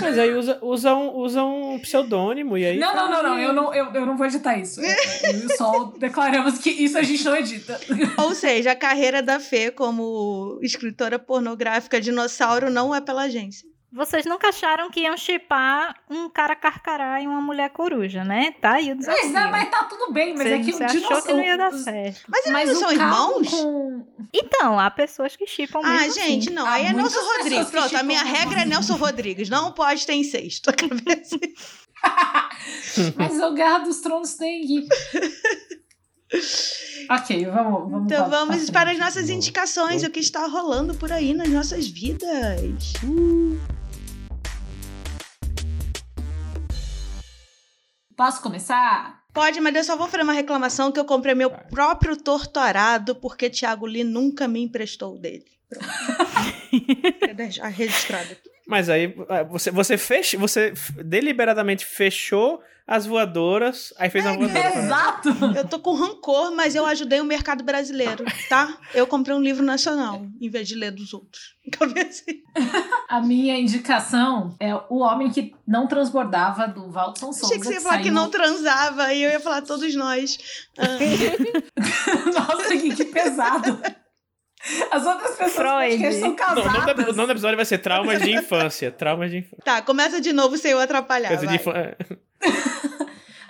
Mas 0.00 0.18
aí 0.18 0.32
usa, 0.32 0.58
usa, 0.62 0.94
um, 0.94 1.16
usa 1.16 1.44
um 1.44 1.78
pseudônimo 1.80 2.56
e 2.56 2.64
aí. 2.64 2.78
Não, 2.78 2.94
não, 2.94 3.10
não, 3.10 3.22
não. 3.22 3.38
Eu 3.38 3.52
não, 3.52 3.74
eu, 3.74 3.92
eu 3.92 4.06
não 4.06 4.16
vou 4.16 4.26
editar 4.26 4.56
isso. 4.56 4.80
Eu 4.80 5.42
e 5.42 5.46
o 5.46 5.56
Sol 5.56 5.94
declaramos 5.98 6.58
que 6.58 6.70
isso 6.70 6.96
a 6.96 7.02
gente 7.02 7.24
não 7.24 7.36
edita. 7.36 7.78
Ou 8.18 8.34
seja, 8.34 8.72
a 8.72 8.76
carreira 8.76 9.22
da 9.22 9.38
Fê 9.38 9.70
como 9.70 10.58
escritora 10.62 11.18
pornográfica 11.18 12.00
dinossauro 12.00 12.70
não 12.70 12.94
é 12.94 13.00
pela 13.00 13.22
agência. 13.22 13.68
Vocês 13.92 14.24
nunca 14.24 14.50
acharam 14.50 14.88
que 14.88 15.00
iam 15.00 15.16
chipar 15.16 15.96
um 16.08 16.28
cara 16.28 16.54
carcará 16.54 17.20
e 17.20 17.26
uma 17.26 17.40
mulher 17.40 17.70
coruja, 17.70 18.22
né? 18.22 18.52
Tá 18.60 18.74
aí 18.74 18.92
o 18.92 18.96
desafio. 18.96 19.32
Mas, 19.32 19.50
mas 19.50 19.68
tá 19.68 19.82
tudo 19.84 20.12
bem, 20.12 20.32
mas 20.36 20.46
você, 20.46 20.54
é 20.54 20.58
que 20.60 20.72
você 20.72 20.82
o 20.82 20.86
achou 20.86 21.00
dinossauro. 21.00 21.26
que 21.26 21.32
não 21.32 21.44
ia 21.44 21.58
dar 21.58 21.72
certo. 21.72 22.20
Mas 22.28 22.40
eles 22.46 22.52
Mas 22.52 22.68
não 22.68 22.76
são 22.80 22.92
irmãos? 22.92 23.50
com- 23.50 24.06
Então, 24.32 24.78
há 24.78 24.88
pessoas 24.92 25.34
que 25.34 25.44
chipam 25.44 25.80
Ah, 25.82 26.02
mesmo 26.02 26.14
gente, 26.14 26.46
assim. 26.48 26.54
não. 26.54 26.66
Há 26.66 26.72
Aí 26.74 26.86
é 26.86 26.92
Nelson 26.92 27.18
Rodrigues. 27.20 27.70
Pronto, 27.70 27.96
a 27.96 28.02
minha 28.04 28.22
mesmo 28.22 28.36
regra 28.38 28.58
é 28.58 28.60
assim. 28.60 28.68
Nelson 28.70 28.94
Rodrigues. 28.96 29.50
Não 29.50 29.72
pode 29.72 30.06
ter 30.06 30.14
incesto. 30.14 30.70
Mas 33.16 33.40
o 33.40 33.52
Guerra 33.54 33.78
dos 33.78 34.00
Tronos 34.00 34.34
tem 34.34 34.60
que. 34.66 34.88
ok, 37.10 37.44
vamos. 37.46 37.90
vamos 37.90 38.04
Então 38.04 38.28
pra- 38.28 38.38
vamos 38.38 38.70
pra 38.70 38.80
para 38.80 38.92
as 38.92 38.98
nossas 38.98 39.28
indicações, 39.28 40.04
o 40.04 40.10
que 40.10 40.20
está 40.20 40.46
rolando 40.46 40.94
por 40.94 41.10
aí 41.10 41.34
nas 41.34 41.48
nossas 41.48 41.88
vidas. 41.88 42.92
Posso 48.20 48.42
começar? 48.42 49.22
Pode, 49.32 49.58
mas 49.62 49.74
eu 49.74 49.82
só 49.82 49.96
vou 49.96 50.06
fazer 50.06 50.22
uma 50.24 50.34
reclamação 50.34 50.92
que 50.92 51.00
eu 51.00 51.06
comprei 51.06 51.34
meu 51.34 51.50
próprio 51.50 52.14
torturado 52.14 53.14
porque 53.14 53.48
Thiago 53.48 53.86
Lee 53.86 54.04
nunca 54.04 54.46
me 54.46 54.60
emprestou 54.60 55.14
o 55.14 55.18
dele. 55.18 55.46
Pronto. 55.70 55.86
Deixar 57.34 57.68
registrado 57.68 58.32
aqui. 58.32 58.50
Mas 58.70 58.88
aí 58.88 59.12
ah, 59.28 59.42
você, 59.42 59.70
você, 59.70 59.98
fecha, 59.98 60.38
você 60.38 60.72
deliberadamente 61.04 61.84
fechou 61.84 62.62
as 62.86 63.06
voadoras, 63.06 63.92
aí 63.98 64.10
fez 64.10 64.24
uma 64.26 64.36
voadora. 64.36 64.70
pra- 64.70 64.82
Exato! 64.82 65.28
Eu 65.56 65.66
tô 65.68 65.78
com 65.78 65.94
rancor, 65.94 66.52
mas 66.56 66.74
eu 66.74 66.84
ajudei 66.86 67.20
o 67.20 67.24
mercado 67.24 67.62
brasileiro, 67.62 68.24
tá? 68.48 68.76
Eu 68.94 69.06
comprei 69.06 69.34
um 69.36 69.40
livro 69.40 69.64
nacional, 69.64 70.26
em 70.40 70.48
vez 70.48 70.66
de 70.66 70.74
ler 70.74 70.90
dos 70.90 71.12
outros. 71.14 71.54
assim. 72.08 72.42
A 73.08 73.20
minha 73.20 73.56
indicação 73.58 74.56
é 74.58 74.74
O 74.88 75.00
Homem 75.00 75.30
que 75.30 75.52
Não 75.66 75.86
Transbordava, 75.86 76.66
do 76.66 76.90
Waldson 76.90 77.32
Souza. 77.32 77.46
Achei 77.46 77.58
que 77.60 77.66
você 77.66 77.74
ia 77.74 77.80
falar 77.80 77.98
que 77.98 78.04
saiu- 78.04 78.14
não 78.14 78.28
transava, 78.28 79.12
e 79.14 79.22
eu 79.22 79.30
ia 79.30 79.40
falar 79.40 79.62
todos 79.62 79.94
nós. 79.94 80.38
Ah, 80.76 80.86
Nossa, 82.56 82.76
que, 82.76 82.94
que 82.94 83.04
pesado. 83.04 83.80
As 84.90 85.06
outras 85.06 85.36
pessoas 85.36 85.52
Freud. 85.54 86.12
são 86.20 86.28
Não, 86.30 86.52
o 86.52 86.54
nome 86.56 86.76
casadas. 86.76 87.06
o 87.08 87.12
nome 87.12 87.26
do 87.26 87.32
episódio 87.32 87.56
vai 87.56 87.64
ser 87.64 87.78
Traumas 87.78 88.20
de 88.20 88.30
Infância. 88.32 88.90
Traumas 88.90 89.30
de 89.30 89.38
Infância. 89.38 89.58
tá, 89.64 89.80
começa 89.82 90.20
de 90.20 90.32
novo 90.32 90.56
sem 90.58 90.72
eu 90.72 90.80
atrapalhar. 90.80 91.28
Coisa 91.28 91.46
de 91.46 91.54
infância. 91.56 91.96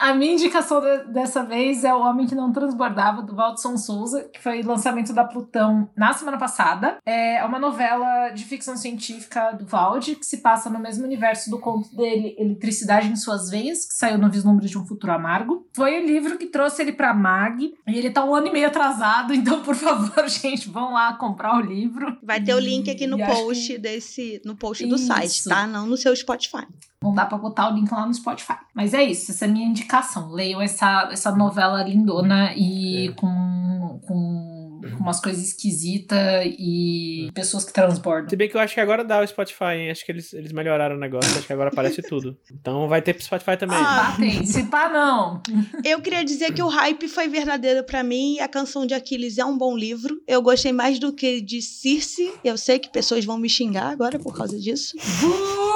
A 0.00 0.14
minha 0.14 0.32
indicação 0.32 0.80
de- 0.80 1.12
dessa 1.12 1.42
vez 1.44 1.84
é 1.84 1.92
O 1.94 2.00
Homem 2.00 2.26
que 2.26 2.34
Não 2.34 2.50
Transbordava, 2.50 3.20
do 3.20 3.34
Waldson 3.36 3.76
Souza, 3.76 4.24
que 4.32 4.40
foi 4.40 4.62
lançamento 4.62 5.12
da 5.12 5.24
Plutão 5.24 5.90
na 5.94 6.14
semana 6.14 6.38
passada. 6.38 6.96
É 7.04 7.44
uma 7.44 7.58
novela 7.58 8.30
de 8.30 8.42
ficção 8.44 8.78
científica 8.78 9.52
do 9.52 9.66
Wald, 9.70 10.16
que 10.16 10.24
se 10.24 10.38
passa 10.38 10.70
no 10.70 10.78
mesmo 10.78 11.04
universo 11.04 11.50
do 11.50 11.58
conto 11.58 11.94
dele, 11.94 12.34
Eletricidade 12.38 13.08
em 13.08 13.16
Suas 13.16 13.50
Veias, 13.50 13.84
que 13.86 13.92
saiu 13.94 14.16
no 14.16 14.30
Vislumbres 14.30 14.70
de 14.70 14.78
um 14.78 14.86
Futuro 14.86 15.12
Amargo. 15.12 15.66
Foi 15.76 16.00
o 16.02 16.06
livro 16.06 16.38
que 16.38 16.46
trouxe 16.46 16.80
ele 16.80 16.92
pra 16.92 17.12
Mag, 17.12 17.62
e 17.86 17.98
ele 17.98 18.10
tá 18.10 18.24
um 18.24 18.34
ano 18.34 18.46
e 18.46 18.52
meio 18.52 18.68
atrasado, 18.68 19.34
então, 19.34 19.62
por 19.62 19.74
favor, 19.74 20.26
gente, 20.28 20.70
vão 20.70 20.94
lá 20.94 21.12
comprar 21.12 21.56
o 21.58 21.60
livro. 21.60 22.16
Vai 22.22 22.40
ter 22.42 22.54
o 22.54 22.58
link 22.58 22.90
aqui 22.90 23.06
no 23.06 23.20
E 23.20 23.26
post 23.26 23.66
que- 23.74 23.78
desse. 23.78 24.40
No 24.46 24.56
post 24.56 24.86
do 24.86 24.94
Isso. 24.96 25.06
site, 25.06 25.44
tá? 25.44 25.66
Não 25.66 25.86
no 25.86 25.96
seu 25.98 26.16
Spotify. 26.16 26.66
Não 27.02 27.14
dá 27.14 27.24
pra 27.24 27.38
botar 27.38 27.70
o 27.70 27.74
link 27.74 27.90
lá 27.90 28.04
no 28.06 28.12
Spotify. 28.12 28.56
Mas 28.74 28.92
é 28.92 29.02
isso, 29.02 29.30
essa 29.30 29.46
é 29.46 29.48
a 29.48 29.50
minha 29.50 29.66
indicação. 29.66 30.30
Leiam 30.32 30.60
essa, 30.60 31.08
essa 31.10 31.30
novela 31.34 31.82
lindona 31.82 32.52
e 32.56 33.08
É. 33.08 33.12
com, 33.12 34.00
com 34.06 34.50
com 34.80 35.04
umas 35.04 35.20
coisas 35.20 35.44
esquisitas 35.44 36.18
e 36.58 37.30
pessoas 37.34 37.66
que 37.66 37.72
transbordam. 37.72 38.30
Se 38.30 38.36
bem 38.36 38.48
que 38.48 38.56
eu 38.56 38.60
acho 38.62 38.72
que 38.72 38.80
agora 38.80 39.04
dá 39.04 39.20
o 39.20 39.26
Spotify, 39.26 39.74
hein? 39.76 39.90
Acho 39.90 40.04
que 40.06 40.10
eles, 40.10 40.32
eles 40.32 40.52
melhoraram 40.52 40.96
o 40.96 40.98
negócio, 40.98 41.30
acho 41.36 41.46
que 41.46 41.52
agora 41.52 41.68
aparece 41.68 42.00
tudo. 42.02 42.34
Então 42.50 42.88
vai 42.88 43.02
ter 43.02 43.12
pro 43.12 43.22
Spotify 43.22 43.58
também. 43.58 43.76
Ah, 43.76 44.08
Ah, 44.14 44.16
tem. 44.16 44.44
Se 44.46 44.64
pá, 44.64 44.88
não. 44.88 45.42
Eu 45.84 46.00
queria 46.00 46.24
dizer 46.24 46.54
que 46.54 46.62
o 46.62 46.68
hype 46.68 47.08
foi 47.08 47.28
verdadeiro 47.28 47.84
pra 47.84 48.02
mim. 48.02 48.38
A 48.40 48.48
canção 48.48 48.86
de 48.86 48.94
Aquiles 48.94 49.36
é 49.36 49.44
um 49.44 49.56
bom 49.56 49.76
livro. 49.76 50.18
Eu 50.26 50.40
gostei 50.40 50.72
mais 50.72 50.98
do 50.98 51.12
que 51.12 51.42
de 51.42 51.60
Circe. 51.60 52.32
Eu 52.42 52.56
sei 52.56 52.78
que 52.78 52.88
pessoas 52.88 53.22
vão 53.24 53.36
me 53.36 53.50
xingar 53.50 53.90
agora 53.90 54.18
por 54.18 54.34
causa 54.34 54.58
disso. 54.58 54.96
Uh! 54.96 55.69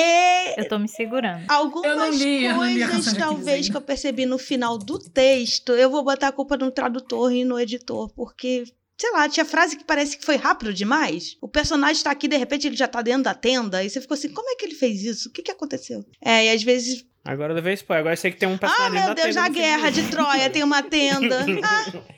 E 0.00 0.60
Eu 0.60 0.68
tô 0.68 0.78
me 0.78 0.88
segurando. 0.88 1.44
algumas 1.48 1.90
Eu 1.90 1.96
não 1.96 2.10
li, 2.10 2.44
eu 2.44 2.54
não 2.54 2.64
li 2.70 2.82
a 2.82 2.88
coisas, 2.88 3.12
de 3.12 3.22
Aquiles 3.22 3.44
talvez, 3.44 3.68
que 3.68 3.76
eu 3.76 3.80
percebi 3.80 4.26
no 4.26 4.38
final 4.38 4.78
do 4.78 4.98
texto, 4.98 5.72
eu 5.72 5.90
vou 5.90 6.04
botar 6.04 6.28
a 6.28 6.32
culpa 6.32 6.56
no 6.56 6.70
tradutor 6.70 7.32
e 7.32 7.44
no 7.44 7.58
editor, 7.58 8.10
porque. 8.14 8.64
Sei 9.00 9.12
lá, 9.12 9.28
tinha 9.28 9.44
frase 9.44 9.76
que 9.76 9.84
parece 9.84 10.18
que 10.18 10.24
foi 10.24 10.34
rápido 10.34 10.74
demais. 10.74 11.36
O 11.40 11.46
personagem 11.46 12.02
tá 12.02 12.10
aqui, 12.10 12.26
de 12.26 12.36
repente 12.36 12.66
ele 12.66 12.74
já 12.74 12.88
tá 12.88 13.00
dentro 13.00 13.22
da 13.22 13.32
tenda. 13.32 13.84
E 13.84 13.88
você 13.88 14.00
ficou 14.00 14.16
assim, 14.16 14.28
como 14.28 14.50
é 14.50 14.56
que 14.56 14.64
ele 14.64 14.74
fez 14.74 15.04
isso? 15.04 15.28
O 15.28 15.32
que 15.32 15.40
que 15.40 15.52
aconteceu? 15.52 16.04
É, 16.20 16.46
e 16.46 16.50
às 16.50 16.64
vezes 16.64 17.06
Agora 17.24 17.52
eu 17.52 17.54
levei 17.56 17.74
spoiler. 17.74 18.00
Agora 18.00 18.14
eu 18.14 18.16
sei 18.16 18.32
que 18.32 18.38
tem 18.38 18.48
um 18.48 18.54
Ah, 18.54 18.58
personagem 18.58 18.92
meu 18.92 19.06
da 19.06 19.14
Deus, 19.14 19.26
tenda 19.28 19.40
na 19.40 19.48
no 19.48 19.54
fim 19.54 19.60
guerra 19.60 19.90
de. 19.90 20.10
Troia 20.10 20.50
tem 20.50 20.62
uma 20.64 20.82
tenda. 20.82 21.46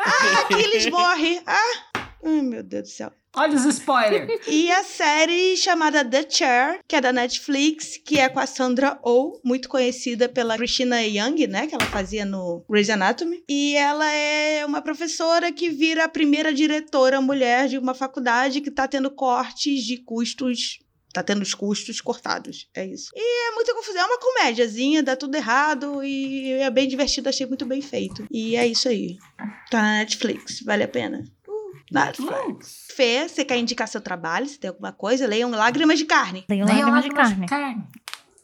Ah, 0.00 0.12
ah 0.12 0.40
Aquiles 0.42 0.86
morre. 0.90 1.40
Ah, 1.44 2.04
ai, 2.24 2.42
meu 2.42 2.62
Deus 2.62 2.84
do 2.84 2.88
céu. 2.88 3.12
Olha 3.36 3.54
os 3.54 3.64
spoilers. 3.64 4.28
E 4.48 4.70
a 4.70 4.82
série 4.82 5.56
chamada 5.56 6.04
The 6.04 6.28
Chair, 6.28 6.80
que 6.88 6.96
é 6.96 7.00
da 7.00 7.12
Netflix, 7.12 7.98
que 7.98 8.18
é 8.18 8.28
com 8.28 8.40
a 8.40 8.46
Sandra 8.46 8.98
Oh, 9.02 9.38
muito 9.44 9.68
conhecida 9.68 10.28
pela 10.28 10.56
Christina 10.56 11.02
Young, 11.02 11.46
né? 11.46 11.66
Que 11.66 11.74
ela 11.74 11.84
fazia 11.86 12.24
no 12.24 12.64
Grey's 12.68 12.90
Anatomy. 12.90 13.42
E 13.48 13.76
ela 13.76 14.10
é 14.10 14.64
uma 14.64 14.82
professora 14.82 15.52
que 15.52 15.68
vira 15.68 16.04
a 16.04 16.08
primeira 16.08 16.52
diretora 16.52 17.20
mulher 17.20 17.68
de 17.68 17.78
uma 17.78 17.94
faculdade 17.94 18.60
que 18.60 18.70
tá 18.70 18.88
tendo 18.88 19.10
cortes 19.10 19.84
de 19.84 19.98
custos 19.98 20.78
Tá 21.12 21.22
tendo 21.22 21.42
os 21.42 21.54
custos 21.54 22.00
cortados. 22.00 22.68
É 22.74 22.86
isso. 22.86 23.10
E 23.14 23.48
é 23.48 23.54
muita 23.54 23.74
confusão. 23.74 24.02
É 24.02 24.04
uma 24.04 24.20
comédiazinha, 24.20 25.02
dá 25.02 25.16
tudo 25.16 25.34
errado 25.34 26.04
e 26.04 26.52
é 26.52 26.70
bem 26.70 26.86
divertido, 26.86 27.28
achei 27.28 27.46
muito 27.46 27.64
bem 27.64 27.80
feito. 27.80 28.26
E 28.30 28.54
é 28.54 28.66
isso 28.66 28.88
aí. 28.88 29.16
Tá 29.70 29.80
na 29.80 29.98
Netflix, 29.98 30.62
vale 30.62 30.84
a 30.84 30.88
pena. 30.88 31.24
Netflix. 31.92 32.86
Fê, 32.94 33.28
você 33.28 33.44
quer 33.44 33.56
indicar 33.58 33.86
seu 33.88 34.00
trabalho? 34.00 34.46
Se 34.46 34.58
tem 34.58 34.68
alguma 34.70 34.92
coisa, 34.92 35.26
leiam 35.26 35.50
Lágrimas 35.50 35.98
de 35.98 36.04
Carne. 36.04 36.42
Tenho 36.48 36.64
Nem 36.66 36.76
lágrimas 36.76 37.04
de 37.04 37.10
lágrimas 37.10 37.28
carne. 37.28 37.46
de 37.46 37.48
carne. 37.50 37.84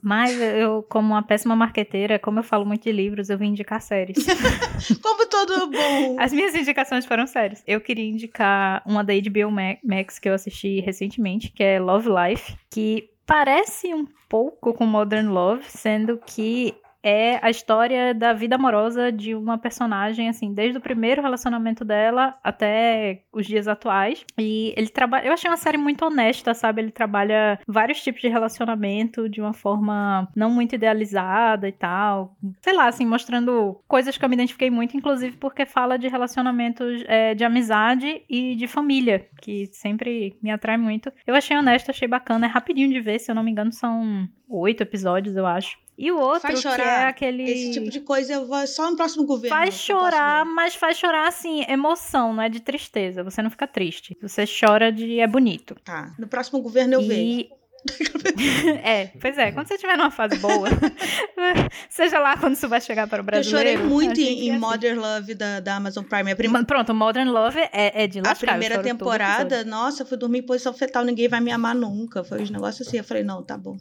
Mas 0.07 0.39
eu, 0.39 0.83
como 0.83 1.15
uma 1.15 1.23
péssima 1.23 1.57
marqueteira, 1.57 2.19
como 2.19 2.39
eu 2.39 2.43
falo 2.43 2.67
muito 2.67 2.83
de 2.83 2.93
livros, 2.93 3.31
eu 3.31 3.39
vim 3.39 3.47
indicar 3.49 3.81
séries. 3.81 4.19
Como 5.03 5.27
todo 5.29 5.71
bom. 5.71 6.17
As 6.21 6.31
minhas 6.31 6.55
indicações 6.55 7.07
foram 7.07 7.27
séries. 7.27 7.63
Eu 7.67 7.81
queria 7.81 8.05
indicar 8.07 8.83
uma 8.85 9.03
da 9.03 9.15
HBO 9.15 9.51
Ma- 9.51 9.79
Max 9.83 10.19
que 10.19 10.29
eu 10.29 10.35
assisti 10.35 10.79
recentemente, 10.81 11.51
que 11.51 11.63
é 11.63 11.81
Love 11.81 12.11
Life, 12.11 12.55
que 12.71 13.09
parece 13.25 13.95
um 13.95 14.07
pouco 14.29 14.75
com 14.75 14.85
Modern 14.85 15.29
Love, 15.31 15.65
sendo 15.69 16.19
que 16.19 16.75
é 17.05 17.39
a 17.43 17.51
história 17.51 18.15
da 18.15 18.33
vida 18.33 18.57
amorosa 18.57 19.13
de 19.13 19.35
uma 19.35 19.59
personagem, 19.59 20.31
assim, 20.31 20.55
desde 20.55 20.79
o 20.79 20.81
primeiro 20.81 21.21
relacionamento 21.21 21.85
dela 21.85 22.35
até 22.43 23.23
os 23.31 23.47
dias 23.47 23.69
atuais. 23.69 24.25
E 24.39 24.73
ele 24.75 24.89
trabalha. 24.89 25.27
Eu 25.27 25.33
achei 25.35 25.51
uma 25.51 25.59
série 25.59 25.77
muito 25.77 26.03
honesta, 26.03 26.55
sabe? 26.55 26.81
Ele 26.81 26.91
trabalha 26.91 27.61
vários 27.69 28.03
tipos 28.03 28.23
de 28.23 28.29
relacionamento 28.29 29.29
de 29.29 29.43
uma 29.43 29.53
forma 29.53 30.27
não 30.35 30.49
muito 30.49 30.75
idealizada 30.75 31.69
e 31.69 31.73
tal. 31.73 32.35
Sei 32.63 32.73
lá, 32.73 32.89
assim, 32.89 33.05
mostrando 33.05 33.79
coisas 33.87 34.17
que 34.17 34.25
eu 34.25 34.29
me 34.29 34.35
identifiquei 34.37 34.71
muito, 34.71 34.97
inclusive 34.97 35.37
porque 35.37 35.67
fala 35.67 35.99
de 35.99 36.09
relacionamentos 36.09 37.05
é, 37.07 37.35
de 37.35 37.45
amizade 37.45 38.23
e 38.31 38.57
de 38.57 38.67
família, 38.67 39.29
que 39.43 39.67
sempre 39.73 40.39
me 40.43 40.51
atrai 40.51 40.79
muito. 40.79 41.13
Eu 41.27 41.35
achei 41.35 41.55
honesto, 41.55 41.91
achei 41.91 42.09
bacana. 42.09 42.47
É 42.47 42.49
rapidinho 42.49 42.89
de 42.89 43.01
ver, 43.01 43.19
se 43.19 43.31
eu 43.31 43.35
não 43.35 43.43
me 43.43 43.51
engano, 43.51 43.73
são 43.73 44.27
oito 44.49 44.83
episódios, 44.83 45.37
eu 45.37 45.47
acho. 45.47 45.84
E 45.97 46.11
o 46.11 46.19
outro, 46.19 46.41
Faz 46.43 46.61
que 46.61 46.67
é 46.67 46.71
chorar. 46.73 47.09
aquele. 47.09 47.45
Esse 47.45 47.73
tipo 47.73 47.89
de 47.89 48.01
coisa 48.01 48.33
eu 48.35 48.47
vou 48.47 48.67
só 48.67 48.91
no 48.91 48.97
próximo 48.97 49.25
governo. 49.25 49.57
Faz 49.57 49.75
eu 49.75 49.81
chorar, 49.81 50.45
mas 50.45 50.75
faz 50.75 50.97
chorar 50.97 51.29
assim, 51.29 51.65
emoção, 51.69 52.33
não 52.35 52.43
é 52.43 52.49
de 52.49 52.61
tristeza. 52.61 53.23
Você 53.23 53.41
não 53.41 53.49
fica 53.51 53.67
triste. 53.67 54.17
Você 54.21 54.45
chora 54.47 54.91
de 54.91 55.21
é 55.21 55.27
bonito. 55.27 55.77
Tá. 55.85 56.13
No 56.19 56.27
próximo 56.27 56.61
governo 56.61 56.95
eu 56.95 57.03
vejo. 57.03 57.21
e... 57.21 57.49
é, 58.83 59.11
pois 59.21 59.37
é, 59.37 59.53
quando 59.53 59.69
você 59.69 59.75
estiver 59.75 59.95
numa 59.97 60.11
fase 60.11 60.39
boa, 60.39 60.69
seja 61.89 62.19
lá 62.19 62.37
quando 62.37 62.55
isso 62.55 62.69
vai 62.69 62.81
chegar 62.81 63.07
para 63.07 63.19
o 63.19 63.21
Eu 63.21 63.25
brasileiro. 63.25 63.79
chorei 63.79 63.87
muito 63.89 64.19
a 64.19 64.23
em, 64.23 64.27
em 64.27 64.49
é 64.49 64.53
assim. 64.53 64.59
Modern 64.59 64.99
Love 64.99 65.35
da, 65.35 65.61
da 65.61 65.77
Amazon 65.77 66.03
Prime. 66.05 66.33
A, 66.33 66.37
prim- 66.37 66.49
Ma- 66.49 66.65
Pronto, 66.65 66.95
Modern 66.95 67.29
Love 67.29 67.61
é, 67.73 68.05
é 68.05 68.07
de 68.07 68.21
a 68.21 68.23
lascar, 68.23 68.47
eu 68.47 68.51
primeira 68.59 68.83
temporada, 68.83 69.65
nossa, 69.65 70.03
eu 70.03 70.07
fui 70.07 70.17
dormir 70.17 70.39
em 70.39 70.43
posição 70.47 70.73
fetal, 70.73 71.05
ninguém 71.05 71.29
vai 71.29 71.41
me 71.41 71.51
amar 71.53 71.75
nunca. 71.75 72.25
Foi 72.25 72.41
uns 72.43 72.51
negócios 72.51 72.87
assim. 72.89 72.97
Eu 72.99 73.05
falei, 73.05 73.23
não, 73.23 73.43
tá 73.43 73.57
bom. 73.59 73.77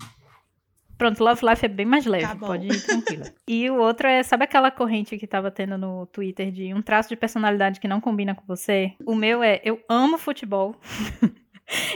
Pronto, 0.97 1.23
Love 1.23 1.45
Life 1.45 1.65
é 1.65 1.67
bem 1.67 1.85
mais 1.85 2.05
leve, 2.05 2.27
Tá 2.27 2.35
pode 2.35 2.67
ir 2.67 2.85
tranquilo. 2.85 3.23
e 3.47 3.69
o 3.69 3.75
outro 3.77 4.07
é, 4.07 4.21
sabe 4.23 4.43
aquela 4.43 4.71
corrente 4.71 5.17
que 5.17 5.27
tava 5.27 5.49
tendo 5.51 5.77
no 5.77 6.05
Twitter 6.05 6.51
de 6.51 6.73
um 6.73 6.81
traço 6.81 7.09
de 7.09 7.15
personalidade 7.15 7.79
que 7.79 7.87
não 7.87 7.99
combina 7.99 8.33
com 8.35 8.43
você? 8.45 8.93
O 9.05 9.15
meu 9.15 9.43
é, 9.43 9.59
eu 9.63 9.79
amo 9.89 10.17
futebol. 10.17 10.75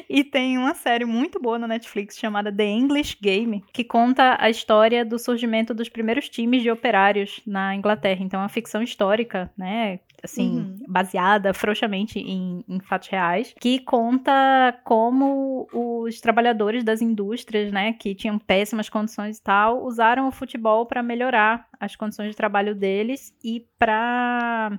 E 0.10 0.24
tem 0.24 0.58
uma 0.58 0.74
série 0.74 1.06
muito 1.06 1.40
boa 1.40 1.60
na 1.60 1.68
Netflix 1.68 2.18
chamada 2.18 2.52
The 2.52 2.66
English 2.66 3.18
Game, 3.22 3.64
que 3.74 3.84
conta 3.84 4.38
a 4.40 4.50
história 4.50 5.04
do 5.04 5.20
surgimento 5.20 5.74
dos 5.74 5.90
primeiros 5.90 6.30
times 6.30 6.64
de 6.64 6.72
operários 6.72 7.42
na 7.46 7.76
Inglaterra. 7.76 8.24
Então, 8.24 8.40
é 8.40 8.44
uma 8.44 8.50
ficção 8.50 8.82
histórica, 8.82 9.52
né? 9.58 10.00
Assim, 10.28 10.58
Uhum. 10.58 10.76
baseada 10.90 11.54
frouxamente 11.54 12.20
em, 12.20 12.64
em 12.68 12.80
fatos 12.82 13.08
reais, 13.08 13.54
que 13.62 13.80
conta 13.80 14.78
como 14.84 15.68
os 15.74 16.20
trabalhadores 16.20 16.84
das 16.84 17.02
indústrias, 17.02 17.72
né, 17.72 17.94
que 17.94 18.14
tinham 18.14 18.38
péssimas 18.38 18.90
condições 18.90 19.38
e 19.38 19.44
tal, 19.44 19.84
usaram 19.86 20.28
o 20.28 20.32
futebol 20.32 20.86
para 20.86 21.02
melhorar 21.02 21.66
as 21.80 21.96
condições 21.96 22.32
de 22.32 22.36
trabalho 22.36 22.76
deles 22.76 23.34
e 23.44 23.66
para 23.80 24.78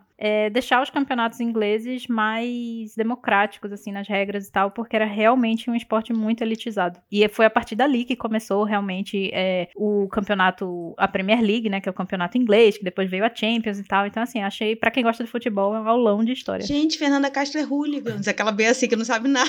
deixar 0.53 0.82
os 0.82 0.90
campeonatos 0.90 1.38
ingleses 1.40 2.07
mais 2.09 2.94
democráticos, 2.96 3.72
assim, 3.72 3.92
nas 3.92 4.09
regras 4.09 4.49
e 4.49 4.53
tal, 4.53 4.70
porque 4.72 4.96
era 4.96 5.05
realmente 5.07 5.70
um 5.70 5.74
esporte 5.76 6.12
muito 6.12 6.42
elitizado. 6.42 6.99
E 7.11 7.26
foi 7.28 7.46
a 7.46 7.51
partir 7.51 7.76
dali 7.76 8.05
que 8.05 8.16
começou 8.16 8.64
realmente 8.64 9.30
é, 9.32 9.68
o 9.76 10.09
campeonato, 10.09 10.92
a 10.99 11.07
Premier 11.07 11.40
League, 11.40 11.68
né, 11.70 11.80
que 11.80 11.88
é 11.88 11.92
o 11.92 11.94
campeonato 11.94 12.36
inglês, 12.36 12.76
que 12.76 12.84
depois 12.84 13.09
veio 13.09 13.24
a 13.24 13.32
Champions 13.32 13.78
e 13.78 13.84
tal. 13.84 14.07
Então, 14.07 14.22
assim, 14.22 14.42
achei, 14.42 14.74
para 14.74 14.90
quem 14.90 15.05
gosta 15.05 15.22
de 15.22 15.30
futebol, 15.30 15.38
é 15.47 15.51
um 15.80 15.89
aulão 15.89 16.24
de 16.24 16.32
história. 16.32 16.66
Gente, 16.66 16.99
Fernanda 16.99 17.30
Castro 17.30 17.61
é 17.61 17.64
hooligans. 17.64 18.26
Aquela 18.26 18.51
bem 18.51 18.66
assim 18.66 18.89
que 18.89 18.97
não 18.97 19.05
sabe 19.05 19.28
nada. 19.28 19.49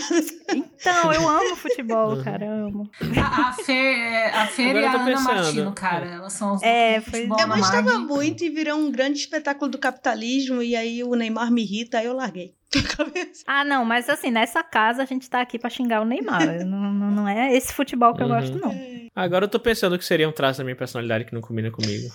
Então, 0.53 1.11
eu 1.11 1.27
amo 1.27 1.55
futebol, 1.55 2.21
cara, 2.23 2.45
eu 2.45 2.67
amo. 2.67 2.89
A, 3.21 3.49
a 3.49 3.53
Fer, 3.53 4.35
a 4.35 4.45
Fer 4.47 4.69
Agora 4.69 4.81
e 4.81 4.85
a 4.85 4.91
Ana 4.93 5.05
pensando. 5.05 5.33
Martino, 5.35 5.71
cara. 5.73 6.05
Elas 6.05 6.33
são 6.33 6.53
os 6.55 6.61
É, 6.63 7.01
foi- 7.01 7.21
futebol 7.21 7.39
Eu 7.39 7.47
gostava 7.47 7.99
muito 7.99 8.43
e 8.43 8.49
virou 8.49 8.77
um 8.77 8.91
grande 8.91 9.19
espetáculo 9.19 9.69
do 9.71 9.77
capitalismo. 9.77 10.61
E 10.61 10.75
aí 10.75 11.03
o 11.03 11.15
Neymar 11.15 11.51
me 11.51 11.61
irrita, 11.63 11.97
aí 11.99 12.05
eu 12.05 12.13
larguei. 12.13 12.53
Ah, 13.47 13.65
não, 13.65 13.83
mas 13.83 14.07
assim, 14.09 14.29
nessa 14.29 14.61
casa 14.63 15.01
a 15.01 15.05
gente 15.05 15.27
tá 15.29 15.41
aqui 15.41 15.57
pra 15.57 15.69
xingar 15.71 16.01
o 16.01 16.05
Neymar. 16.05 16.63
não, 16.65 16.93
não, 16.93 17.11
não 17.11 17.27
é 17.27 17.55
esse 17.55 17.73
futebol 17.73 18.13
que 18.13 18.21
eu 18.21 18.27
Uhum. 18.27 18.33
gosto, 18.39 18.57
não. 18.59 18.73
Agora 19.15 19.45
eu 19.45 19.49
tô 19.49 19.59
pensando 19.59 19.97
que 19.97 20.05
seria 20.05 20.29
um 20.29 20.31
traço 20.31 20.59
da 20.59 20.63
minha 20.63 20.75
personalidade 20.75 21.25
que 21.25 21.33
não 21.33 21.41
combina 21.41 21.71
comigo. 21.71 22.07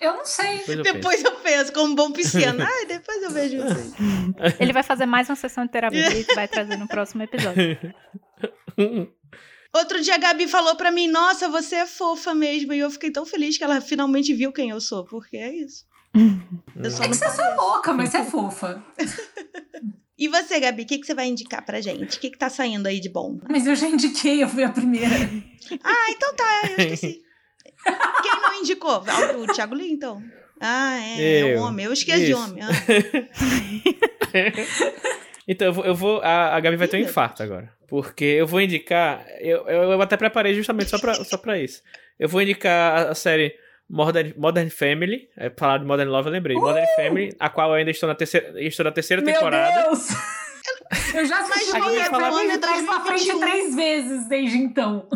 Eu 0.00 0.14
não 0.14 0.24
sei. 0.24 0.58
Depois 0.58 0.68
eu 0.78 0.82
penso. 0.82 0.92
Depois 0.94 1.24
eu 1.24 1.32
penso, 1.36 1.72
como 1.72 1.94
bom 1.94 2.12
pisciano. 2.12 2.62
Ai, 2.62 2.86
depois 2.86 3.22
eu 3.22 3.30
vejo 3.30 3.56
isso 3.56 3.76
aí. 3.76 4.54
Ele 4.60 4.72
vai 4.72 4.82
fazer 4.82 5.06
mais 5.06 5.28
uma 5.28 5.36
sessão 5.36 5.64
de 5.66 5.72
terapia 5.72 6.14
e 6.16 6.22
vai 6.34 6.46
trazer 6.48 6.76
no 6.76 6.86
próximo 6.86 7.22
episódio. 7.22 7.78
Outro 9.74 10.00
dia 10.02 10.14
a 10.14 10.18
Gabi 10.18 10.46
falou 10.46 10.76
pra 10.76 10.90
mim, 10.90 11.08
nossa, 11.08 11.48
você 11.48 11.76
é 11.76 11.86
fofa 11.86 12.34
mesmo. 12.34 12.72
E 12.74 12.78
eu 12.78 12.90
fiquei 12.90 13.10
tão 13.10 13.24
feliz 13.24 13.56
que 13.56 13.64
ela 13.64 13.80
finalmente 13.80 14.34
viu 14.34 14.52
quem 14.52 14.70
eu 14.70 14.80
sou, 14.80 15.04
porque 15.04 15.36
é 15.36 15.52
isso. 15.54 15.84
Eu 16.76 16.90
só 16.90 16.98
É 17.04 17.06
não 17.06 17.10
que 17.10 17.16
você 17.16 17.24
é 17.24 17.30
só 17.30 17.54
louca, 17.54 17.92
mas 17.92 18.10
você 18.10 18.18
é 18.18 18.24
fofa. 18.24 18.84
E 20.18 20.28
você, 20.28 20.60
Gabi, 20.60 20.84
o 20.84 20.86
que, 20.86 20.98
que 20.98 21.06
você 21.06 21.14
vai 21.14 21.26
indicar 21.26 21.64
pra 21.64 21.80
gente? 21.80 22.16
O 22.16 22.20
que, 22.20 22.30
que 22.30 22.38
tá 22.38 22.48
saindo 22.48 22.86
aí 22.86 23.00
de 23.00 23.08
bom? 23.08 23.40
Mas 23.50 23.66
eu 23.66 23.74
já 23.74 23.88
indiquei, 23.88 24.40
eu 24.40 24.48
fui 24.48 24.62
a 24.62 24.68
primeira. 24.68 25.16
Ah, 25.82 26.10
então 26.10 26.32
tá, 26.36 26.60
eu 26.68 26.78
esqueci. 26.78 27.22
Quem 27.84 28.40
não 28.40 28.54
indicou? 28.60 29.04
Ah, 29.06 29.36
O 29.36 29.46
Thiago 29.52 29.74
então. 29.80 30.22
Ah, 30.60 30.98
é, 31.00 31.22
é 31.22 31.54
Eu. 31.54 31.58
o 31.58 31.62
homem. 31.62 31.86
Eu 31.86 31.92
esqueci 31.92 32.26
de 32.26 32.34
homem. 32.34 32.62
Ah. 32.62 32.68
Então, 35.46 35.66
eu 35.66 35.72
vou. 35.72 35.84
Eu 35.84 35.94
vou 35.94 36.20
a, 36.22 36.54
a 36.54 36.60
Gabi 36.60 36.76
vai 36.76 36.86
ter 36.86 36.98
um 36.98 37.00
infarto 37.00 37.42
agora. 37.42 37.68
Porque 37.88 38.24
eu 38.24 38.46
vou 38.46 38.60
indicar. 38.60 39.26
Eu, 39.40 39.66
eu, 39.66 39.92
eu 39.92 40.02
até 40.02 40.16
preparei 40.16 40.54
justamente 40.54 40.88
só 40.88 40.98
pra, 41.00 41.14
só 41.24 41.36
pra 41.36 41.58
isso. 41.58 41.82
Eu 42.18 42.28
vou 42.28 42.40
indicar 42.40 43.06
a, 43.06 43.10
a 43.10 43.14
série 43.14 43.52
Modern, 43.90 44.32
Modern 44.36 44.70
Family. 44.70 45.28
É, 45.36 45.50
falar 45.50 45.78
de 45.78 45.84
Modern 45.84 46.08
Love, 46.08 46.28
eu 46.28 46.32
lembrei. 46.32 46.56
Modern 46.56 46.86
Family, 46.96 47.34
a 47.40 47.50
qual 47.50 47.70
eu 47.70 47.74
ainda 47.74 47.90
estou 47.90 48.08
na 48.08 48.14
terceira, 48.14 48.54
estou 48.62 48.84
na 48.84 48.92
terceira 48.92 49.20
Meu 49.20 49.34
temporada. 49.34 49.82
Deus! 49.82 50.08
Eu 51.14 51.24
já 51.26 51.38
assisti 51.40 51.70
falar- 51.70 52.32
Family 52.32 52.52
de 52.52 52.58
trás 52.58 52.82
pra 52.84 53.00
frente 53.00 53.26
2021. 53.32 53.40
três 53.40 53.74
vezes 53.74 54.28
desde 54.28 54.58
então. 54.58 55.08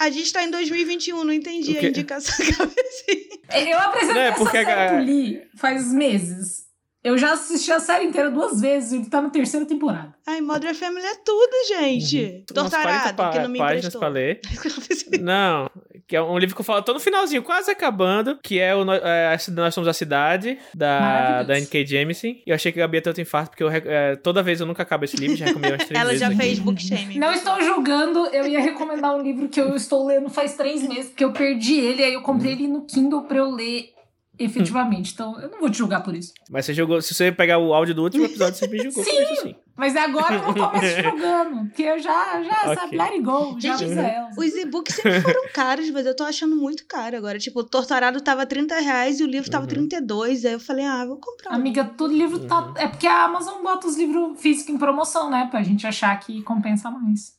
A 0.00 0.10
gente 0.10 0.32
tá 0.32 0.42
em 0.44 0.50
2021, 0.50 1.24
não 1.24 1.32
entendi 1.32 1.76
a 1.78 1.82
indicação 1.82 2.34
assim. 2.46 3.68
Eu 3.68 3.78
apresentei 3.78 4.22
é 4.22 4.26
essa 4.28 4.38
porque 4.38 4.58
a- 4.58 4.64
série 4.64 5.04
Lee 5.04 5.42
faz 5.56 5.92
meses. 5.92 6.64
Eu 7.02 7.18
já 7.18 7.32
assisti 7.34 7.70
a 7.70 7.78
série 7.80 8.06
inteira 8.06 8.30
duas 8.30 8.60
vezes, 8.62 8.92
ele 8.92 9.04
tá 9.10 9.20
na 9.20 9.28
terceira 9.28 9.66
temporada. 9.66 10.14
Ai, 10.26 10.40
Modern 10.40 10.74
Family 10.74 11.04
é 11.04 11.14
tudo, 11.16 11.52
gente. 11.68 12.16
Uhum. 12.50 12.62
Umas 12.62 12.70
40 12.72 12.98
Tortarado, 13.12 13.32
que 13.36 13.42
não 13.42 13.48
me 13.50 13.58
páginas 13.58 13.78
emprestou. 13.94 14.00
pra 14.00 14.08
ler. 14.08 14.40
Não, 15.20 15.70
que 16.06 16.14
é 16.16 16.22
um 16.22 16.38
livro 16.38 16.54
que 16.54 16.60
eu 16.60 16.64
falo, 16.64 16.82
tô 16.82 16.92
no 16.92 17.00
finalzinho, 17.00 17.42
quase 17.42 17.70
acabando, 17.70 18.38
que 18.42 18.58
é 18.58 18.74
o 18.74 18.84
é, 18.92 19.36
Nós 19.52 19.74
Somos 19.74 19.88
a 19.88 19.92
Cidade, 19.92 20.58
da, 20.74 21.42
da 21.42 21.58
N.K. 21.58 21.86
Jemisin. 21.86 22.42
E 22.46 22.50
eu 22.50 22.54
achei 22.54 22.70
que 22.72 22.78
a 22.80 22.82
Gabi 22.82 22.98
ia 22.98 23.02
ter 23.02 23.10
outro 23.10 23.22
infarto, 23.22 23.50
porque 23.50 23.62
eu, 23.62 23.70
é, 23.70 24.16
toda 24.16 24.42
vez 24.42 24.60
eu 24.60 24.66
nunca 24.66 24.82
acabo 24.82 25.04
esse 25.04 25.16
livro, 25.16 25.36
já 25.36 25.46
recomendei 25.46 25.72
umas 25.72 25.86
três 25.86 25.98
Ela 26.00 26.10
vezes 26.10 26.20
já 26.20 26.28
aqui. 26.28 26.36
fez 26.36 26.58
book 26.58 26.82
shaming. 26.82 27.18
Não 27.18 27.32
estou 27.32 27.60
julgando, 27.62 28.26
eu 28.26 28.46
ia 28.46 28.60
recomendar 28.60 29.14
um 29.14 29.22
livro 29.22 29.48
que 29.48 29.60
eu 29.60 29.74
estou 29.74 30.06
lendo 30.06 30.28
faz 30.28 30.54
três 30.54 30.82
meses, 30.82 31.06
porque 31.06 31.24
eu 31.24 31.32
perdi 31.32 31.78
ele, 31.78 32.04
aí 32.04 32.14
eu 32.14 32.22
comprei 32.22 32.52
ele 32.52 32.68
no 32.68 32.84
Kindle 32.84 33.22
pra 33.22 33.38
eu 33.38 33.50
ler 33.50 33.94
efetivamente. 34.38 35.12
Então, 35.12 35.40
eu 35.40 35.48
não 35.48 35.60
vou 35.60 35.70
te 35.70 35.78
julgar 35.78 36.02
por 36.02 36.14
isso. 36.14 36.32
Mas 36.50 36.66
você 36.66 36.74
jogou, 36.74 37.00
se 37.00 37.14
você 37.14 37.30
pegar 37.32 37.58
o 37.58 37.72
áudio 37.72 37.94
do 37.94 38.02
último 38.02 38.24
episódio, 38.24 38.58
você 38.58 38.66
me 38.66 38.78
julgou 38.78 39.04
por 39.04 39.12
isso, 39.12 39.42
sim. 39.42 39.54
Mas 39.76 39.96
agora 39.96 40.36
eu 40.36 40.42
não 40.54 40.70
te 40.78 41.02
julgando, 41.02 41.64
porque 41.66 41.82
eu 41.82 41.98
já, 41.98 42.42
já 42.42 42.62
Ok. 42.64 42.74
sabe, 42.76 42.96
let 42.96 43.10
it 43.10 43.22
go, 43.22 43.56
já 43.58 43.76
Gente, 43.76 43.98
ela. 43.98 44.30
Os 44.38 44.54
e-books 44.54 44.94
sempre 44.94 45.20
foram 45.20 45.42
caros, 45.52 45.90
mas 45.90 46.06
eu 46.06 46.14
tô 46.14 46.22
achando 46.22 46.54
muito 46.54 46.86
caro 46.86 47.16
agora. 47.16 47.38
Tipo, 47.40 47.60
o 47.60 47.64
Torturado 47.64 48.20
tava 48.20 48.46
30 48.46 48.78
reais 48.80 49.18
e 49.18 49.24
o 49.24 49.26
livro 49.26 49.50
tava 49.50 49.64
Uhum. 49.64 49.68
32. 49.70 50.44
Aí 50.44 50.52
eu 50.52 50.60
falei, 50.60 50.84
ah, 50.84 51.04
vou 51.04 51.16
comprar. 51.18 51.52
um. 51.52 51.54
Amiga, 51.56 51.84
todo 51.84 52.12
livro 52.16 52.38
tá. 52.46 52.60
Uhum. 52.60 52.74
É 52.76 52.86
porque 52.86 53.06
a 53.06 53.24
Amazon 53.24 53.62
bota 53.62 53.86
os 53.88 53.96
livros 53.96 54.40
físicos 54.40 54.72
em 54.74 54.78
promoção, 54.78 55.28
né? 55.28 55.48
Pra 55.50 55.62
gente 55.62 55.86
achar 55.86 56.18
que 56.20 56.40
compensa 56.42 56.88
mais. 56.90 57.32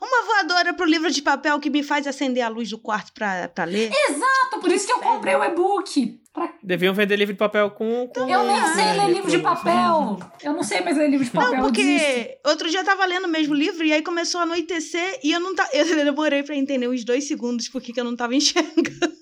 Uma 0.00 0.26
voadora 0.26 0.74
pro 0.74 0.84
livro 0.86 1.10
de 1.10 1.22
papel 1.22 1.58
que 1.60 1.70
me 1.70 1.82
faz 1.82 2.06
acender 2.06 2.42
a 2.42 2.48
luz 2.48 2.68
do 2.70 2.78
quarto 2.78 3.12
pra, 3.12 3.48
pra 3.48 3.64
ler. 3.64 3.90
Exato, 4.10 4.60
por 4.60 4.70
isso 4.70 4.86
que 4.86 4.92
eu 4.92 4.98
comprei 4.98 5.34
o 5.34 5.44
e-book. 5.44 6.20
Pra- 6.36 6.52
Deviam 6.62 6.92
vender 6.92 7.16
livro 7.16 7.32
de 7.32 7.38
papel 7.38 7.70
com. 7.70 8.08
com 8.14 8.28
Eu 8.28 8.44
nem 8.44 8.56
sei 8.66 8.84
né, 8.84 8.92
ler 9.06 9.14
livro 9.14 9.30
de 9.30 9.38
papel. 9.38 10.18
Eu 10.44 10.52
não 10.52 10.62
sei 10.62 10.82
mais 10.82 10.96
ler 10.96 11.08
livro 11.08 11.24
de 11.24 11.30
papel. 11.30 11.52
Não, 11.52 11.62
porque 11.62 12.38
outro 12.44 12.68
dia 12.68 12.80
eu 12.80 12.84
tava 12.84 13.06
lendo 13.06 13.24
o 13.24 13.28
mesmo 13.28 13.54
livro 13.54 13.84
e 13.86 13.92
aí 13.92 14.02
começou 14.02 14.40
a 14.40 14.44
anoitecer 14.44 15.18
e 15.24 15.32
eu 15.32 15.40
não 15.40 15.54
tá, 15.54 15.66
eu 15.72 15.84
demorei 16.04 16.42
pra 16.42 16.54
entender 16.54 16.88
uns 16.88 17.04
dois 17.04 17.26
segundos 17.26 17.68
porque 17.70 17.90
que 17.92 17.98
eu 17.98 18.04
não 18.04 18.14
tava 18.14 18.34
enxergando. 18.36 19.16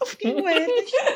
Eu 0.00 0.06
fiquei, 0.06 0.32
ué, 0.34 0.66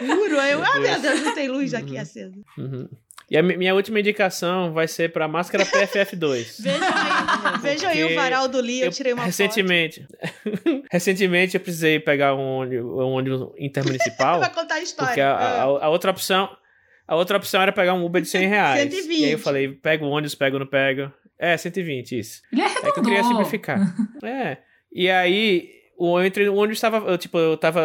juro. 0.03 0.39
Aí 0.39 0.53
eu, 0.53 0.63
ah, 0.65 0.79
meu 0.81 1.01
Deus, 1.01 1.21
não 1.23 1.35
tem 1.35 1.49
luz 1.49 1.75
aqui 1.75 1.99
acesa. 1.99 2.35
Uhum. 2.57 2.89
E 3.31 3.37
a 3.37 3.43
mi- 3.43 3.57
minha 3.59 3.75
última 3.75 4.01
indicação 4.01 4.73
vai 4.73 4.89
ser 4.89 5.13
pra 5.13 5.29
máscara 5.29 5.65
PFF2. 5.67 6.63
Vejam 6.63 6.79
aí, 6.89 7.59
vejam 7.61 7.91
aí 7.91 8.05
o 8.05 8.15
varal 8.15 8.49
do 8.49 8.61
Lee, 8.61 8.81
eu, 8.81 8.87
Eu- 8.87 8.93
tirei 8.93 9.13
uma 9.13 9.23
recentemente, 9.25 10.07
recentemente 10.91 11.55
eu 11.57 11.61
precisei 11.61 11.99
pegar 12.01 12.35
um 12.35 12.41
ônibus, 12.59 12.85
um 12.87 13.09
ônibus 13.13 13.49
intermunicipal. 13.59 14.41
foto. 14.41 14.47
Vai 14.55 14.55
contar 14.63 14.75
a 14.77 14.81
história. 14.83 15.09
Porque 15.09 15.21
a, 15.21 15.33
a- 15.37 15.63
a 15.63 15.89
outra 15.89 16.11
opção. 16.11 16.49
A 17.07 17.17
outra 17.17 17.39
opção 17.39 17.63
era 17.63 17.73
pegar 17.73 17.95
um 17.95 18.05
Uber 18.05 18.21
de 18.21 18.29
100 18.29 18.49
reais. 18.49 18.83
120. 18.93 19.21
E 19.21 19.25
aí 19.25 19.33
eu 19.33 19.39
falei, 19.39 19.69
pego 19.69 20.05
o 20.05 20.11
ônibus, 20.11 20.35
pego 20.35 20.57
ou 20.57 20.61
não 20.61 20.67
pego. 20.67 21.11
É, 21.39 21.57
120, 21.57 22.19
isso. 22.19 22.43
Ele 22.53 22.61
É 22.63 22.93
que 22.93 22.99
eu 22.99 23.03
queria 23.03 23.23
simplificar. 23.25 23.81
é. 24.23 24.59
E 24.93 25.11
aí, 25.11 25.71
eu 26.01 26.25
entrei, 26.27 26.49
o 26.49 26.55
ônibus 26.57 26.81
tava. 26.81 26.99
Eu, 27.11 27.19
tipo, 27.19 27.39
eu 27.39 27.57
tava 27.57 27.81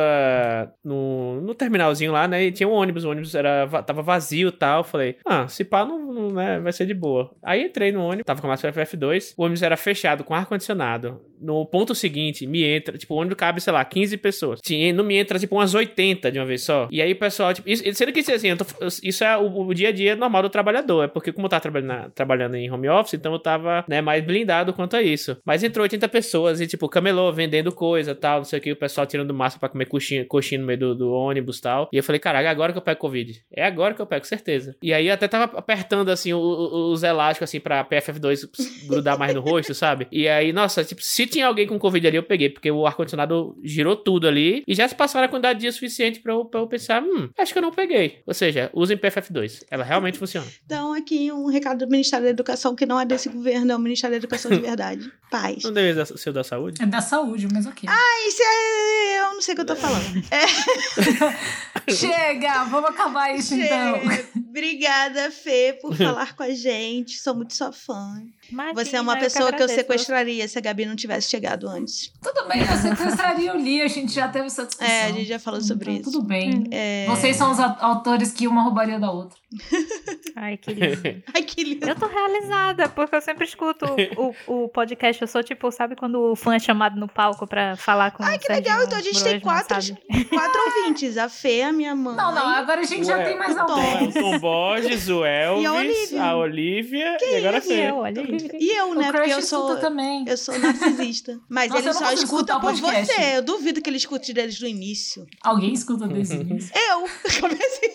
no, 0.83 1.41
no 1.41 1.53
terminalzinho 1.55 2.11
lá, 2.11 2.27
né? 2.27 2.43
E 2.43 2.51
tinha 2.51 2.67
um 2.67 2.71
ônibus, 2.73 3.03
o 3.05 3.09
ônibus 3.09 3.33
era, 3.35 3.65
va- 3.65 3.81
tava 3.83 4.01
vazio 4.01 4.49
e 4.49 4.51
tal. 4.51 4.83
Falei, 4.83 5.15
ah, 5.25 5.47
se 5.47 5.63
pá, 5.63 5.85
não, 5.85 5.99
não, 6.13 6.31
né, 6.31 6.59
vai 6.59 6.71
ser 6.71 6.85
de 6.85 6.93
boa. 6.93 7.31
Aí 7.43 7.63
entrei 7.63 7.91
no 7.91 8.01
ônibus, 8.03 8.25
tava 8.25 8.41
com 8.41 8.47
a 8.47 8.51
máscara 8.51 8.73
FF2, 8.85 9.33
o 9.37 9.43
ônibus 9.43 9.63
era 9.63 9.77
fechado 9.77 10.23
com 10.23 10.33
ar-condicionado. 10.33 11.21
No 11.41 11.65
ponto 11.65 11.93
seguinte, 11.93 12.47
me 12.47 12.63
entra, 12.63 12.97
tipo, 12.97 13.13
o 13.13 13.17
ônibus 13.17 13.35
cabe, 13.37 13.59
sei 13.59 13.73
lá, 13.73 13.83
15 13.83 14.15
pessoas. 14.17 14.59
Tinha, 14.63 14.93
não 14.93 15.03
me 15.03 15.15
entra, 15.17 15.37
tipo, 15.37 15.55
umas 15.55 15.73
80 15.75 16.31
de 16.31 16.39
uma 16.39 16.45
vez 16.45 16.61
só. 16.63 16.87
E 16.89 17.01
aí 17.01 17.11
o 17.11 17.15
pessoal, 17.19 17.53
tipo, 17.53 17.67
isso, 17.69 17.83
sendo 17.93 18.13
que 18.13 18.19
assim, 18.31 18.47
eu 18.49 18.57
tô- 18.57 18.65
isso 19.03 19.23
é 19.23 19.37
o, 19.37 19.65
o 19.67 19.73
dia 19.73 19.89
a 19.89 19.91
dia 19.91 20.15
normal 20.15 20.43
do 20.43 20.49
trabalhador. 20.49 21.03
É 21.03 21.07
porque, 21.07 21.33
como 21.33 21.45
eu 21.45 21.49
tava 21.49 21.61
trabalhando, 21.61 22.11
trabalhando 22.11 22.55
em 22.55 22.71
home 22.71 22.87
office, 22.87 23.15
então 23.15 23.33
eu 23.33 23.39
tava, 23.39 23.83
né, 23.89 23.99
mais 24.01 24.23
blindado 24.23 24.73
quanto 24.73 24.95
a 24.95 25.01
isso. 25.01 25.37
Mas 25.45 25.63
entrou 25.63 25.83
80 25.83 26.07
pessoas 26.07 26.61
e, 26.61 26.67
tipo, 26.67 26.87
camelô 26.87 27.29
vendendo 27.33 27.71
coisa 27.73 28.02
tal, 28.15 28.37
não 28.39 28.45
sei 28.45 28.59
o 28.59 28.61
que, 28.61 28.71
o 28.71 28.75
pessoal 28.75 29.05
tirando 29.07 29.33
massa 29.33 29.57
pra 29.59 29.69
comer 29.69 29.85
coxinha, 29.85 30.25
coxinha 30.25 30.59
no 30.59 30.67
meio 30.67 30.79
do, 30.79 30.95
do 30.95 31.11
ônibus 31.11 31.59
tal. 31.61 31.89
E 31.91 31.97
eu 31.97 32.03
falei, 32.03 32.19
caraca, 32.19 32.47
é 32.47 32.51
agora 32.51 32.71
que 32.71 32.77
eu 32.77 32.81
pego 32.81 32.99
Covid. 32.99 33.43
É 33.51 33.65
agora 33.65 33.93
que 33.93 34.01
eu 34.01 34.05
pego, 34.05 34.25
certeza. 34.25 34.75
E 34.81 34.93
aí 34.93 35.07
eu 35.07 35.13
até 35.13 35.27
tava 35.27 35.57
apertando, 35.57 36.09
assim, 36.09 36.33
o- 36.33 36.39
o- 36.39 36.91
os 36.91 37.03
elásticos, 37.03 37.49
assim, 37.49 37.59
pra 37.59 37.83
PFF2 37.83 38.45
grudar 38.87 39.17
mais 39.17 39.33
no 39.33 39.41
rosto, 39.41 39.73
sabe? 39.73 40.07
E 40.11 40.27
aí, 40.27 40.51
nossa, 40.53 40.83
tipo, 40.83 41.01
se 41.01 41.25
tinha 41.27 41.47
alguém 41.47 41.67
com 41.67 41.77
Covid 41.79 42.05
ali, 42.07 42.17
eu 42.17 42.23
peguei, 42.23 42.49
porque 42.49 42.69
o 42.71 42.85
ar-condicionado 42.85 43.55
girou 43.63 43.95
tudo 43.95 44.27
ali 44.27 44.63
e 44.67 44.73
já 44.75 44.87
se 44.87 44.95
passaram 44.95 45.25
a 45.25 45.29
quantidade 45.29 45.59
de 45.59 45.61
dias 45.63 45.75
suficiente 45.75 46.19
pra 46.19 46.33
eu, 46.33 46.45
pra 46.45 46.59
eu 46.59 46.67
pensar, 46.67 47.01
hum, 47.01 47.29
acho 47.37 47.51
que 47.53 47.57
eu 47.59 47.63
não 47.63 47.71
peguei. 47.71 48.21
Ou 48.25 48.33
seja, 48.33 48.69
usem 48.73 48.97
PFF2. 48.97 49.63
Ela 49.69 49.83
realmente 49.83 50.17
funciona. 50.17 50.47
Então, 50.65 50.93
aqui 50.93 51.31
um 51.31 51.47
recado 51.47 51.85
do 51.85 51.89
Ministério 51.89 52.25
da 52.25 52.29
Educação, 52.31 52.75
que 52.75 52.85
não 52.85 52.99
é 52.99 53.05
desse 53.05 53.29
governo, 53.29 53.71
é 53.71 53.75
o 53.75 53.79
Ministério 53.79 54.13
da 54.13 54.17
Educação 54.17 54.51
de 54.51 54.59
verdade. 54.61 55.11
Paz. 55.29 55.63
Não 55.63 55.73
deve 55.73 56.05
ser 56.05 56.29
o 56.29 56.33
da 56.33 56.43
saúde? 56.43 56.81
É 56.81 56.85
da 56.85 57.01
saúde, 57.01 57.47
mas 57.51 57.65
ok. 57.65 57.89
Ah, 57.95 58.27
isso 58.27 58.41
é. 58.41 59.19
Eu 59.19 59.33
não 59.35 59.41
sei 59.41 59.53
o 59.53 59.55
que 59.55 59.61
eu 59.61 59.65
tô 59.65 59.75
falando. 59.75 60.23
Chega, 61.89 62.63
vamos 62.65 62.89
acabar 62.89 63.35
isso 63.35 63.53
então. 63.53 63.99
Chega. 64.01 64.27
Obrigada, 64.35 65.31
Fê, 65.31 65.77
por 65.81 65.93
falar 65.97 66.35
com 66.35 66.43
a 66.43 66.51
gente. 66.51 67.17
Sou 67.17 67.35
muito 67.35 67.53
sua 67.53 67.71
fã. 67.71 68.23
Imagina, 68.51 68.73
Você 68.85 68.95
é 68.95 69.01
uma 69.01 69.13
eu 69.15 69.19
pessoa 69.19 69.45
que 69.45 69.53
eu 69.53 69.55
agradeço. 69.65 69.75
sequestraria 69.79 70.47
se 70.47 70.57
a 70.57 70.61
Gabi 70.61 70.85
não 70.85 70.95
tivesse 70.95 71.29
chegado 71.29 71.67
antes. 71.67 72.11
Tudo 72.21 72.47
bem, 72.47 72.61
eu 72.61 72.77
sequestraria 72.77 73.53
o 73.53 73.57
Lee, 73.57 73.81
a 73.81 73.87
gente 73.87 74.13
já 74.13 74.27
teve 74.27 74.45
essa 74.47 74.65
discussão. 74.65 74.93
É, 74.93 75.05
a 75.05 75.11
gente 75.11 75.25
já 75.25 75.39
falou 75.39 75.61
sobre 75.61 75.91
Então, 75.91 76.01
isso. 76.01 76.11
Tudo 76.11 76.23
bem. 76.25 76.65
É... 76.71 77.05
Vocês 77.07 77.35
são 77.35 77.51
os 77.51 77.59
a- 77.59 77.77
autores 77.81 78.31
que 78.31 78.47
uma 78.47 78.61
roubaria 78.61 78.99
da 78.99 79.11
outra. 79.11 79.37
Ai, 80.35 80.57
que 80.57 80.73
lindo. 80.73 81.23
Ai, 81.33 81.43
que 81.43 81.63
lindo. 81.63 81.87
Eu 81.87 81.95
tô 81.95 82.07
realizada, 82.07 82.89
porque 82.89 83.15
eu 83.15 83.21
sempre 83.21 83.45
escuto 83.45 83.85
o, 84.17 84.33
o, 84.51 84.63
o 84.65 84.69
podcast. 84.69 85.21
Eu 85.21 85.27
sou 85.27 85.43
tipo, 85.43 85.71
sabe 85.71 85.95
quando 85.95 86.19
o 86.31 86.35
fã 86.35 86.55
é 86.55 86.59
chamado 86.59 86.99
no 86.99 87.07
palco 87.07 87.45
pra 87.47 87.75
falar 87.75 88.11
com 88.11 88.23
Ai, 88.23 88.37
que 88.39 88.45
Serginho 88.47 88.65
legal. 88.67 88.85
Então 88.85 88.97
a 88.97 89.01
gente 89.01 89.23
tem 89.23 89.39
quatro, 89.39 89.75
quatro 90.29 90.61
ouvintes. 90.67 91.17
A 91.17 91.29
Fê, 91.29 91.61
a 91.63 91.71
minha 91.71 91.95
mãe. 91.95 92.15
Não, 92.15 92.33
não, 92.33 92.47
agora 92.47 92.81
a 92.81 92.83
gente 92.83 93.05
já 93.05 93.23
tem 93.23 93.37
mais 93.37 93.55
alguém. 93.57 94.07
O 94.09 94.13
Tom 94.13 94.39
Borges, 94.39 95.07
o 95.09 95.23
Elvis, 95.23 95.69
Olivia. 95.69 96.23
a 96.23 96.35
Olivia 96.35 97.17
e 97.21 97.35
agora 97.37 97.57
a 97.57 97.59
E 97.59 97.61
Fê. 97.61 97.89
eu, 97.89 97.97
olha 97.97 98.21
aí. 98.21 98.32
E 98.59 98.77
eu, 98.77 98.95
né? 98.95 99.09
o 99.09 99.13
Porque 99.13 99.31
eu 99.31 99.41
sou. 99.41 99.67
escuta 99.67 99.81
também. 99.81 100.25
Eu 100.27 100.37
sou 100.37 100.57
narcisista. 100.59 101.39
Mas 101.49 101.69
Nossa, 101.69 101.81
ele 101.83 101.93
só 101.93 102.11
escuta 102.13 102.57
o 102.57 102.61
por 102.61 102.71
podcast. 102.71 103.13
você. 103.13 103.37
Eu 103.37 103.41
duvido 103.41 103.81
que 103.81 103.89
ele 103.89 103.97
escute 103.97 104.33
desde 104.33 104.63
o 104.63 104.67
início. 104.67 105.25
Alguém 105.41 105.73
escuta 105.73 106.07
desse 106.07 106.35
início. 106.35 106.71
Eu! 106.89 106.99
Comecei. 107.39 107.93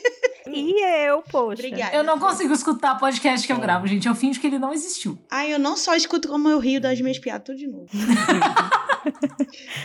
E 0.51 0.82
eu, 1.07 1.20
poxa. 1.30 1.61
Obrigada. 1.61 1.95
Eu 1.95 2.03
não 2.03 2.18
consigo 2.18 2.55
escutar 2.55 2.99
podcast 2.99 3.47
que 3.47 3.53
eu 3.53 3.61
gravo, 3.61 3.86
gente. 3.86 4.09
Eu 4.09 4.14
finjo 4.14 4.41
que 4.41 4.47
ele 4.47 4.59
não 4.59 4.72
existiu. 4.72 5.18
Ai, 5.30 5.53
eu 5.53 5.59
não 5.59 5.76
só 5.76 5.95
escuto 5.95 6.26
como 6.26 6.49
eu 6.49 6.59
rio 6.59 6.80
das 6.80 6.99
minhas 7.03 7.18
piadas 7.18 7.45
tudo 7.45 7.59
de 7.59 7.66
novo. 7.66 7.86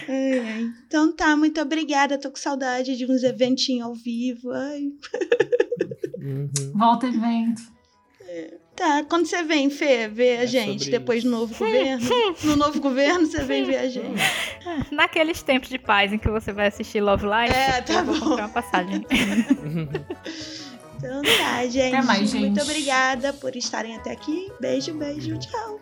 Ai, 0.08 0.39
ai. 0.39 0.74
Então 0.88 1.12
tá, 1.14 1.36
muito 1.36 1.60
obrigada. 1.62 2.18
Tô 2.18 2.30
com 2.30 2.38
saudade 2.38 2.95
de 2.95 3.06
uns 3.06 3.24
eventinhos 3.24 3.88
ao 3.88 3.93
vivo. 3.93 4.51
Ai. 4.51 4.91
Uhum. 6.18 6.49
Volta 6.76 7.08
evento. 7.08 7.62
Tá, 8.76 9.04
quando 9.08 9.28
você 9.28 9.44
vem, 9.44 9.70
Fê, 9.70 10.08
ver 10.08 10.40
a 10.40 10.44
É 10.44 10.48
gente 10.48 10.90
depois 10.90 11.24
do 11.24 11.30
novo 11.30 11.54
governo? 11.54 12.10
No 12.44 12.56
novo 12.56 12.80
governo, 12.82 13.26
você 13.28 13.44
vem 13.44 13.64
ver 13.66 13.78
a 13.78 13.88
gente. 13.88 14.20
Naqueles 14.92 15.44
tempos 15.44 15.70
de 15.70 15.78
paz 15.78 16.12
em 16.12 16.18
que 16.18 16.28
você 16.30 16.52
vai 16.52 16.68
assistir 16.68 17.00
Love 17.00 17.26
Live, 17.26 17.54
É, 17.54 17.82
tá 17.82 17.94
eu 17.94 18.06
vou 18.06 18.16
bom. 18.20 18.30
comprar 18.30 18.46
uma 18.46 18.50
passagem. 18.50 19.06
Então 20.98 21.22
tá, 21.22 21.66
gente. 21.68 21.96
Até 21.96 22.02
mais, 22.02 22.30
gente. 22.30 22.42
Muito 22.46 22.62
obrigada 22.62 23.32
por 23.34 23.56
estarem 23.56 23.96
até 23.96 24.12
aqui. 24.12 24.52
Beijo, 24.60 24.94
beijo, 24.94 25.38
tchau. 25.38 25.80